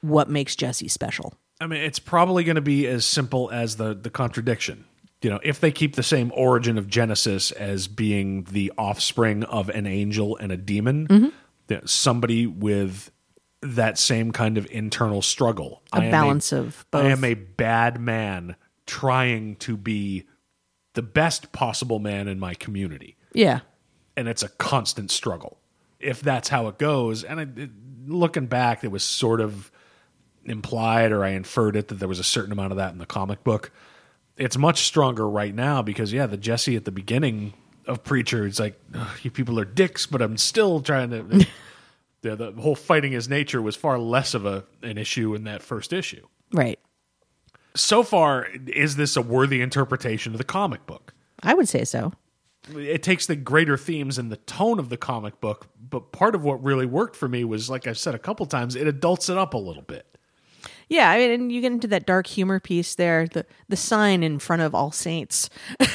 what 0.00 0.28
makes 0.30 0.56
Jesse 0.56 0.88
special? 0.88 1.34
I 1.60 1.66
mean, 1.66 1.82
it's 1.82 1.98
probably 1.98 2.42
going 2.42 2.56
to 2.56 2.62
be 2.62 2.86
as 2.86 3.04
simple 3.04 3.50
as 3.50 3.76
the 3.76 3.94
the 3.94 4.08
contradiction. 4.10 4.86
You 5.22 5.28
know, 5.28 5.40
if 5.42 5.60
they 5.60 5.70
keep 5.70 5.96
the 5.96 6.02
same 6.02 6.32
origin 6.34 6.78
of 6.78 6.88
Genesis 6.88 7.50
as 7.52 7.86
being 7.88 8.44
the 8.44 8.72
offspring 8.78 9.44
of 9.44 9.68
an 9.68 9.86
angel 9.86 10.36
and 10.38 10.50
a 10.50 10.56
demon, 10.56 11.06
Mm-hmm. 11.08 11.28
that 11.66 11.90
somebody 11.90 12.46
with 12.46 13.10
that 13.60 13.98
same 13.98 14.32
kind 14.32 14.56
of 14.56 14.66
internal 14.70 15.20
struggle, 15.20 15.82
A 15.92 16.00
balance 16.10 16.50
of 16.52 16.86
both. 16.90 17.04
I 17.04 17.08
am 17.10 17.22
a 17.24 17.34
bad 17.34 18.00
man 18.00 18.56
trying 18.86 19.56
to 19.56 19.76
be 19.76 20.24
the 20.94 21.02
best 21.02 21.52
possible 21.52 21.98
man 21.98 22.28
in 22.28 22.38
my 22.38 22.54
community, 22.54 23.16
Yeah. 23.32 23.60
and 24.16 24.26
it's 24.28 24.42
a 24.42 24.48
constant 24.48 25.10
struggle. 25.10 25.58
If 26.00 26.20
that's 26.20 26.48
how 26.48 26.66
it 26.68 26.78
goes, 26.78 27.22
and 27.24 27.40
I, 27.40 27.42
it, 27.60 27.70
looking 28.06 28.46
back, 28.46 28.82
it 28.84 28.90
was 28.90 29.04
sort 29.04 29.40
of 29.40 29.70
implied 30.44 31.12
or 31.12 31.24
I 31.24 31.30
inferred 31.30 31.76
it 31.76 31.88
that 31.88 31.96
there 31.96 32.08
was 32.08 32.18
a 32.18 32.24
certain 32.24 32.52
amount 32.52 32.72
of 32.72 32.78
that 32.78 32.92
in 32.92 32.98
the 32.98 33.06
comic 33.06 33.44
book. 33.44 33.70
It's 34.36 34.56
much 34.56 34.80
stronger 34.84 35.28
right 35.28 35.54
now 35.54 35.82
because 35.82 36.12
yeah, 36.12 36.26
the 36.26 36.38
Jesse 36.38 36.76
at 36.76 36.86
the 36.86 36.90
beginning 36.90 37.52
of 37.86 38.02
Preacher, 38.02 38.46
it's 38.46 38.58
like 38.58 38.80
you 39.22 39.30
people 39.30 39.60
are 39.60 39.64
dicks, 39.66 40.06
but 40.06 40.22
I'm 40.22 40.36
still 40.38 40.80
trying 40.80 41.10
to. 41.10 41.22
the, 42.22 42.36
the 42.36 42.52
whole 42.52 42.74
fighting 42.74 43.12
his 43.12 43.28
nature 43.28 43.60
was 43.60 43.76
far 43.76 43.98
less 43.98 44.32
of 44.34 44.46
a 44.46 44.64
an 44.82 44.96
issue 44.98 45.34
in 45.34 45.44
that 45.44 45.62
first 45.62 45.92
issue. 45.92 46.26
Right. 46.52 46.78
So 47.74 48.02
far, 48.02 48.48
is 48.66 48.96
this 48.96 49.16
a 49.16 49.22
worthy 49.22 49.60
interpretation 49.60 50.32
of 50.32 50.38
the 50.38 50.44
comic 50.44 50.86
book? 50.86 51.14
I 51.42 51.54
would 51.54 51.68
say 51.68 51.84
so. 51.84 52.12
It 52.74 53.02
takes 53.02 53.26
the 53.26 53.36
greater 53.36 53.76
themes 53.76 54.18
and 54.18 54.30
the 54.30 54.36
tone 54.36 54.78
of 54.78 54.90
the 54.90 54.96
comic 54.96 55.40
book, 55.40 55.68
but 55.88 56.12
part 56.12 56.34
of 56.34 56.44
what 56.44 56.62
really 56.62 56.86
worked 56.86 57.16
for 57.16 57.28
me 57.28 57.42
was, 57.44 57.70
like 57.70 57.86
I've 57.86 57.98
said 57.98 58.14
a 58.14 58.18
couple 58.18 58.44
times, 58.46 58.76
it 58.76 58.86
adults 58.86 59.28
it 59.28 59.38
up 59.38 59.54
a 59.54 59.58
little 59.58 59.82
bit. 59.82 60.06
Yeah, 60.88 61.08
I 61.10 61.18
mean, 61.18 61.30
and 61.30 61.52
you 61.52 61.60
get 61.60 61.72
into 61.72 61.86
that 61.88 62.04
dark 62.04 62.26
humor 62.26 62.58
piece 62.60 62.96
there, 62.96 63.26
the 63.28 63.46
the 63.68 63.76
sign 63.76 64.22
in 64.22 64.40
front 64.40 64.62
of 64.62 64.74
All 64.74 64.90
Saints, 64.92 65.48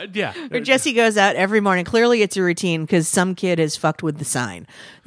Uh, 0.00 0.06
yeah, 0.12 0.32
where 0.48 0.60
Jesse 0.60 0.92
goes 0.92 1.16
out 1.16 1.36
every 1.36 1.60
morning. 1.60 1.84
Clearly, 1.84 2.22
it's 2.22 2.36
a 2.36 2.42
routine 2.42 2.82
because 2.82 3.06
some 3.06 3.34
kid 3.34 3.58
has 3.58 3.76
fucked 3.76 4.02
with 4.02 4.18
the 4.18 4.24
sign. 4.24 4.66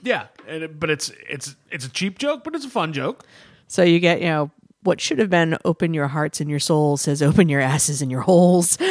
Yeah, 0.00 0.26
and 0.46 0.78
but 0.78 0.90
it's 0.90 1.10
it's 1.28 1.56
it's 1.70 1.84
a 1.84 1.88
cheap 1.90 2.18
joke, 2.18 2.44
but 2.44 2.54
it's 2.54 2.64
a 2.64 2.70
fun 2.70 2.92
joke. 2.92 3.26
So 3.66 3.82
you 3.82 3.98
get, 3.98 4.20
you 4.20 4.28
know, 4.28 4.50
what 4.82 5.00
should 5.00 5.18
have 5.18 5.30
been 5.30 5.56
"Open 5.64 5.94
your 5.94 6.08
hearts 6.08 6.40
and 6.40 6.48
your 6.48 6.60
souls" 6.60 7.02
says 7.02 7.22
"Open 7.22 7.48
your 7.48 7.60
asses 7.60 8.02
and 8.02 8.10
your 8.10 8.22
holes." 8.22 8.78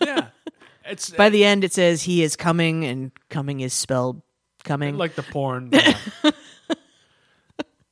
Yeah, 0.00 0.28
it's 0.84 1.10
By 1.10 1.30
the 1.30 1.44
end, 1.44 1.64
it 1.64 1.72
says 1.72 2.02
"He 2.02 2.22
is 2.22 2.36
coming," 2.36 2.84
and 2.84 3.10
"coming" 3.30 3.60
is 3.60 3.72
spelled 3.72 4.22
"coming." 4.64 4.96
like 4.96 5.14
the 5.14 5.22
porn. 5.22 5.70
yeah. 5.72 5.96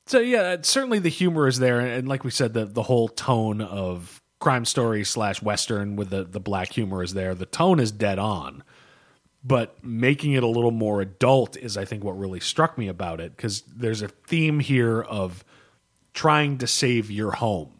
so 0.05 0.19
yeah, 0.19 0.41
uh, 0.41 0.57
certainly 0.61 0.99
the 0.99 1.09
humor 1.09 1.47
is 1.47 1.59
there, 1.59 1.79
and 1.79 2.07
like 2.07 2.23
we 2.23 2.31
said, 2.31 2.53
the 2.53 2.65
the 2.65 2.83
whole 2.83 3.07
tone 3.07 3.61
of 3.61 4.21
crime 4.39 4.65
story 4.65 5.03
slash 5.03 5.41
western 5.41 5.95
with 5.95 6.09
the 6.09 6.23
the 6.23 6.39
black 6.39 6.71
humor 6.71 7.01
is 7.03 7.13
there. 7.13 7.33
The 7.33 7.45
tone 7.45 7.79
is 7.79 7.91
dead 7.91 8.19
on, 8.19 8.63
but 9.43 9.83
making 9.83 10.33
it 10.33 10.43
a 10.43 10.47
little 10.47 10.71
more 10.71 11.01
adult 11.01 11.57
is, 11.57 11.77
I 11.77 11.85
think, 11.85 12.03
what 12.03 12.17
really 12.17 12.39
struck 12.39 12.77
me 12.77 12.87
about 12.87 13.19
it 13.19 13.35
because 13.35 13.61
there's 13.61 14.01
a 14.01 14.07
theme 14.07 14.59
here 14.59 15.01
of 15.01 15.43
trying 16.13 16.57
to 16.59 16.67
save 16.67 17.09
your 17.11 17.31
home, 17.31 17.71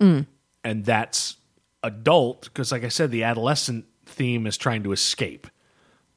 mm. 0.00 0.26
and 0.64 0.84
that's 0.84 1.36
adult 1.82 2.44
because, 2.44 2.72
like 2.72 2.84
I 2.84 2.88
said, 2.88 3.10
the 3.10 3.22
adolescent 3.22 3.84
theme 4.06 4.46
is 4.46 4.56
trying 4.56 4.82
to 4.84 4.92
escape. 4.92 5.46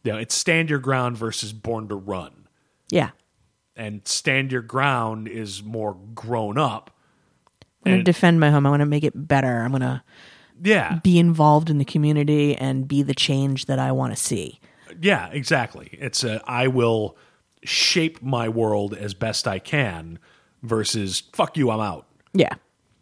You 0.03 0.13
know, 0.13 0.17
it's 0.17 0.33
stand 0.35 0.69
your 0.69 0.79
ground 0.79 1.17
versus 1.17 1.51
born 1.53 1.87
to 1.89 1.95
run 1.95 2.47
yeah, 2.89 3.09
and 3.75 4.01
stand 4.07 4.51
your 4.51 4.61
ground 4.61 5.27
is 5.27 5.61
more 5.63 5.95
grown 6.15 6.57
up. 6.57 6.91
I'm 7.85 7.91
going 7.93 7.99
to 7.99 8.03
defend 8.03 8.39
my 8.39 8.49
home. 8.49 8.65
I 8.65 8.69
want 8.69 8.81
to 8.81 8.85
make 8.85 9.03
it 9.03 9.13
better. 9.15 9.59
I'm 9.59 9.71
going 9.71 9.81
to 9.81 10.01
Yeah, 10.61 10.99
be 11.03 11.19
involved 11.19 11.69
in 11.69 11.77
the 11.77 11.85
community 11.85 12.55
and 12.55 12.87
be 12.87 13.03
the 13.03 13.13
change 13.13 13.65
that 13.67 13.77
I 13.79 13.91
want 13.91 14.11
to 14.13 14.21
see. 14.21 14.59
yeah, 15.01 15.29
exactly. 15.31 15.89
It's 15.93 16.23
a 16.23 16.41
I 16.49 16.67
will 16.67 17.15
shape 17.63 18.21
my 18.21 18.49
world 18.49 18.93
as 18.93 19.13
best 19.13 19.47
I 19.47 19.59
can 19.59 20.17
versus 20.63 21.23
fuck 21.33 21.57
you, 21.57 21.69
I'm 21.71 21.79
out. 21.79 22.05
Yeah, 22.33 22.53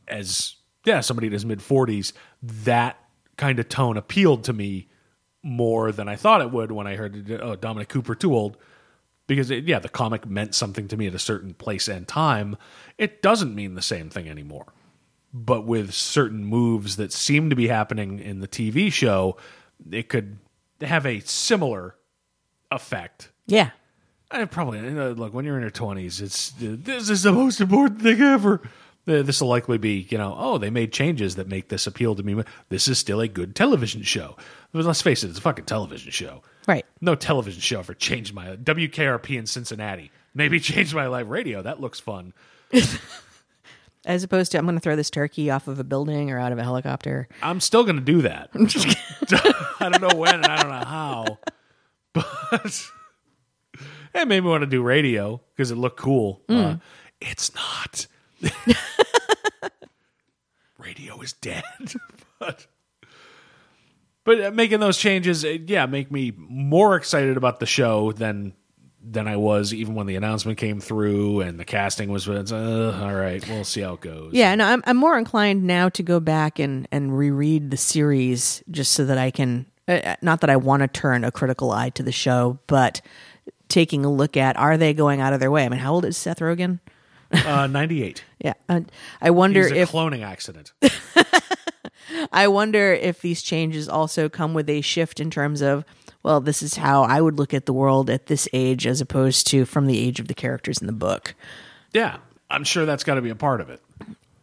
As 0.07 0.55
yeah, 0.85 1.01
somebody 1.01 1.27
in 1.27 1.33
his 1.33 1.45
mid 1.45 1.61
forties, 1.61 2.13
that 2.41 2.97
kind 3.37 3.59
of 3.59 3.67
tone 3.69 3.97
appealed 3.97 4.43
to 4.45 4.53
me 4.53 4.87
more 5.43 5.91
than 5.91 6.07
I 6.09 6.15
thought 6.15 6.41
it 6.41 6.51
would 6.51 6.71
when 6.71 6.87
I 6.87 6.95
heard 6.95 7.31
oh 7.41 7.55
Dominic 7.55 7.89
Cooper 7.89 8.15
too 8.15 8.33
old. 8.35 8.57
Because 9.27 9.51
it, 9.51 9.65
yeah, 9.65 9.79
the 9.79 9.89
comic 9.89 10.25
meant 10.25 10.55
something 10.55 10.87
to 10.87 10.95
me 10.95 11.05
at 11.07 11.13
a 11.13 11.19
certain 11.19 11.53
place 11.53 11.89
and 11.89 12.07
time. 12.07 12.55
It 12.97 13.21
doesn't 13.21 13.53
mean 13.53 13.75
the 13.75 13.81
same 13.81 14.09
thing 14.09 14.29
anymore. 14.29 14.67
but 15.33 15.65
with 15.65 15.93
certain 15.93 16.45
moves 16.45 16.95
that 16.95 17.11
seem 17.11 17.49
to 17.49 17.55
be 17.55 17.67
happening 17.67 18.19
in 18.19 18.39
the 18.39 18.47
TV 18.47 18.91
show, 18.91 19.35
it 19.91 20.07
could 20.07 20.37
have 20.81 21.05
a 21.05 21.19
similar 21.19 21.95
effect. 22.71 23.29
yeah. 23.47 23.71
I 24.29 24.43
probably 24.45 24.79
you 24.79 24.91
know, 24.91 25.11
look 25.11 25.33
when 25.33 25.45
you're 25.45 25.55
in 25.55 25.61
your 25.61 25.71
twenties. 25.71 26.21
It's 26.21 26.51
this 26.59 27.09
is 27.09 27.23
the 27.23 27.31
most 27.31 27.61
important 27.61 28.01
thing 28.01 28.21
ever. 28.21 28.61
Uh, 29.07 29.21
This 29.21 29.39
will 29.39 29.47
likely 29.47 29.77
be, 29.77 30.05
you 30.09 30.17
know, 30.17 30.35
oh, 30.37 30.57
they 30.57 30.69
made 30.69 30.91
changes 30.91 31.37
that 31.37 31.47
make 31.47 31.69
this 31.69 31.87
appeal 31.87 32.13
to 32.15 32.23
me. 32.23 32.43
This 32.67 32.89
is 32.89 32.99
still 32.99 33.21
a 33.21 33.27
good 33.29 33.55
television 33.55 34.01
show. 34.03 34.35
But 34.73 34.83
let's 34.83 35.01
face 35.01 35.23
it, 35.23 35.29
it's 35.29 35.39
a 35.39 35.41
fucking 35.41 35.63
television 35.63 36.11
show. 36.11 36.41
Right. 36.67 36.85
No 36.99 37.15
television 37.15 37.61
show 37.61 37.79
ever 37.79 37.93
changed 37.93 38.33
my 38.33 38.57
WKRP 38.57 39.37
in 39.37 39.45
Cincinnati. 39.45 40.11
Maybe 40.33 40.59
changed 40.59 40.93
my 40.93 41.07
live 41.07 41.29
radio. 41.29 41.61
That 41.61 41.79
looks 41.79 42.01
fun. 42.01 42.33
As 44.05 44.23
opposed 44.23 44.51
to, 44.51 44.57
I'm 44.57 44.65
going 44.65 44.75
to 44.75 44.81
throw 44.81 44.95
this 44.97 45.09
turkey 45.09 45.49
off 45.49 45.67
of 45.67 45.79
a 45.79 45.83
building 45.83 46.29
or 46.31 46.39
out 46.39 46.51
of 46.51 46.57
a 46.57 46.63
helicopter. 46.63 47.27
I'm 47.41 47.59
still 47.61 47.83
going 47.83 47.95
to 47.97 48.01
do 48.01 48.21
that. 48.23 48.49
I 49.79 49.89
don't 49.89 50.01
know 50.01 50.17
when 50.19 50.35
and 50.35 50.45
I 50.45 50.61
don't 50.61 50.71
know 50.71 50.85
how, 50.85 51.39
but 52.13 52.89
it 54.21 54.27
made 54.27 54.43
me 54.43 54.49
want 54.49 54.61
to 54.61 54.67
do 54.67 54.81
radio 54.81 55.41
because 55.55 55.71
it 55.71 55.75
looked 55.75 55.99
cool. 55.99 56.41
Uh, 56.49 56.77
it's 57.19 57.53
not. 57.55 58.07
radio 60.77 61.19
is 61.21 61.33
dead, 61.33 61.63
but 62.39 62.67
but 64.23 64.43
uh, 64.43 64.51
making 64.51 64.79
those 64.79 64.97
changes, 64.97 65.45
uh, 65.45 65.57
yeah, 65.65 65.85
make 65.85 66.11
me 66.11 66.33
more 66.37 66.95
excited 66.95 67.37
about 67.37 67.59
the 67.59 67.65
show 67.65 68.11
than 68.11 68.53
than 69.09 69.27
I 69.27 69.37
was 69.37 69.73
even 69.73 69.95
when 69.95 70.05
the 70.05 70.15
announcement 70.15 70.57
came 70.57 70.81
through 70.81 71.41
and 71.41 71.59
the 71.59 71.65
casting 71.65 72.09
was. 72.09 72.27
Uh, 72.27 72.99
all 73.01 73.13
right, 73.13 73.47
we'll 73.47 73.63
see 73.63 73.81
how 73.81 73.93
it 73.93 74.01
goes. 74.01 74.33
Yeah, 74.33 74.53
no, 74.55 74.65
I'm 74.65 74.83
I'm 74.85 74.97
more 74.97 75.17
inclined 75.17 75.63
now 75.63 75.89
to 75.89 76.03
go 76.03 76.19
back 76.19 76.59
and 76.59 76.87
and 76.91 77.17
reread 77.17 77.71
the 77.71 77.77
series 77.77 78.63
just 78.69 78.91
so 78.93 79.05
that 79.05 79.17
I 79.17 79.31
can. 79.31 79.65
Uh, 79.87 80.17
not 80.21 80.41
that 80.41 80.49
I 80.49 80.57
want 80.57 80.81
to 80.81 80.89
turn 80.89 81.23
a 81.23 81.31
critical 81.31 81.71
eye 81.71 81.91
to 81.91 82.03
the 82.03 82.11
show, 82.11 82.59
but 82.67 82.99
taking 83.69 84.05
a 84.05 84.11
look 84.11 84.37
at 84.37 84.57
are 84.57 84.77
they 84.77 84.93
going 84.93 85.21
out 85.21 85.33
of 85.33 85.39
their 85.39 85.51
way? 85.51 85.65
I 85.65 85.69
mean, 85.69 85.79
how 85.79 85.93
old 85.93 86.05
is 86.05 86.17
Seth 86.17 86.39
Rogen? 86.39 86.79
uh, 87.31 87.67
ninety 87.67 88.03
eight. 88.03 88.23
Yeah, 88.39 88.53
uh, 88.69 88.81
I 89.19 89.31
wonder 89.31 89.63
He's 89.63 89.71
a 89.71 89.79
if 89.81 89.91
cloning 89.91 90.23
accident. 90.23 90.71
I 92.31 92.47
wonder 92.47 92.93
if 92.93 93.21
these 93.21 93.41
changes 93.41 93.89
also 93.89 94.29
come 94.29 94.53
with 94.53 94.69
a 94.69 94.81
shift 94.81 95.19
in 95.19 95.31
terms 95.31 95.61
of, 95.61 95.83
well, 96.21 96.39
this 96.39 96.61
is 96.61 96.75
how 96.75 97.01
I 97.03 97.19
would 97.19 97.37
look 97.37 97.53
at 97.53 97.65
the 97.65 97.73
world 97.73 98.09
at 98.11 98.27
this 98.27 98.47
age 98.53 98.85
as 98.85 99.01
opposed 99.01 99.47
to 99.47 99.65
from 99.65 99.87
the 99.87 99.99
age 99.99 100.19
of 100.19 100.27
the 100.27 100.33
characters 100.35 100.77
in 100.77 100.87
the 100.87 100.93
book. 100.93 101.33
Yeah, 101.93 102.17
I'm 102.49 102.63
sure 102.63 102.85
that's 102.85 103.03
got 103.03 103.15
to 103.15 103.21
be 103.21 103.31
a 103.31 103.35
part 103.35 103.59
of 103.59 103.69
it. 103.71 103.81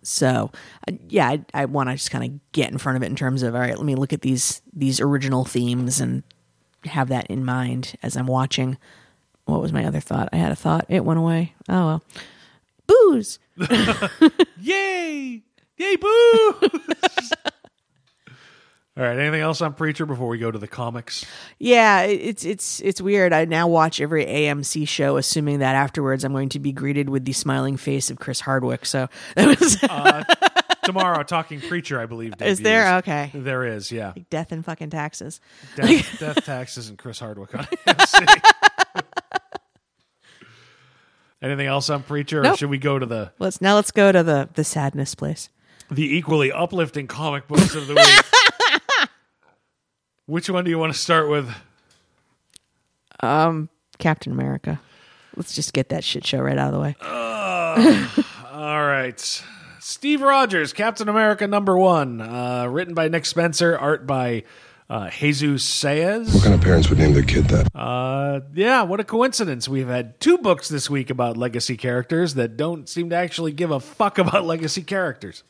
So, 0.03 0.51
uh, 0.89 0.93
yeah, 1.09 1.29
I, 1.29 1.45
I 1.55 1.64
want 1.66 1.89
to 1.89 1.95
just 1.95 2.11
kind 2.11 2.25
of 2.25 2.53
get 2.53 2.70
in 2.70 2.79
front 2.79 2.97
of 2.97 3.03
it 3.03 3.07
in 3.07 3.16
terms 3.16 3.43
of, 3.43 3.55
all 3.55 3.61
right, 3.61 3.77
let 3.77 3.87
me 3.87 3.95
look 3.95 4.12
at 4.12 4.22
these 4.22 4.61
these 4.72 5.01
original 5.01 5.45
themes 5.45 6.01
and 6.01 6.25
have 6.85 7.09
that 7.09 7.27
in 7.29 7.45
mind 7.45 7.95
as 8.03 8.16
I'm 8.16 8.27
watching. 8.27 8.77
What 9.47 9.61
was 9.61 9.72
my 9.72 9.84
other 9.84 10.01
thought? 10.01 10.28
I 10.32 10.36
had 10.36 10.53
a 10.53 10.57
thought. 10.57 10.86
It 10.88 11.05
went 11.05 11.18
away. 11.18 11.55
Oh 11.68 11.86
well. 11.86 12.03
Booze. 12.86 13.38
Yay! 14.61 15.42
Yay! 15.78 15.97
Boo! 15.97 16.55
All 18.97 19.03
right. 19.03 19.18
Anything 19.18 19.40
else 19.40 19.61
on 19.61 19.74
Preacher 19.74 20.07
before 20.07 20.28
we 20.28 20.38
go 20.38 20.53
to 20.53 20.59
the 20.59 20.68
comics? 20.68 21.26
Yeah, 21.59 22.03
it's 22.03 22.45
it's 22.45 22.80
it's 22.80 23.01
weird. 23.01 23.32
I 23.32 23.45
now 23.45 23.66
watch 23.66 24.01
every 24.01 24.24
AMC 24.24 24.86
show, 24.86 25.16
assuming 25.16 25.59
that 25.59 25.74
afterwards 25.74 26.24
I'm 26.24 26.32
going 26.32 26.51
to 26.51 26.61
be 26.61 26.70
greeted 26.70 27.09
with 27.09 27.24
the 27.24 27.32
smiling 27.32 27.76
face 27.76 28.09
of 28.11 28.18
Chris 28.20 28.40
Hardwick. 28.40 28.86
So 28.86 29.09
that 29.34 29.59
was 29.59 29.82
uh, 29.82 30.22
Tomorrow, 30.84 31.24
Talking 31.24 31.61
Preacher, 31.61 31.99
I 31.99 32.07
believe. 32.07 32.34
is 32.40 32.61
there 32.61 32.99
okay? 32.99 33.30
There 33.34 33.64
is, 33.64 33.90
yeah. 33.90 34.12
Death 34.30 34.53
and 34.53 34.64
fucking 34.64 34.90
taxes. 34.90 35.40
Death, 35.74 36.18
Death 36.20 36.45
Taxes 36.45 36.88
and 36.88 36.97
Chris 36.97 37.18
Hardwick 37.18 37.55
on 37.55 37.64
AMC. 37.64 38.61
Anything 41.45 41.66
else 41.66 41.90
on 41.90 42.03
Preacher, 42.03 42.42
or 42.45 42.57
should 42.57 42.70
we 42.70 42.78
go 42.78 42.99
to 42.99 43.05
the 43.05 43.30
Let's 43.38 43.61
now 43.61 43.74
let's 43.74 43.90
go 43.90 44.11
to 44.11 44.22
the 44.22 44.49
the 44.55 44.64
sadness 44.64 45.14
place. 45.14 45.51
the 45.90 46.16
equally 46.16 46.51
uplifting 46.51 47.07
comic 47.07 47.47
books 47.47 47.74
of 47.74 47.86
the 47.86 47.95
week? 47.95 49.09
Which 50.26 50.49
one 50.49 50.64
do 50.64 50.70
you 50.70 50.78
want 50.78 50.92
to 50.92 50.99
start 50.99 51.28
with? 51.28 51.55
Um 53.20 53.68
Captain 53.99 54.32
America. 54.32 54.80
Let's 55.36 55.55
just 55.55 55.72
get 55.74 55.90
that 55.90 56.03
shit 56.03 56.26
show 56.26 56.38
right 56.40 56.57
out 56.57 56.72
of 56.72 56.74
the 56.74 56.80
way. 56.80 56.97
All 58.53 58.86
right. 58.86 59.42
Steve 59.80 60.22
Rogers, 60.22 60.72
Captain 60.72 61.09
America 61.09 61.47
number 61.47 61.76
one. 61.76 62.20
Uh, 62.22 62.66
written 62.70 62.95
by 62.95 63.09
Nick 63.09 63.26
Spencer, 63.26 63.76
art 63.76 64.07
by 64.07 64.45
uh, 64.91 65.11
Jesus 65.11 65.64
Saiz. 65.64 66.32
What 66.35 66.43
kind 66.43 66.55
of 66.55 66.61
parents 66.61 66.89
would 66.91 66.99
name 66.99 67.14
their 67.14 67.22
kid 67.22 67.47
that? 67.47 67.68
Uh, 67.74 68.41
yeah, 68.55 68.82
what 68.82 69.01
a 69.01 69.05
coincidence. 69.05 69.68
We've 69.68 69.89
had 69.89 70.20
two 70.20 70.39
books 70.39 70.68
this 70.68 70.89
week 70.91 71.11
about 71.11 71.37
legacy 71.37 71.76
characters 71.76 72.35
that 72.35 72.57
don't 72.57 72.89
seem 72.89 73.11
to 73.11 73.16
actually 73.16 73.53
give 73.53 73.70
a 73.70 73.80
fuck 73.80 74.18
about 74.18 74.45
legacy 74.55 74.82
characters. 74.82 75.43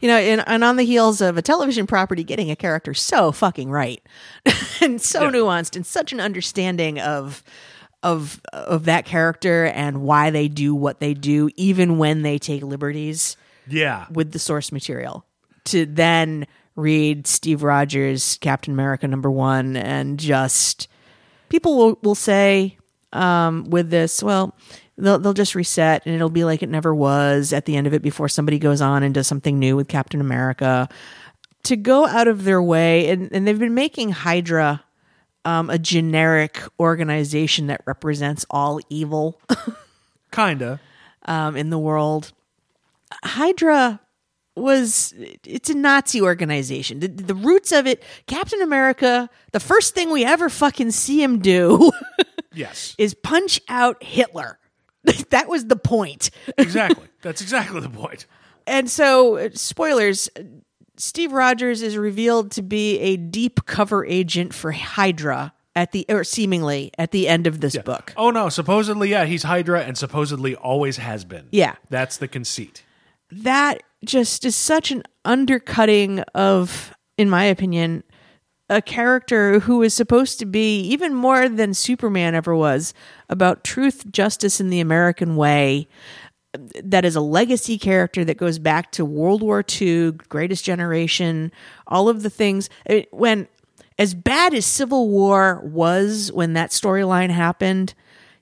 You 0.00 0.08
know, 0.08 0.16
and, 0.16 0.42
and 0.46 0.64
on 0.64 0.76
the 0.76 0.84
heels 0.84 1.20
of 1.20 1.36
a 1.36 1.42
television 1.42 1.86
property 1.86 2.24
getting 2.24 2.50
a 2.50 2.56
character 2.56 2.94
so 2.94 3.32
fucking 3.32 3.70
right 3.70 4.02
and 4.80 5.00
so 5.00 5.24
Yeah. 5.24 5.30
nuanced 5.30 5.76
and 5.76 5.84
such 5.86 6.12
an 6.12 6.20
understanding 6.20 6.98
of 6.98 7.42
of 8.02 8.40
of 8.54 8.86
that 8.86 9.04
character 9.04 9.66
and 9.66 10.00
why 10.00 10.30
they 10.30 10.48
do 10.48 10.74
what 10.74 11.00
they 11.00 11.12
do, 11.12 11.50
even 11.56 11.98
when 11.98 12.22
they 12.22 12.38
take 12.38 12.62
liberties 12.62 13.36
Yeah. 13.68 14.06
with 14.10 14.32
the 14.32 14.38
source 14.38 14.72
material. 14.72 15.26
To 15.66 15.84
then 15.84 16.46
read 16.80 17.26
Steve 17.26 17.62
Rogers, 17.62 18.38
Captain 18.40 18.72
America 18.72 19.06
number 19.06 19.30
one, 19.30 19.76
and 19.76 20.18
just 20.18 20.88
people 21.48 21.76
will, 21.76 21.98
will 22.02 22.14
say 22.14 22.76
um, 23.12 23.64
with 23.70 23.90
this, 23.90 24.22
well, 24.22 24.56
they'll 24.96 25.18
they'll 25.18 25.32
just 25.32 25.54
reset 25.54 26.04
and 26.06 26.14
it'll 26.14 26.28
be 26.30 26.44
like 26.44 26.62
it 26.62 26.68
never 26.68 26.94
was 26.94 27.52
at 27.52 27.64
the 27.64 27.76
end 27.76 27.86
of 27.86 27.94
it 27.94 28.02
before 28.02 28.28
somebody 28.28 28.58
goes 28.58 28.80
on 28.80 29.02
and 29.02 29.14
does 29.14 29.26
something 29.26 29.58
new 29.58 29.76
with 29.76 29.88
Captain 29.88 30.20
America. 30.20 30.88
To 31.64 31.76
go 31.76 32.06
out 32.06 32.26
of 32.26 32.44
their 32.44 32.62
way, 32.62 33.10
and, 33.10 33.30
and 33.32 33.46
they've 33.46 33.58
been 33.58 33.74
making 33.74 34.12
Hydra 34.12 34.82
um, 35.44 35.68
a 35.68 35.78
generic 35.78 36.60
organization 36.78 37.66
that 37.66 37.82
represents 37.86 38.46
all 38.50 38.80
evil 38.88 39.40
Kinda. 40.32 40.80
um, 41.26 41.56
in 41.56 41.68
the 41.70 41.78
world. 41.78 42.32
Hydra 43.24 44.00
was 44.56 45.14
it's 45.16 45.70
a 45.70 45.74
Nazi 45.74 46.20
organization. 46.20 47.00
The, 47.00 47.08
the 47.08 47.34
roots 47.34 47.72
of 47.72 47.86
it, 47.86 48.02
Captain 48.26 48.60
America, 48.62 49.30
the 49.52 49.60
first 49.60 49.94
thing 49.94 50.10
we 50.10 50.24
ever 50.24 50.48
fucking 50.48 50.90
see 50.90 51.22
him 51.22 51.38
do 51.38 51.90
Yes. 52.52 52.94
is 52.98 53.14
punch 53.14 53.60
out 53.68 54.02
Hitler. 54.02 54.58
that 55.30 55.48
was 55.48 55.66
the 55.66 55.76
point. 55.76 56.30
exactly. 56.58 57.06
That's 57.22 57.40
exactly 57.40 57.80
the 57.80 57.88
point. 57.88 58.26
And 58.66 58.90
so, 58.90 59.48
spoilers 59.54 60.28
Steve 60.96 61.32
Rogers 61.32 61.80
is 61.82 61.96
revealed 61.96 62.50
to 62.52 62.62
be 62.62 62.98
a 62.98 63.16
deep 63.16 63.64
cover 63.64 64.04
agent 64.04 64.52
for 64.52 64.72
Hydra 64.72 65.54
at 65.74 65.92
the 65.92 66.04
or 66.08 66.24
seemingly 66.24 66.90
at 66.98 67.10
the 67.12 67.26
end 67.28 67.46
of 67.46 67.60
this 67.60 67.76
book. 67.78 68.12
Oh 68.16 68.30
no, 68.30 68.48
supposedly, 68.50 69.08
yeah, 69.10 69.24
he's 69.24 69.44
Hydra 69.44 69.82
and 69.82 69.96
supposedly 69.96 70.54
always 70.56 70.98
has 70.98 71.24
been. 71.24 71.48
Yeah. 71.52 71.76
That's 71.88 72.18
the 72.18 72.28
conceit. 72.28 72.82
that 73.30 73.82
just 74.04 74.44
is 74.44 74.56
such 74.56 74.90
an 74.90 75.02
undercutting 75.24 76.20
of, 76.34 76.94
in 77.16 77.28
my 77.28 77.44
opinion, 77.44 78.02
a 78.68 78.80
character 78.80 79.60
who 79.60 79.82
is 79.82 79.92
supposed 79.92 80.38
to 80.38 80.46
be 80.46 80.80
even 80.80 81.14
more 81.14 81.48
than 81.48 81.74
Superman 81.74 82.34
ever 82.34 82.54
was 82.54 82.94
about 83.28 83.64
truth, 83.64 84.10
justice, 84.10 84.60
and 84.60 84.72
the 84.72 84.80
American 84.80 85.36
way. 85.36 85.88
That 86.82 87.04
is 87.04 87.16
a 87.16 87.20
legacy 87.20 87.78
character 87.78 88.24
that 88.24 88.36
goes 88.36 88.58
back 88.58 88.92
to 88.92 89.04
World 89.04 89.42
War 89.42 89.64
II, 89.80 90.12
Greatest 90.12 90.64
Generation, 90.64 91.52
all 91.86 92.08
of 92.08 92.22
the 92.22 92.30
things. 92.30 92.70
When, 93.10 93.48
as 93.98 94.14
bad 94.14 94.54
as 94.54 94.66
Civil 94.66 95.08
War 95.08 95.60
was 95.64 96.30
when 96.32 96.54
that 96.54 96.70
storyline 96.70 97.30
happened, 97.30 97.94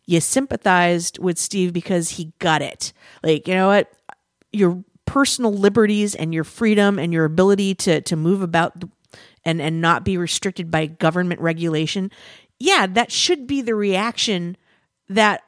you 0.07 0.21
sympathized 0.21 1.19
with 1.19 1.39
Steve 1.39 1.73
because 1.73 2.11
he 2.11 2.33
got 2.39 2.63
it. 2.63 2.93
Like, 3.23 3.49
you 3.49 3.55
know 3.55 3.69
what? 3.69 3.93
your 4.53 4.83
personal 5.09 5.53
liberties 5.53 6.15
and 6.15 6.35
your 6.35 6.45
freedom 6.45 6.99
and 6.99 7.13
your 7.13 7.25
ability 7.25 7.75
to 7.75 8.01
to 8.03 8.15
move 8.17 8.43
about 8.43 8.75
and 9.45 9.61
and 9.61 9.81
not 9.81 10.05
be 10.05 10.17
restricted 10.19 10.71
by 10.71 10.87
government 10.87 11.41
regulation 11.41 12.11
yeah 12.61 12.87
that 12.87 13.11
should 13.11 13.47
be 13.47 13.63
the 13.63 13.75
reaction 13.75 14.57
that 15.09 15.43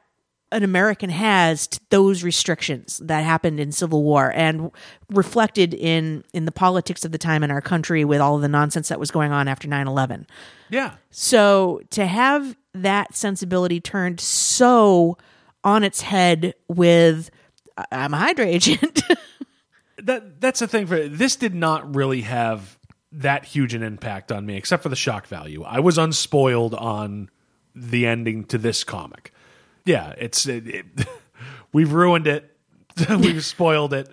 an 0.51 0.63
american 0.63 1.09
has 1.11 1.67
to 1.67 1.79
those 1.89 2.23
restrictions 2.23 2.99
that 3.03 3.23
happened 3.23 3.59
in 3.59 3.71
civil 3.71 4.03
war 4.03 4.31
and 4.35 4.71
reflected 5.09 5.73
in 5.73 6.23
in 6.33 6.45
the 6.45 6.51
politics 6.51 7.05
of 7.05 7.11
the 7.11 7.17
time 7.19 7.43
in 7.43 7.51
our 7.51 7.61
country 7.61 8.03
with 8.03 8.19
all 8.19 8.35
of 8.37 8.41
the 8.41 8.49
nonsense 8.49 8.89
that 8.89 8.99
was 8.99 9.11
going 9.11 9.31
on 9.31 9.47
after 9.47 9.67
9-11 9.67 10.25
Yeah. 10.69 10.95
so 11.11 11.81
to 11.91 12.05
have 12.07 12.57
that 12.73 13.15
sensibility 13.15 13.79
turned 13.79 14.19
so 14.19 15.17
on 15.63 15.83
its 15.83 16.01
head 16.01 16.55
with 16.67 17.29
I'm 17.91 18.13
a 18.13 18.17
Hydra 18.17 18.45
agent. 18.45 19.01
That 20.05 20.41
that's 20.41 20.59
the 20.59 20.67
thing 20.67 20.87
for 20.87 21.07
this 21.07 21.35
did 21.35 21.55
not 21.55 21.95
really 21.95 22.21
have 22.21 22.77
that 23.11 23.45
huge 23.45 23.73
an 23.73 23.83
impact 23.83 24.31
on 24.31 24.45
me, 24.45 24.55
except 24.55 24.83
for 24.83 24.89
the 24.89 24.95
shock 24.95 25.27
value. 25.27 25.63
I 25.63 25.79
was 25.79 25.97
unspoiled 25.97 26.73
on 26.73 27.29
the 27.75 28.05
ending 28.05 28.45
to 28.45 28.57
this 28.57 28.83
comic. 28.83 29.33
Yeah, 29.85 30.13
it's 30.17 30.45
it, 30.45 30.67
it, 30.67 30.85
we've 31.73 31.91
ruined 31.91 32.27
it. 32.27 32.55
we've 33.09 33.43
spoiled 33.43 33.93
it. 33.93 34.09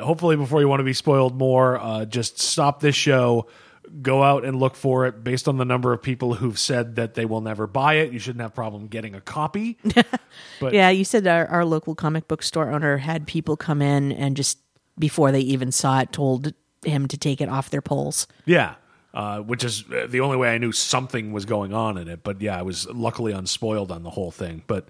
hopefully, 0.00 0.36
before 0.36 0.60
you 0.60 0.68
want 0.68 0.80
to 0.80 0.84
be 0.84 0.92
spoiled 0.92 1.36
more, 1.36 1.78
uh, 1.78 2.04
just 2.04 2.38
stop 2.38 2.80
this 2.80 2.96
show. 2.96 3.46
Go 4.02 4.22
out 4.22 4.44
and 4.44 4.60
look 4.60 4.74
for 4.74 5.06
it. 5.06 5.24
Based 5.24 5.48
on 5.48 5.56
the 5.56 5.64
number 5.64 5.94
of 5.94 6.02
people 6.02 6.34
who've 6.34 6.58
said 6.58 6.96
that 6.96 7.14
they 7.14 7.24
will 7.24 7.40
never 7.40 7.66
buy 7.66 7.94
it, 7.94 8.12
you 8.12 8.18
shouldn't 8.18 8.42
have 8.42 8.54
problem 8.54 8.86
getting 8.88 9.14
a 9.14 9.20
copy. 9.20 9.78
But 10.60 10.74
Yeah, 10.74 10.90
you 10.90 11.04
said 11.04 11.26
our, 11.26 11.46
our 11.46 11.64
local 11.64 11.94
comic 11.94 12.28
book 12.28 12.42
store 12.42 12.70
owner 12.70 12.96
had 12.98 13.26
people 13.26 13.56
come 13.56 13.80
in 13.80 14.12
and 14.12 14.36
just 14.36 14.58
before 14.98 15.32
they 15.32 15.40
even 15.40 15.72
saw 15.72 16.00
it, 16.00 16.12
told 16.12 16.52
him 16.84 17.08
to 17.08 17.16
take 17.16 17.40
it 17.40 17.48
off 17.48 17.70
their 17.70 17.82
poles. 17.82 18.26
Yeah, 18.44 18.74
uh, 19.14 19.40
which 19.40 19.64
is 19.64 19.84
uh, 19.92 20.06
the 20.08 20.20
only 20.20 20.36
way 20.36 20.54
I 20.54 20.58
knew 20.58 20.72
something 20.72 21.32
was 21.32 21.44
going 21.44 21.72
on 21.72 21.98
in 21.98 22.08
it. 22.08 22.22
But 22.22 22.40
yeah, 22.40 22.58
I 22.58 22.62
was 22.62 22.88
luckily 22.88 23.32
unspoiled 23.32 23.90
on 23.90 24.02
the 24.02 24.10
whole 24.10 24.30
thing. 24.30 24.62
But 24.66 24.88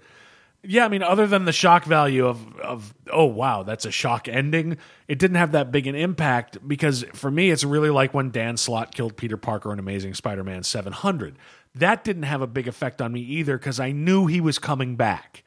yeah, 0.61 0.83
I 0.85 0.89
mean, 0.89 1.01
other 1.03 1.25
than 1.25 1.45
the 1.45 1.51
shock 1.53 1.85
value 1.85 2.27
of 2.27 2.59
of 2.59 2.93
oh 3.11 3.25
wow, 3.25 3.63
that's 3.63 3.85
a 3.85 3.91
shock 3.91 4.27
ending, 4.27 4.77
it 5.07 5.17
didn't 5.17 5.37
have 5.37 5.53
that 5.53 5.71
big 5.71 5.87
an 5.87 5.95
impact 5.95 6.57
because 6.67 7.05
for 7.13 7.31
me, 7.31 7.49
it's 7.49 7.63
really 7.63 7.89
like 7.89 8.13
when 8.13 8.29
Dan 8.29 8.57
Slott 8.57 8.93
killed 8.93 9.15
Peter 9.15 9.37
Parker 9.37 9.71
in 9.71 9.79
Amazing 9.79 10.15
Spider-Man 10.15 10.63
700. 10.63 11.37
That 11.75 12.03
didn't 12.03 12.23
have 12.23 12.41
a 12.41 12.47
big 12.47 12.67
effect 12.67 13.01
on 13.01 13.13
me 13.13 13.21
either 13.21 13.57
because 13.57 13.79
I 13.79 13.91
knew 13.91 14.25
he 14.25 14.41
was 14.41 14.59
coming 14.59 14.95
back. 14.95 15.43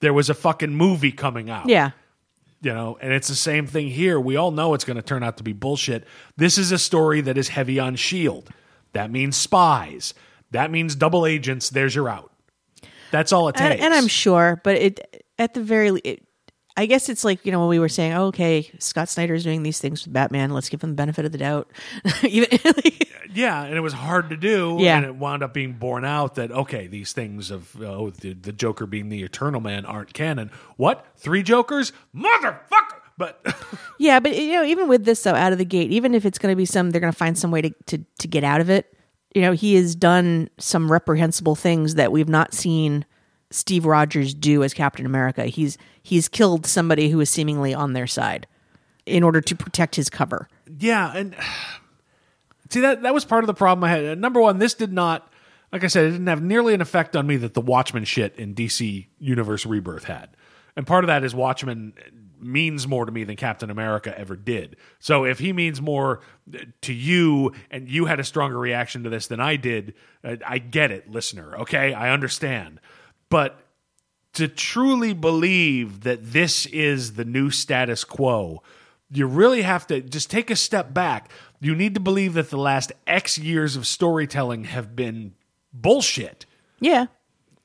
There 0.00 0.14
was 0.14 0.30
a 0.30 0.34
fucking 0.34 0.74
movie 0.74 1.12
coming 1.12 1.50
out 1.50 1.68
Yeah. 1.68 1.90
You 2.60 2.72
know 2.72 2.98
and 3.00 3.12
it's 3.12 3.28
the 3.28 3.34
same 3.34 3.66
thing 3.66 3.88
here. 3.88 4.18
We 4.18 4.36
all 4.36 4.50
know 4.50 4.74
it's 4.74 4.84
going 4.84 4.96
to 4.96 5.02
turn 5.02 5.22
out 5.22 5.36
to 5.38 5.42
be 5.42 5.52
bullshit. 5.52 6.04
This 6.36 6.58
is 6.58 6.72
a 6.72 6.78
story 6.78 7.20
that 7.22 7.38
is 7.38 7.48
heavy 7.48 7.78
on 7.78 7.96
shield 7.96 8.50
that 8.92 9.10
means 9.10 9.36
spies. 9.36 10.14
That 10.50 10.70
means 10.70 10.94
double 10.94 11.26
agents. 11.26 11.70
There's 11.70 11.94
your 11.94 12.08
out. 12.08 12.32
That's 13.10 13.32
all 13.32 13.48
it 13.48 13.54
takes 13.54 13.72
and, 13.74 13.80
and 13.80 13.94
I'm 13.94 14.08
sure, 14.08 14.60
but 14.64 14.76
it 14.76 15.24
at 15.38 15.54
the 15.54 15.62
very 15.62 15.90
le- 15.92 16.00
it, 16.04 16.27
I 16.78 16.86
guess 16.86 17.08
it's 17.08 17.24
like 17.24 17.44
you 17.44 17.52
know 17.52 17.60
when 17.60 17.68
we 17.68 17.78
were 17.78 17.88
saying, 17.88 18.12
oh, 18.12 18.26
okay, 18.26 18.70
Scott 18.78 19.08
Snyder's 19.08 19.44
doing 19.44 19.62
these 19.62 19.78
things 19.80 20.04
with 20.04 20.12
Batman. 20.12 20.50
Let's 20.50 20.68
give 20.68 20.82
him 20.82 20.90
the 20.90 20.96
benefit 20.96 21.24
of 21.24 21.32
the 21.32 21.38
doubt. 21.38 21.70
Even 22.22 22.48
like, 22.64 23.08
yeah 23.34 23.62
and 23.64 23.74
it 23.76 23.80
was 23.80 23.92
hard 23.92 24.30
to 24.30 24.36
do 24.38 24.76
Yeah. 24.80 24.96
and 24.96 25.04
it 25.04 25.14
wound 25.14 25.42
up 25.42 25.52
being 25.52 25.74
borne 25.74 26.04
out 26.04 26.36
that 26.36 26.50
okay 26.50 26.86
these 26.86 27.12
things 27.12 27.50
of 27.50 27.76
oh 27.82 28.08
the, 28.08 28.32
the 28.32 28.52
joker 28.52 28.86
being 28.86 29.10
the 29.10 29.22
eternal 29.22 29.60
man 29.60 29.84
aren't 29.84 30.14
canon 30.14 30.50
what 30.78 31.06
three 31.16 31.42
jokers 31.42 31.92
motherfucker 32.16 32.96
but 33.18 33.44
yeah, 33.98 34.20
but 34.20 34.34
you 34.36 34.52
know, 34.52 34.64
even 34.64 34.86
with 34.88 35.04
this 35.04 35.22
though, 35.24 35.34
out 35.34 35.52
of 35.52 35.58
the 35.58 35.64
gate, 35.64 35.90
even 35.90 36.14
if 36.14 36.24
it's 36.24 36.38
going 36.38 36.52
to 36.52 36.56
be 36.56 36.64
some, 36.64 36.90
they're 36.90 37.00
going 37.00 37.12
to 37.12 37.18
find 37.18 37.36
some 37.36 37.50
way 37.50 37.62
to, 37.62 37.70
to 37.86 37.98
to 38.20 38.28
get 38.28 38.44
out 38.44 38.60
of 38.60 38.70
it. 38.70 38.96
You 39.34 39.42
know, 39.42 39.52
he 39.52 39.74
has 39.74 39.96
done 39.96 40.48
some 40.58 40.90
reprehensible 40.90 41.56
things 41.56 41.96
that 41.96 42.12
we've 42.12 42.28
not 42.28 42.54
seen 42.54 43.04
Steve 43.50 43.86
Rogers 43.86 44.34
do 44.34 44.62
as 44.62 44.74
Captain 44.74 45.06
America. 45.06 45.46
He's 45.46 45.78
he's 46.02 46.28
killed 46.28 46.66
somebody 46.66 47.10
who 47.10 47.20
is 47.20 47.30
seemingly 47.30 47.74
on 47.74 47.92
their 47.92 48.06
side 48.06 48.46
in 49.06 49.22
order 49.22 49.40
to 49.40 49.56
protect 49.56 49.94
his 49.96 50.10
cover. 50.10 50.48
Yeah, 50.78 51.12
and 51.14 51.34
see 52.70 52.80
that 52.80 53.02
that 53.02 53.14
was 53.14 53.24
part 53.24 53.44
of 53.44 53.46
the 53.46 53.54
problem 53.54 53.84
I 53.84 53.88
had. 53.90 54.04
Uh, 54.04 54.14
Number 54.14 54.40
one, 54.40 54.58
this 54.58 54.74
did 54.74 54.92
not, 54.92 55.32
like 55.72 55.84
I 55.84 55.86
said, 55.86 56.04
it 56.04 56.10
didn't 56.12 56.26
have 56.26 56.42
nearly 56.42 56.74
an 56.74 56.80
effect 56.80 57.16
on 57.16 57.26
me 57.26 57.36
that 57.38 57.54
the 57.54 57.60
Watchmen 57.60 58.04
shit 58.04 58.36
in 58.36 58.54
DC 58.54 59.06
Universe 59.18 59.64
Rebirth 59.64 60.04
had, 60.04 60.28
and 60.76 60.86
part 60.86 61.04
of 61.04 61.08
that 61.08 61.24
is 61.24 61.34
Watchmen 61.34 61.94
means 62.40 62.86
more 62.86 63.04
to 63.04 63.10
me 63.10 63.24
than 63.24 63.36
Captain 63.36 63.70
America 63.70 64.16
ever 64.16 64.36
did. 64.36 64.76
So 65.00 65.24
if 65.24 65.38
he 65.38 65.52
means 65.52 65.80
more 65.80 66.20
uh, 66.54 66.58
to 66.82 66.92
you, 66.92 67.52
and 67.70 67.88
you 67.88 68.04
had 68.04 68.20
a 68.20 68.24
stronger 68.24 68.58
reaction 68.58 69.02
to 69.04 69.10
this 69.10 69.26
than 69.26 69.40
I 69.40 69.56
did, 69.56 69.94
uh, 70.22 70.36
I 70.46 70.58
get 70.58 70.90
it, 70.90 71.10
listener. 71.10 71.56
Okay, 71.56 71.92
I 71.92 72.12
understand, 72.12 72.80
but 73.30 73.60
to 74.34 74.48
truly 74.48 75.12
believe 75.14 76.02
that 76.02 76.32
this 76.32 76.66
is 76.66 77.14
the 77.14 77.24
new 77.24 77.50
status 77.50 78.04
quo, 78.04 78.62
you 79.10 79.26
really 79.26 79.62
have 79.62 79.86
to 79.88 80.00
just 80.00 80.30
take 80.30 80.50
a 80.50 80.56
step 80.56 80.92
back. 80.92 81.30
You 81.60 81.74
need 81.74 81.94
to 81.94 82.00
believe 82.00 82.34
that 82.34 82.50
the 82.50 82.58
last 82.58 82.92
X 83.06 83.38
years 83.38 83.74
of 83.74 83.86
storytelling 83.86 84.64
have 84.64 84.94
been 84.94 85.34
bullshit 85.72 86.46
Yeah. 86.80 87.06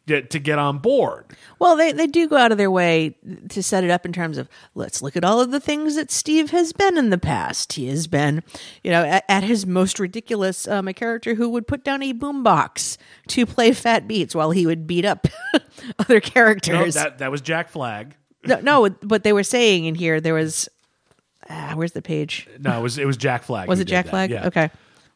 To 0.07 0.21
to 0.21 0.39
get 0.39 0.59
on 0.59 0.79
board. 0.79 1.25
Well, 1.59 1.75
they, 1.77 1.91
they 1.93 2.07
do 2.07 2.27
go 2.27 2.35
out 2.37 2.51
of 2.51 2.57
their 2.57 2.71
way 2.71 3.15
to 3.49 3.63
set 3.63 3.83
it 3.83 3.89
up 3.89 4.05
in 4.05 4.11
terms 4.13 4.37
of 4.37 4.49
let's 4.75 5.01
look 5.01 5.15
at 5.15 5.23
all 5.23 5.39
of 5.39 5.51
the 5.51 5.59
things 5.59 5.95
that 5.95 6.11
Steve 6.11 6.51
has 6.51 6.73
been 6.73 6.97
in 6.97 7.09
the 7.09 7.17
past. 7.17 7.73
He 7.73 7.87
has 7.87 8.07
been, 8.07 8.43
you 8.83 8.91
know, 8.91 9.03
at, 9.03 9.23
at 9.29 9.43
his 9.43 9.65
most 9.65 9.99
ridiculous, 9.99 10.67
um, 10.67 10.87
a 10.87 10.93
character 10.93 11.35
who 11.35 11.47
would 11.49 11.67
put 11.67 11.83
down 11.83 12.03
a 12.03 12.13
boombox 12.13 12.97
to 13.27 13.45
play 13.45 13.71
fat 13.71 14.07
beats 14.07 14.35
while 14.35 14.51
he 14.51 14.65
would 14.65 14.85
beat 14.87 15.05
up 15.05 15.27
other 15.99 16.15
No, 16.15 16.19
characters. 16.19 16.95
that 16.95 17.19
that 17.19 17.31
was 17.31 17.41
Jack 17.41 17.69
Flag. 17.69 18.15
no, 18.45 18.59
no, 18.59 18.89
what 18.89 19.23
they 19.23 19.31
were 19.33 19.43
saying 19.43 19.85
in 19.85 19.95
here, 19.95 20.19
there 20.19 20.33
was, 20.33 20.67
ah, 21.49 21.71
where's 21.75 21.93
the 21.93 22.01
page? 22.01 22.47
No, 22.59 22.77
it 22.77 22.81
was 22.81 22.97
it 22.97 23.05
was 23.05 23.15
Jack 23.15 23.43
Flag. 23.43 23.69
Was 23.69 23.79
it 23.79 23.85
Jack 23.85 24.05
that, 24.05 24.11
Flag? 24.11 24.31
Yeah. 24.31 24.47
Okay. 24.47 24.69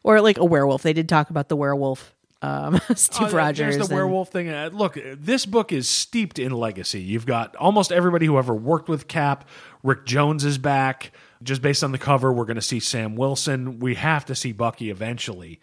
Or 0.04 0.20
like 0.22 0.38
a 0.38 0.44
werewolf. 0.44 0.82
They 0.82 0.94
did 0.94 1.08
talk 1.08 1.28
about 1.28 1.48
the 1.50 1.56
werewolf, 1.56 2.14
um, 2.42 2.80
Steve 2.94 3.28
Oh, 3.32 3.36
Rogers. 3.36 3.58
There's 3.58 3.76
and- 3.76 3.88
the 3.88 3.94
werewolf 3.94 4.28
thing. 4.30 4.48
Uh, 4.48 4.70
look, 4.72 4.98
this 5.16 5.46
book 5.46 5.72
is 5.72 5.88
steeped 5.88 6.38
in 6.38 6.52
legacy. 6.52 7.00
You've 7.00 7.26
got 7.26 7.56
almost 7.56 7.90
everybody 7.92 8.26
who 8.26 8.38
ever 8.38 8.54
worked 8.54 8.88
with 8.88 9.08
Cap. 9.08 9.48
Rick 9.82 10.04
Jones 10.06 10.44
is 10.44 10.58
back. 10.58 11.12
Just 11.42 11.62
based 11.62 11.84
on 11.84 11.92
the 11.92 11.98
cover, 11.98 12.32
we're 12.32 12.44
going 12.46 12.56
to 12.56 12.62
see 12.62 12.80
Sam 12.80 13.14
Wilson. 13.14 13.78
We 13.78 13.94
have 13.94 14.24
to 14.26 14.34
see 14.34 14.52
Bucky 14.52 14.90
eventually. 14.90 15.60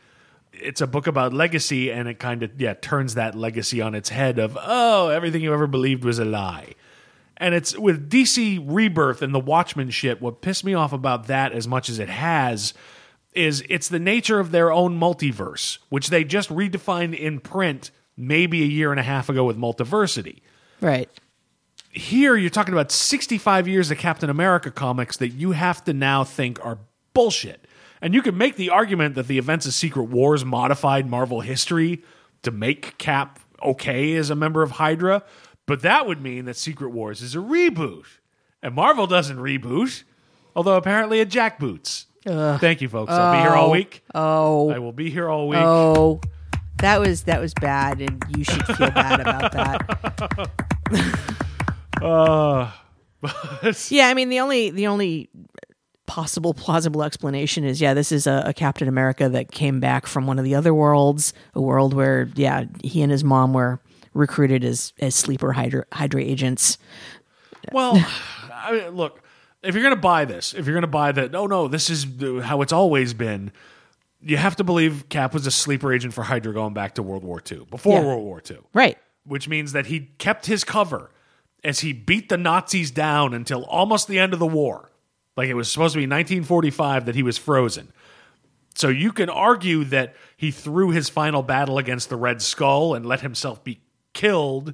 It's 0.53 0.79
a 0.79 0.87
book 0.87 1.05
about 1.05 1.33
legacy, 1.33 1.91
and 1.91 2.07
it 2.07 2.17
kind 2.17 2.41
of 2.41 2.61
yeah 2.61 2.75
turns 2.75 3.15
that 3.15 3.35
legacy 3.35 3.81
on 3.81 3.93
its 3.93 4.07
head. 4.07 4.39
Of 4.39 4.57
oh, 4.61 5.09
everything 5.09 5.41
you 5.41 5.53
ever 5.53 5.67
believed 5.67 6.05
was 6.05 6.17
a 6.17 6.23
lie. 6.23 6.75
And 7.37 7.53
it's 7.53 7.77
with 7.77 8.09
DC 8.09 8.63
Rebirth 8.65 9.21
and 9.21 9.35
the 9.35 9.39
Watchmen 9.39 9.89
shit. 9.89 10.21
What 10.21 10.39
pissed 10.41 10.63
me 10.63 10.73
off 10.73 10.93
about 10.93 11.27
that 11.27 11.51
as 11.51 11.67
much 11.67 11.89
as 11.89 11.99
it 11.99 12.07
has 12.07 12.73
is 13.35 13.63
it's 13.69 13.89
the 13.89 13.99
nature 13.99 14.39
of 14.39 14.51
their 14.51 14.71
own 14.71 14.99
multiverse, 14.99 15.77
which 15.89 16.09
they 16.09 16.23
just 16.23 16.49
redefined 16.49 17.17
in 17.17 17.39
print 17.39 17.91
maybe 18.17 18.63
a 18.63 18.67
year 18.67 18.91
and 18.91 18.99
a 18.99 19.03
half 19.03 19.29
ago 19.29 19.43
with 19.43 19.57
Multiversity. 19.57 20.41
Right. 20.81 21.09
Here, 21.91 22.35
you're 22.35 22.49
talking 22.49 22.73
about 22.73 22.91
65 22.91 23.67
years 23.67 23.91
of 23.91 23.97
Captain 23.97 24.29
America 24.29 24.71
comics 24.71 25.17
that 25.17 25.29
you 25.29 25.51
have 25.51 25.83
to 25.85 25.93
now 25.93 26.23
think 26.23 26.63
are 26.65 26.79
bullshit. 27.13 27.65
And 28.01 28.13
you 28.13 28.21
can 28.21 28.37
make 28.37 28.55
the 28.55 28.69
argument 28.69 29.15
that 29.15 29.27
the 29.27 29.37
events 29.37 29.65
of 29.65 29.73
Secret 29.73 30.03
Wars 30.03 30.43
modified 30.43 31.09
Marvel 31.09 31.41
history 31.41 32.03
to 32.43 32.51
make 32.51 32.97
Cap 32.97 33.39
okay 33.63 34.13
as 34.15 34.29
a 34.29 34.35
member 34.35 34.61
of 34.61 34.71
Hydra, 34.71 35.23
but 35.65 35.81
that 35.81 36.05
would 36.05 36.21
mean 36.21 36.45
that 36.45 36.57
Secret 36.57 36.89
Wars 36.89 37.21
is 37.21 37.35
a 37.35 37.39
reboot. 37.39 38.05
And 38.61 38.75
Marvel 38.75 39.07
doesn't 39.07 39.37
reboot, 39.37 40.03
although 40.55 40.75
apparently 40.75 41.19
it 41.19 41.29
jackboots. 41.29 42.05
Thank 42.25 42.81
you, 42.81 42.89
folks. 42.89 43.11
I'll 43.11 43.33
be 43.33 43.39
here 43.39 43.55
all 43.55 43.71
week. 43.71 44.03
Oh. 44.13 44.69
I 44.71 44.79
will 44.79 44.91
be 44.91 45.09
here 45.09 45.29
all 45.29 45.47
week. 45.47 45.59
Oh, 45.59 46.19
that 46.79 46.99
was 46.99 47.23
that 47.23 47.39
was 47.39 47.53
bad, 47.53 48.01
and 48.01 48.23
you 48.35 48.43
should 48.43 48.65
feel 48.65 48.91
bad 48.91 49.19
about 49.21 49.51
that. 49.53 50.49
Uh, 52.01 52.69
Yeah, 53.89 54.09
I 54.09 54.13
mean 54.13 54.29
the 54.29 54.39
only 54.39 54.69
the 54.69 54.87
only 54.87 55.29
possible 56.05 56.53
plausible 56.53 57.03
explanation 57.03 57.63
is 57.63 57.81
yeah, 57.81 57.93
this 57.93 58.11
is 58.11 58.27
a, 58.27 58.43
a 58.47 58.53
Captain 58.53 58.87
America 58.87 59.29
that 59.29 59.51
came 59.51 59.79
back 59.79 60.05
from 60.05 60.27
one 60.27 60.37
of 60.37 60.45
the 60.45 60.55
other 60.55 60.73
worlds, 60.73 61.33
a 61.53 61.61
world 61.61 61.93
where 61.93 62.29
yeah, 62.35 62.65
he 62.83 63.01
and 63.01 63.11
his 63.11 63.23
mom 63.23 63.53
were 63.53 63.79
recruited 64.13 64.63
as 64.63 64.93
as 64.99 65.15
sleeper 65.15 65.53
Hydra 65.53 65.85
Hydra 65.91 66.21
agents. 66.21 66.77
Well, 67.71 68.05
I 68.53 68.71
mean, 68.71 68.89
look, 68.89 69.21
if 69.65 69.73
you're 69.75 69.83
going 69.83 69.95
to 69.95 70.01
buy 70.01 70.25
this, 70.25 70.53
if 70.53 70.65
you're 70.65 70.73
going 70.73 70.81
to 70.83 70.87
buy 70.87 71.11
that, 71.11 71.33
oh 71.35 71.47
no, 71.47 71.67
this 71.67 71.89
is 71.89 72.05
how 72.43 72.61
it's 72.61 72.73
always 72.73 73.13
been, 73.13 73.51
you 74.21 74.37
have 74.37 74.55
to 74.57 74.63
believe 74.63 75.09
Cap 75.09 75.33
was 75.33 75.45
a 75.47 75.51
sleeper 75.51 75.93
agent 75.93 76.13
for 76.13 76.23
Hydra 76.23 76.53
going 76.53 76.73
back 76.73 76.95
to 76.95 77.03
World 77.03 77.23
War 77.23 77.41
II, 77.51 77.65
before 77.69 77.99
Yeah. 77.99 78.05
World 78.05 78.23
War 78.23 78.41
II, 78.49 78.57
Right. 78.73 78.97
which 79.25 79.47
means 79.47 79.71
that 79.73 79.87
he 79.87 80.11
kept 80.17 80.45
his 80.47 80.63
cover 80.63 81.11
as 81.63 81.79
he 81.79 81.93
beat 81.93 82.29
the 82.29 82.37
Nazis 82.37 82.91
down 82.91 83.33
until 83.33 83.63
almost 83.65 84.07
the 84.07 84.19
end 84.19 84.33
of 84.33 84.39
the 84.39 84.47
war. 84.47 84.91
Like 85.37 85.49
it 85.49 85.53
was 85.55 85.71
supposed 85.71 85.93
to 85.93 85.97
be 85.99 86.03
1945 86.07 87.05
that 87.05 87.15
he 87.15 87.23
was 87.23 87.37
frozen. 87.37 87.91
So 88.75 88.89
you 88.89 89.11
can 89.11 89.29
argue 89.29 89.83
that 89.85 90.15
he 90.37 90.51
threw 90.51 90.91
his 90.91 91.07
final 91.09 91.41
battle 91.43 91.77
against 91.77 92.09
the 92.09 92.15
Red 92.17 92.41
Skull 92.41 92.93
and 92.93 93.05
let 93.05 93.21
himself 93.21 93.63
be 93.63 93.79
killed, 94.13 94.73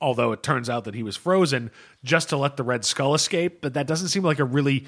although 0.00 0.32
it 0.32 0.42
turns 0.42 0.68
out 0.68 0.84
that 0.84 0.94
he 0.94 1.02
was 1.02 1.16
frozen 1.16 1.70
just 2.04 2.28
to 2.28 2.36
let 2.36 2.56
the 2.56 2.62
Red 2.62 2.84
Skull 2.84 3.14
escape, 3.14 3.60
but 3.60 3.74
that 3.74 3.86
doesn't 3.86 4.08
seem 4.08 4.22
like 4.22 4.38
a 4.38 4.44
really 4.44 4.86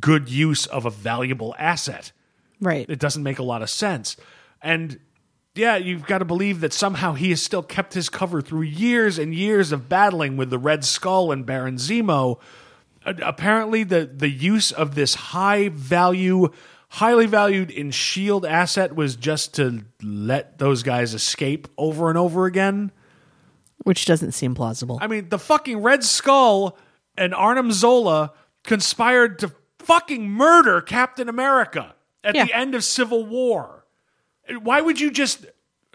good 0.00 0.28
use 0.28 0.66
of 0.66 0.84
a 0.84 0.90
valuable 0.90 1.54
asset. 1.58 2.12
Right. 2.60 2.88
It 2.88 2.98
doesn't 2.98 3.22
make 3.22 3.38
a 3.38 3.44
lot 3.44 3.62
of 3.62 3.70
sense. 3.70 4.16
And 4.62 4.98
yeah, 5.54 5.76
you've 5.76 6.06
got 6.06 6.18
to 6.18 6.24
believe 6.24 6.60
that 6.60 6.72
somehow 6.72 7.14
he 7.14 7.30
has 7.30 7.42
still 7.42 7.62
kept 7.62 7.94
his 7.94 8.08
cover 8.08 8.42
through 8.42 8.62
years 8.62 9.18
and 9.18 9.34
years 9.34 9.72
of 9.72 9.88
battling 9.88 10.36
with 10.36 10.50
the 10.50 10.58
Red 10.58 10.84
Skull 10.84 11.32
and 11.32 11.46
Baron 11.46 11.76
Zemo. 11.76 12.38
Uh, 13.04 13.14
apparently, 13.22 13.82
the, 13.82 14.06
the 14.06 14.28
use 14.28 14.70
of 14.70 14.94
this 14.94 15.14
high 15.14 15.68
value, 15.68 16.48
highly 16.90 17.26
valued 17.26 17.70
in 17.70 17.90
Shield 17.90 18.44
asset 18.44 18.94
was 18.94 19.16
just 19.16 19.54
to 19.54 19.84
let 20.02 20.58
those 20.58 20.82
guys 20.82 21.14
escape 21.14 21.68
over 21.78 22.08
and 22.08 22.18
over 22.18 22.46
again. 22.46 22.92
Which 23.84 24.04
doesn't 24.04 24.32
seem 24.32 24.54
plausible. 24.54 24.98
I 25.00 25.06
mean, 25.06 25.28
the 25.28 25.38
fucking 25.38 25.78
Red 25.82 26.02
Skull 26.02 26.76
and 27.16 27.34
Arnim 27.34 27.70
Zola 27.72 28.32
conspired 28.64 29.38
to 29.40 29.52
fucking 29.78 30.28
murder 30.28 30.80
Captain 30.80 31.28
America 31.28 31.94
at 32.24 32.34
Yeah. 32.34 32.44
the 32.46 32.52
end 32.56 32.74
of 32.74 32.82
Civil 32.82 33.24
War. 33.26 33.84
Why 34.62 34.80
would 34.80 34.98
you 35.00 35.10
just 35.10 35.46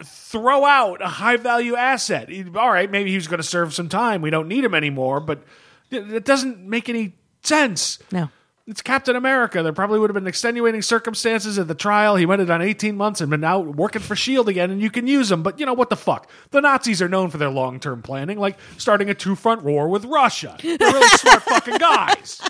throw 0.02 0.64
out 0.64 1.02
a 1.02 1.08
high 1.08 1.36
value 1.36 1.76
asset? 1.76 2.30
All 2.56 2.70
right, 2.70 2.90
maybe 2.90 3.10
he 3.10 3.16
was 3.16 3.28
going 3.28 3.40
to 3.40 3.46
serve 3.46 3.74
some 3.74 3.88
time. 3.88 4.22
We 4.22 4.30
don't 4.30 4.48
need 4.48 4.64
him 4.64 4.74
anymore, 4.74 5.20
but 5.20 5.42
it 5.90 6.10
it 6.12 6.24
doesn't 6.24 6.58
make 6.60 6.88
any 6.88 7.14
sense. 7.42 7.98
No. 8.10 8.30
It's 8.66 8.80
Captain 8.80 9.16
America. 9.16 9.62
There 9.62 9.72
probably 9.72 9.98
would 9.98 10.08
have 10.10 10.14
been 10.14 10.28
extenuating 10.28 10.82
circumstances 10.82 11.58
at 11.58 11.66
the 11.66 11.74
trial. 11.74 12.14
He 12.14 12.26
went 12.26 12.42
it 12.42 12.50
on 12.50 12.62
18 12.62 12.96
months 12.96 13.20
and 13.20 13.28
been 13.28 13.42
out 13.42 13.74
working 13.74 14.02
for 14.02 14.14
S.H.I.E.L.D. 14.14 14.50
Again, 14.52 14.70
and 14.70 14.80
you 14.80 14.88
can 14.88 15.08
use 15.08 15.32
him. 15.32 15.42
But 15.42 15.58
you 15.58 15.66
know 15.66 15.72
what 15.72 15.90
the 15.90 15.96
fuck? 15.96 16.30
The 16.50 16.60
Nazis 16.60 17.02
are 17.02 17.08
known 17.08 17.30
for 17.30 17.38
their 17.38 17.50
long 17.50 17.80
term 17.80 18.02
planning, 18.02 18.38
like 18.38 18.56
starting 18.78 19.10
a 19.10 19.14
two 19.14 19.34
front 19.34 19.64
war 19.64 19.88
with 19.88 20.04
Russia. 20.04 20.56
They're 20.62 20.78
really 20.78 21.08
smart 21.18 21.42
fucking 21.42 21.78
guys. 21.78 22.40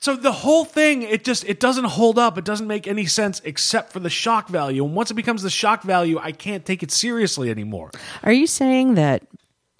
So 0.00 0.16
the 0.16 0.32
whole 0.32 0.64
thing, 0.64 1.02
it 1.02 1.24
just 1.24 1.44
it 1.44 1.60
doesn't 1.60 1.84
hold 1.84 2.18
up. 2.18 2.38
It 2.38 2.44
doesn't 2.44 2.66
make 2.66 2.86
any 2.86 3.04
sense 3.04 3.42
except 3.44 3.92
for 3.92 4.00
the 4.00 4.08
shock 4.08 4.48
value. 4.48 4.84
And 4.84 4.94
once 4.94 5.10
it 5.10 5.14
becomes 5.14 5.42
the 5.42 5.50
shock 5.50 5.82
value, 5.82 6.18
I 6.18 6.32
can't 6.32 6.64
take 6.64 6.82
it 6.82 6.90
seriously 6.90 7.50
anymore. 7.50 7.90
Are 8.22 8.32
you 8.32 8.46
saying 8.46 8.94
that 8.94 9.24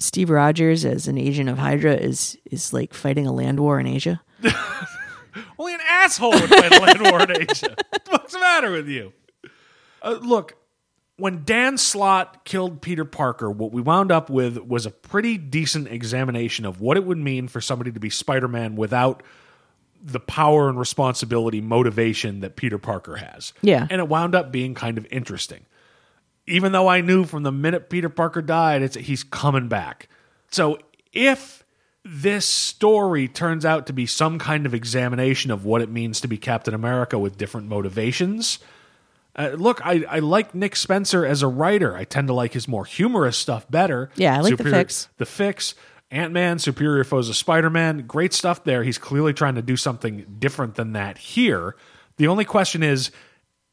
Steve 0.01 0.28
Rogers, 0.28 0.85
as 0.85 1.09
an 1.09 1.16
agent 1.16 1.49
of 1.49 1.57
Hydra, 1.57 1.95
is 1.95 2.36
is 2.51 2.73
like 2.73 2.93
fighting 2.93 3.27
a 3.27 3.32
land 3.32 3.61
war 3.61 3.81
in 3.81 3.86
Asia? 3.86 4.20
Only 5.59 5.74
an 5.74 5.81
asshole 5.86 6.32
would 6.32 6.48
fight 6.48 6.73
a 6.73 6.81
land 6.81 7.02
war 7.02 7.23
in 7.23 7.48
Asia. 7.51 7.77
What's 8.09 8.32
the 8.32 8.40
matter 8.40 8.70
with 8.70 8.89
you? 8.89 9.12
Uh, 10.02 10.19
look, 10.20 10.55
when 11.16 11.44
Dan 11.44 11.77
Slott 11.77 12.44
killed 12.44 12.81
Peter 12.81 13.05
Parker, 13.05 13.51
what 13.51 13.73
we 13.73 13.82
wound 13.82 14.12
up 14.12 14.31
with 14.31 14.56
was 14.59 14.86
a 14.86 14.90
pretty 14.90 15.36
decent 15.36 15.89
examination 15.89 16.65
of 16.65 16.81
what 16.81 16.97
it 16.97 17.05
would 17.05 17.19
mean 17.19 17.48
for 17.48 17.60
somebody 17.60 17.90
to 17.93 18.01
be 18.01 18.09
Spider 18.09 18.48
Man 18.48 18.77
without 18.77 19.23
the 20.01 20.20
power 20.20 20.69
and 20.69 20.78
responsibility 20.78 21.60
motivation 21.60 22.40
that 22.40 22.55
Peter 22.55 22.78
Parker 22.78 23.16
has. 23.16 23.52
Yeah. 23.62 23.86
And 23.90 24.01
it 24.01 24.09
wound 24.09 24.36
up 24.36 24.52
being 24.52 24.74
kind 24.74 24.97
of 24.97 25.06
interesting. 25.10 25.66
Even 26.47 26.70
though 26.70 26.89
I 26.89 27.01
knew 27.01 27.24
from 27.24 27.43
the 27.43 27.52
minute 27.52 27.90
Peter 27.90 28.09
Parker 28.09 28.40
died, 28.40 28.82
it's 28.82 28.94
he's 28.94 29.24
coming 29.24 29.69
back. 29.69 30.09
So 30.51 30.78
if 31.12 31.65
this 32.05 32.47
story 32.47 33.29
turns 33.29 33.65
out 33.65 33.87
to 33.87 33.93
be 33.93 34.07
some 34.07 34.39
kind 34.39 34.66
of 34.66 34.75
examination 34.75 35.51
of 35.51 35.65
what 35.65 35.83
it 35.83 35.91
means 35.91 36.20
to 36.20 36.29
be 36.29 36.39
Captain 36.39 36.75
America 36.75 37.19
with 37.19 37.37
different 37.37 37.69
motivations. 37.69 38.59
Uh, 39.37 39.51
look, 39.51 39.85
I, 39.85 40.05
I 40.09 40.19
like 40.19 40.55
Nick 40.55 40.75
Spencer 40.75 41.25
as 41.25 41.43
a 41.43 41.47
writer. 41.47 41.97
I 41.97 42.05
tend 42.05 42.29
to 42.29 42.35
like 42.35 42.55
his 42.55 42.66
more 42.66 42.85
humorous 42.85 43.37
stuff 43.37 43.70
better. 43.70 44.11
Yeah, 44.16 44.37
I 44.37 44.41
like 44.41 44.57
The 44.57 44.65
Fix. 44.65 45.09
The 45.19 45.27
Fix, 45.27 45.75
Ant 46.11 46.33
Man, 46.33 46.59
Superior 46.59 47.05
Foes 47.05 47.29
of 47.29 47.37
Spider 47.37 47.70
Man. 47.70 48.07
Great 48.07 48.33
stuff 48.33 48.65
there. 48.65 48.83
He's 48.83 48.99
clearly 48.99 49.33
trying 49.33 49.55
to 49.55 49.62
do 49.62 49.77
something 49.77 50.37
different 50.39 50.75
than 50.75 50.93
that 50.95 51.19
here. 51.19 51.77
The 52.16 52.27
only 52.27 52.45
question 52.45 52.83
is 52.83 53.11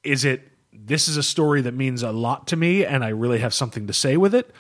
is 0.04 0.24
it 0.24 0.48
this 0.72 1.08
is 1.08 1.18
a 1.18 1.24
story 1.24 1.62
that 1.62 1.74
means 1.74 2.04
a 2.04 2.12
lot 2.12 2.48
to 2.48 2.56
me 2.56 2.86
and 2.86 3.04
I 3.04 3.10
really 3.10 3.40
have 3.40 3.54
something 3.54 3.88
to 3.88 3.94
say 3.94 4.18
with 4.18 4.36
it? 4.36 4.52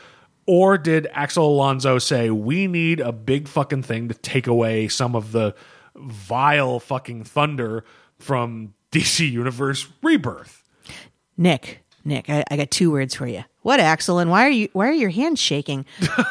Or 0.47 0.77
did 0.77 1.07
Axel 1.11 1.47
Alonso 1.47 1.97
say, 1.97 2.29
we 2.29 2.67
need 2.67 2.99
a 2.99 3.11
big 3.11 3.47
fucking 3.47 3.83
thing 3.83 4.09
to 4.09 4.13
take 4.13 4.45
away 4.47 4.87
some 4.87 5.15
of 5.15 5.31
the 5.31 5.55
vile 5.95 6.79
fucking 6.79 7.23
thunder 7.23 7.83
from 8.19 8.73
DC 8.91 9.29
Universe 9.29 9.87
Rebirth? 10.03 10.63
Nick, 11.37 11.83
Nick, 12.03 12.29
I, 12.29 12.43
I 12.51 12.57
got 12.57 12.69
two 12.69 12.91
words 12.91 13.15
for 13.15 13.27
you. 13.27 13.43
What, 13.63 13.79
Axel? 13.79 14.19
And 14.19 14.29
why 14.29 14.45
are 14.45 14.51
you? 14.51 14.69
Why 14.73 14.87
are 14.87 14.93
your 14.93 15.09
hands 15.09 15.39
shaking? 15.39 15.85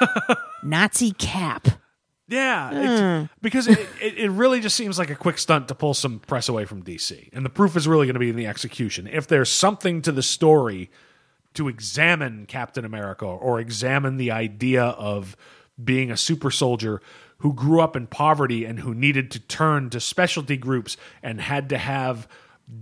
Nazi 0.62 1.11
cap. 1.12 1.66
Yeah, 2.28 2.70
it's- 2.73 3.01
hmm. 3.01 3.27
because 3.43 3.66
it, 3.69 3.78
it, 4.01 4.16
it 4.16 4.31
really 4.31 4.61
just 4.61 4.77
seems 4.77 4.99
like 4.99 5.11
a 5.11 5.15
quick 5.15 5.36
stunt 5.39 5.69
to 5.69 5.74
pull 5.74 5.93
some 5.93 6.20
press 6.20 6.49
away 6.49 6.65
from 6.65 6.82
DC. 6.82 7.28
And 7.32 7.45
the 7.45 7.51
proof 7.51 7.77
is 7.77 7.86
really 7.86 8.07
going 8.07 8.15
to 8.15 8.20
be 8.20 8.31
in 8.31 8.36
the 8.36 8.47
execution. 8.47 9.07
If 9.07 9.27
there's 9.27 9.51
something 9.51 10.01
to 10.03 10.12
the 10.12 10.23
story 10.23 10.91
to 11.55 11.68
examine 11.68 12.47
Captain 12.47 12.85
America 12.85 13.24
or 13.24 13.60
examine 13.60 14.16
the 14.16 14.31
idea 14.31 14.82
of 14.82 15.36
being 15.82 16.10
a 16.10 16.16
super 16.16 16.51
soldier 16.51 17.01
who 17.39 17.52
grew 17.52 17.81
up 17.81 17.97
in 17.97 18.06
poverty 18.06 18.64
and 18.64 18.81
who 18.81 18.94
needed 18.94 19.31
to 19.32 19.40
turn 19.40 19.90
to 19.90 20.01
specialty 20.01 20.56
groups 20.56 20.97
and 21.22 21.40
had 21.40 21.68
to 21.68 21.78
have 21.78 22.28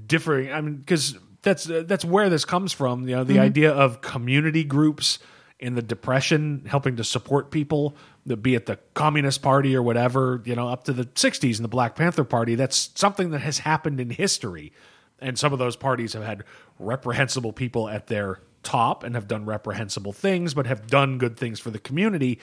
differing 0.07 0.53
I 0.53 0.61
mean 0.61 0.77
because 0.77 1.16
that's 1.40 1.65
that's 1.65 2.05
where 2.05 2.28
this 2.28 2.44
comes 2.44 2.73
from 2.73 3.09
you 3.09 3.16
know 3.16 3.24
the 3.24 3.35
mm-hmm. 3.35 3.43
idea 3.43 3.73
of 3.73 4.01
community 4.01 4.62
groups 4.62 5.19
in 5.59 5.74
the 5.74 5.82
depression 5.82 6.65
helping 6.69 6.97
to 6.97 7.05
support 7.05 7.51
people 7.51 7.97
be 8.40 8.55
it 8.55 8.66
the 8.66 8.78
communist 8.94 9.43
party 9.43 9.74
or 9.74 9.82
whatever 9.82 10.43
you 10.44 10.55
know 10.55 10.69
up 10.69 10.85
to 10.85 10.93
the 10.93 11.05
60s 11.05 11.57
in 11.57 11.62
the 11.62 11.69
black 11.69 11.97
panther 11.97 12.24
party. 12.24 12.55
That's 12.55 12.90
something 12.94 13.31
that 13.31 13.40
has 13.40 13.59
happened 13.59 14.01
in 14.01 14.11
history. 14.11 14.73
And 15.20 15.39
some 15.39 15.53
of 15.53 15.59
those 15.59 15.77
parties 15.77 16.15
have 16.15 16.24
had 16.24 16.44
reprehensible 16.78 17.53
people 17.53 17.89
at 17.89 18.09
their 18.09 18.40
top 18.63 19.05
and 19.05 19.15
have 19.15 19.29
done 19.29 19.45
reprehensible 19.45 20.13
things 20.13 20.55
but 20.55 20.67
have 20.67 20.87
done 20.87 21.19
good 21.19 21.37
things 21.37 21.61
for 21.61 21.71
the 21.71 21.79
community 21.79 22.39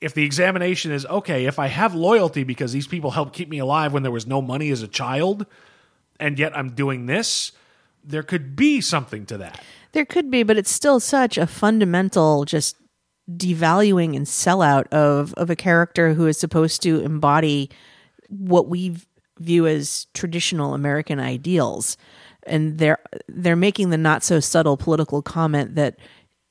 if 0.00 0.14
the 0.14 0.24
examination 0.24 0.92
is 0.92 1.04
okay 1.06 1.46
if 1.46 1.58
i 1.58 1.66
have 1.66 1.94
loyalty 1.94 2.44
because 2.44 2.72
these 2.72 2.86
people 2.86 3.10
helped 3.12 3.34
keep 3.34 3.48
me 3.48 3.58
alive 3.58 3.92
when 3.92 4.02
there 4.02 4.12
was 4.12 4.26
no 4.26 4.40
money 4.40 4.70
as 4.70 4.82
a 4.82 4.88
child 4.88 5.46
and 6.20 6.38
yet 6.38 6.56
i'm 6.56 6.70
doing 6.70 7.06
this 7.06 7.52
there 8.04 8.22
could 8.22 8.54
be 8.54 8.80
something 8.80 9.24
to 9.26 9.38
that 9.38 9.60
There 9.92 10.04
could 10.04 10.30
be, 10.30 10.42
but 10.42 10.56
it's 10.58 10.70
still 10.70 11.00
such 11.00 11.38
a 11.38 11.46
fundamental 11.46 12.44
just 12.44 12.76
devaluing 13.30 14.14
and 14.16 14.26
sellout 14.26 14.86
of 14.88 15.32
of 15.34 15.48
a 15.48 15.56
character 15.56 16.12
who 16.12 16.26
is 16.26 16.36
supposed 16.38 16.82
to 16.82 17.00
embody 17.00 17.70
what 18.28 18.68
we 18.68 18.96
view 19.38 19.66
as 19.66 20.06
traditional 20.12 20.74
American 20.74 21.18
ideals. 21.18 21.96
And 22.46 22.78
they're 22.78 22.98
they're 23.28 23.56
making 23.56 23.90
the 23.90 23.98
not 23.98 24.22
so 24.22 24.40
subtle 24.40 24.76
political 24.76 25.22
comment 25.22 25.74
that 25.74 25.96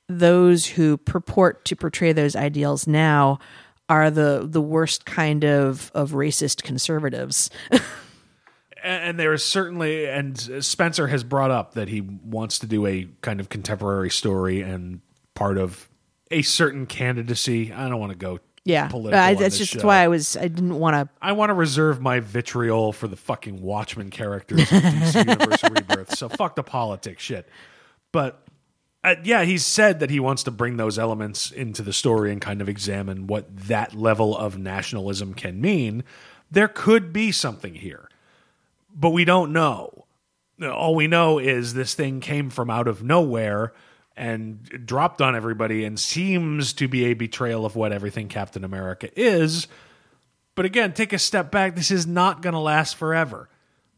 those 0.09 0.65
who 0.65 0.97
purport 0.97 1.65
to 1.65 1.75
portray 1.75 2.11
those 2.11 2.35
ideals 2.35 2.87
now 2.87 3.39
are 3.89 4.09
the 4.09 4.47
the 4.49 4.61
worst 4.61 5.05
kind 5.05 5.43
of 5.43 5.91
of 5.93 6.11
racist 6.11 6.63
conservatives. 6.63 7.49
and 8.83 9.19
there 9.19 9.33
is 9.33 9.43
certainly 9.43 10.07
and 10.07 10.39
spencer 10.63 11.07
has 11.07 11.23
brought 11.23 11.51
up 11.51 11.73
that 11.73 11.87
he 11.87 12.01
wants 12.01 12.59
to 12.59 12.67
do 12.67 12.85
a 12.85 13.07
kind 13.21 13.39
of 13.39 13.49
contemporary 13.49 14.09
story 14.09 14.61
and 14.61 15.01
part 15.35 15.57
of 15.57 15.89
a 16.31 16.41
certain 16.41 16.85
candidacy 16.85 17.71
i 17.71 17.87
don't 17.87 17.99
want 17.99 18.11
to 18.11 18.17
go 18.17 18.39
Yeah, 18.65 18.87
political 18.87 19.19
I, 19.19 19.33
that's 19.33 19.57
just 19.57 19.73
show. 19.73 19.85
why 19.85 19.97
I 19.97 20.07
was 20.07 20.37
I 20.37 20.47
didn't 20.47 20.79
want 20.79 20.95
to 20.95 21.13
I 21.21 21.33
want 21.33 21.49
to 21.49 21.53
reserve 21.53 22.01
my 22.01 22.21
vitriol 22.21 22.93
for 22.93 23.09
the 23.09 23.17
fucking 23.17 23.61
Watchmen 23.61 24.09
characters 24.09 24.59
in 24.71 24.81
DC 24.81 25.15
Universe 25.27 25.63
Rebirth. 25.63 26.17
So 26.17 26.29
fuck 26.29 26.55
the 26.55 26.63
politics 26.63 27.21
shit. 27.21 27.49
But 28.13 28.41
uh, 29.03 29.15
yeah, 29.23 29.43
he's 29.43 29.65
said 29.65 29.99
that 29.99 30.09
he 30.09 30.19
wants 30.21 30.43
to 30.43 30.51
bring 30.51 30.77
those 30.77 30.97
elements 30.97 31.51
into 31.51 31.81
the 31.81 31.91
story 31.91 32.31
and 32.31 32.39
kind 32.39 32.61
of 32.61 32.69
examine 32.69 33.27
what 33.27 33.53
that 33.67 33.93
level 33.93 34.37
of 34.37 34.57
nationalism 34.57 35.33
can 35.33 35.59
mean. 35.59 36.05
There 36.49 36.69
could 36.69 37.11
be 37.11 37.33
something 37.33 37.75
here, 37.75 38.07
but 38.95 39.09
we 39.09 39.25
don't 39.25 39.51
know. 39.51 40.05
All 40.61 40.95
we 40.95 41.07
know 41.07 41.37
is 41.37 41.73
this 41.73 41.95
thing 41.95 42.21
came 42.21 42.49
from 42.49 42.69
out 42.69 42.87
of 42.87 43.03
nowhere 43.03 43.73
and 44.15 44.63
dropped 44.85 45.21
on 45.21 45.35
everybody 45.35 45.85
and 45.85 45.99
seems 45.99 46.73
to 46.73 46.87
be 46.87 47.05
a 47.05 47.13
betrayal 47.13 47.65
of 47.65 47.75
what 47.75 47.91
everything 47.91 48.27
Captain 48.27 48.63
America 48.63 49.09
is. 49.19 49.67
But 50.55 50.65
again, 50.65 50.93
take 50.93 51.13
a 51.13 51.19
step 51.19 51.51
back. 51.51 51.75
This 51.75 51.89
is 51.89 52.05
not 52.05 52.41
going 52.41 52.53
to 52.53 52.59
last 52.59 52.95
forever. 52.95 53.49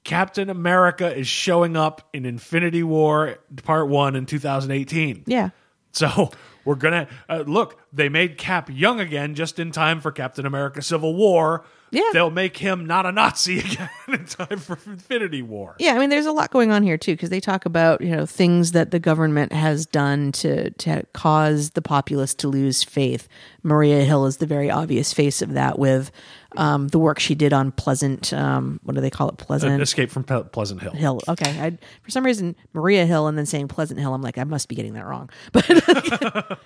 Captain 0.04 0.50
America 0.50 1.14
is 1.14 1.28
showing 1.28 1.76
up 1.76 2.08
in 2.14 2.26
Infinity 2.26 2.84
War 2.84 3.38
Part 3.64 3.90
1 3.90 4.16
in 4.16 4.26
2018. 4.26 5.24
yeah. 5.26 5.50
So 5.92 6.30
we're 6.66 6.76
going 6.76 7.06
to 7.06 7.08
uh, 7.30 7.44
look, 7.48 7.80
they 7.96 8.10
made 8.10 8.38
Cap 8.38 8.70
young 8.72 9.00
again 9.00 9.36
just 9.36 9.58
in 9.58 9.72
time 9.72 10.02
for 10.02 10.12
Captain 10.12 10.46
America 10.46 10.82
Civil 10.82 11.16
War. 11.16 11.66
Yeah. 11.92 12.10
They'll 12.12 12.32
make 12.32 12.58
him 12.58 12.86
not 12.86 13.06
a 13.06 13.12
Nazi 13.12 13.60
again 13.60 13.90
in 14.10 14.26
time 14.26 14.60
for 14.60 14.78
Infinity 14.86 15.42
War. 15.42 15.76
Yeah, 15.80 15.94
I 15.94 16.00
mean, 16.00 16.10
there's 16.10 16.26
a 16.26 16.32
lot 16.34 16.52
going 16.52 16.72
on 16.72 16.84
here 16.84 16.98
too 16.98 17.14
because 17.14 17.30
they 17.30 17.40
talk 17.40 17.66
about 17.66 18.02
you 18.02 18.10
know 18.12 18.26
things 18.26 18.74
that 18.74 18.92
the 18.92 19.00
government 19.00 19.54
has 19.54 19.86
done 19.86 20.34
to 20.34 20.72
to 20.72 21.06
cause 21.14 21.72
the 21.72 21.82
populace 21.82 22.34
to 22.36 22.50
lose 22.50 22.84
faith. 22.84 23.30
Maria 23.64 24.04
Hill 24.04 24.26
is 24.26 24.38
the 24.38 24.46
very 24.46 24.70
obvious 24.70 25.14
face 25.14 25.42
of 25.42 25.54
that 25.54 25.80
with 25.80 26.12
um, 26.58 26.88
the 26.90 27.00
work 27.00 27.20
she 27.20 27.36
did 27.36 27.54
on 27.54 27.72
Pleasant. 27.72 28.34
Um, 28.34 28.80
what 28.84 28.96
do 28.96 29.02
they 29.02 29.10
call 29.10 29.30
it? 29.30 29.38
Pleasant 29.38 29.82
Escape 29.82 30.12
from 30.12 30.24
Pe- 30.24 30.44
Pleasant 30.44 30.82
Hill. 30.82 30.92
Hill. 30.92 31.22
Okay, 31.30 31.60
I, 31.62 31.78
for 32.04 32.12
some 32.12 32.26
reason 32.26 32.56
Maria 32.74 33.06
Hill 33.06 33.28
and 33.28 33.38
then 33.38 33.46
saying 33.46 33.68
Pleasant 33.70 34.00
Hill. 34.00 34.14
I'm 34.14 34.22
like, 34.22 34.38
I 34.38 34.44
must 34.44 34.68
be 34.68 34.76
getting 34.76 34.94
that 34.94 35.06
wrong. 35.06 35.30
But 35.54 36.60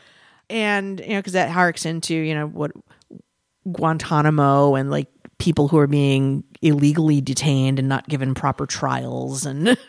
and 0.49 0.99
you 0.99 1.09
know 1.09 1.19
because 1.19 1.34
that 1.34 1.49
harks 1.49 1.85
into 1.85 2.15
you 2.15 2.34
know 2.34 2.47
what 2.47 2.71
Guantanamo 3.71 4.76
and 4.76 4.89
like 4.89 5.07
people 5.38 5.67
who 5.67 5.77
are 5.77 5.88
being 5.88 6.43
illegally 6.61 7.21
detained 7.21 7.80
and 7.80 7.88
not 7.88 8.07
given 8.07 8.34
proper 8.34 8.65
trials 8.65 9.45
and 9.45 9.77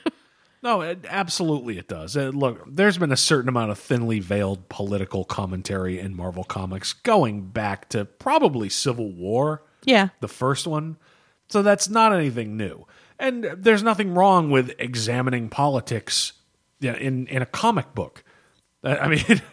No, 0.62 0.82
it, 0.82 1.06
absolutely 1.08 1.78
it 1.78 1.88
does. 1.88 2.16
Uh, 2.16 2.30
look, 2.34 2.62
there's 2.68 2.98
been 2.98 3.12
a 3.12 3.16
certain 3.16 3.48
amount 3.48 3.70
of 3.70 3.78
thinly 3.78 4.20
veiled 4.20 4.68
political 4.68 5.24
commentary 5.24 5.98
in 5.98 6.14
Marvel 6.14 6.44
Comics 6.44 6.92
going 6.92 7.48
back 7.48 7.88
to 7.90 8.04
probably 8.04 8.68
Civil 8.68 9.10
War, 9.10 9.62
yeah 9.84 10.08
the 10.20 10.28
first 10.28 10.66
one. 10.66 10.98
So 11.48 11.62
that's 11.62 11.88
not 11.88 12.12
anything 12.12 12.56
new. 12.56 12.86
And 13.18 13.44
there's 13.44 13.82
nothing 13.82 14.14
wrong 14.14 14.50
with 14.50 14.74
examining 14.78 15.48
politics 15.48 16.34
yeah, 16.78 16.94
in, 16.94 17.26
in 17.26 17.42
a 17.42 17.46
comic 17.46 17.94
book. 17.94 18.22
I 18.84 19.08
mean, 19.08 19.42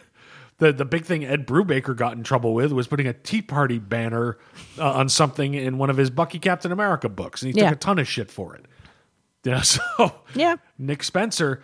the, 0.60 0.74
the 0.74 0.86
big 0.86 1.06
thing 1.06 1.24
Ed 1.26 1.46
Brubaker 1.46 1.96
got 1.96 2.14
in 2.18 2.24
trouble 2.24 2.54
with 2.54 2.72
was 2.72 2.88
putting 2.88 3.08
a 3.08 3.14
Tea 3.14 3.42
Party 3.42 3.78
banner 3.80 4.38
uh, 4.80 4.92
on 4.94 5.08
something 5.10 5.54
in 5.54 5.78
one 5.78 5.90
of 5.90 5.98
his 5.98 6.10
Bucky 6.10 6.40
Captain 6.40 6.72
America 6.72 7.10
books, 7.10 7.42
and 7.44 7.54
he 7.54 7.60
Yeah. 7.60 7.70
took 7.70 7.76
a 7.78 7.80
ton 7.80 8.00
of 8.00 8.08
shit 8.08 8.30
for 8.32 8.56
it. 8.56 8.66
Yeah, 9.44 9.62
so 9.62 9.82
Yeah. 10.36 10.58
Nick 10.78 11.04
Spencer, 11.04 11.62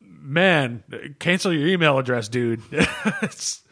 man, 0.00 0.82
cancel 1.20 1.52
your 1.54 1.66
email 1.68 1.98
address, 1.98 2.28
dude. 2.28 2.60
It's- 2.72 3.62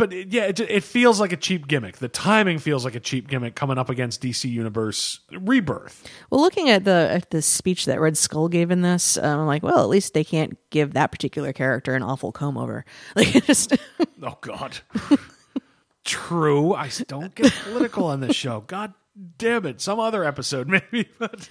but 0.00 0.14
it, 0.14 0.32
yeah, 0.32 0.46
it, 0.46 0.58
it 0.60 0.82
feels 0.82 1.20
like 1.20 1.30
a 1.30 1.36
cheap 1.36 1.68
gimmick. 1.68 1.98
The 1.98 2.08
timing 2.08 2.58
feels 2.58 2.86
like 2.86 2.94
a 2.94 3.00
cheap 3.00 3.28
gimmick 3.28 3.54
coming 3.54 3.76
up 3.76 3.90
against 3.90 4.22
DC 4.22 4.50
Universe 4.50 5.20
Rebirth. 5.30 6.08
Well, 6.30 6.40
looking 6.40 6.70
at 6.70 6.84
the 6.84 7.08
at 7.12 7.30
the 7.30 7.42
speech 7.42 7.84
that 7.84 8.00
Red 8.00 8.16
Skull 8.16 8.48
gave 8.48 8.70
in 8.70 8.80
this, 8.80 9.18
um, 9.18 9.40
I'm 9.40 9.46
like, 9.46 9.62
well, 9.62 9.80
at 9.80 9.90
least 9.90 10.14
they 10.14 10.24
can't 10.24 10.56
give 10.70 10.94
that 10.94 11.12
particular 11.12 11.52
character 11.52 11.94
an 11.94 12.02
awful 12.02 12.32
comb 12.32 12.56
over. 12.56 12.84
Like, 13.16 13.34
it 13.34 13.44
just 13.44 13.76
Oh 14.22 14.38
God. 14.40 14.78
True. 16.04 16.72
I 16.74 16.90
don't 17.08 17.34
get 17.34 17.52
political 17.64 18.06
on 18.06 18.20
this 18.20 18.34
show. 18.34 18.64
God 18.66 18.94
damn 19.38 19.66
it. 19.66 19.80
Some 19.80 20.00
other 20.00 20.24
episode, 20.24 20.68
maybe. 20.92 21.08
But 21.18 21.48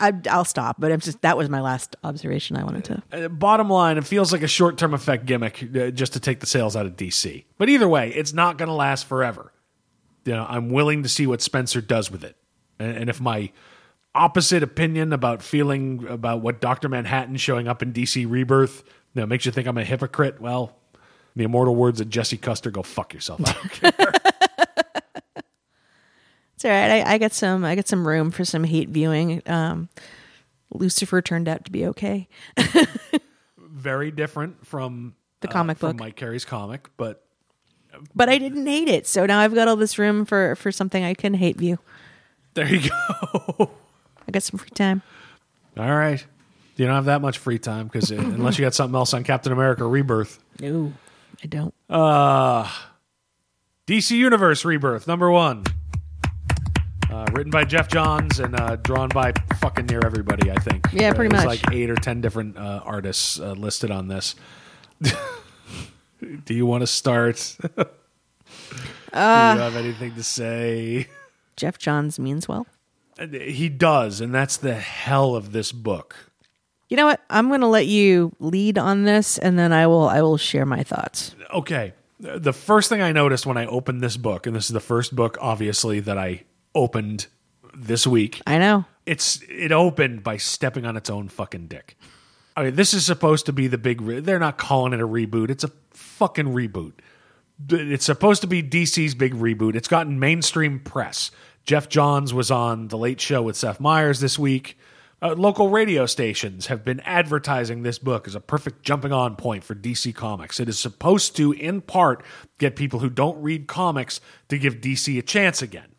I, 0.00 0.12
I'll 0.30 0.44
stop. 0.44 0.76
But 0.78 0.92
I'm 0.92 1.00
just 1.00 1.20
that 1.22 1.36
was 1.36 1.48
my 1.48 1.60
last 1.60 1.96
observation 2.04 2.56
I 2.56 2.64
wanted 2.64 2.84
to. 2.84 3.02
uh, 3.12 3.28
bottom 3.28 3.68
line, 3.68 3.98
it 3.98 4.06
feels 4.06 4.32
like 4.32 4.42
a 4.42 4.48
short 4.48 4.78
term 4.78 4.94
effect 4.94 5.26
gimmick 5.26 5.62
uh, 5.76 5.90
just 5.90 6.12
to 6.14 6.20
take 6.20 6.40
the 6.40 6.46
sales 6.46 6.76
out 6.76 6.86
of 6.86 6.96
DC. 6.96 7.44
But 7.58 7.68
either 7.68 7.88
way, 7.88 8.10
it's 8.10 8.32
not 8.32 8.58
going 8.58 8.68
to 8.68 8.74
last 8.74 9.06
forever. 9.06 9.52
You 10.24 10.34
know, 10.34 10.46
I'm 10.48 10.70
willing 10.70 11.02
to 11.02 11.08
see 11.08 11.26
what 11.26 11.42
Spencer 11.42 11.80
does 11.80 12.10
with 12.10 12.22
it. 12.22 12.36
And, 12.78 12.96
and 12.96 13.10
if 13.10 13.20
my 13.20 13.50
opposite 14.14 14.62
opinion 14.62 15.12
about 15.12 15.42
feeling 15.42 16.06
about 16.08 16.42
what 16.42 16.60
Dr. 16.60 16.88
Manhattan 16.88 17.36
showing 17.36 17.66
up 17.66 17.82
in 17.82 17.92
DC 17.92 18.30
Rebirth 18.30 18.84
you 19.14 19.20
know, 19.20 19.26
makes 19.26 19.46
you 19.46 19.52
think 19.52 19.66
I'm 19.66 19.78
a 19.78 19.84
hypocrite, 19.84 20.40
well, 20.40 20.76
the 21.34 21.44
immortal 21.44 21.74
words 21.74 22.00
of 22.00 22.08
Jesse 22.10 22.36
Custer, 22.36 22.70
go 22.70 22.82
fuck 22.82 23.14
yourself. 23.14 23.40
I 23.44 23.52
don't 23.52 23.70
care. 23.96 24.12
It's 26.62 26.66
all 26.66 26.70
right. 26.70 27.04
I, 27.04 27.14
I 27.14 27.18
got 27.18 27.32
some. 27.32 27.64
I 27.64 27.74
got 27.74 27.88
some 27.88 28.06
room 28.06 28.30
for 28.30 28.44
some 28.44 28.62
hate 28.62 28.88
viewing. 28.88 29.42
Um, 29.46 29.88
Lucifer 30.72 31.20
turned 31.20 31.48
out 31.48 31.64
to 31.64 31.72
be 31.72 31.86
okay. 31.86 32.28
Very 33.58 34.12
different 34.12 34.64
from 34.64 35.16
The 35.40 35.48
uh, 35.48 35.50
comic 35.50 35.78
from 35.78 35.96
book. 35.96 35.98
Mike 35.98 36.14
Carey's 36.14 36.44
comic, 36.44 36.88
but 36.96 37.24
but 38.14 38.28
I 38.28 38.38
didn't 38.38 38.64
hate 38.64 38.86
it. 38.86 39.08
So 39.08 39.26
now 39.26 39.40
I've 39.40 39.56
got 39.56 39.66
all 39.66 39.74
this 39.74 39.98
room 39.98 40.24
for 40.24 40.54
for 40.54 40.70
something 40.70 41.02
I 41.02 41.14
can 41.14 41.34
hate 41.34 41.56
view. 41.56 41.80
there 42.54 42.72
you 42.72 42.88
go. 42.88 43.70
I 44.28 44.30
got 44.30 44.44
some 44.44 44.56
free 44.60 44.70
time. 44.70 45.02
All 45.76 45.92
right. 45.92 46.24
You 46.76 46.86
don't 46.86 46.94
have 46.94 47.06
that 47.06 47.22
much 47.22 47.38
free 47.38 47.58
time 47.58 47.88
because 47.88 48.08
unless 48.12 48.56
you 48.56 48.64
got 48.64 48.74
something 48.74 48.94
else 48.94 49.12
on 49.14 49.24
Captain 49.24 49.50
America 49.52 49.84
Rebirth. 49.84 50.38
No, 50.60 50.92
I 51.42 51.48
don't. 51.48 51.74
DC 53.88 54.12
Universe 54.12 54.64
Rebirth, 54.64 55.08
number 55.08 55.28
one. 55.28 55.64
Uh, 57.12 57.26
written 57.32 57.50
by 57.50 57.62
Geoff 57.64 57.88
Johns 57.88 58.38
and 58.40 58.58
uh, 58.58 58.76
drawn 58.76 59.08
by 59.10 59.32
fucking 59.58 59.84
near 59.86 60.00
everybody, 60.04 60.50
I 60.50 60.54
think. 60.56 60.86
Yeah, 60.92 61.10
Uh, 61.10 61.14
pretty 61.14 61.34
there's 61.34 61.44
much. 61.44 61.62
like 61.62 61.74
eight 61.74 61.90
or 61.90 61.94
ten 61.94 62.20
different 62.22 62.56
uh, 62.56 62.80
artists 62.84 63.38
uh, 63.38 63.52
listed 63.52 63.90
on 63.90 64.08
this. 64.08 64.34
Do 65.02 66.54
you 66.54 66.64
want 66.64 66.80
to 66.82 66.86
start? 66.86 67.56
Uh, 67.76 67.84
Do 67.84 69.58
you 69.58 69.64
have 69.64 69.76
anything 69.76 70.14
to 70.14 70.22
say? 70.22 71.08
Geoff 71.56 71.78
Johns 71.78 72.18
means 72.18 72.48
well. 72.48 72.66
He 73.30 73.68
does, 73.68 74.20
and 74.20 74.34
that's 74.34 74.56
the 74.56 74.74
hell 74.74 75.34
of 75.36 75.52
this 75.52 75.70
book. 75.70 76.16
You 76.88 76.96
know 76.96 77.06
what? 77.06 77.20
I'm 77.28 77.48
going 77.48 77.60
to 77.60 77.66
let 77.66 77.86
you 77.86 78.32
lead 78.40 78.78
on 78.78 79.04
this, 79.04 79.36
and 79.38 79.58
then 79.58 79.72
I 79.72 79.86
will. 79.86 80.08
I 80.08 80.22
will 80.22 80.38
share 80.38 80.64
my 80.66 80.82
thoughts. 80.82 81.34
okay 81.52 81.92
the 82.20 82.52
first 82.52 82.88
thing 82.88 83.02
i 83.02 83.10
noticed 83.10 83.46
when 83.46 83.56
i 83.56 83.66
opened 83.66 84.00
this 84.00 84.16
book 84.16 84.46
and 84.46 84.54
this 84.54 84.66
is 84.66 84.70
the 84.72 84.78
first 84.78 85.16
book 85.16 85.36
obviously 85.40 85.98
that 85.98 86.16
i 86.16 86.40
opened 86.74 87.26
this 87.74 88.06
week. 88.06 88.40
I 88.46 88.58
know. 88.58 88.84
it's 89.06 89.40
it 89.48 89.72
opened 89.72 90.22
by 90.22 90.36
stepping 90.36 90.84
on 90.84 90.96
its 90.96 91.10
own 91.10 91.28
fucking 91.28 91.66
dick. 91.68 91.96
I 92.56 92.64
mean 92.64 92.76
this 92.76 92.94
is 92.94 93.04
supposed 93.06 93.46
to 93.46 93.52
be 93.52 93.66
the 93.66 93.78
big 93.78 94.00
re- 94.00 94.20
they're 94.20 94.38
not 94.38 94.58
calling 94.58 94.92
it 94.92 95.00
a 95.00 95.08
reboot. 95.08 95.50
It's 95.50 95.64
a 95.64 95.70
fucking 95.90 96.46
reboot. 96.46 96.92
It's 97.68 98.04
supposed 98.04 98.40
to 98.42 98.46
be 98.46 98.62
dc's 98.62 99.14
big 99.14 99.34
reboot. 99.34 99.74
It's 99.74 99.88
gotten 99.88 100.18
mainstream 100.18 100.80
press. 100.80 101.30
Geoff 101.64 101.88
johns 101.88 102.34
was 102.34 102.50
on 102.50 102.88
the 102.88 102.98
late 102.98 103.20
show 103.20 103.42
with 103.42 103.56
seth 103.56 103.80
meyers 103.80 104.20
this 104.20 104.38
week. 104.38 104.76
Uh, 105.22 105.36
local 105.36 105.70
radio 105.70 106.04
stations 106.04 106.66
have 106.66 106.84
been 106.84 106.98
advertising 107.00 107.84
this 107.84 107.96
book 107.96 108.26
as 108.26 108.34
a 108.34 108.40
perfect 108.40 108.82
jumping 108.82 109.12
on 109.12 109.36
point 109.36 109.62
for 109.62 109.72
DC 109.72 110.12
Comics. 110.12 110.58
It 110.58 110.68
is 110.68 110.80
supposed 110.80 111.36
to, 111.36 111.52
in 111.52 111.80
part, 111.80 112.24
get 112.58 112.74
people 112.74 112.98
who 112.98 113.08
don't 113.08 113.40
read 113.40 113.68
comics 113.68 114.20
to 114.48 114.58
give 114.58 114.80
DC 114.80 115.16
a 115.16 115.22
chance 115.22 115.62
again. 115.62 115.91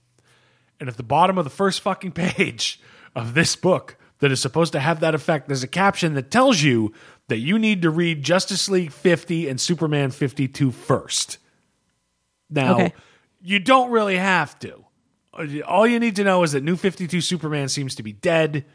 And 0.80 0.90
at 0.90 0.98
the 0.98 1.04
bottom 1.04 1.38
of 1.38 1.44
the 1.46 1.50
first 1.50 1.82
fucking 1.82 2.12
page 2.12 2.80
of 3.16 3.34
this 3.34 3.56
book 3.56 3.98
that 4.20 4.32
is 4.32 4.42
supposed 4.42 4.74
to 4.74 4.80
have 4.80 5.00
that 5.02 5.16
effect, 5.16 5.48
there's 5.48 5.64
a 5.64 5.68
caption 5.68 6.14
that 6.16 6.32
tells 6.32 6.62
you 6.62 6.94
that 7.28 7.38
you 7.38 7.58
need 7.58 7.82
to 7.84 7.90
read 7.90 8.24
Justice 8.24 8.70
League 8.70 8.92
50 8.92 9.48
and 9.48 9.60
Superman 9.62 10.12
52 10.12 10.72
first. 10.72 11.38
Now, 12.50 12.76
Okay. 12.76 12.94
you 13.42 13.60
don't 13.60 13.92
really 13.92 14.18
have 14.18 14.58
to. 14.60 14.84
All 15.66 15.88
you 15.88 16.00
need 16.00 16.16
to 16.18 16.24
know 16.24 16.44
is 16.44 16.52
that 16.52 16.64
New 16.64 16.76
52 16.76 17.22
Superman 17.22 17.68
seems 17.70 17.96
to 17.96 18.04
be 18.04 18.12
dead. 18.12 18.66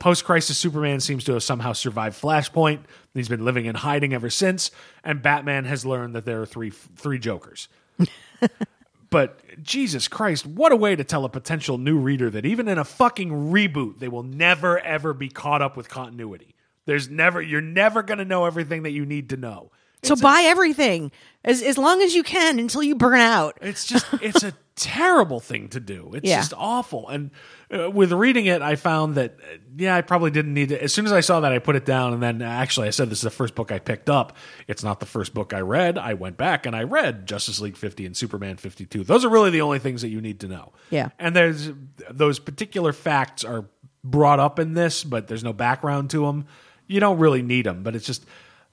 Post 0.00 0.24
Crisis 0.24 0.58
Superman 0.58 1.00
seems 1.00 1.24
to 1.24 1.32
have 1.34 1.42
somehow 1.42 1.72
survived 1.72 2.20
Flashpoint. 2.20 2.80
He's 3.14 3.28
been 3.28 3.44
living 3.44 3.64
in 3.66 3.76
hiding 3.76 4.12
ever 4.12 4.28
since, 4.28 4.70
and 5.04 5.22
Batman 5.22 5.64
has 5.64 5.86
learned 5.86 6.14
that 6.14 6.24
there 6.26 6.42
are 6.42 6.46
three 6.46 6.70
three 6.70 7.18
Jokers. 7.18 7.68
but 9.14 9.62
Jesus 9.62 10.08
Christ, 10.08 10.44
what 10.44 10.72
a 10.72 10.76
way 10.76 10.96
to 10.96 11.04
tell 11.04 11.24
a 11.24 11.28
potential 11.28 11.78
new 11.78 11.96
reader 11.96 12.28
that 12.30 12.44
even 12.44 12.66
in 12.66 12.78
a 12.78 12.84
fucking 12.84 13.30
reboot, 13.30 14.00
they 14.00 14.08
will 14.08 14.24
never 14.24 14.80
ever 14.80 15.14
be 15.14 15.28
caught 15.28 15.62
up 15.62 15.76
with 15.76 15.88
continuity. 15.88 16.56
There's 16.86 17.08
never 17.08 17.40
you're 17.40 17.60
never 17.60 18.02
going 18.02 18.18
to 18.18 18.24
know 18.24 18.44
everything 18.44 18.82
that 18.82 18.90
you 18.90 19.06
need 19.06 19.30
to 19.30 19.36
know. 19.36 19.70
So 20.02 20.16
buy 20.16 20.42
everything 20.46 21.12
as 21.44 21.62
as 21.62 21.78
long 21.78 22.02
as 22.02 22.14
you 22.14 22.24
can 22.24 22.58
until 22.58 22.82
you 22.82 22.96
burn 22.96 23.20
out. 23.20 23.56
It's 23.62 23.86
just 23.86 24.04
it's 24.20 24.42
a 24.42 24.52
terrible 24.76 25.38
thing 25.38 25.68
to 25.68 25.78
do. 25.80 26.10
It's 26.14 26.28
Yeah. 26.28 26.38
just 26.40 26.52
awful. 26.56 27.08
And 27.08 27.30
uh, 27.74 27.90
with 27.90 28.12
reading 28.12 28.46
it, 28.46 28.62
I 28.62 28.76
found 28.76 29.16
that 29.16 29.36
uh, 29.40 29.56
yeah, 29.76 29.96
I 29.96 30.02
probably 30.02 30.30
didn't 30.30 30.54
need 30.54 30.68
to. 30.68 30.82
As 30.82 30.94
soon 30.94 31.06
as 31.06 31.12
I 31.12 31.20
saw 31.20 31.40
that, 31.40 31.52
I 31.52 31.58
put 31.58 31.76
it 31.76 31.84
down. 31.84 32.12
And 32.12 32.22
then 32.22 32.42
uh, 32.42 32.46
actually, 32.46 32.86
I 32.86 32.90
said 32.90 33.10
this 33.10 33.18
is 33.18 33.24
the 33.24 33.30
first 33.30 33.54
book 33.54 33.72
I 33.72 33.78
picked 33.78 34.08
up. 34.08 34.36
It's 34.68 34.84
not 34.84 35.00
the 35.00 35.06
first 35.06 35.34
book 35.34 35.52
I 35.52 35.60
read. 35.60 35.98
I 35.98 36.14
went 36.14 36.36
back 36.36 36.66
and 36.66 36.76
I 36.76 36.84
read 36.84 37.26
Justice 37.26 37.60
League 37.60 37.76
50 37.76 38.06
and 38.06 38.16
Superman 38.16 38.56
52. 38.56 39.04
Those 39.04 39.24
are 39.24 39.28
really 39.28 39.50
the 39.50 39.62
only 39.62 39.78
things 39.78 40.02
that 40.02 40.08
you 40.08 40.20
need 40.20 40.40
to 40.40 40.48
know. 40.48 40.72
Yeah. 40.90 41.10
And 41.18 41.34
there's 41.34 41.70
those 42.10 42.38
particular 42.38 42.92
facts 42.92 43.44
are 43.44 43.66
brought 44.04 44.38
up 44.38 44.58
in 44.58 44.74
this, 44.74 45.02
but 45.02 45.26
there's 45.26 45.44
no 45.44 45.52
background 45.52 46.10
to 46.10 46.26
them. 46.26 46.46
You 46.86 47.00
don't 47.00 47.18
really 47.18 47.42
need 47.42 47.66
them, 47.66 47.82
but 47.82 47.96
it's 47.96 48.06
just 48.06 48.24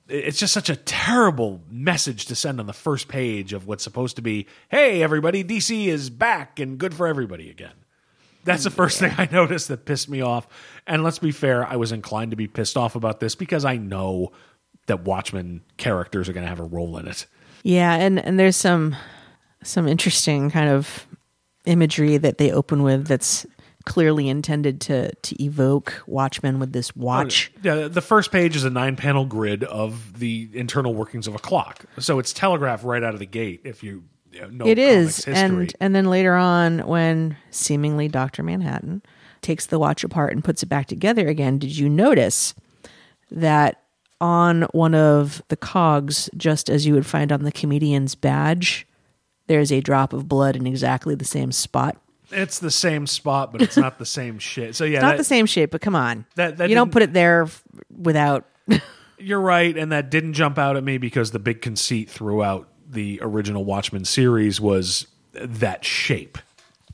it's 0.08 0.38
just 0.38 0.54
such 0.54 0.70
a 0.70 0.76
terrible 0.76 1.62
message 1.70 2.26
to 2.26 2.36
send 2.36 2.60
on 2.60 2.66
the 2.66 2.74
first 2.74 3.08
page 3.08 3.54
of 3.54 3.66
what's 3.66 3.84
supposed 3.84 4.18
to 4.18 4.22
be, 4.22 4.48
hey 4.70 5.02
everybody, 5.02 5.44
DC 5.44 5.86
is 5.86 6.10
back 6.10 6.60
and 6.60 6.78
good 6.78 6.94
for 6.94 7.08
everybody 7.08 7.50
again. 7.50 7.74
That's 8.44 8.64
the 8.64 8.70
mm, 8.70 8.76
first 8.76 9.00
thing 9.00 9.14
I 9.18 9.28
noticed 9.32 9.68
that 9.68 9.86
pissed 9.86 10.10
me 10.10 10.22
off. 10.22 10.48
And 10.88 11.04
let's 11.04 11.20
be 11.20 11.32
fair, 11.32 11.66
I 11.66 11.76
was 11.76 11.92
inclined 11.92 12.32
to 12.32 12.38
be 12.38 12.48
pissed 12.48 12.78
off 12.78 12.96
about 12.96 13.20
this 13.20 13.36
because 13.36 13.66
I 13.66 13.78
know 13.78 14.32
that 14.88 15.02
Watchmen 15.04 15.62
characters 15.78 16.28
are 16.28 16.34
going 16.34 16.44
to 16.44 16.50
have 16.50 16.60
a 16.60 16.64
role 16.64 16.98
in 16.98 17.08
it. 17.08 17.26
Yeah, 17.64 17.94
and 17.94 18.20
and 18.20 18.40
there's 18.40 18.56
some 18.56 18.96
some 19.64 19.88
interesting 19.88 20.50
kind 20.50 20.70
of 20.70 21.06
imagery 21.66 22.18
that 22.18 22.38
they 22.38 22.52
open 22.52 22.82
with 22.84 23.08
that's 23.08 23.46
clearly 23.86 24.30
intended 24.30 24.82
to 24.82 25.14
to 25.14 25.44
evoke 25.44 26.04
Watchmen 26.08 26.60
with 26.60 26.74
this 26.74 26.92
oh, 26.92 27.02
watch. 27.02 27.52
Yeah, 27.64 27.88
the 27.88 28.02
first 28.02 28.32
page 28.32 28.56
is 28.56 28.64
a 28.64 28.70
nine 28.70 28.96
panel 28.96 29.26
grid 29.26 29.64
of 29.64 30.20
the 30.20 30.50
internal 30.54 30.94
workings 30.94 31.28
of 31.28 31.36
a 31.36 31.40
clock. 31.40 31.86
So 32.00 32.20
it's 32.20 32.34
telegraphed 32.34 32.84
right 32.84 33.04
out 33.04 33.14
of 33.14 33.20
the 33.20 33.26
gate 33.26 33.62
if 33.64 33.84
you, 33.84 34.04
know 34.52 34.66
It 34.66 34.80
is, 34.80 35.26
and 35.28 35.74
and 35.80 35.94
then 35.96 36.06
later 36.06 36.36
on, 36.36 36.80
when 36.88 37.38
seemingly 37.50 38.08
Doctor 38.08 38.44
Manhattan 38.44 39.02
takes 39.42 39.66
the 39.66 39.80
watch 39.80 40.04
apart 40.04 40.34
and 40.34 40.44
puts 40.44 40.62
it 40.64 40.68
back 40.68 40.88
together 40.88 41.28
again, 41.28 41.58
did 41.58 41.76
you 41.78 41.90
notice 41.90 42.54
that 43.32 43.82
on 44.20 44.64
one 44.72 44.94
of 44.94 45.42
the 45.48 45.58
cogs, 45.58 46.30
just 46.38 46.70
as 46.70 46.86
you 46.86 46.94
would 46.94 47.06
find 47.06 47.32
on 47.32 47.44
the 47.44 47.52
comedian's 47.52 48.14
badge, 48.14 48.86
there's 49.48 49.72
a 49.72 49.82
drop 49.82 50.14
of 50.14 50.28
blood 50.28 50.56
in 50.56 50.68
exactly 50.68 51.16
the 51.16 51.26
same 51.26 51.52
spot. 51.52 51.98
it's 52.32 52.60
the 52.60 52.72
same 52.72 53.08
spot, 53.08 53.52
but 53.52 53.62
it's 53.62 53.76
not 53.78 53.98
the 53.98 54.06
same 54.20 54.38
shit. 54.40 54.76
So 54.76 54.86
yeah, 54.86 55.02
Not 55.02 55.12
that- 55.12 55.18
the 55.18 55.24
same 55.24 55.46
shape, 55.48 55.72
but 55.72 55.82
come 55.82 55.96
on, 55.96 56.26
That- 56.36 56.58
that 56.58 56.70
you 56.70 56.76
don't 56.76 56.92
put 56.92 57.02
it 57.02 57.14
there 57.14 57.48
without. 57.96 58.46
You're 59.18 59.42
right, 59.42 59.76
and 59.78 59.92
that 59.92 60.10
didn't 60.10 60.34
jump 60.34 60.58
out 60.58 60.78
at 60.78 60.84
me 60.84 60.98
because 60.98 61.32
the 61.32 61.40
big 61.40 61.62
conceit 61.62 62.10
throughout 62.10 62.68
the 62.92 63.20
original 63.22 63.66
Watchmen 63.66 64.06
series 64.06 64.60
was 64.62 65.08
that 65.34 65.86
shape. 65.86 66.38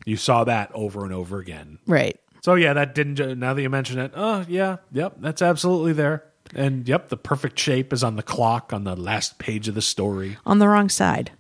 You 0.06 0.18
saw 0.18 0.44
that 0.46 0.72
over 0.74 1.04
and 1.04 1.14
over 1.14 1.40
again. 1.40 1.80
Right. 1.86 2.20
So 2.42 2.56
yeah, 2.56 2.74
that 2.74 2.96
didn't. 2.96 3.40
Now 3.40 3.54
that 3.54 3.62
you 3.62 3.70
mention 3.70 4.00
it, 4.00 4.12
oh 4.16 4.46
yeah, 4.48 4.78
yep, 4.92 5.16
that's 5.20 5.42
absolutely 5.42 5.94
there. 5.94 6.24
And 6.56 6.88
yep, 6.88 7.10
the 7.10 7.18
perfect 7.18 7.60
shape 7.60 7.92
is 7.92 8.04
on 8.04 8.16
the 8.16 8.24
clock 8.24 8.72
on 8.72 8.86
the 8.86 8.96
last 8.96 9.38
page 9.38 9.68
of 9.68 9.76
the 9.76 9.82
story. 9.82 10.38
On 10.46 10.60
the 10.60 10.68
wrong 10.68 10.88
side. 10.88 11.32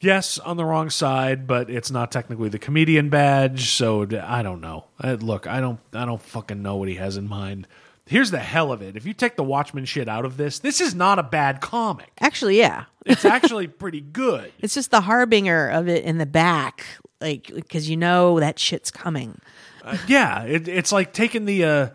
Yes, 0.00 0.38
on 0.38 0.56
the 0.56 0.64
wrong 0.64 0.90
side, 0.90 1.46
but 1.46 1.70
it's 1.70 1.90
not 1.90 2.12
technically 2.12 2.48
the 2.48 2.58
comedian 2.58 3.08
badge, 3.08 3.70
so 3.70 4.06
I 4.22 4.42
don't 4.42 4.60
know. 4.60 4.84
Uh, 5.02 5.16
look, 5.18 5.46
I 5.46 5.60
don't, 5.60 5.80
I 5.94 6.04
don't 6.04 6.20
fucking 6.20 6.62
know 6.62 6.76
what 6.76 6.88
he 6.88 6.96
has 6.96 7.16
in 7.16 7.26
mind. 7.26 7.66
Here's 8.08 8.30
the 8.30 8.38
hell 8.38 8.70
of 8.72 8.82
it: 8.82 8.96
if 8.96 9.04
you 9.04 9.12
take 9.12 9.36
the 9.36 9.42
Watchmen 9.42 9.84
shit 9.84 10.08
out 10.08 10.24
of 10.24 10.36
this, 10.36 10.60
this 10.60 10.80
is 10.80 10.94
not 10.94 11.18
a 11.18 11.22
bad 11.24 11.60
comic. 11.60 12.10
Actually, 12.20 12.58
yeah. 12.58 12.84
It's 13.04 13.24
actually 13.26 13.66
pretty 13.66 14.00
good. 14.00 14.52
It's 14.60 14.74
just 14.74 14.90
the 14.90 15.00
harbinger 15.00 15.68
of 15.68 15.88
it 15.88 16.04
in 16.04 16.18
the 16.18 16.26
back, 16.26 16.84
like 17.20 17.50
because 17.54 17.90
you 17.90 17.96
know 17.96 18.38
that 18.40 18.58
shit's 18.58 18.90
coming. 18.90 19.40
Uh, 19.84 19.96
yeah, 20.06 20.42
it, 20.44 20.68
it's 20.68 20.92
like 20.92 21.12
taking 21.12 21.44
the 21.46 21.64
uh, 21.64 21.88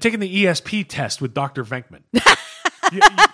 taking 0.00 0.20
the 0.20 0.44
ESP 0.44 0.86
test 0.88 1.20
with 1.20 1.34
Doctor 1.34 1.64
Venkman. 1.64 2.02
you, 2.12 3.00
you- 3.02 3.24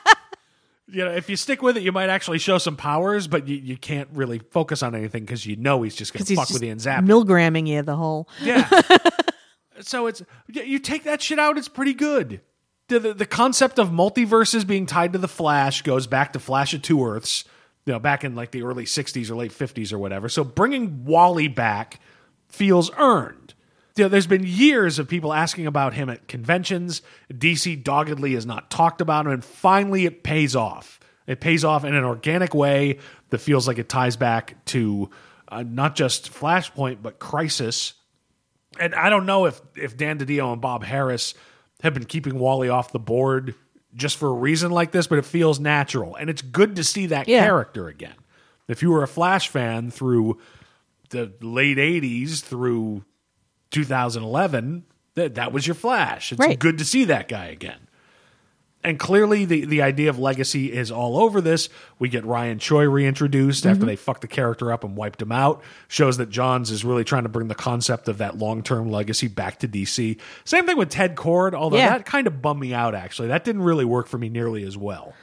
you 0.88 1.04
know, 1.04 1.10
if 1.10 1.28
you 1.28 1.34
stick 1.34 1.62
with 1.62 1.76
it, 1.76 1.82
you 1.82 1.90
might 1.90 2.10
actually 2.10 2.38
show 2.38 2.58
some 2.58 2.76
powers, 2.76 3.26
but 3.26 3.48
you, 3.48 3.56
you 3.56 3.76
can't 3.76 4.08
really 4.12 4.38
focus 4.38 4.84
on 4.84 4.94
anything 4.94 5.24
because 5.24 5.44
you 5.44 5.56
know 5.56 5.82
he's 5.82 5.96
just 5.96 6.12
going 6.12 6.24
to 6.24 6.36
fuck 6.36 6.48
with 6.50 6.62
you 6.62 6.70
and 6.70 6.80
zap. 6.80 7.02
milgramming 7.02 7.66
you 7.66 7.82
the 7.82 7.96
whole. 7.96 8.28
Yeah. 8.40 8.68
so 9.80 10.06
it's 10.06 10.22
you 10.52 10.78
take 10.78 11.04
that 11.04 11.22
shit 11.22 11.38
out, 11.38 11.58
it's 11.58 11.68
pretty 11.68 11.94
good. 11.94 12.40
The, 12.88 13.00
the 13.00 13.14
the 13.14 13.26
concept 13.26 13.78
of 13.78 13.90
multiverses 13.90 14.66
being 14.66 14.86
tied 14.86 15.12
to 15.12 15.18
the 15.18 15.28
Flash 15.28 15.82
goes 15.82 16.06
back 16.06 16.32
to 16.34 16.38
Flash 16.38 16.74
of 16.74 16.82
Two 16.82 17.04
Earths, 17.04 17.44
you 17.84 17.92
know, 17.92 17.98
back 17.98 18.24
in 18.24 18.34
like 18.34 18.52
the 18.52 18.62
early 18.62 18.84
'60s 18.84 19.30
or 19.30 19.34
late 19.34 19.52
'50s 19.52 19.92
or 19.92 19.98
whatever. 19.98 20.28
So 20.28 20.44
bringing 20.44 21.04
Wally 21.04 21.48
back 21.48 22.00
feels 22.48 22.90
earned. 22.96 23.54
You 23.96 24.04
know, 24.04 24.08
there's 24.08 24.26
been 24.26 24.44
years 24.44 24.98
of 24.98 25.08
people 25.08 25.32
asking 25.32 25.66
about 25.66 25.94
him 25.94 26.10
at 26.10 26.28
conventions. 26.28 27.00
DC 27.32 27.82
doggedly 27.82 28.34
has 28.34 28.44
not 28.44 28.70
talked 28.70 29.00
about 29.00 29.24
him, 29.26 29.32
and 29.32 29.44
finally 29.44 30.04
it 30.04 30.22
pays 30.22 30.54
off. 30.54 31.00
It 31.26 31.40
pays 31.40 31.64
off 31.64 31.84
in 31.84 31.94
an 31.94 32.04
organic 32.04 32.54
way 32.54 32.98
that 33.30 33.38
feels 33.38 33.66
like 33.66 33.78
it 33.78 33.88
ties 33.88 34.16
back 34.16 34.64
to 34.66 35.10
uh, 35.48 35.64
not 35.66 35.96
just 35.96 36.32
Flashpoint 36.32 36.98
but 37.02 37.18
Crisis, 37.18 37.94
and 38.80 38.94
I 38.94 39.08
don't 39.10 39.26
know 39.26 39.46
if 39.46 39.60
if 39.76 39.96
Dan 39.96 40.18
DiDio 40.18 40.52
and 40.52 40.60
Bob 40.60 40.84
Harras 40.84 41.34
have 41.82 41.94
been 41.94 42.04
keeping 42.06 42.38
Wally 42.38 42.68
off 42.68 42.92
the 42.92 42.98
board 42.98 43.54
just 43.94 44.16
for 44.18 44.28
a 44.28 44.32
reason 44.32 44.70
like 44.70 44.92
this, 44.92 45.06
but 45.06 45.18
it 45.18 45.24
feels 45.24 45.58
natural, 45.60 46.14
and 46.16 46.28
it's 46.30 46.42
good 46.42 46.76
to 46.76 46.84
see 46.84 47.06
that 47.06 47.28
Yeah. 47.28 47.44
character 47.44 47.88
again. 47.88 48.14
If 48.68 48.82
you 48.82 48.90
were 48.90 49.02
a 49.02 49.08
Flash 49.08 49.48
fan 49.48 49.90
through 49.90 50.38
the 51.10 51.32
late 51.40 51.78
'80s 51.78 52.40
through 52.42 53.04
2011, 53.70 54.84
that 55.14 55.34
that 55.36 55.52
was 55.52 55.66
your 55.66 55.74
Flash. 55.74 56.32
It's 56.32 56.38
Right. 56.40 56.58
good 56.58 56.78
to 56.78 56.84
see 56.84 57.04
that 57.04 57.28
guy 57.28 57.46
again. 57.46 57.85
And 58.86 59.00
clearly, 59.00 59.44
the, 59.44 59.64
the 59.64 59.82
idea 59.82 60.08
of 60.10 60.20
legacy 60.20 60.72
is 60.72 60.92
all 60.92 61.18
over 61.18 61.40
this. 61.40 61.68
We 61.98 62.08
get 62.08 62.24
Ryan 62.24 62.60
Choi 62.60 62.84
reintroduced 62.88 63.66
after 63.66 63.80
mm-hmm. 63.80 63.86
they 63.86 63.96
fucked 63.96 64.20
the 64.20 64.28
character 64.28 64.70
up 64.70 64.84
and 64.84 64.96
wiped 64.96 65.20
him 65.20 65.32
out. 65.32 65.60
Shows 65.88 66.18
that 66.18 66.30
Johns 66.30 66.70
is 66.70 66.84
really 66.84 67.02
trying 67.02 67.24
to 67.24 67.28
bring 67.28 67.48
the 67.48 67.56
concept 67.56 68.06
of 68.06 68.18
that 68.18 68.38
long 68.38 68.62
term 68.62 68.88
legacy 68.88 69.26
back 69.26 69.58
to 69.58 69.68
DC. 69.68 70.20
Same 70.44 70.66
thing 70.66 70.76
with 70.76 70.90
Ted 70.90 71.16
Kord, 71.16 71.52
although 71.52 71.78
Yeah. 71.78 71.88
that 71.88 72.06
kind 72.06 72.28
of 72.28 72.40
bummed 72.40 72.60
me 72.60 72.74
out, 72.74 72.94
actually. 72.94 73.26
That 73.26 73.42
didn't 73.42 73.62
really 73.62 73.84
work 73.84 74.06
for 74.06 74.18
me 74.18 74.28
nearly 74.28 74.62
as 74.62 74.76
well. 74.76 75.14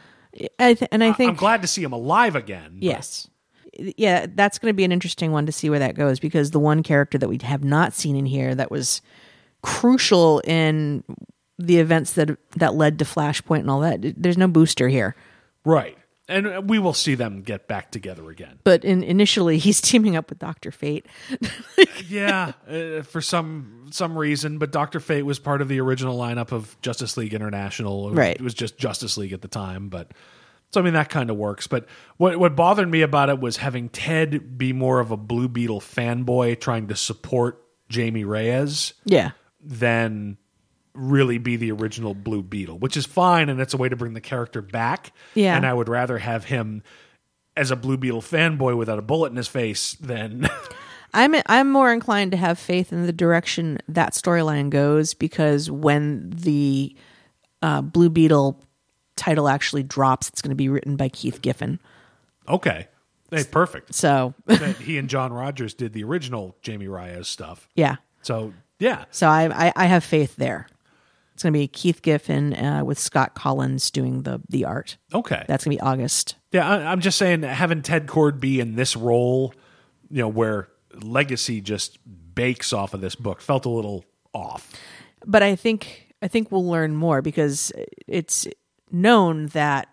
I 0.60 0.74
th- 0.74 0.90
and 0.92 1.02
I 1.02 1.14
think 1.14 1.30
I'm 1.30 1.36
glad 1.38 1.62
to 1.62 1.68
see 1.68 1.84
him 1.84 1.94
alive 1.94 2.36
again. 2.36 2.74
but- 2.74 2.84
Yes. 2.84 3.30
Yeah, 3.80 4.26
that's 4.36 4.60
going 4.60 4.72
to 4.72 4.76
be 4.76 4.84
an 4.84 4.92
interesting 4.92 5.32
one 5.32 5.46
to 5.46 5.54
see 5.54 5.70
where 5.70 5.80
that 5.80 5.96
goes 5.96 6.20
because 6.20 6.52
the 6.52 6.60
one 6.60 6.84
character 6.84 7.18
that 7.18 7.30
we 7.30 7.40
have 7.42 7.64
not 7.64 7.94
seen 7.94 8.18
in 8.18 8.26
here 8.26 8.54
that 8.54 8.70
was 8.70 9.02
crucial 9.64 10.42
in 10.42 11.04
the 11.60 11.80
events 11.80 12.14
that 12.14 12.38
that 12.56 12.74
led 12.76 13.00
to 13.00 13.06
Flashpoint 13.06 13.60
and 13.62 13.70
all 13.70 13.82
that. 13.82 14.00
There's 14.22 14.38
no 14.38 14.48
booster 14.48 14.88
here. 14.88 15.16
Right. 15.66 15.98
And 16.30 16.70
we 16.70 16.80
will 16.80 16.94
see 16.94 17.16
them 17.16 17.42
get 17.42 17.68
back 17.68 17.92
together 17.92 18.30
again. 18.30 18.60
But 18.64 18.86
in, 18.86 19.04
initially, 19.04 19.58
he's 19.60 19.82
teaming 19.82 20.16
up 20.16 20.30
with 20.30 20.40
Doctor 20.40 20.72
Fate. 20.72 21.06
yeah, 22.08 22.54
uh, 22.68 23.02
for 23.04 23.20
some 23.22 23.88
some 23.92 24.18
reason, 24.18 24.58
but 24.58 24.72
Doctor 24.72 25.00
Fate 25.00 25.24
was 25.24 25.38
part 25.40 25.62
of 25.62 25.68
the 25.68 25.80
original 25.82 26.18
lineup 26.18 26.52
of 26.52 26.80
Justice 26.82 27.18
League 27.18 27.34
International. 27.34 28.08
It 28.08 28.12
was, 28.12 28.18
Right. 28.18 28.36
It 28.36 28.42
was 28.42 28.54
just 28.54 28.78
Justice 28.78 29.18
League 29.18 29.34
at 29.34 29.42
the 29.42 29.48
time, 29.50 29.90
but 29.90 30.12
so 30.72 30.80
I 30.80 30.84
mean 30.84 30.94
that 30.94 31.10
kind 31.10 31.30
of 31.30 31.36
works. 31.36 31.68
But 31.68 31.88
what 32.18 32.40
what 32.40 32.56
bothered 32.56 32.90
me 32.90 33.02
about 33.02 33.30
it 33.30 33.40
was 33.40 33.58
having 33.58 33.90
Ted 33.90 34.58
be 34.58 34.72
more 34.72 35.02
of 35.02 35.12
a 35.12 35.18
Blue 35.18 35.50
Beetle 35.50 35.82
fanboy, 35.82 36.60
trying 36.62 36.88
to 36.88 36.96
support 36.96 37.62
Jamie 37.90 38.24
Reyes 38.24 38.94
Yeah, 39.04 39.32
than 39.62 40.38
really 40.94 41.38
be 41.38 41.56
the 41.56 41.72
original 41.72 42.14
Blue 42.14 42.44
Beetle, 42.44 42.80
which 42.80 42.98
is 42.98 43.06
fine, 43.06 43.50
and 43.50 43.60
it's 43.60 43.74
a 43.74 43.78
way 43.78 43.90
to 43.90 43.96
bring 43.96 44.14
the 44.14 44.22
character 44.22 44.62
back. 44.62 45.12
Yeah. 45.34 45.56
and 45.56 45.66
I 45.66 45.74
would 45.74 45.90
rather 45.90 46.18
have 46.18 46.46
him 46.46 46.84
as 47.56 47.72
a 47.72 47.76
Blue 47.76 47.98
Beetle 47.98 48.22
fanboy 48.22 48.78
without 48.78 49.00
a 49.00 49.04
bullet 49.04 49.32
in 49.32 49.38
his 49.38 49.48
face 49.48 49.94
than. 49.94 50.50
I'm 51.14 51.36
I'm 51.46 51.72
more 51.72 51.94
inclined 51.94 52.32
to 52.32 52.38
have 52.38 52.58
faith 52.58 52.92
in 52.92 53.06
the 53.06 53.14
direction 53.14 53.78
that 53.88 54.14
storyline 54.14 54.72
goes 54.72 55.14
because 55.14 55.70
when 55.70 56.32
the 56.32 56.96
uh, 57.62 57.82
Blue 57.82 58.10
Beetle 58.10 58.60
title 59.16 59.48
actually 59.48 59.84
drops, 59.84 60.28
it's 60.30 60.42
going 60.42 60.50
to 60.50 60.56
be 60.56 60.70
written 60.70 60.96
by 60.96 61.10
Keith 61.10 61.42
Giffen. 61.42 61.80
Okay. 62.48 62.88
Hey, 63.30 63.44
perfect. 63.44 63.94
So 63.96 64.34
he 64.80 64.98
and 64.98 65.10
John 65.10 65.34
Rogers 65.34 65.74
did 65.74 65.94
the 65.94 66.04
original 66.04 66.56
Jamie 66.62 66.88
Reyes 66.88 67.28
stuff. 67.28 67.68
yeah, 67.76 67.96
So 68.22 68.54
yeah, 68.80 69.06
So 69.12 69.28
I, 69.28 69.68
I, 69.68 69.74
I 69.76 69.86
have 69.86 70.04
faith 70.04 70.36
there. 70.36 70.68
It's 71.34 71.44
going 71.44 71.54
to 71.54 71.60
be 71.60 71.68
Keith 71.68 72.02
Giffen 72.02 72.54
uh, 72.54 72.84
with 72.84 73.00
Scott 73.00 73.36
Kolins 73.36 73.92
doing 73.92 74.24
the 74.24 74.42
the 74.50 74.66
art. 74.66 74.98
okay. 75.14 75.44
That's 75.48 75.66
going 75.66 75.78
to 75.78 75.82
be 75.84 75.88
August. 75.88 76.36
yeah, 76.52 76.68
I, 76.70 76.92
I'm 76.92 77.00
just 77.02 77.18
saying 77.18 77.42
having 77.44 77.82
Ted 77.82 78.08
Kord 78.08 78.40
be 78.40 78.60
in 78.60 78.76
this 78.76 78.96
role, 78.96 79.54
you 80.10 80.20
know, 80.20 80.28
where 80.28 80.70
legacy 81.02 81.60
just 81.62 81.98
bakes 82.36 82.72
off 82.74 82.94
of 82.94 83.02
this 83.02 83.16
book 83.16 83.42
felt 83.42 83.66
a 83.66 83.70
little 83.70 84.06
off. 84.34 84.72
But 85.26 85.42
I 85.44 85.56
think 85.56 86.14
I 86.22 86.28
think 86.28 86.52
we'll 86.52 86.68
learn 86.68 86.96
more 86.96 87.22
because 87.22 87.72
it's 88.08 88.48
known 88.92 89.48
that 89.48 89.88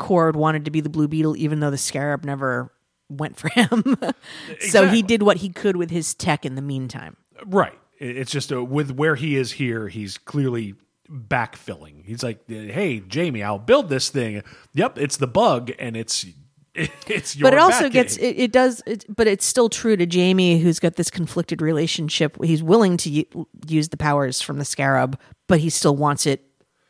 Kord 0.00 0.34
wanted 0.34 0.64
to 0.64 0.70
be 0.72 0.80
the 0.80 0.88
Blue 0.90 1.06
Beetle, 1.06 1.36
even 1.36 1.60
though 1.60 1.70
the 1.70 1.78
Scarab 1.78 2.24
never 2.24 2.72
went 3.08 3.36
for 3.36 3.48
him. 3.54 3.96
so 4.68 4.88
he 4.88 5.02
did 5.02 5.22
what 5.22 5.36
he 5.38 5.48
could 5.48 5.76
with 5.76 5.90
his 5.90 6.12
tech 6.14 6.44
in 6.44 6.56
the 6.56 6.62
meantime. 6.62 7.16
Right. 7.46 7.78
It- 8.02 8.16
It's 8.18 8.30
just 8.32 8.52
uh 8.52 8.62
with 8.64 8.90
where 8.90 9.14
he 9.14 9.36
is 9.36 9.52
here, 9.52 9.88
he's 9.88 10.18
clearly 10.18 10.74
backfilling. 11.10 12.04
He's 12.04 12.22
like, 12.22 12.40
"Hey, 12.48 13.00
Jamie, 13.00 13.42
I'll 13.42 13.58
build 13.58 13.88
this 13.88 14.08
thing. 14.08 14.42
Yep, 14.74 14.98
it's 14.98 15.16
the 15.18 15.26
bug, 15.26 15.70
and 15.78 15.96
it's 15.96 16.24
it's 16.74 17.36
your." 17.36 17.46
but 17.50 17.54
it 17.54 17.58
also 17.60 17.88
Batcave." 17.88 17.92
gets 17.92 18.16
it, 18.16 18.36
it 18.38 18.52
does 18.52 18.82
it, 18.86 19.04
but 19.14 19.26
it's 19.26 19.44
still 19.44 19.68
true 19.68 19.94
to 19.96 20.06
jamie 20.06 20.58
who's 20.58 20.78
got 20.78 20.96
this 20.96 21.10
conflicted 21.10 21.60
relationship 21.60 22.42
he's 22.42 22.62
willing 22.62 22.96
to 22.96 23.10
u- 23.10 23.46
use 23.68 23.90
the 23.90 23.96
powers 23.98 24.40
from 24.40 24.58
the 24.58 24.64
scarab 24.64 25.20
but 25.48 25.58
he 25.60 25.68
still 25.68 25.94
wants 25.94 26.24
it 26.24 26.42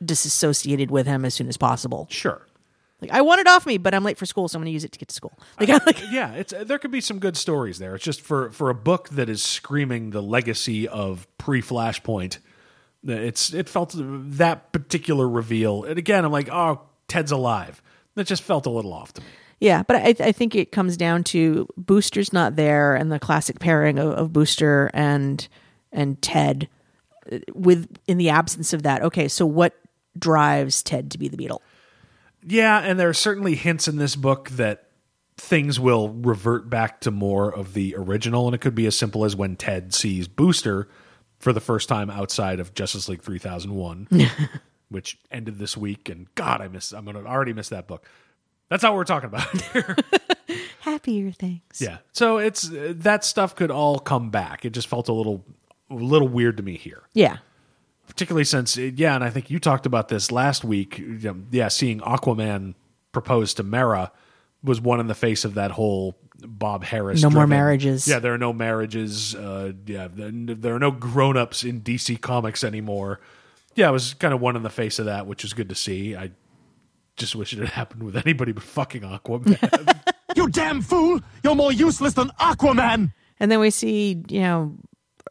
disassociated 0.05 0.91
with 0.93 1.05
him 1.07 1.25
as 1.25 1.35
soon 1.35 1.49
as 1.49 1.57
possible 1.57 2.07
sure. 2.11 2.47
Like 3.03 3.11
i 3.12 3.20
want 3.20 3.41
it 3.41 3.47
off 3.47 3.66
me 3.66 3.77
but 3.77 3.93
i'm 3.95 4.05
late 4.05 4.16
for 4.16 4.24
school 4.24 4.49
so 4.49 4.57
i'm 4.57 4.62
going 4.62 4.70
to 4.70 4.73
use 4.73 4.85
it 4.85 4.93
to 4.93 4.99
get 4.99 5.09
to 5.09 5.15
school 5.15 5.33
like, 5.59 5.87
like 5.87 6.03
yeah, 6.11 6.33
it's 6.35 6.53
there 6.65 6.79
could 6.79 6.91
be 6.91 7.01
some 7.01 7.19
good 7.19 7.37
stories 7.37 7.79
there. 7.79 7.95
It's 7.95 8.05
just 8.05 8.20
for 8.20 8.51
for 8.51 8.70
a 8.70 8.74
book 8.74 9.09
that 9.11 9.29
is 9.29 9.43
screaming 9.43 10.11
the 10.11 10.23
legacy 10.23 10.89
of 10.89 11.27
pre 11.39 11.62
Flashpoint. 11.62 12.39
It's 13.05 13.53
it 13.53 13.69
felt 13.69 13.95
that 13.97 14.73
particular 14.73 15.29
reveal, 15.29 15.85
and 15.85 15.99
again, 15.99 16.24
I'm 16.24 16.33
like, 16.33 16.49
oh, 16.51 16.83
Ted's 17.09 17.33
alive. 17.33 17.83
That 18.15 18.27
just 18.27 18.43
felt 18.43 18.66
a 18.66 18.70
little 18.70 18.93
off 18.93 19.12
to 19.15 19.20
me. 19.23 19.27
yeah 19.61 19.83
but 19.83 19.97
I, 19.97 20.15
I 20.29 20.33
think 20.33 20.55
it 20.55 20.70
comes 20.70 20.97
down 20.97 21.24
to 21.24 21.66
booster's 21.77 22.33
not 22.33 22.57
there 22.57 22.95
and 22.95 23.11
the 23.11 23.19
classic 23.19 23.59
pairing 23.59 23.99
of, 23.99 24.11
of 24.12 24.33
booster 24.33 24.91
and 24.93 25.49
and 25.93 26.20
ted 26.20 26.69
uh, 27.33 27.39
with 27.55 27.89
in 28.07 28.19
the 28.19 28.29
absence 28.29 28.74
of 28.74 28.83
that 28.83 29.03
okay 29.03 29.29
so 29.29 29.47
what 29.47 29.79
drives 30.19 30.83
ted 30.83 31.11
to 31.12 31.19
be 31.19 31.27
the 31.29 31.39
beetle 31.39 31.62
Yeah, 32.47 32.78
and 32.78 32.98
there 32.98 33.09
are 33.09 33.14
certainly 33.14 33.55
hints 33.55 33.89
in 33.89 33.97
this 33.97 34.16
book 34.16 34.51
that 34.51 34.89
things 35.36 35.81
will 35.81 36.09
revert 36.10 36.69
back 36.69 37.01
to 37.01 37.10
more 37.10 37.52
of 37.55 37.74
the 37.74 37.94
original, 37.97 38.47
and 38.47 38.55
it 38.55 38.60
could 38.60 38.74
be 38.74 38.86
as 38.86 38.97
simple 38.97 39.24
as 39.24 39.35
when 39.35 39.56
Ted 39.56 39.94
sees 39.94 40.28
Booster 40.28 40.89
for 41.39 41.52
the 41.52 41.60
first 41.60 41.89
time 41.89 42.10
outside 42.10 42.60
of 42.60 42.74
Justice 42.74 43.09
League 43.09 43.23
3001, 43.23 44.09
which 44.89 45.19
ended 45.31 45.59
this 45.59 45.77
week. 45.77 46.09
And 46.09 46.32
God, 46.35 46.60
I 46.60 46.69
miss. 46.69 46.93
I'm 46.93 47.05
gonna 47.05 47.24
already 47.24 47.52
miss 47.52 47.69
that 47.70 47.86
book. 47.89 48.06
That's 48.69 48.82
not 48.82 48.93
what 48.93 48.98
we're 48.98 49.05
talking 49.05 49.28
about 49.28 49.60
here. 49.73 49.97
happier 50.81 51.31
things 51.31 51.62
yeah, 51.81 51.98
so 52.10 52.39
it's 52.39 52.69
that 52.73 53.24
stuff 53.24 53.55
could 53.55 53.70
all 53.70 54.01
come 54.01 54.31
back. 54.31 54.64
It 54.64 54.70
just 54.70 54.89
felt 54.89 55.09
a 55.09 55.12
little, 55.12 55.44
a 55.89 55.94
little 55.94 56.27
weird 56.27 56.56
to 56.56 56.62
me 56.62 56.77
here 56.77 57.02
yeah 57.14 57.39
particularly 58.13 58.45
since 58.45 58.77
yeah, 58.77 59.15
and 59.15 59.25
I 59.25 59.31
think 59.31 59.49
you 59.51 59.59
talked 59.59 59.87
about 59.87 60.09
this 60.09 60.31
last 60.31 60.65
week. 60.65 60.99
you 60.99 61.19
know, 61.23 61.37
Yeah, 61.51 61.69
seeing 61.69 62.01
Aquaman 62.01 62.75
propose 63.13 63.55
to 63.55 63.63
Mera 63.63 64.13
was 64.63 64.83
one 64.83 65.01
in 65.01 65.07
the 65.07 65.15
face 65.15 65.47
of 65.47 65.55
that 65.55 65.71
whole 65.71 66.19
Bob 66.39 66.85
Harras. 66.85 67.23
No 67.23 67.31
more 67.31 67.47
marriages. 67.47 68.07
Yeah, 68.07 68.19
there 68.19 68.35
are 68.35 68.39
no 68.39 68.53
marriages. 68.53 69.35
Uh, 69.35 69.73
yeah, 69.87 70.09
there, 70.13 70.31
there 70.31 70.75
are 70.75 70.79
no 70.79 70.91
grown 70.91 71.39
ups 71.39 71.65
in 71.65 71.81
DC 71.81 72.21
Comics 72.21 72.63
anymore. 72.63 73.19
Yeah, 73.77 73.89
it 73.89 73.93
was 73.93 74.13
kind 74.15 74.35
of 74.35 74.41
one 74.43 74.57
in 74.57 74.63
the 74.63 74.71
face 74.71 74.99
of 74.99 75.07
that, 75.07 75.27
which 75.27 75.43
is 75.43 75.55
good 75.55 75.71
to 75.71 75.75
see. 75.75 76.15
I 76.15 76.33
just 77.17 77.35
wish 77.35 77.55
it 77.55 77.61
had 77.61 77.69
happened 77.71 78.03
with 78.03 78.17
anybody 78.17 78.53
but 78.53 78.63
fucking 78.63 79.03
Aquaman. 79.03 79.99
You 80.35 80.49
damn 80.49 80.81
fool! 80.81 81.21
You're 81.45 81.55
more 81.55 81.73
useless 81.73 82.15
than 82.15 82.29
Aquaman! 82.41 83.13
And 83.39 83.51
then 83.51 83.61
we 83.61 83.69
see, 83.69 84.23
you 84.29 84.41
know, 84.41 84.75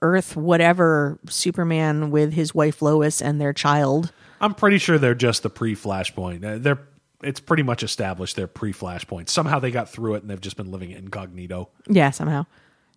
Earth, 0.01 0.35
whatever, 0.35 1.19
Superman 1.29 2.11
with 2.11 2.33
his 2.33 2.55
wife 2.55 2.81
Lois 2.81 3.21
and 3.21 3.39
their 3.39 3.53
child. 3.53 4.11
I'm 4.39 4.55
pretty 4.55 4.79
sure 4.79 4.97
they're 4.97 5.13
just 5.13 5.43
the 5.43 5.49
pre 5.49 5.75
Flashpoint. 5.75 6.43
Uh, 6.43 6.57
they're 6.59 6.79
it's 7.23 7.39
pretty 7.39 7.63
much 7.63 7.83
established 7.83 8.35
they're 8.35 8.47
pre 8.47 8.73
Flashpoint. 8.73 9.29
Somehow 9.29 9.59
they 9.59 9.71
got 9.71 9.89
through 9.89 10.15
it 10.15 10.23
and 10.23 10.29
they've 10.29 10.41
just 10.41 10.57
been 10.57 10.71
living 10.71 10.91
incognito. 10.91 11.69
Yeah, 11.87 12.09
somehow. 12.09 12.45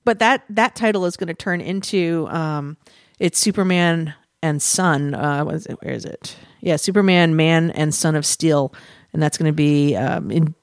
But 0.04 0.18
that 0.18 0.44
that 0.50 0.74
title 0.74 1.04
is 1.04 1.16
going 1.16 1.28
to 1.28 1.34
turn 1.34 1.60
into 1.60 2.26
um, 2.30 2.76
it's 3.18 3.38
Superman 3.38 4.14
and 4.42 4.60
Son. 4.62 5.14
Uh, 5.14 5.44
is 5.46 5.66
it? 5.66 5.78
Where 5.82 5.94
is 5.94 6.04
it? 6.04 6.36
Yeah, 6.60 6.76
Superman, 6.76 7.36
Man, 7.36 7.70
and 7.72 7.94
Son 7.94 8.14
of 8.14 8.24
Steel, 8.24 8.72
and 9.12 9.22
that's 9.22 9.36
going 9.36 9.50
to 9.50 9.54
be 9.54 9.96
um, 9.96 10.30
in 10.30 10.54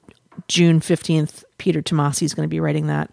June 0.48 0.80
fifteenth. 0.80 1.44
Peter 1.58 1.82
Tomasi 1.82 2.24
is 2.24 2.34
going 2.34 2.48
to 2.48 2.50
be 2.50 2.60
writing 2.60 2.88
that. 2.88 3.10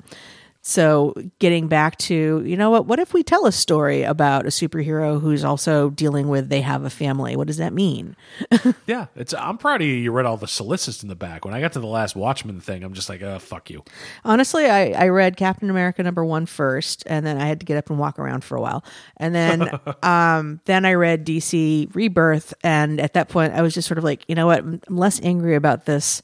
So, 0.70 1.16
getting 1.40 1.68
back 1.68 1.98
to, 1.98 2.44
you 2.46 2.56
know 2.56 2.70
what? 2.70 2.86
What 2.86 3.00
if 3.00 3.12
we 3.12 3.24
tell 3.24 3.48
a 3.48 3.52
story 3.52 4.04
about 4.04 4.46
a 4.46 4.50
superhero 4.50 5.20
who's 5.20 5.44
also 5.44 5.90
dealing 5.90 6.28
with 6.28 6.50
they 6.50 6.62
have 6.62 6.84
a 6.84 6.92
family? 6.92 7.36
What 7.36 7.48
does 7.48 7.58
that 7.58 7.74
mean? 7.74 8.16
Yeah, 8.86 9.08
it's. 9.16 9.34
I'm 9.34 9.58
proud 9.58 9.82
of 9.82 9.88
you. 9.88 9.94
You 9.94 10.12
read 10.12 10.26
all 10.26 10.38
the 10.38 10.48
solicits 10.48 11.04
in 11.04 11.10
the 11.10 11.16
back. 11.16 11.46
When 11.46 11.54
I 11.54 11.62
got 11.62 11.74
to 11.74 11.80
the 11.80 11.88
last 11.88 12.16
Watchmen 12.16 12.60
thing, 12.60 12.84
I'm 12.84 12.94
just 12.94 13.08
like, 13.10 13.22
oh 13.22 13.40
fuck 13.40 13.70
you. 13.70 13.84
Honestly, 14.24 14.66
I, 14.66 14.92
I 14.92 15.08
read 15.10 15.38
Captain 15.38 15.70
America 15.70 16.02
number 16.04 16.26
one 16.26 16.46
first, 16.46 17.04
and 17.06 17.26
then 17.26 17.40
I 17.40 17.46
had 17.46 17.60
to 17.60 17.66
get 17.66 17.78
up 17.78 17.90
and 17.90 18.00
walk 18.00 18.20
around 18.20 18.44
for 18.44 18.56
a 18.56 18.62
while, 18.62 18.84
and 19.18 19.34
then 19.34 19.70
um, 20.04 20.60
then 20.66 20.86
I 20.86 20.94
read 20.94 21.26
DC 21.26 21.94
Rebirth, 21.96 22.54
and 22.64 23.00
at 23.00 23.14
that 23.14 23.30
point, 23.30 23.54
I 23.54 23.62
was 23.62 23.74
just 23.74 23.88
sort 23.88 23.98
of 23.98 24.04
like, 24.04 24.24
you 24.28 24.36
know 24.36 24.48
what, 24.48 24.60
I'm 24.60 24.82
less 24.90 25.20
angry 25.22 25.56
about 25.56 25.86
this, 25.86 26.22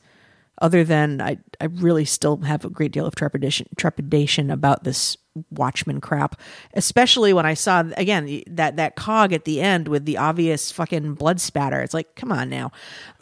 other 0.59 0.83
than 0.83 1.21
I 1.21 1.37
I 1.59 1.65
really 1.65 2.05
still 2.05 2.37
have 2.37 2.65
a 2.65 2.69
great 2.69 2.91
deal 2.91 3.05
of 3.05 3.15
trepidation 3.15 3.67
trepidation 3.77 4.49
about 4.49 4.83
this 4.83 5.17
Watchmen 5.51 5.99
crap, 5.99 6.39
especially 6.75 7.33
when 7.33 7.45
I 7.45 7.55
saw 7.55 7.83
again 7.97 8.41
that 8.47 8.77
that 8.77 8.95
cog 8.95 9.33
at 9.33 9.43
the 9.43 9.59
end 9.59 9.89
with 9.89 10.05
the 10.05 10.17
obvious 10.17 10.71
fucking 10.71 11.15
blood 11.15 11.41
spatter. 11.41 11.81
It's 11.81 11.93
like, 11.93 12.15
come 12.15 12.31
on 12.31 12.49
now 12.49 12.71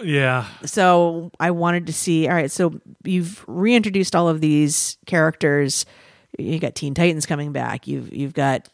Yeah, 0.03 0.47
so 0.63 1.31
I 1.39 1.49
wanted 1.51 1.87
to 1.87 1.93
see. 1.93 2.27
All 2.27 2.35
right, 2.35 2.51
so 2.51 2.79
you've 3.03 3.43
reintroduced 3.47 4.15
all 4.15 4.29
of 4.29 4.41
these 4.41 4.97
characters. 5.07 5.87
You 6.37 6.59
got 6.59 6.75
Teen 6.75 6.93
Titans 6.93 7.25
coming 7.25 7.51
back. 7.51 7.87
You've 7.87 8.13
you've 8.13 8.33
got 8.33 8.69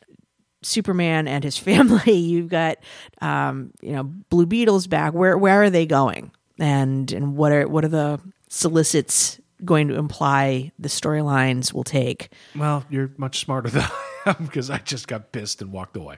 Superman 0.61 1.27
and 1.29 1.41
his 1.41 1.57
family. 1.69 2.13
You've 2.13 2.49
got 2.49 2.77
um, 3.21 3.71
you 3.81 3.93
know 3.93 4.03
Blue 4.03 4.45
Beetles 4.45 4.87
back. 4.87 5.13
Where 5.13 5.37
where 5.37 5.63
are 5.63 5.69
they 5.69 5.85
going? 5.85 6.31
And 6.59 7.09
and 7.13 7.37
what 7.37 7.53
are 7.53 7.69
what 7.69 7.85
are 7.85 7.89
the 7.89 8.19
solicits 8.49 9.39
going 9.63 9.87
to 9.87 9.95
imply 9.95 10.71
the 10.77 10.89
storylines 10.89 11.73
will 11.73 11.83
take? 11.83 12.29
well, 12.55 12.83
you're 12.89 13.11
much 13.17 13.39
smarter 13.39 13.69
than 13.69 13.83
I 14.25 14.35
am 14.37 14.45
because 14.45 14.69
I 14.69 14.79
just 14.79 15.07
got 15.07 15.31
pissed 15.31 15.61
and 15.61 15.71
walked 15.71 15.95
away. 15.95 16.17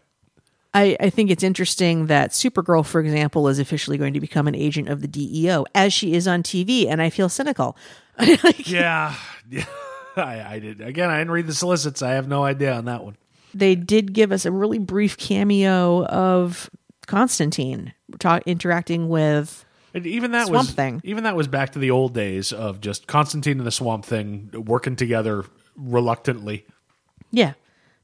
I, 0.73 0.95
I 1.01 1.09
think 1.09 1.29
it's 1.29 1.43
interesting 1.43 2.05
that 2.07 2.31
Supergirl, 2.31 2.85
for 2.85 3.01
example, 3.01 3.49
is 3.49 3.59
officially 3.59 3.97
going 3.97 4.13
to 4.13 4.21
become 4.21 4.47
an 4.47 4.55
agent 4.55 4.87
of 4.87 5.01
the 5.01 5.07
DEO 5.07 5.65
as 5.75 5.91
she 5.91 6.13
is 6.13 6.27
on 6.29 6.43
TV, 6.43 6.87
and 6.87 7.01
I 7.01 7.09
feel 7.09 7.29
cynical. 7.29 7.77
Yeah, 8.65 9.15
yeah. 9.49 9.65
I, 10.15 10.43
I 10.55 10.59
did 10.59 10.79
again. 10.81 11.09
I 11.09 11.17
didn't 11.19 11.31
read 11.31 11.47
the 11.47 11.53
solicits. 11.53 12.01
I 12.01 12.11
have 12.11 12.27
no 12.27 12.43
idea 12.43 12.73
on 12.73 12.85
that 12.85 13.03
one. 13.03 13.17
they 13.53 13.73
did 13.75 14.13
give 14.13 14.31
us 14.31 14.45
a 14.45 14.51
really 14.51 14.77
brief 14.79 15.17
cameo 15.17 16.05
of 16.05 16.69
Constantine 17.07 17.93
ta- 18.19 18.41
interacting 18.45 19.09
with. 19.09 19.65
And 19.93 20.05
even 20.07 20.31
that 20.31 20.47
Swamp 20.47 20.67
was 20.67 20.75
Thing. 20.75 21.01
Even 21.03 21.23
that 21.25 21.35
was 21.35 21.47
back 21.47 21.71
to 21.73 21.79
the 21.79 21.91
old 21.91 22.13
days 22.13 22.53
of 22.53 22.79
just 22.81 23.07
Constantine 23.07 23.57
and 23.57 23.67
the 23.67 23.71
Swamp 23.71 24.05
Thing 24.05 24.49
working 24.53 24.95
together 24.95 25.45
reluctantly. 25.75 26.65
Yeah, 27.31 27.53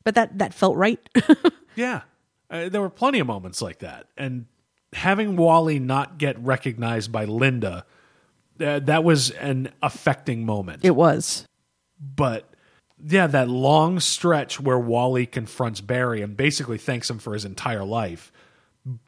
but 0.04 0.16
that 0.16 0.38
that 0.40 0.54
felt 0.54 0.76
right. 0.78 1.00
Yeah, 1.76 2.02
uh, 2.50 2.70
there 2.70 2.82
were 2.82 2.90
plenty 2.90 3.20
of 3.20 3.28
moments 3.28 3.62
like 3.62 3.80
that, 3.80 4.08
and 4.18 4.48
having 4.94 5.36
Wally 5.36 5.78
not 5.78 6.18
get 6.18 6.40
recognized 6.40 7.12
by 7.12 7.26
Linda, 7.26 7.86
uh, 8.60 8.80
that 8.80 9.04
was 9.04 9.30
an 9.30 9.72
affecting 9.84 10.44
moment. 10.44 10.84
it 10.84 10.96
was. 10.96 11.46
but 12.00 12.50
yeah, 13.00 13.28
that 13.28 13.48
long 13.48 14.00
stretch 14.00 14.60
where 14.60 14.80
Wally 14.80 15.28
confronts 15.28 15.82
Barry 15.82 16.24
and 16.24 16.36
basically 16.36 16.80
thanks 16.80 17.12
him 17.12 17.20
for 17.20 17.34
his 17.34 17.46
entire 17.46 17.84
life, 17.84 18.32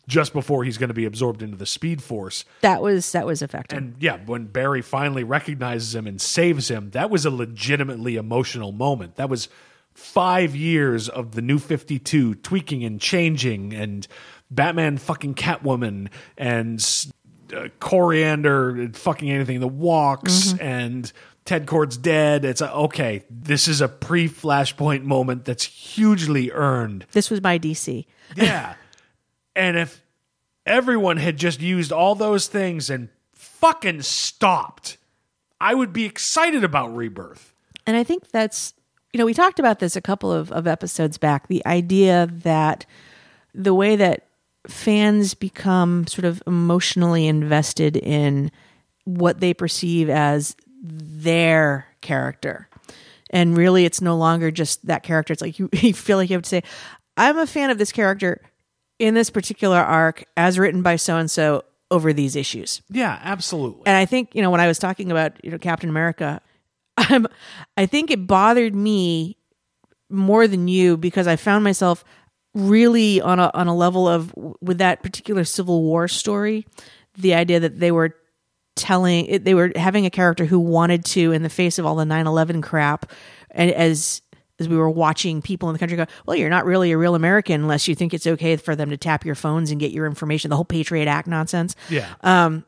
just 0.08 0.34
before 0.34 0.64
he's 0.64 0.78
going 0.78 0.90
to 0.90 0.94
be 0.94 1.06
absorbed 1.06 1.42
into 1.42 1.58
the 1.58 1.66
Speed 1.66 2.02
Force. 2.02 2.46
That 2.62 2.82
was 2.82 3.12
that 3.12 3.26
was 3.26 3.42
effective. 3.42 3.78
And 3.78 3.96
yeah, 4.00 4.18
when 4.26 4.46
Barry 4.46 4.82
finally 4.82 5.24
recognizes 5.24 5.96
him 5.96 6.08
and 6.08 6.20
saves 6.20 6.70
him, 6.70 6.92
that 6.92 7.10
was 7.10 7.26
a 7.26 7.30
legitimately 7.30 8.16
emotional 8.16 8.72
moment. 8.72 9.16
That 9.16 9.30
was 9.30 9.50
five 9.94 10.56
years 10.56 11.10
of 11.10 11.34
the 11.34 11.42
new 11.42 11.60
52 11.60 12.36
tweaking 12.36 12.84
and 12.84 13.02
changing 13.02 13.74
and 13.74 14.08
Batman 14.50 14.98
fucking 14.98 15.36
Catwoman 15.36 16.10
and 16.38 16.80
uh, 17.54 17.68
Koriand'r 17.80 18.96
fucking 18.96 19.30
anything 19.30 19.60
that 19.60 19.68
walks 19.68 20.54
and 20.60 21.12
Ted 21.46 21.66
Kord's 21.66 21.98
dead. 21.98 22.46
It's 22.46 22.62
a, 22.62 22.72
okay, 22.74 23.24
this 23.30 23.68
is 23.68 23.82
a 23.82 23.88
pre 23.88 24.30
Flashpoint 24.30 25.04
moment 25.04 25.46
that's 25.46 25.64
hugely 25.66 26.52
earned. 26.52 27.06
this 27.12 27.30
was 27.30 27.40
by 27.40 27.60
DC. 27.60 28.06
Yeah. 28.36 28.76
and 29.60 29.78
if 29.78 30.02
everyone 30.66 31.18
had 31.18 31.36
just 31.36 31.60
used 31.60 31.92
all 31.92 32.16
those 32.16 32.48
things 32.48 32.90
and 32.90 33.10
fucking 33.34 34.02
stopped, 34.04 34.98
I 35.60 35.76
would 35.76 35.92
be 35.92 36.06
excited 36.06 36.64
about 36.64 36.96
Rebirth. 36.96 37.54
And 37.86 37.98
I 37.98 38.06
think 38.06 38.30
that's, 38.30 38.74
you 39.12 39.18
know, 39.18 39.26
we 39.26 39.34
talked 39.34 39.60
about 39.60 39.80
this 39.80 39.98
a 39.98 40.02
couple 40.02 40.32
of, 40.32 40.50
of 40.54 40.66
episodes 40.66 41.18
back 41.18 41.48
the 41.48 41.66
idea 41.66 42.30
that 42.32 42.86
the 43.54 43.74
way 43.74 43.98
that 43.98 44.28
fans 44.66 45.34
become 45.34 46.08
sort 46.08 46.24
of 46.24 46.42
emotionally 46.48 47.28
invested 47.28 47.98
in 47.98 48.52
what 49.04 49.42
they 49.42 49.54
perceive 49.54 50.10
as 50.10 50.56
their 50.82 51.86
character. 52.00 52.70
And 53.30 53.58
really, 53.58 53.84
it's 53.84 54.00
no 54.00 54.16
longer 54.16 54.52
just 54.52 54.86
that 54.86 55.04
character. 55.04 55.34
It's 55.34 55.42
like 55.42 55.60
you, 55.60 55.68
you 55.74 55.94
feel 55.94 56.16
like 56.16 56.30
you 56.30 56.36
have 56.36 56.44
to 56.44 56.50
say, 56.50 56.64
I'm 57.18 57.38
a 57.38 57.46
fan 57.46 57.72
of 57.72 57.78
this 57.78 57.92
character 57.92 58.42
in 59.00 59.14
this 59.14 59.30
particular 59.30 59.78
arc 59.78 60.26
as 60.38 60.60
written 60.60 60.82
by 60.82 60.98
so 60.98 61.18
and 61.18 61.32
so 61.32 61.64
over 61.90 62.14
these 62.14 62.36
issues. 62.36 62.82
Yeah, 62.90 63.20
absolutely. 63.24 63.84
And 63.86 63.96
I 63.96 64.06
think, 64.06 64.36
you 64.36 64.42
know, 64.42 64.52
when 64.52 64.62
I 64.62 64.68
was 64.68 64.78
talking 64.78 65.10
about, 65.10 65.44
you 65.44 65.52
know, 65.52 65.58
Captain 65.58 65.90
America, 65.90 66.42
I'm, 66.98 67.26
I 67.78 67.86
think 67.86 68.12
it 68.12 68.28
bothered 68.28 68.76
me 68.76 69.38
more 70.10 70.48
than 70.48 70.68
you 70.68 70.98
because 70.98 71.28
I 71.28 71.36
found 71.36 71.64
myself 71.64 72.04
really 72.54 73.22
on 73.22 73.40
a 73.40 73.52
on 73.54 73.68
a 73.68 73.76
level 73.76 74.08
of 74.08 74.34
with 74.60 74.80
that 74.80 75.04
particular 75.04 75.44
Civil 75.44 75.84
War 75.84 76.08
story, 76.08 76.66
the 77.16 77.36
idea 77.36 77.60
that 77.60 77.80
they 77.80 77.92
were 77.92 78.16
telling 78.76 79.44
they 79.44 79.54
were 79.54 79.72
having 79.76 80.06
a 80.06 80.10
character 80.10 80.46
who 80.46 80.60
wanted 80.60 81.06
to 81.06 81.32
in 81.32 81.44
the 81.44 81.50
face 81.50 81.80
of 81.80 81.86
all 81.86 81.96
the 81.96 82.06
9/11 82.06 82.64
crap 82.64 83.12
and 83.52 83.72
as 83.72 84.22
as 84.60 84.68
we 84.68 84.78
were 84.78 84.90
watching 84.90 85.42
people 85.42 85.70
in 85.70 85.74
the 85.74 85.80
country 85.80 85.98
go, 85.98 86.06
well, 86.26 86.36
you're 86.36 86.50
not 86.50 86.66
really 86.66 86.92
a 86.92 86.98
real 86.98 87.16
American 87.16 87.62
unless 87.62 87.88
you 87.88 87.96
think 87.96 88.14
it's 88.14 88.28
okay 88.28 88.56
for 88.58 88.76
them 88.76 88.90
to 88.90 88.98
tap 88.98 89.26
your 89.26 89.36
phones 89.36 89.72
and 89.72 89.80
get 89.80 89.92
your 89.92 90.06
information. 90.06 90.50
The 90.50 90.56
whole 90.56 90.66
Patriot 90.66 91.08
Act 91.08 91.28
nonsense 91.28 91.76
yeah. 91.90 92.14
Um, 92.22 92.66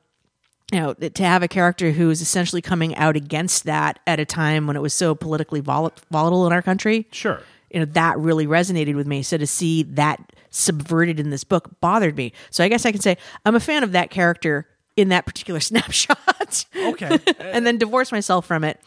you 0.71 0.79
know, 0.79 0.93
to 0.93 1.23
have 1.23 1.43
a 1.43 1.49
character 1.49 1.91
who 1.91 2.09
is 2.09 2.21
essentially 2.21 2.61
coming 2.61 2.95
out 2.95 3.17
against 3.17 3.65
that 3.65 3.99
at 4.07 4.19
a 4.21 4.25
time 4.25 4.67
when 4.67 4.77
it 4.77 4.81
was 4.81 4.93
so 4.93 5.13
politically 5.13 5.59
vol- 5.59 5.91
volatile 6.09 6.47
in 6.47 6.53
our 6.53 6.61
country, 6.61 7.07
sure. 7.11 7.41
you 7.69 7.79
know, 7.79 7.85
that 7.85 8.17
really 8.17 8.47
resonated 8.47 8.95
with 8.95 9.05
me. 9.05 9.21
So 9.21 9.37
to 9.37 9.45
see 9.45 9.83
that 9.83 10.31
subverted 10.49 11.19
in 11.19 11.29
this 11.29 11.43
book 11.43 11.69
bothered 11.81 12.15
me. 12.15 12.31
So 12.51 12.63
I 12.63 12.69
guess 12.69 12.85
I 12.85 12.91
can 12.91 13.01
say 13.01 13.17
I'm 13.45 13.55
a 13.55 13.59
fan 13.59 13.83
of 13.83 13.91
that 13.91 14.11
character 14.11 14.65
in 14.95 15.09
that 15.09 15.25
particular 15.25 15.59
snapshot. 15.61 16.65
Okay. 16.75 17.19
and 17.39 17.65
then 17.65 17.77
divorce 17.77 18.11
myself 18.11 18.45
from 18.45 18.63
it. 18.63 18.79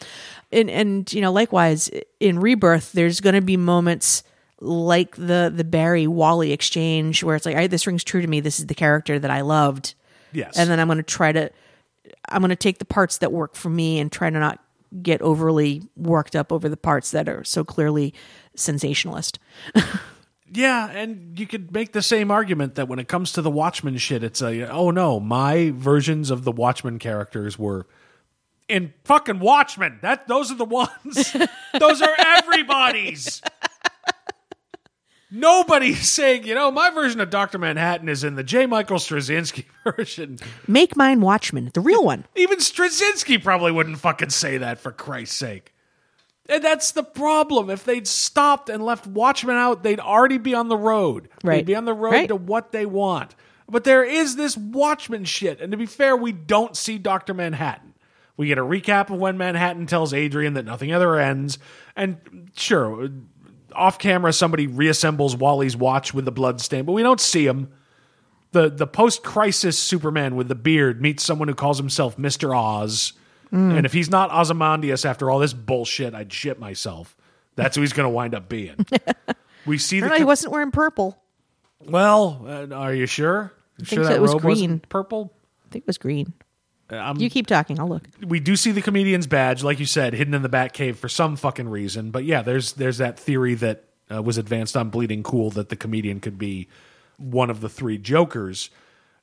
And 0.54 0.70
and 0.70 1.12
you 1.12 1.20
know, 1.20 1.32
likewise 1.32 1.90
in 2.20 2.38
Rebirth, 2.38 2.92
there's 2.92 3.20
going 3.20 3.34
to 3.34 3.42
be 3.42 3.56
moments 3.56 4.22
like 4.60 5.16
the 5.16 5.52
the 5.54 5.64
Barry 5.64 6.06
Wally 6.06 6.52
exchange 6.52 7.22
where 7.22 7.36
it's 7.36 7.44
like, 7.44 7.56
all 7.56 7.60
right, 7.60 7.70
this 7.70 7.86
rings 7.86 8.04
true 8.04 8.22
to 8.22 8.26
me. 8.26 8.40
This 8.40 8.58
is 8.58 8.66
the 8.66 8.74
character 8.74 9.18
that 9.18 9.30
I 9.30 9.42
loved 9.42 9.94
yes. 10.34 10.58
and 10.58 10.68
then 10.70 10.80
I'm 10.80 10.88
going 10.88 10.98
to 10.98 11.02
try 11.02 11.32
to 11.32 11.50
I'm 12.28 12.40
going 12.40 12.50
to 12.50 12.56
take 12.56 12.78
the 12.78 12.84
parts 12.84 13.18
that 13.18 13.32
work 13.32 13.54
for 13.54 13.70
me 13.70 13.98
and 13.98 14.10
try 14.10 14.28
to 14.28 14.38
not 14.38 14.60
get 15.02 15.22
overly 15.22 15.82
worked 15.96 16.36
up 16.36 16.52
over 16.52 16.68
the 16.68 16.76
parts 16.76 17.10
that 17.12 17.28
are 17.28 17.44
so 17.44 17.64
clearly 17.64 18.12
sensationalist. 18.54 19.38
Yeah, 20.56 20.88
and 20.88 21.36
you 21.36 21.48
could 21.48 21.72
make 21.72 21.94
the 21.94 22.02
same 22.02 22.30
argument 22.30 22.76
that 22.76 22.86
when 22.86 23.00
it 23.00 23.08
comes 23.08 23.32
to 23.32 23.42
the 23.42 23.50
Watchmen 23.50 23.96
shit, 23.96 24.22
it's 24.22 24.40
a 24.40 24.70
oh 24.70 24.92
no, 24.92 25.18
my 25.18 25.72
versions 25.74 26.30
of 26.30 26.44
the 26.44 26.52
Watchmen 26.52 27.00
characters 27.00 27.58
were 27.58 27.88
in 28.68 28.94
fucking 29.04 29.40
Watchmen. 29.40 29.98
That 30.02 30.26
those 30.28 30.50
are 30.50 30.56
the 30.56 30.64
ones. 30.64 31.36
those 31.78 32.02
are 32.02 32.14
everybody's. 32.18 33.40
Nobody's 35.30 36.08
saying, 36.08 36.44
you 36.44 36.54
know, 36.54 36.70
my 36.70 36.90
version 36.90 37.20
of 37.20 37.28
Doctor 37.28 37.58
Manhattan 37.58 38.08
is 38.08 38.22
in 38.22 38.36
the 38.36 38.44
J. 38.44 38.66
Michael 38.66 38.98
Straczynski 38.98 39.64
version. 39.96 40.38
Make 40.68 40.96
mine 40.96 41.20
Watchmen, 41.20 41.70
the 41.74 41.80
real 41.80 42.04
one. 42.04 42.24
Even 42.36 42.58
Straczynski 42.58 43.42
probably 43.42 43.72
wouldn't 43.72 43.98
fucking 43.98 44.30
say 44.30 44.58
that 44.58 44.78
for 44.78 44.92
Christ's 44.92 45.34
sake. 45.36 45.74
And 46.48 46.62
that's 46.62 46.92
the 46.92 47.02
problem. 47.02 47.68
If 47.68 47.84
they'd 47.84 48.06
stopped 48.06 48.68
and 48.68 48.84
left 48.84 49.08
Watchmen 49.08 49.56
out, 49.56 49.82
they'd 49.82 49.98
already 49.98 50.38
be 50.38 50.54
on 50.54 50.68
the 50.68 50.76
road. 50.76 51.28
Right. 51.42 51.56
They'd 51.56 51.66
be 51.66 51.74
on 51.74 51.86
the 51.86 51.94
road 51.94 52.12
Right. 52.12 52.28
to 52.28 52.36
what 52.36 52.70
they 52.70 52.86
want. 52.86 53.34
But 53.68 53.82
there 53.84 54.04
is 54.04 54.36
this 54.36 54.56
Watchmen 54.56 55.24
shit. 55.24 55.60
And 55.60 55.72
to 55.72 55.78
be 55.78 55.86
fair, 55.86 56.14
we 56.14 56.30
don't 56.32 56.76
see 56.76 56.98
Dr. 56.98 57.34
Manhattan. 57.34 57.93
We 58.36 58.48
get 58.48 58.58
a 58.58 58.62
recap 58.62 59.10
of 59.10 59.18
when 59.18 59.38
Manhattan 59.38 59.86
tells 59.86 60.12
Adrian 60.12 60.54
that 60.54 60.64
nothing 60.64 60.90
ever 60.90 61.18
ends. 61.20 61.58
And 61.94 62.50
sure, 62.56 63.08
off 63.72 63.98
camera, 63.98 64.32
somebody 64.32 64.66
reassembles 64.66 65.36
Wally's 65.38 65.76
watch 65.76 66.12
with 66.12 66.24
the 66.24 66.32
blood 66.32 66.60
stain, 66.60 66.84
but 66.84 66.92
we 66.92 67.02
don't 67.02 67.20
see 67.20 67.46
him. 67.46 67.72
The, 68.52 68.70
the 68.70 68.86
post 68.86 69.22
crisis 69.22 69.78
Superman 69.78 70.36
with 70.36 70.48
the 70.48 70.54
beard 70.54 71.00
meets 71.00 71.24
someone 71.24 71.48
who 71.48 71.54
calls 71.54 71.78
himself 71.78 72.16
Mr. 72.16 72.56
Oz. 72.56 73.12
And 73.50 73.86
if 73.86 73.92
he's 73.92 74.10
not 74.10 74.32
Ozymandias 74.32 75.04
after 75.04 75.30
all 75.30 75.38
this 75.38 75.52
bullshit, 75.52 76.12
I'd 76.12 76.32
shit 76.32 76.58
myself. 76.58 77.16
That's 77.54 77.76
who 77.76 77.82
he's 77.82 77.92
going 77.92 78.06
to 78.06 78.10
wind 78.10 78.34
up 78.34 78.48
being. 78.48 78.84
we 79.66 79.78
see 79.78 80.00
that. 80.00 80.18
He 80.18 80.24
wasn't 80.24 80.52
wearing 80.52 80.72
purple. 80.72 81.22
well, 81.78 82.44
uh, 82.48 82.74
are 82.74 82.92
you 82.92 83.06
sure? 83.06 83.52
You 83.78 83.84
think 83.84 83.98
sure 83.98 84.04
so. 84.04 84.08
that 84.10 84.16
It 84.16 84.22
was 84.22 84.34
green. 84.34 84.80
purple? 84.88 85.32
I 85.64 85.68
think 85.70 85.82
it 85.82 85.86
was 85.86 85.98
green. 85.98 86.32
I'm- 86.90 87.16
you 87.18 87.30
keep 87.30 87.46
talking. 87.46 87.78
I'll 87.80 87.88
look. 87.88 88.02
we 88.26 88.40
do 88.40 88.56
see 88.56 88.70
the 88.70 88.82
comedian's 88.82 89.26
badge, 89.26 89.62
like 89.62 89.78
you 89.80 89.86
said, 89.86 90.14
hidden 90.14 90.34
in 90.34 90.42
the 90.42 90.48
Batcave 90.48 90.96
for 90.96 91.08
some 91.08 91.36
fucking 91.36 91.68
reason. 91.68 92.10
But 92.10 92.24
yeah, 92.24 92.42
there's 92.42 92.74
there's 92.74 92.98
that 92.98 93.18
theory 93.18 93.54
that 93.54 93.84
uh, 94.12 94.22
was 94.22 94.36
advanced 94.38 94.76
on 94.76 94.90
Bleeding 94.90 95.22
Cool 95.22 95.50
that 95.52 95.68
the 95.70 95.76
comedian 95.76 96.20
could 96.20 96.38
be 96.38 96.68
one 97.16 97.48
of 97.50 97.60
the 97.60 97.68
three 97.68 97.96
Jokers. 97.98 98.70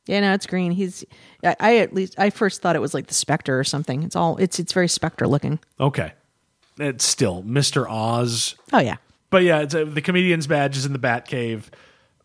Yeah, 0.08 0.22
no, 0.22 0.34
it's 0.34 0.48
green. 0.48 0.72
He's. 0.72 1.06
I, 1.44 1.56
I 1.60 1.78
at 1.78 1.94
least 1.94 2.16
I 2.18 2.32
first 2.32 2.62
thought 2.62 2.76
it 2.76 2.80
was 2.80 2.94
like 2.96 3.08
the 3.08 3.14
Spectre 3.14 3.60
or 3.60 3.64
something. 3.64 4.02
It's 4.04 4.16
all. 4.16 4.38
It's 4.38 4.60
it's 4.60 4.74
very 4.74 4.88
Spectre 4.88 5.28
looking. 5.28 5.60
Okay, 5.80 6.14
it's 6.80 7.06
still 7.06 7.44
Mister 7.44 7.88
Oz. 7.88 8.56
Oh 8.74 8.80
yeah. 8.80 8.96
But 9.30 9.44
yeah, 9.44 9.60
it's, 9.60 9.74
uh, 9.76 9.86
the 9.88 10.02
comedian's 10.02 10.48
badge 10.48 10.76
is 10.76 10.86
in 10.86 10.92
the 10.94 11.00
Batcave. 11.00 11.66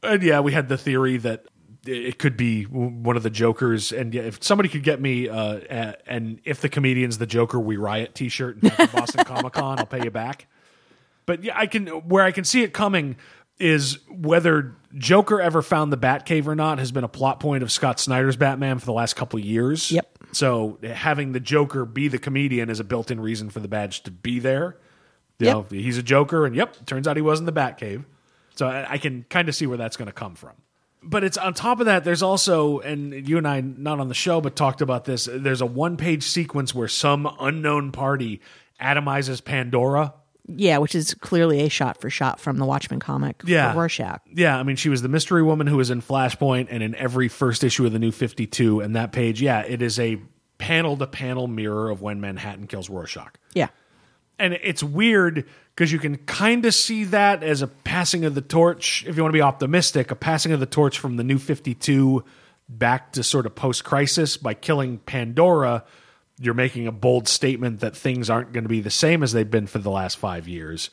And 0.03 0.23
yeah, 0.23 0.41
we 0.41 0.53
had 0.53 0.69
the 0.69 0.77
theory 0.79 1.19
that 1.19 1.45
it 1.89 2.19
could 2.19 2.37
be 2.37 2.65
one 2.65 3.17
of 3.17 3.23
the 3.23 3.31
Jokers. 3.31 3.93
And 3.93 4.15
if 4.15 4.43
somebody 4.43 4.69
could 4.69 4.83
get 4.83 5.01
me 5.01 5.29
uh, 5.29 5.61
a, 5.71 5.95
and 6.07 6.41
if 6.45 6.61
the 6.61 6.69
comedian's 6.69 7.19
the 7.19 7.27
Joker, 7.27 7.59
we 7.61 7.77
riot 7.77 8.15
T-shirt 8.15 8.63
and 8.63 8.93
Boston 8.93 9.25
Comic 9.27 9.53
Con, 9.55 9.79
I'll 9.79 9.87
pay 9.87 10.05
you 10.05 10.11
back. 10.11 10.47
But 11.27 11.43
yeah, 11.45 11.55
I 11.59 11.67
can 11.67 11.87
where 11.87 12.25
I 12.25 12.31
can 12.33 12.45
see 12.45 12.63
it 12.63 12.73
coming 12.73 13.17
is 13.59 13.99
whether 14.11 14.77
Joker 14.97 15.41
ever 15.41 15.63
found 15.63 15.93
the 15.93 15.97
Batcave 15.97 16.47
or 16.47 16.55
not 16.55 16.79
has 16.79 16.93
been 16.93 17.05
a 17.05 17.09
plot 17.09 17.41
point 17.41 17.63
of 17.63 17.73
Scott 17.73 17.99
Snyder's 17.99 18.37
Batman 18.37 18.79
for 18.79 18.85
the 18.87 18.93
last 18.93 19.17
couple 19.17 19.39
of 19.39 19.45
years. 19.45 19.91
Yep. 19.91 20.19
So 20.33 20.79
having 20.83 21.33
the 21.33 21.41
Joker 21.41 21.85
be 21.87 22.09
the 22.09 22.19
comedian 22.19 22.69
is 22.69 22.81
a 22.81 22.85
built-in 22.85 23.19
reason 23.19 23.49
for 23.49 23.61
the 23.61 23.69
badge 23.69 24.03
to 24.03 24.11
be 24.11 24.39
there. 24.41 24.77
You 25.39 25.47
Yep. 25.47 25.55
know, 25.55 25.63
he's 25.71 25.99
a 25.99 26.03
Joker, 26.03 26.47
and 26.47 26.55
yep, 26.57 26.85
turns 26.87 27.07
out 27.09 27.17
he 27.17 27.23
was 27.23 27.41
in 27.41 27.47
the 27.47 27.53
Batcave. 27.53 28.05
So 28.57 28.67
I, 28.69 28.93
I 28.93 28.99
can 28.99 29.25
kind 29.29 29.49
of 29.49 29.55
see 29.55 29.67
where 29.67 29.77
that's 29.79 29.97
going 29.97 30.07
to 30.07 30.13
come 30.13 30.35
from. 30.35 30.53
But 31.09 31.25
it's 31.25 31.39
on 31.39 31.55
top 31.55 31.81
of 31.81 31.87
that. 31.87 32.05
There's 32.05 32.23
also, 32.23 32.81
and 32.81 33.29
you 33.29 33.39
and 33.39 33.47
I 33.47 33.61
not 33.61 34.01
on 34.01 34.09
the 34.09 34.15
show, 34.15 34.41
but 34.41 34.57
talked 34.57 34.81
about 34.81 35.05
this. 35.05 35.29
There's 35.33 35.61
a 35.61 35.67
one-page 35.67 36.25
sequence 36.25 36.75
where 36.75 36.89
some 36.89 37.33
unknown 37.39 37.93
party 37.93 38.41
atomizes 38.81 39.43
Pandora. 39.43 40.15
Yeah, 40.49 40.79
which 40.79 40.95
is 40.95 41.15
clearly 41.15 41.63
a 41.63 41.69
shot 41.69 42.01
for 42.01 42.09
shot 42.09 42.39
from 42.39 42.59
the 42.59 42.65
Watchmen 42.65 43.01
comic. 43.01 43.43
Yeah. 43.45 43.75
Rorschach. 43.75 44.21
Yeah, 44.33 44.57
I 44.59 44.63
mean, 44.63 44.77
she 44.77 44.89
was 44.89 45.03
the 45.03 45.09
mystery 45.09 45.43
woman 45.43 45.67
who 45.67 45.77
was 45.77 45.91
in 45.91 46.03
Flashpoint 46.03 46.69
and 46.71 46.83
in 46.83 46.95
every 46.95 47.29
first 47.29 47.65
issue 47.65 47.85
of 47.85 47.93
the 47.93 47.99
New 47.99 48.13
Fifty 48.13 48.47
Two. 48.47 48.81
And 48.81 48.95
that 48.95 49.13
page, 49.13 49.43
yeah, 49.43 49.63
it 49.63 49.83
is 49.83 49.99
a 49.99 50.21
panel-to-panel 50.59 51.49
mirror 51.49 51.91
of 51.91 52.01
when 52.01 52.21
Manhattan 52.21 52.67
kills 52.67 52.89
Rorschach. 52.89 53.35
Yeah. 53.55 53.69
And 54.39 54.55
it's 54.55 54.83
weird 54.83 55.47
because 55.75 55.93
you 55.93 55.99
can 55.99 56.17
kind 56.19 56.65
of 56.65 56.75
see 56.75 57.05
that 57.05 57.43
as 57.43 57.63
a 57.63 57.67
passing 57.67 58.25
of 58.25 58.35
the 58.35 58.41
torch 58.41 59.05
if 59.07 59.17
you 59.17 59.23
want 59.23 59.33
to 59.33 59.37
be 59.37 59.43
optimistic 59.43 60.11
a 60.11 60.17
passing 60.17 60.53
of 60.53 60.61
the 60.61 60.67
torch 60.67 60.99
from 60.99 61.17
the 61.17 61.25
new 61.25 61.39
52 61.39 62.25
back 62.69 63.13
to 63.13 63.23
sort 63.23 63.47
of 63.47 63.55
post-crisis. 63.55 64.37
By 64.37 64.55
killing 64.55 64.99
pandora 64.99 65.85
you're 66.39 66.55
making 66.55 66.87
a 66.87 66.93
bold 66.93 67.29
statement 67.29 67.81
that 67.81 67.97
things 67.97 68.29
aren't 68.29 68.53
going 68.53 68.65
to 68.65 68.69
be 68.69 68.81
the 68.81 68.91
same 68.91 69.23
as 69.23 69.33
they've 69.33 69.51
been 69.51 69.67
for 69.67 69.79
the 69.79 69.91
last 69.91 70.19
five 70.19 70.47
years. 70.47 70.91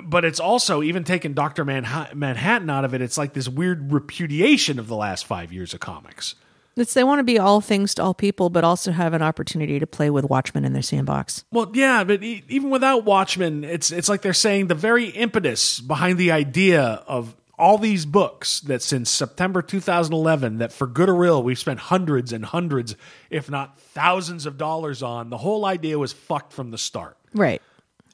But 0.00 0.24
it's 0.24 0.38
also 0.38 0.82
even 0.82 1.04
taking 1.04 1.34
dr 1.34 1.64
Manha- 1.64 2.14
manhattan 2.14 2.70
out 2.70 2.84
of 2.84 2.94
it 2.94 3.02
it's 3.02 3.18
like 3.18 3.32
this 3.32 3.48
weird 3.48 3.92
repudiation 3.92 4.78
of 4.78 4.86
the 4.86 4.96
last 4.96 5.26
five 5.26 5.52
years 5.52 5.74
of 5.74 5.80
comics 5.80 6.34
It's 6.78 6.94
they 6.94 7.04
want 7.04 7.18
to 7.18 7.24
be 7.24 7.38
all 7.38 7.60
things 7.60 7.94
to 7.94 8.02
all 8.02 8.14
people, 8.14 8.50
but 8.50 8.64
also 8.64 8.92
have 8.92 9.14
an 9.14 9.22
opportunity 9.22 9.78
to 9.78 9.86
play 9.86 10.10
with 10.10 10.24
Watchmen 10.24 10.64
in 10.64 10.72
their 10.72 10.82
sandbox. 10.82 11.44
Well, 11.50 11.70
yeah, 11.74 12.04
but 12.04 12.22
e- 12.22 12.44
even 12.48 12.70
without 12.70 13.04
Watchmen, 13.04 13.64
it's 13.64 13.90
it's 13.90 14.08
like 14.08 14.22
they're 14.22 14.32
saying 14.32 14.68
the 14.68 14.74
very 14.74 15.06
impetus 15.06 15.80
behind 15.80 16.18
the 16.18 16.32
idea 16.32 17.02
of 17.06 17.34
all 17.58 17.76
these 17.76 18.06
books 18.06 18.60
that 18.60 18.82
since 18.82 19.10
September 19.10 19.62
2011 19.62 20.58
that 20.58 20.72
for 20.72 20.86
good 20.86 21.08
or 21.08 21.24
ill 21.24 21.42
we've 21.42 21.58
spent 21.58 21.80
hundreds 21.80 22.32
and 22.32 22.44
hundreds 22.44 22.94
if 23.30 23.50
not 23.50 23.80
thousands 23.80 24.46
of 24.46 24.56
dollars 24.56 25.02
on 25.02 25.28
the 25.28 25.38
whole 25.38 25.66
idea 25.66 25.98
was 25.98 26.12
fucked 26.12 26.52
from 26.52 26.70
the 26.70 26.78
start. 26.78 27.16
Right. 27.34 27.60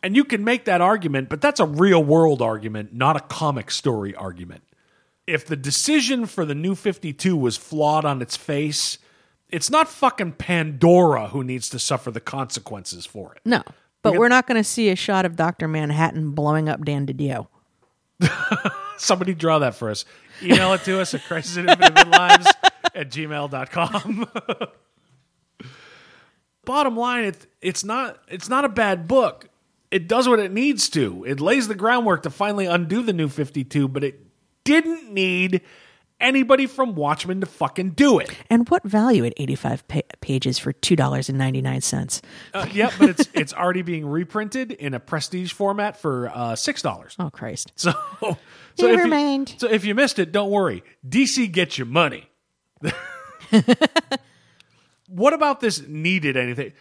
And 0.02 0.16
you 0.16 0.24
can 0.24 0.44
make 0.44 0.66
that 0.66 0.80
argument, 0.80 1.28
but 1.28 1.40
that's 1.40 1.60
a 1.60 1.66
real 1.66 2.02
world 2.02 2.42
argument, 2.42 2.92
not 2.92 3.16
a 3.16 3.20
comic 3.20 3.70
story 3.70 4.14
argument. 4.14 4.62
If 5.26 5.46
the 5.46 5.56
decision 5.56 6.26
for 6.26 6.44
the 6.44 6.54
new 6.54 6.74
52 6.74 7.36
was 7.36 7.56
flawed 7.56 8.04
on 8.04 8.20
its 8.20 8.36
face, 8.36 8.98
it's 9.48 9.70
not 9.70 9.88
fucking 9.88 10.32
Pandora 10.32 11.28
who 11.28 11.42
needs 11.44 11.68
to 11.70 11.78
suffer 11.78 12.10
the 12.10 12.20
consequences 12.20 13.06
for 13.06 13.34
it. 13.34 13.40
No. 13.44 13.62
But 14.02 14.18
we're 14.18 14.28
not 14.28 14.46
going 14.46 14.62
to 14.62 14.64
see 14.68 14.90
a 14.90 14.96
shot 14.96 15.24
of 15.24 15.34
Dr. 15.34 15.66
Manhattan 15.66 16.32
blowing 16.32 16.68
up 16.68 16.84
Dan 16.84 17.06
DiDio. 17.06 17.46
Somebody 18.98 19.34
draw 19.34 19.60
that 19.60 19.74
for 19.74 19.90
us. 19.90 20.04
Email 20.42 20.74
it 20.74 20.82
to 20.84 21.00
us 21.00 21.14
at 21.14 21.24
crisis 21.24 21.56
in 21.56 21.68
infinite 21.68 22.08
lives 22.08 22.46
at 22.94 23.10
gmail.com. 23.10 24.28
Bottom 26.64 26.96
line, 26.96 27.24
it, 27.24 27.46
it's 27.60 27.84
not 27.84 28.18
it's 28.28 28.48
not 28.48 28.64
a 28.64 28.68
bad 28.68 29.08
book. 29.08 29.48
It 29.90 30.08
does 30.08 30.28
what 30.28 30.38
it 30.38 30.52
needs 30.52 30.88
to. 30.90 31.24
It 31.24 31.40
lays 31.40 31.68
the 31.68 31.74
groundwork 31.74 32.24
to 32.24 32.30
finally 32.30 32.66
undo 32.66 33.02
the 33.02 33.12
new 33.12 33.28
52, 33.28 33.88
but 33.88 34.02
it 34.04 34.23
didn't 34.64 35.12
need 35.12 35.60
anybody 36.20 36.66
from 36.66 36.94
Watchmen 36.94 37.40
to 37.40 37.46
fucking 37.46 37.90
do 37.90 38.18
it. 38.18 38.30
And 38.48 38.68
what 38.68 38.82
value 38.84 39.24
at 39.24 39.34
85 39.36 39.86
pa- 39.88 40.00
pages 40.20 40.58
for 40.58 40.72
$2.99? 40.72 42.22
Uh, 42.52 42.66
yep, 42.72 42.92
but 42.98 43.10
it's 43.10 43.28
it's 43.34 43.52
already 43.52 43.82
being 43.82 44.06
reprinted 44.06 44.72
in 44.72 44.94
a 44.94 45.00
prestige 45.00 45.52
format 45.52 45.96
for 45.96 46.30
uh, 46.34 46.56
six 46.56 46.82
dollars. 46.82 47.14
Oh, 47.18 47.30
Christ. 47.30 47.72
So, 47.76 47.92
so 48.20 48.36
Never 48.80 49.06
if 49.06 49.50
you. 49.50 49.58
So 49.58 49.68
if 49.68 49.84
you 49.84 49.94
missed 49.94 50.18
it, 50.18 50.32
don't 50.32 50.50
worry. 50.50 50.82
DC 51.06 51.52
gets 51.52 51.78
your 51.78 51.86
money. 51.86 52.28
what 55.08 55.32
about 55.32 55.60
this 55.60 55.86
needed 55.86 56.36
anything? 56.36 56.72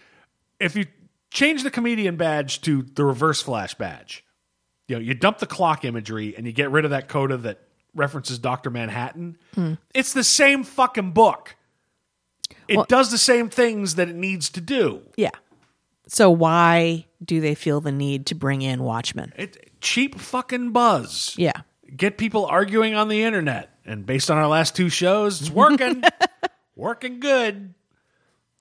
If 0.59 0.75
you 0.75 0.85
change 1.31 1.63
the 1.63 1.71
comedian 1.71 2.15
badge 2.15 2.61
to 2.61 2.83
the 2.83 3.03
reverse 3.03 3.41
flash 3.41 3.73
badge, 3.75 4.23
you 4.87 4.95
know, 4.95 5.01
you 5.01 5.13
dump 5.13 5.39
the 5.39 5.47
clock 5.47 5.85
imagery 5.85 6.35
and 6.35 6.45
you 6.45 6.53
get 6.53 6.71
rid 6.71 6.85
of 6.85 6.91
that 6.91 7.07
coda 7.07 7.37
that 7.37 7.59
references 7.95 8.39
Dr. 8.39 8.69
Manhattan, 8.69 9.37
Hmm. 9.55 9.73
it's 9.93 10.13
the 10.13 10.23
same 10.23 10.63
fucking 10.63 11.11
book. 11.11 11.55
It 12.67 12.77
Well- 12.77 12.85
does 12.89 13.11
the 13.11 13.17
same 13.17 13.49
things 13.49 13.95
that 13.95 14.09
it 14.09 14.15
needs 14.15 14.49
to 14.51 14.61
do. 14.61 15.01
Yeah. 15.17 15.31
So 16.07 16.29
why 16.29 17.05
do 17.23 17.39
they 17.41 17.55
feel 17.55 17.81
the 17.81 17.91
need 17.91 18.25
to 18.27 18.35
bring 18.35 18.61
in 18.61 18.83
Watchmen? 18.83 19.33
It 19.37 19.71
cheap 19.81 20.19
fucking 20.19 20.71
buzz. 20.71 21.33
Yeah. 21.37 21.53
get 21.95 22.17
people 22.17 22.45
arguing 22.47 22.95
on 22.95 23.07
the 23.07 23.21
internet. 23.21 23.69
And 23.85 24.03
based 24.03 24.31
on 24.31 24.37
our 24.39 24.47
last 24.47 24.75
two 24.75 24.89
shows, 24.89 25.39
it's 25.41 25.51
working. 25.51 26.03
working 26.75 27.19
good. 27.19 27.75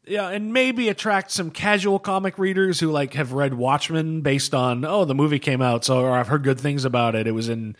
Yeah, 0.06 0.28
and 0.28 0.52
maybe 0.52 0.88
attract 0.90 1.30
some 1.30 1.50
casual 1.50 1.98
comic 1.98 2.38
readers 2.38 2.80
who 2.80 2.90
like 2.90 3.14
have 3.14 3.32
read 3.32 3.54
Watchmen 3.54 4.20
based 4.20 4.52
on, 4.52 4.84
oh, 4.84 5.04
the 5.06 5.14
movie 5.14 5.38
came 5.38 5.62
out, 5.62 5.82
so 5.84 6.00
or 6.00 6.10
I've 6.12 6.26
heard 6.28 6.42
good 6.42 6.60
things 6.60 6.84
about 6.84 7.14
it. 7.14 7.26
It 7.26 7.30
was 7.32 7.48
in 7.48 7.74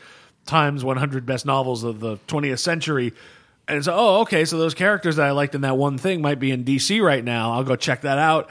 Times 0.47 0.85
100 0.85 1.25
best 1.25 1.47
novels 1.47 1.85
of 1.85 2.01
the 2.01 2.17
20th 2.29 2.59
century. 2.59 3.13
And 3.69 3.85
so, 3.85 3.95
oh, 3.97 4.21
okay, 4.23 4.45
so 4.45 4.59
those 4.59 4.75
characters 4.75 5.17
that 5.17 5.27
I 5.27 5.31
liked 5.31 5.55
in 5.55 5.61
that 5.61 5.77
one 5.77 5.99
thing 5.99 6.21
might 6.21 6.39
be 6.41 6.51
in 6.51 6.65
DC 6.65 7.03
right 7.03 7.25
now. 7.25 7.53
I'll 7.53 7.65
go 7.65 7.77
check 7.77 8.03
that 8.03 8.19
out. 8.19 8.51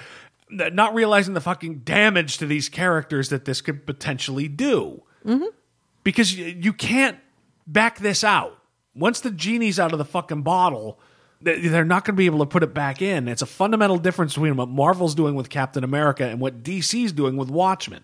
Not 0.49 0.93
realizing 0.93 1.33
the 1.33 1.41
fucking 1.41 1.79
damage 1.79 2.37
to 2.39 2.45
these 2.45 2.69
characters 2.69 3.29
that 3.29 3.45
this 3.45 3.61
could 3.61 3.85
potentially 3.85 4.47
do 4.47 5.03
mm-hmm. 5.25 5.45
because 6.03 6.33
you, 6.33 6.45
you 6.59 6.73
can't 6.73 7.17
back 7.67 7.99
this 7.99 8.23
out. 8.23 8.57
Once 8.95 9.21
the 9.21 9.31
genie's 9.31 9.79
out 9.79 9.91
of 9.93 9.97
the 9.97 10.05
fucking 10.05 10.41
bottle, 10.41 10.99
They're 11.41 11.85
not 11.85 12.05
going 12.05 12.15
to 12.15 12.17
be 12.17 12.27
able 12.27 12.39
to 12.39 12.45
put 12.45 12.61
it 12.61 12.73
back 12.73 13.01
in. 13.01 13.27
It's 13.27 13.41
a 13.41 13.47
fundamental 13.47 13.97
difference 13.97 14.33
between 14.33 14.55
what 14.57 14.69
Marvel's 14.69 15.15
doing 15.15 15.33
with 15.35 15.49
Captain 15.49 15.83
America 15.83 16.25
and 16.25 16.39
what 16.39 16.63
DC's 16.63 17.11
doing 17.11 17.35
with 17.35 17.49
Watchmen. 17.49 18.03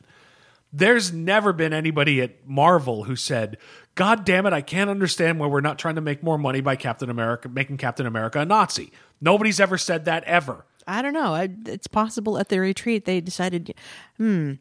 There's 0.74 1.14
never 1.14 1.54
been 1.54 1.74
anybody 1.74 2.22
at 2.22 2.46
Marvel 2.48 3.06
who 3.06 3.16
said, 3.16 3.58
God 3.96 4.26
damn 4.26 4.46
it, 4.46 4.54
I 4.54 4.62
can't 4.62 4.90
understand 4.90 5.40
why 5.40 5.48
we're 5.48 5.62
not 5.62 5.80
trying 5.80 5.96
to 5.96 6.02
make 6.02 6.22
more 6.22 6.38
money 6.38 6.62
by 6.62 6.76
Captain 6.76 7.10
America, 7.10 7.50
making 7.50 7.78
Captain 7.78 8.06
America 8.06 8.40
a 8.40 8.46
Nazi. 8.46 8.92
Nobody's 9.22 9.60
ever 9.60 9.78
said 9.78 10.06
that 10.06 10.24
ever. 10.26 10.66
I 10.86 11.02
don't 11.02 11.14
know. 11.14 11.34
I, 11.34 11.50
it's 11.66 11.88
possible 11.88 12.38
at 12.38 12.50
the 12.50 12.60
retreat 12.60 13.06
they 13.06 13.20
decided 13.22 13.74
hmm, 14.18 14.54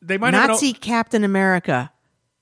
They 0.00 0.18
might 0.18 0.30
Nazi 0.30 0.72
Captain 0.72 1.24
America, 1.24 1.92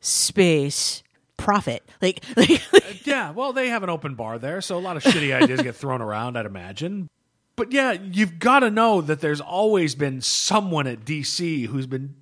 space, 0.00 1.02
profit. 1.36 1.82
Like, 2.00 2.22
like 2.36 3.06
Yeah, 3.06 3.32
well, 3.32 3.52
they 3.52 3.70
have 3.70 3.82
an 3.82 3.90
open 3.90 4.14
bar 4.14 4.38
there, 4.38 4.60
so 4.60 4.76
a 4.76 4.80
lot 4.80 4.96
of 4.96 5.02
shitty 5.02 5.34
ideas 5.42 5.62
get 5.62 5.74
thrown 5.74 6.00
around, 6.00 6.36
I'd 6.36 6.46
imagine. 6.46 7.08
But 7.56 7.72
yeah, 7.72 7.92
you've 7.92 8.38
got 8.38 8.60
to 8.60 8.70
know 8.70 9.00
that 9.00 9.20
there's 9.20 9.40
always 9.40 9.96
been 9.96 10.20
someone 10.20 10.86
at 10.86 11.04
DC 11.04 11.66
who's 11.66 11.86
been 11.86 12.14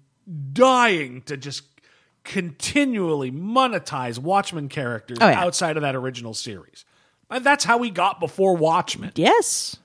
dying 0.53 1.23
to 1.23 1.37
just 1.37 1.63
continually 2.25 3.31
monetize 3.31 4.19
Watchmen 4.19 4.69
characters 4.69 5.19
Oh, 5.21 5.29
yeah. 5.29 5.41
outside 5.41 5.77
of 5.77 5.83
that 5.83 5.95
original 5.95 6.35
series. 6.35 6.85
And 7.31 7.45
that's 7.45 7.65
how 7.65 7.79
we 7.79 7.91
got 7.91 8.21
before 8.21 8.57
Watchmen. 8.57 9.13
yes, 9.15 9.77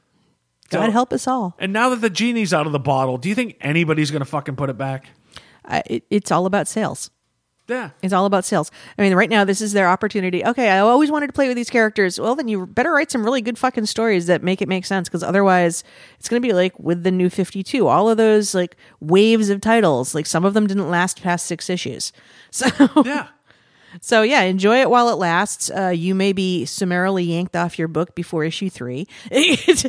God 0.69 0.85
So- 0.85 0.91
help 0.91 1.13
us 1.13 1.27
all. 1.27 1.55
And 1.59 1.71
now 1.73 1.89
that 1.89 1.97
the 2.01 2.09
genie's 2.09 2.53
out 2.53 2.65
of 2.65 2.71
the 2.71 2.79
bottle, 2.79 3.17
do 3.17 3.29
you 3.29 3.35
think 3.35 3.57
anybody's 3.61 4.09
going 4.11 4.21
to 4.21 4.25
fucking 4.25 4.55
put 4.55 4.69
it 4.69 4.77
back? 4.77 5.07
I, 5.65 5.83
it, 5.85 6.03
it's 6.09 6.31
all 6.31 6.45
about 6.45 6.67
sales. 6.67 7.11
Yeah. 7.71 7.91
It's 8.01 8.11
all 8.13 8.25
about 8.25 8.43
sales. 8.43 8.69
I 8.97 9.01
mean, 9.01 9.13
right 9.15 9.29
now 9.29 9.45
this 9.45 9.61
is 9.61 9.71
their 9.71 9.87
opportunity. 9.87 10.43
Okay, 10.45 10.69
I 10.69 10.79
always 10.79 11.09
wanted 11.09 11.27
to 11.27 11.33
play 11.33 11.47
with 11.47 11.55
these 11.55 11.69
characters. 11.69 12.19
Well, 12.19 12.35
then 12.35 12.47
you 12.49 12.65
better 12.67 12.91
write 12.91 13.09
some 13.11 13.23
really 13.23 13.41
good 13.41 13.57
fucking 13.57 13.85
stories 13.85 14.25
that 14.27 14.43
make 14.43 14.61
it 14.61 14.67
make 14.67 14.85
sense 14.85 15.07
because 15.07 15.23
otherwise 15.23 15.83
it's 16.19 16.27
going 16.27 16.41
to 16.41 16.45
be 16.47 16.53
like 16.53 16.77
with 16.77 17.03
the 17.03 17.11
new 17.11 17.29
52. 17.29 17.87
All 17.87 18.09
of 18.09 18.17
those 18.17 18.53
like 18.53 18.75
waves 18.99 19.49
of 19.49 19.61
titles, 19.61 20.13
like 20.13 20.25
some 20.25 20.43
of 20.43 20.53
them 20.53 20.67
didn't 20.67 20.89
last 20.89 21.21
past 21.23 21.45
6 21.45 21.69
issues. 21.69 22.11
So 22.51 22.67
Yeah. 23.05 23.27
so 24.01 24.21
yeah, 24.23 24.41
enjoy 24.41 24.81
it 24.81 24.89
while 24.89 25.07
it 25.09 25.15
lasts. 25.15 25.71
Uh, 25.71 25.89
you 25.95 26.13
may 26.13 26.33
be 26.33 26.65
summarily 26.65 27.23
yanked 27.23 27.55
off 27.55 27.79
your 27.79 27.87
book 27.87 28.15
before 28.15 28.43
issue 28.43 28.69
3. 28.69 29.07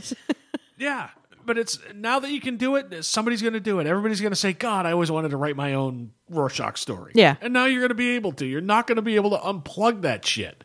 Yeah, 0.79 1.11
but 1.45 1.59
it's 1.59 1.79
now 1.95 2.19
that 2.21 2.31
you 2.31 2.41
can 2.41 2.57
do 2.57 2.77
it, 2.77 3.05
somebody's 3.05 3.43
going 3.43 3.55
to 3.55 3.61
do 3.61 3.81
it. 3.81 3.87
Everybody's 3.87 4.21
going 4.21 4.33
to 4.33 4.37
say, 4.37 4.53
"God, 4.53 4.87
I 4.87 4.93
always 4.93 5.11
wanted 5.11 5.31
to 5.31 5.37
write 5.37 5.57
my 5.57 5.75
own 5.75 6.13
Rorschach 6.31 6.77
story." 6.77 7.13
Yeah. 7.15 7.37
and 7.41 7.53
now 7.53 7.67
you're 7.67 7.81
going 7.81 7.91
to 7.91 7.95
be 7.95 8.11
able 8.11 8.33
to. 8.33 8.47
You're 8.47 8.61
not 8.61 8.87
going 8.87 8.97
to 8.97 9.03
be 9.03 9.17
able 9.17 9.31
to 9.31 9.39
unplug 9.39 10.03
that 10.03 10.25
shit. 10.27 10.65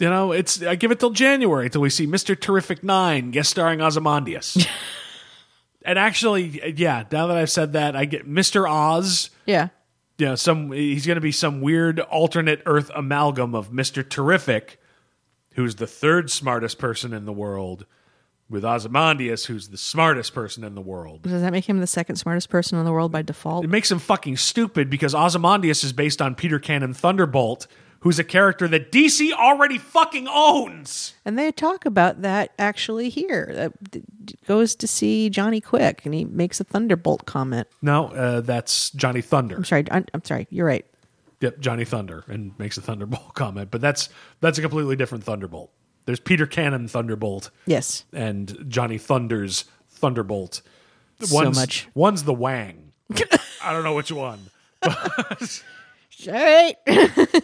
You 0.00 0.08
know, 0.10 0.32
it's 0.32 0.62
I 0.62 0.76
give 0.76 0.90
it 0.92 1.00
till 1.00 1.10
January 1.10 1.68
till 1.70 1.80
we 1.80 1.90
see 1.90 2.06
Mister 2.06 2.34
Terrific 2.34 2.84
Nine 2.84 3.30
guest 3.30 3.50
starring 3.50 3.80
Ozymandias. 3.80 4.66
and 5.84 5.98
actually, 5.98 6.74
yeah, 6.76 7.04
now 7.10 7.26
that 7.26 7.36
I've 7.36 7.50
said 7.50 7.72
that, 7.72 7.96
I 7.96 8.04
get 8.04 8.26
Mister 8.26 8.66
Oz. 8.68 9.30
yeah. 9.46 9.68
Know, 10.20 10.34
some 10.34 10.72
he's 10.72 11.06
going 11.06 11.14
to 11.14 11.20
be 11.20 11.30
some 11.30 11.60
weird 11.60 12.00
alternate 12.00 12.62
Earth 12.66 12.90
amalgam 12.92 13.54
of 13.54 13.72
Mister 13.72 14.02
Terrific, 14.02 14.80
who's 15.54 15.76
the 15.76 15.86
third 15.86 16.28
smartest 16.28 16.78
person 16.78 17.12
in 17.12 17.24
the 17.24 17.32
world, 17.32 17.86
with 18.50 18.64
Ozymandias, 18.64 19.46
who's 19.46 19.68
the 19.68 19.76
smartest 19.76 20.34
person 20.34 20.64
in 20.64 20.74
the 20.74 20.80
world. 20.80 21.22
Does 21.22 21.42
that 21.42 21.52
make 21.52 21.68
him 21.68 21.80
the 21.80 21.86
second 21.86 22.16
smartest 22.16 22.48
person 22.48 22.78
in 22.78 22.84
the 22.84 22.92
world 22.92 23.12
by 23.12 23.22
default? 23.22 23.64
It 23.64 23.68
makes 23.68 23.90
him 23.90 23.98
fucking 23.98 24.38
stupid 24.38 24.88
because 24.88 25.14
Ozymandias 25.14 25.84
is 25.84 25.92
based 25.92 26.22
on 26.22 26.34
Peter 26.34 26.58
Cannon 26.58 26.94
Thunderbolt, 26.94 27.66
who's 28.00 28.18
a 28.18 28.24
character 28.24 28.66
that 28.68 28.90
DC 28.90 29.32
already 29.32 29.76
fucking 29.76 30.28
owns. 30.28 31.14
And 31.24 31.38
they 31.38 31.52
talk 31.52 31.84
about 31.84 32.22
that 32.22 32.52
actually 32.58 33.10
here. 33.10 33.50
That 33.52 34.46
goes 34.46 34.74
to 34.76 34.86
see 34.86 35.28
Johnny 35.30 35.60
Quick, 35.60 36.02
and 36.04 36.14
he 36.14 36.24
makes 36.24 36.60
a 36.60 36.64
Thunderbolt 36.64 37.26
comment. 37.26 37.68
No, 37.82 38.06
uh, 38.08 38.40
that's 38.40 38.90
Johnny 38.90 39.20
Thunder. 39.20 39.56
I'm 39.56 39.64
sorry. 39.64 39.84
I'm, 39.90 40.06
I'm 40.14 40.24
sorry. 40.24 40.46
You're 40.50 40.66
right. 40.66 40.86
Yep, 41.40 41.60
Johnny 41.60 41.84
Thunder, 41.84 42.24
and 42.28 42.58
makes 42.58 42.78
a 42.78 42.80
Thunderbolt 42.80 43.34
comment, 43.34 43.70
but 43.70 43.80
that's 43.80 44.08
that's 44.40 44.58
a 44.58 44.62
completely 44.62 44.96
different 44.96 45.24
Thunderbolt. 45.24 45.70
There's 46.08 46.20
Peter 46.20 46.46
Cannon 46.46 46.88
Thunderbolt 46.88 47.50
Yes. 47.66 48.06
and 48.14 48.64
Johnny 48.66 48.96
Thunder's 48.96 49.66
Thunderbolt. 49.90 50.62
So 51.20 51.34
One's, 51.34 51.54
much. 51.54 51.86
One's 51.92 52.22
the 52.22 52.32
Wang. 52.32 52.92
I 53.62 53.74
don't 53.74 53.84
know 53.84 53.94
which 53.94 54.10
one. 54.10 54.40
Right. 56.26 56.74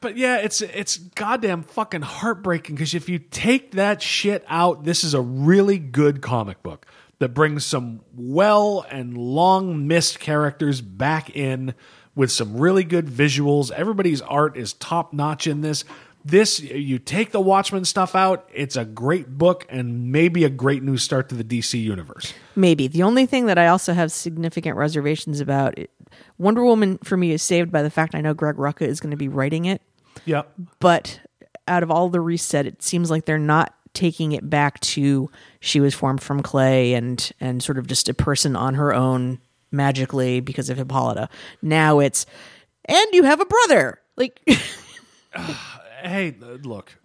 But 0.00 0.16
yeah, 0.16 0.36
it's 0.36 0.60
it's 0.60 0.96
goddamn 0.96 1.64
fucking 1.64 2.02
heartbreaking 2.02 2.76
because 2.76 2.94
if 2.94 3.08
you 3.08 3.18
take 3.18 3.72
that 3.72 4.00
shit 4.00 4.44
out, 4.46 4.84
this 4.84 5.02
is 5.02 5.12
a 5.12 5.20
really 5.20 5.78
good 5.78 6.22
comic 6.22 6.62
book 6.62 6.86
that 7.18 7.30
brings 7.30 7.66
some 7.66 8.02
well 8.16 8.86
and 8.92 9.18
long 9.18 9.88
missed 9.88 10.20
characters 10.20 10.80
back 10.80 11.34
in 11.34 11.74
with 12.14 12.30
some 12.30 12.56
really 12.58 12.84
good 12.84 13.06
visuals. 13.06 13.72
Everybody's 13.72 14.20
art 14.20 14.56
is 14.56 14.72
top 14.74 15.12
notch 15.12 15.48
in 15.48 15.62
this. 15.62 15.84
This 16.28 16.60
you 16.60 16.98
take 16.98 17.30
the 17.32 17.40
Watchmen 17.40 17.86
stuff 17.86 18.14
out, 18.14 18.48
it's 18.52 18.76
a 18.76 18.84
great 18.84 19.38
book 19.38 19.64
and 19.70 20.12
maybe 20.12 20.44
a 20.44 20.50
great 20.50 20.82
new 20.82 20.98
start 20.98 21.30
to 21.30 21.34
the 21.34 21.44
DC 21.44 21.80
universe. 21.80 22.34
Maybe. 22.54 22.86
The 22.86 23.02
only 23.02 23.24
thing 23.24 23.46
that 23.46 23.56
I 23.56 23.68
also 23.68 23.94
have 23.94 24.12
significant 24.12 24.76
reservations 24.76 25.40
about 25.40 25.78
it, 25.78 25.90
Wonder 26.36 26.64
Woman 26.64 26.98
for 26.98 27.16
me 27.16 27.32
is 27.32 27.42
saved 27.42 27.72
by 27.72 27.82
the 27.82 27.88
fact 27.88 28.14
I 28.14 28.20
know 28.20 28.34
Greg 28.34 28.56
Rucka 28.56 28.82
is 28.82 29.00
going 29.00 29.10
to 29.10 29.16
be 29.16 29.28
writing 29.28 29.64
it. 29.64 29.80
Yep. 30.26 30.52
But 30.80 31.18
out 31.66 31.82
of 31.82 31.90
all 31.90 32.10
the 32.10 32.20
reset, 32.20 32.66
it 32.66 32.82
seems 32.82 33.10
like 33.10 33.24
they're 33.24 33.38
not 33.38 33.74
taking 33.94 34.32
it 34.32 34.50
back 34.50 34.78
to 34.80 35.30
she 35.60 35.80
was 35.80 35.94
formed 35.94 36.22
from 36.22 36.42
clay 36.42 36.92
and 36.92 37.32
and 37.40 37.62
sort 37.62 37.78
of 37.78 37.86
just 37.86 38.08
a 38.08 38.14
person 38.14 38.54
on 38.54 38.74
her 38.74 38.92
own 38.94 39.40
magically 39.70 40.40
because 40.40 40.68
of 40.68 40.76
Hippolyta. 40.76 41.30
Now 41.62 42.00
it's 42.00 42.26
and 42.84 43.06
you 43.12 43.24
have 43.24 43.40
a 43.40 43.46
brother. 43.46 43.98
Like 44.16 44.40
ah, 45.34 45.82
hey, 46.02 46.34
look, 46.62 46.98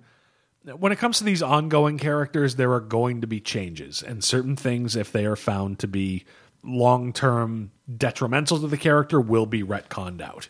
when 0.63 0.91
it 0.91 0.99
comes 0.99 1.17
to 1.17 1.23
these 1.23 1.41
ongoing 1.41 1.97
characters, 1.97 2.55
there 2.55 2.71
are 2.73 2.79
going 2.79 3.21
to 3.21 3.27
be 3.27 3.39
changes, 3.39 4.01
and 4.01 4.23
certain 4.23 4.55
things, 4.55 4.95
if 4.95 5.11
they 5.11 5.25
are 5.25 5.35
found 5.35 5.79
to 5.79 5.87
be 5.87 6.25
long 6.63 7.11
term 7.13 7.71
detrimental 7.97 8.59
to 8.59 8.67
the 8.67 8.77
character, 8.77 9.19
will 9.19 9.45
be 9.45 9.63
retconned 9.63 10.21
out. 10.21 10.49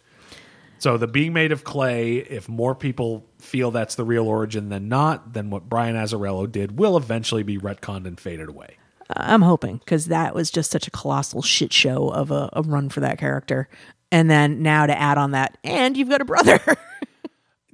So, 0.77 0.97
the 0.97 1.07
being 1.07 1.33
made 1.33 1.51
of 1.51 1.63
clay, 1.63 2.17
if 2.17 2.49
more 2.49 2.75
people 2.75 3.25
feel 3.39 3.71
that's 3.71 3.95
the 3.95 4.03
real 4.03 4.27
origin 4.27 4.69
than 4.69 4.89
not, 4.89 5.33
then 5.33 5.49
what 5.49 5.69
Brian 5.69 5.95
Azzarello 5.95 6.51
did 6.51 6.77
will 6.77 6.97
eventually 6.97 7.43
be 7.43 7.57
retconned 7.57 8.05
and 8.05 8.19
faded 8.19 8.49
away. 8.49 8.77
I'm 9.15 9.41
hoping 9.41 9.77
because 9.77 10.07
that 10.07 10.35
was 10.35 10.51
just 10.51 10.71
such 10.71 10.87
a 10.87 10.91
colossal 10.91 11.41
shit 11.41 11.71
show 11.71 12.09
of 12.09 12.31
a, 12.31 12.49
a 12.53 12.61
run 12.61 12.89
for 12.89 12.99
that 13.01 13.17
character. 13.17 13.69
And 14.11 14.29
then 14.29 14.61
now 14.61 14.85
to 14.85 14.97
add 14.97 15.17
on 15.17 15.31
that, 15.31 15.57
and 15.63 15.97
you've 15.97 16.09
got 16.09 16.21
a 16.21 16.25
brother. 16.25 16.59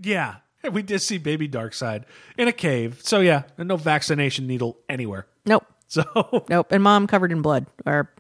Yeah, 0.01 0.35
we 0.71 0.81
did 0.81 0.99
see 1.01 1.17
Baby 1.17 1.47
Darkseid 1.47 2.03
in 2.37 2.47
a 2.47 2.51
cave. 2.51 2.99
So, 3.03 3.19
yeah, 3.19 3.43
no 3.57 3.77
vaccination 3.77 4.47
needle 4.47 4.77
anywhere. 4.89 5.27
nope. 5.45 5.65
So, 5.91 6.45
Nope. 6.49 6.67
And 6.71 6.83
mom 6.83 7.07
covered 7.07 7.31
in 7.31 7.41
blood. 7.41 7.65
Or 7.83 8.13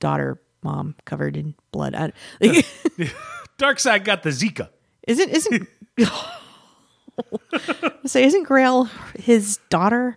daughter, 0.00 0.38
mom 0.62 0.94
covered 1.06 1.34
in 1.34 1.54
blood. 1.72 1.94
I, 1.94 2.12
like, 2.42 2.66
Darkseid 3.58 4.04
got 4.04 4.22
the 4.22 4.28
Zika. 4.28 4.68
isn't 5.08 5.30
isn't 5.30 5.66
say 8.04 8.24
isn't 8.24 8.42
Grail 8.42 8.84
his 9.18 9.58
daughter? 9.70 10.16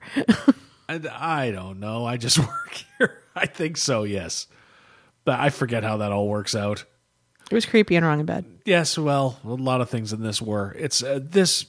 I, 0.90 1.00
I 1.10 1.52
don't 1.52 1.80
know. 1.80 2.06
I 2.06 2.18
just 2.18 2.38
work 2.38 2.84
here. 2.98 3.20
I 3.34 3.46
think 3.46 3.78
so, 3.78 4.04
yes. 4.04 4.48
But 5.24 5.40
I 5.40 5.52
forget 5.52 5.84
how 5.84 5.98
that 5.98 6.12
all 6.12 6.28
works 6.28 6.54
out. 6.54 6.84
It 7.50 7.56
was 7.56 7.66
creepy 7.66 7.96
and 7.96 8.06
wrong 8.06 8.20
in 8.20 8.26
bed. 8.26 8.46
Yes, 8.66 8.98
well, 8.98 9.40
a 9.44 9.50
lot 9.50 9.82
of 9.82 9.90
things 9.90 10.14
in 10.14 10.22
this 10.22 10.42
were. 10.42 10.76
It's 10.78 11.02
uh, 11.02 11.20
this 11.22 11.66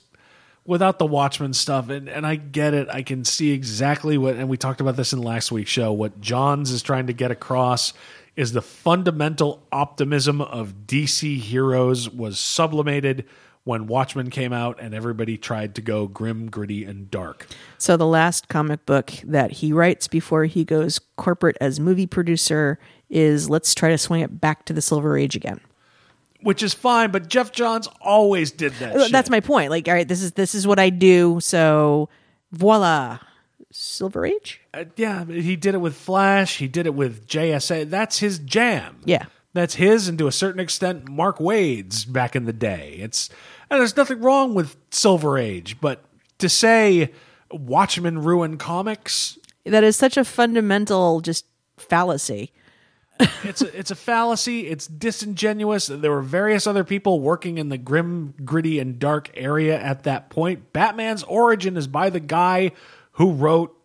without 0.66 0.98
the 0.98 1.06
Watchmen 1.06 1.54
stuff, 1.54 1.88
and, 1.88 2.08
and 2.08 2.26
I 2.26 2.36
get 2.36 2.74
it. 2.74 2.88
I 2.90 3.02
can 3.02 3.24
see 3.24 3.52
exactly 3.52 4.18
what, 4.18 4.36
and 4.36 4.48
we 4.48 4.56
talked 4.56 4.80
about 4.80 4.96
this 4.96 5.12
in 5.12 5.22
last 5.22 5.50
week's 5.50 5.70
show. 5.70 5.92
What 5.92 6.20
Johns 6.20 6.70
is 6.70 6.82
trying 6.82 7.06
to 7.06 7.12
get 7.12 7.30
across 7.30 7.92
is 8.36 8.52
the 8.52 8.62
fundamental 8.62 9.66
optimism 9.72 10.40
of 10.40 10.86
DC 10.86 11.38
heroes 11.38 12.08
was 12.08 12.38
sublimated 12.38 13.26
when 13.64 13.86
Watchmen 13.86 14.30
came 14.30 14.52
out, 14.52 14.80
and 14.80 14.94
everybody 14.94 15.36
tried 15.36 15.74
to 15.74 15.82
go 15.82 16.06
grim, 16.06 16.48
gritty, 16.50 16.84
and 16.84 17.10
dark. 17.10 17.46
So 17.78 17.96
the 17.96 18.06
last 18.06 18.48
comic 18.48 18.86
book 18.86 19.12
that 19.24 19.52
he 19.52 19.72
writes 19.72 20.08
before 20.08 20.44
he 20.44 20.64
goes 20.64 20.98
corporate 21.16 21.56
as 21.60 21.78
movie 21.78 22.06
producer 22.06 22.78
is 23.10 23.50
let's 23.50 23.74
try 23.74 23.90
to 23.90 23.98
swing 23.98 24.22
it 24.22 24.40
back 24.40 24.64
to 24.66 24.72
the 24.72 24.80
Silver 24.80 25.18
Age 25.18 25.36
again. 25.36 25.60
Which 26.42 26.62
is 26.62 26.72
fine, 26.72 27.10
but 27.10 27.28
Geoff 27.28 27.52
Johns 27.52 27.88
always 28.00 28.50
did 28.50 28.72
that. 28.74 28.98
shit. 28.98 29.12
That's 29.12 29.30
my 29.30 29.40
point. 29.40 29.70
Like, 29.70 29.86
all 29.88 29.94
right, 29.94 30.08
this 30.08 30.22
is 30.22 30.32
this 30.32 30.54
is 30.54 30.66
what 30.66 30.78
I 30.78 30.88
do. 30.90 31.38
So, 31.40 32.08
voila, 32.52 33.18
Silver 33.70 34.24
Age. 34.24 34.60
Uh, 34.72 34.84
yeah, 34.96 35.24
he 35.24 35.56
did 35.56 35.74
it 35.74 35.78
with 35.78 35.94
Flash. 35.96 36.58
He 36.58 36.68
did 36.68 36.86
it 36.86 36.94
with 36.94 37.26
JSA. 37.26 37.90
That's 37.90 38.18
his 38.18 38.38
jam. 38.38 39.00
Yeah. 39.04 39.26
that's 39.52 39.74
his, 39.74 40.08
and 40.08 40.18
to 40.18 40.26
a 40.26 40.32
certain 40.32 40.60
extent, 40.60 41.08
Mark 41.08 41.40
Waid's 41.40 42.04
back 42.04 42.34
in 42.34 42.46
the 42.46 42.52
day. 42.52 42.96
It's 43.00 43.28
and 43.70 43.80
there's 43.80 43.96
nothing 43.96 44.20
wrong 44.20 44.54
with 44.54 44.76
Silver 44.90 45.38
Age, 45.38 45.80
but 45.80 46.04
to 46.38 46.48
say 46.48 47.12
Watchmen 47.50 48.22
ruin 48.22 48.56
comics. 48.58 49.38
That 49.64 49.84
is 49.84 49.96
such 49.96 50.16
a 50.16 50.24
fundamental 50.24 51.20
just 51.20 51.44
fallacy. 51.76 52.52
It's 53.44 53.62
a, 53.62 53.78
it's 53.78 53.90
a 53.90 53.94
fallacy. 53.94 54.68
It's 54.68 54.86
disingenuous. 54.86 55.86
There 55.86 56.10
were 56.10 56.22
various 56.22 56.66
other 56.66 56.84
people 56.84 57.20
working 57.20 57.58
in 57.58 57.68
the 57.68 57.78
grim, 57.78 58.34
gritty, 58.44 58.78
and 58.78 58.98
dark 58.98 59.30
area 59.34 59.80
at 59.80 60.04
that 60.04 60.30
point. 60.30 60.72
Batman's 60.72 61.22
origin 61.24 61.76
is 61.76 61.86
by 61.86 62.10
the 62.10 62.20
guy 62.20 62.72
who 63.12 63.32
wrote 63.32 63.76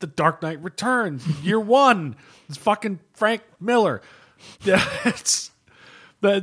The 0.00 0.06
Dark 0.06 0.42
Knight 0.42 0.62
Returns, 0.62 1.26
year 1.42 1.60
one. 1.60 2.16
It's 2.48 2.58
fucking 2.58 3.00
Frank 3.14 3.42
Miller. 3.60 4.02
Yeah, 4.64 4.84
It's 5.04 5.52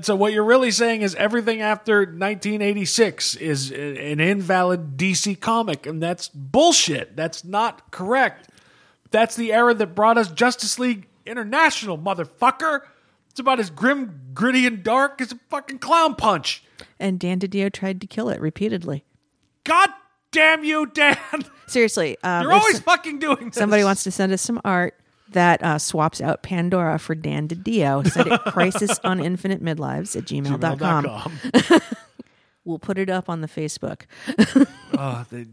so 0.02 0.16
what 0.16 0.34
you're 0.34 0.44
really 0.44 0.72
saying 0.72 1.04
is 1.04 1.16
everything 1.16 1.62
after 1.62 2.00
1986 2.00 3.36
is 3.36 3.72
an 3.72 4.20
invalid 4.20 4.98
DC 4.98 5.40
comic, 5.40 5.86
and 5.86 6.04
that's 6.04 6.28
bullshit. 6.30 7.16
That's 7.16 7.46
not 7.46 7.90
correct. 7.92 8.50
That's 9.12 9.36
the 9.36 9.54
era 9.54 9.74
that 9.74 9.96
brought 9.96 10.18
us 10.18 10.30
Justice 10.32 10.80
League 10.80 11.08
International, 11.26 11.98
motherfucker. 11.98 12.82
It's 13.30 13.40
about 13.40 13.60
as 13.60 13.70
grim, 13.70 14.20
gritty, 14.34 14.66
and 14.66 14.84
dark 14.84 15.22
as 15.22 15.32
a 15.32 15.36
fucking 15.50 15.80
clown 15.80 16.16
punch. 16.16 16.64
And 17.00 17.20
Dan 17.20 17.40
DiDio 17.40 17.72
tried 17.72 18.02
to 18.02 18.08
kill 18.08 18.30
it 18.30 18.42
repeatedly. 18.42 19.04
God 19.64 19.90
damn 20.32 20.64
you, 20.64 20.86
Dan! 20.88 21.18
Seriously, 21.68 22.18
um, 22.24 22.44
You're 22.44 22.54
always 22.54 22.78
so- 22.78 22.84
fucking 22.84 23.20
doing 23.20 23.48
this. 23.50 23.56
somebody 23.56 23.84
wants 23.84 24.04
to 24.06 24.12
send 24.12 24.32
us 24.32 24.42
some 24.42 24.60
art 24.66 24.96
that 25.32 25.62
uh, 25.64 25.78
swaps 25.78 26.22
out 26.22 26.42
Pandora 26.42 26.98
for 26.98 27.14
Dan 27.14 27.48
DiDio, 27.48 28.10
send 28.10 28.32
it 28.32 28.42
crisis 28.48 29.00
on 29.04 29.20
infinite 29.20 29.64
midlives 29.64 30.16
at 30.16 30.24
gmail.com. 30.26 31.04
Gmail.com. 31.06 31.82
We'll 32.66 32.78
put 32.80 32.98
it 33.00 33.10
up 33.10 33.30
on 33.30 33.42
the 33.42 33.48
Facebook. 33.48 34.02
Uh, 34.96 35.24
they- 35.32 35.48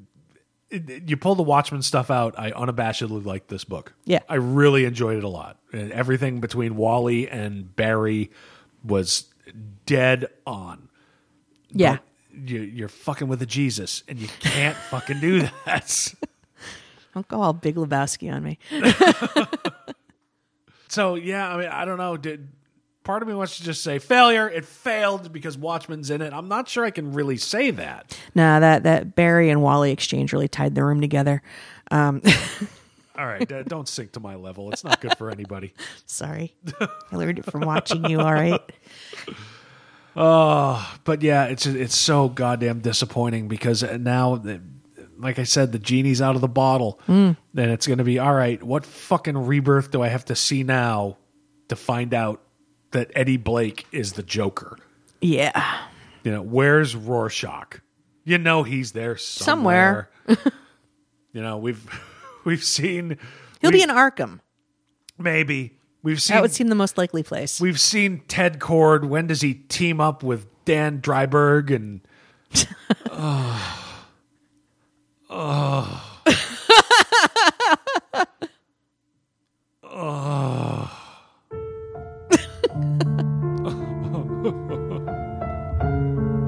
you 0.70 1.16
pull 1.16 1.34
the 1.34 1.42
Watchmen 1.42 1.82
stuff 1.82 2.10
out. 2.10 2.38
I 2.38 2.50
unabashedly 2.50 3.24
like 3.24 3.48
this 3.48 3.64
book. 3.64 3.94
Yeah. 4.04 4.20
I 4.28 4.34
really 4.34 4.84
enjoyed 4.84 5.16
it 5.18 5.24
a 5.24 5.28
lot. 5.28 5.58
And 5.72 5.92
everything 5.92 6.40
between 6.40 6.76
Wally 6.76 7.28
and 7.28 7.74
Barry 7.74 8.30
was 8.84 9.26
dead 9.84 10.26
on. 10.46 10.88
Yeah. 11.70 11.98
You, 12.32 12.60
you're 12.60 12.88
fucking 12.88 13.28
with 13.28 13.40
a 13.40 13.46
Jesus, 13.46 14.02
and 14.08 14.18
you 14.18 14.28
can't 14.40 14.76
fucking 14.90 15.20
do 15.20 15.48
that. 15.64 16.14
Don't 17.14 17.26
go 17.28 17.40
all 17.40 17.54
Big 17.54 17.76
Lebowski 17.76 18.30
on 18.30 18.42
me. 18.42 18.58
So 20.88 21.14
yeah, 21.14 21.52
I 21.52 21.56
mean, 21.58 21.68
I 21.68 21.84
don't 21.84 21.98
know. 21.98 22.16
Did 22.16 22.48
part 23.06 23.22
of 23.22 23.28
me 23.28 23.34
wants 23.34 23.56
to 23.58 23.62
just 23.62 23.82
say 23.82 24.00
failure? 24.00 24.50
It 24.50 24.64
failed 24.64 25.32
because 25.32 25.56
Watchmen's 25.56 26.10
in 26.10 26.20
it. 26.20 26.32
I'm 26.32 26.48
not 26.48 26.68
sure 26.68 26.84
I 26.84 26.90
can 26.90 27.12
really 27.12 27.36
say 27.36 27.70
that. 27.70 28.18
Nah, 28.34 28.58
that, 28.58 28.82
that 28.82 29.14
Barry 29.14 29.48
and 29.48 29.62
Wally 29.62 29.92
exchange 29.92 30.32
really 30.32 30.48
tied 30.48 30.74
the 30.74 30.84
room 30.84 31.00
together. 31.00 31.40
Um, 31.92 32.20
all 33.16 33.24
right, 33.26 33.50
uh, 33.50 33.62
don't 33.62 33.88
sink 33.88 34.12
to 34.12 34.20
my 34.20 34.34
level. 34.34 34.72
It's 34.72 34.82
not 34.82 35.00
good 35.00 35.16
for 35.16 35.30
anybody. 35.30 35.72
Sorry. 36.06 36.54
I 36.80 37.16
learned 37.16 37.38
it 37.38 37.44
from 37.44 37.60
watching 37.60 38.04
you, 38.10 38.20
all 38.20 38.34
right? 38.34 38.60
Oh, 40.16 40.94
But 41.04 41.22
yeah, 41.22 41.44
it's 41.44 41.64
it's 41.64 41.96
so 41.96 42.28
goddamn 42.28 42.80
disappointing 42.80 43.46
because 43.46 43.84
now, 43.84 44.42
like 45.16 45.38
I 45.38 45.44
said, 45.44 45.70
the 45.70 45.78
genie's 45.78 46.20
out 46.20 46.34
of 46.34 46.40
the 46.40 46.48
bottle. 46.48 46.98
Hmm. 47.06 47.32
Then 47.54 47.70
it's 47.70 47.86
going 47.86 47.98
to 47.98 48.04
be 48.04 48.18
all 48.18 48.34
right. 48.34 48.60
What 48.60 48.84
fucking 48.84 49.46
rebirth 49.46 49.92
do 49.92 50.02
I 50.02 50.08
have 50.08 50.24
to 50.24 50.34
see 50.34 50.64
now 50.64 51.18
to 51.68 51.76
find 51.76 52.12
out 52.12 52.42
that 52.96 53.10
Eddie 53.14 53.36
Blake 53.36 53.86
is 53.92 54.14
the 54.14 54.22
Joker? 54.22 54.78
Yeah. 55.20 55.80
You 56.24 56.32
know, 56.32 56.42
where's 56.42 56.96
Rorschach? 56.96 57.80
You 58.24 58.38
know 58.38 58.62
he's 58.64 58.92
there 58.92 59.16
somewhere. 59.16 60.08
Somewhere. 60.26 60.52
you 61.32 61.40
know, 61.42 61.58
we've 61.58 61.86
we've 62.44 62.64
seen 62.64 63.18
He'll 63.60 63.70
we- 63.70 63.78
be 63.78 63.82
in 63.82 63.90
Arkham. 63.90 64.40
maybe 65.18 65.78
we've 66.02 66.20
seen 66.20 66.34
That 66.36 66.42
would 66.42 66.52
seem 66.52 66.68
the 66.68 66.74
most 66.74 66.98
likely 66.98 67.22
place. 67.22 67.60
we've 67.60 67.78
seen 67.80 68.22
Ted 68.28 68.58
Kord. 68.58 69.04
When 69.08 69.26
does 69.26 69.42
he 69.42 69.54
team 69.54 70.00
up 70.00 70.22
with 70.22 70.46
Dan 70.64 71.00
Dreiberg 71.00 71.70
and 71.74 72.00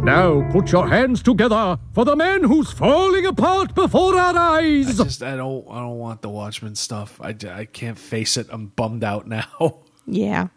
Now 0.08 0.50
put 0.50 0.72
your 0.72 0.88
hands 0.88 1.22
together 1.22 1.78
for 1.92 2.06
the 2.06 2.16
man 2.16 2.44
who's 2.44 2.72
falling 2.72 3.26
apart 3.26 3.74
before 3.74 4.18
our 4.18 4.34
eyes. 4.34 4.96
just 4.96 5.22
I 5.22 5.36
don't 5.36 5.66
I 5.70 5.80
don't 5.80 5.98
want 5.98 6.22
the 6.22 6.30
Watchmen 6.30 6.76
stuff. 6.76 7.20
I, 7.20 7.36
I 7.50 7.66
can't 7.66 7.98
face 7.98 8.38
it. 8.38 8.46
I'm 8.50 8.68
bummed 8.68 9.04
out 9.04 9.26
now. 9.26 9.80
yeah. 10.06 10.48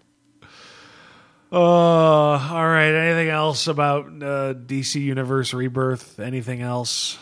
Uh, 1.51 1.57
all 1.57 2.39
right. 2.65 2.93
Anything 2.93 3.27
else 3.27 3.67
about 3.67 4.05
uh, 4.05 4.53
DC 4.53 5.01
Universe 5.01 5.53
Rebirth? 5.53 6.17
Anything 6.21 6.61
else? 6.61 7.17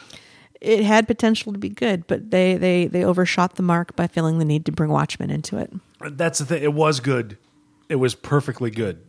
It 0.62 0.84
had 0.84 1.08
potential 1.08 1.52
to 1.54 1.58
be 1.58 1.70
good, 1.70 2.06
but 2.06 2.30
they, 2.30 2.58
they, 2.58 2.86
they 2.86 3.04
overshot 3.04 3.56
the 3.56 3.64
mark 3.64 3.96
by 3.96 4.06
feeling 4.06 4.38
the 4.38 4.46
need 4.46 4.68
to 4.68 4.72
bring 4.72 4.92
Watchmen 4.92 5.32
into 5.32 5.58
it. 5.58 5.74
That's 6.00 6.38
the 6.38 6.46
thing. 6.46 6.62
It 6.62 6.74
was 6.74 7.00
good. 7.00 7.40
It 7.88 7.96
was 7.96 8.14
perfectly 8.14 8.70
good. 8.70 9.02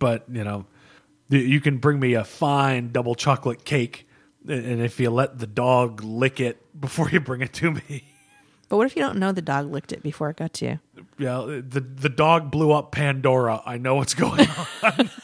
But 0.00 0.24
you 0.28 0.42
know, 0.42 0.58
y- 0.58 0.66
you 1.28 1.60
can 1.60 1.78
bring 1.78 2.00
me 2.00 2.14
a 2.14 2.24
fine 2.24 2.90
double 2.92 3.14
chocolate 3.14 3.64
cake, 3.64 4.06
and 4.48 4.80
if 4.80 4.98
you 5.00 5.10
let 5.10 5.38
the 5.38 5.46
dog 5.46 6.02
lick 6.02 6.40
it 6.40 6.80
before 6.80 7.10
you 7.10 7.20
bring 7.20 7.40
it 7.42 7.52
to 7.54 7.72
me, 7.72 8.04
But 8.68 8.76
what 8.78 8.86
if 8.86 8.96
you 8.96 9.02
don't 9.02 9.18
know 9.18 9.32
the 9.32 9.42
dog 9.42 9.70
licked 9.70 9.92
it 9.92 10.02
before 10.02 10.30
it 10.30 10.36
got 10.36 10.52
to 10.54 10.64
you? 10.66 10.78
yeah, 11.18 11.44
the 11.46 11.80
the 11.80 12.08
dog 12.08 12.50
blew 12.50 12.72
up 12.72 12.92
Pandora. 12.92 13.62
I 13.66 13.76
know 13.78 13.96
what's 13.96 14.14
going 14.14 14.46
on. 14.82 15.10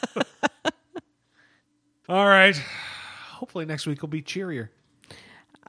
All 2.08 2.26
right. 2.26 2.60
Hopefully 3.32 3.64
next 3.64 3.86
week 3.86 4.02
will 4.02 4.08
be 4.08 4.22
cheerier. 4.22 4.70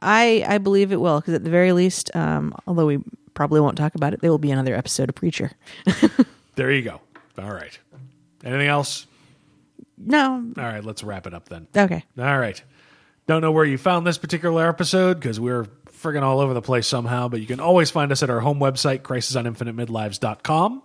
I 0.02 0.44
I 0.48 0.57
believe 0.57 0.91
it 0.91 0.99
will 0.99 1.20
because 1.22 1.34
at 1.34 1.44
the 1.44 1.49
very 1.49 1.72
least, 1.72 2.14
um, 2.16 2.53
although 2.68 2.86
we 2.86 2.99
probably 3.34 3.62
won't 3.62 3.78
talk 3.78 3.95
about 3.95 4.14
it, 4.14 4.22
there 4.22 4.32
will 4.32 4.38
be 4.38 4.52
another 4.52 4.76
episode 4.76 5.10
of 5.10 5.16
Preacher. 5.16 5.52
There 6.56 6.72
you 6.72 6.84
go. 6.84 7.02
All 7.38 7.52
right. 7.52 7.78
Anything 8.45 8.70
else? 8.70 9.07
No, 9.98 10.52
All 10.58 10.64
right, 10.64 10.84
let's 10.84 11.04
wrap 11.04 11.26
it 11.28 11.34
up 11.34 11.48
then. 11.50 11.68
okay. 11.76 12.04
All 12.18 12.38
right. 12.40 12.62
Don't 13.28 13.42
know 13.42 13.52
where 13.52 13.66
you 13.66 13.78
found 13.78 14.06
this 14.06 14.18
particular 14.18 14.68
episode 14.68 15.16
because 15.20 15.40
we're 15.40 15.64
friggin' 15.88 16.22
all 16.22 16.40
over 16.40 16.54
the 16.54 16.62
place 16.62 16.86
somehow, 16.86 17.28
but 17.28 17.40
you 17.42 17.48
can 17.48 17.60
always 17.60 17.90
find 17.90 18.12
us 18.12 18.22
at 18.22 18.30
our 18.30 18.40
home 18.42 18.60
website, 18.60 19.00
crisisoninfinitemidlives.com. 19.02 20.84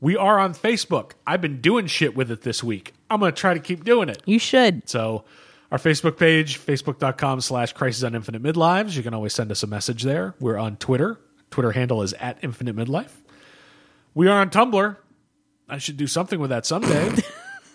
We 0.00 0.16
are 0.16 0.38
on 0.38 0.54
Facebook. 0.54 1.12
I've 1.26 1.40
been 1.40 1.60
doing 1.60 1.86
shit 1.86 2.14
with 2.16 2.30
it 2.30 2.42
this 2.42 2.64
week. 2.64 2.94
I'm 3.10 3.20
going 3.20 3.32
to 3.32 3.38
try 3.38 3.54
to 3.54 3.60
keep 3.60 3.84
doing 3.84 4.08
it. 4.08 4.22
You 4.26 4.38
should. 4.38 4.88
So 4.88 5.24
our 5.70 5.78
Facebook 5.78 6.18
page, 6.18 6.58
facebook.com 6.58 7.40
slash 7.42 7.72
crisis 7.72 8.02
on 8.02 8.14
infinite 8.14 8.42
midlives. 8.42 8.96
You 8.96 9.02
can 9.02 9.14
always 9.14 9.34
send 9.34 9.50
us 9.52 9.62
a 9.62 9.66
message 9.66 10.02
there. 10.02 10.34
We're 10.40 10.58
on 10.58 10.76
Twitter. 10.76 11.18
Twitter 11.50 11.72
handle 11.72 12.02
is 12.02 12.12
at 12.14 12.38
infinite 12.42 12.76
midlife. 12.76 13.10
We 14.14 14.28
are 14.28 14.40
on 14.40 14.50
Tumblr. 14.50 14.96
I 15.68 15.78
should 15.78 15.96
do 15.96 16.06
something 16.06 16.40
with 16.40 16.50
that 16.50 16.66
someday. 16.66 17.12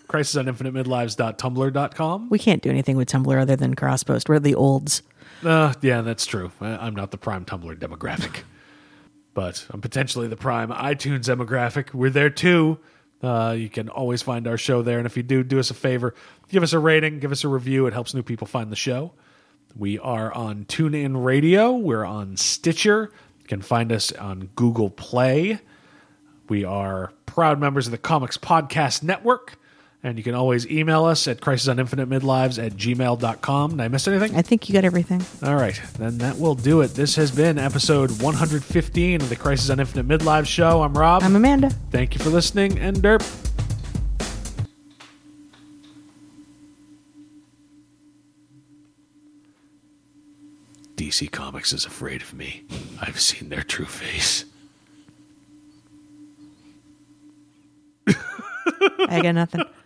crisis 0.08 0.36
on 0.36 0.48
infinite 0.48 0.74
midlives.tumblr.com. 0.74 2.28
We 2.28 2.38
can't 2.38 2.62
do 2.62 2.70
anything 2.70 2.96
with 2.96 3.08
Tumblr 3.08 3.40
other 3.40 3.56
than 3.56 3.74
crosspost. 3.74 4.28
We're 4.28 4.38
the 4.38 4.54
olds. 4.54 5.02
Uh, 5.44 5.74
yeah, 5.82 6.00
that's 6.02 6.26
true. 6.26 6.50
I'm 6.60 6.94
not 6.94 7.10
the 7.10 7.18
prime 7.18 7.44
Tumblr 7.44 7.76
demographic, 7.78 8.42
but 9.34 9.66
I'm 9.70 9.80
potentially 9.80 10.28
the 10.28 10.36
prime 10.36 10.70
iTunes 10.70 11.24
demographic. 11.24 11.92
We're 11.92 12.10
there 12.10 12.30
too. 12.30 12.78
Uh, 13.22 13.54
you 13.58 13.68
can 13.68 13.88
always 13.88 14.22
find 14.22 14.46
our 14.46 14.58
show 14.58 14.82
there, 14.82 14.98
and 14.98 15.06
if 15.06 15.16
you 15.16 15.22
do, 15.22 15.42
do 15.42 15.58
us 15.58 15.70
a 15.70 15.74
favor, 15.74 16.14
give 16.50 16.62
us 16.62 16.72
a 16.72 16.78
rating, 16.78 17.18
give 17.18 17.32
us 17.32 17.44
a 17.44 17.48
review. 17.48 17.86
It 17.86 17.92
helps 17.92 18.14
new 18.14 18.22
people 18.22 18.46
find 18.46 18.70
the 18.70 18.76
show. 18.76 19.12
We 19.74 19.98
are 19.98 20.32
on 20.32 20.64
TuneIn 20.66 21.24
Radio. 21.24 21.72
We're 21.72 22.04
on 22.04 22.36
Stitcher. 22.36 23.10
You 23.40 23.46
can 23.46 23.62
find 23.62 23.92
us 23.92 24.12
on 24.12 24.50
Google 24.54 24.90
Play. 24.90 25.60
We 26.48 26.64
are 26.64 27.12
proud 27.26 27.58
members 27.58 27.86
of 27.86 27.90
the 27.90 27.98
Comics 27.98 28.38
Podcast 28.38 29.02
Network. 29.02 29.58
And 30.06 30.16
you 30.16 30.22
can 30.22 30.36
always 30.36 30.68
email 30.68 31.04
us 31.04 31.26
at 31.26 31.40
crisisoninfinitemidlives 31.40 32.64
at 32.64 32.74
gmail.com. 32.74 33.70
Did 33.72 33.80
I 33.80 33.88
miss 33.88 34.06
anything? 34.06 34.36
I 34.36 34.42
think 34.42 34.68
you 34.68 34.72
got 34.72 34.84
everything. 34.84 35.20
All 35.42 35.56
right, 35.56 35.80
then 35.98 36.18
that 36.18 36.38
will 36.38 36.54
do 36.54 36.80
it. 36.82 36.94
This 36.94 37.16
has 37.16 37.32
been 37.32 37.58
episode 37.58 38.22
115 38.22 39.20
of 39.20 39.28
the 39.28 39.34
Crisis 39.34 39.68
on 39.68 39.80
Infinite 39.80 40.06
Midlife 40.06 40.46
show. 40.46 40.82
I'm 40.82 40.96
Rob. 40.96 41.24
I'm 41.24 41.34
Amanda. 41.34 41.70
Thank 41.90 42.14
you 42.14 42.22
for 42.22 42.30
listening, 42.30 42.78
and 42.78 42.98
derp. 42.98 43.20
DC 50.94 51.32
Comics 51.32 51.72
is 51.72 51.84
afraid 51.84 52.22
of 52.22 52.32
me. 52.32 52.62
I've 53.02 53.18
seen 53.18 53.48
their 53.48 53.64
true 53.64 53.86
face. 53.86 54.44
I 58.06 59.20
got 59.20 59.34
nothing. 59.34 59.62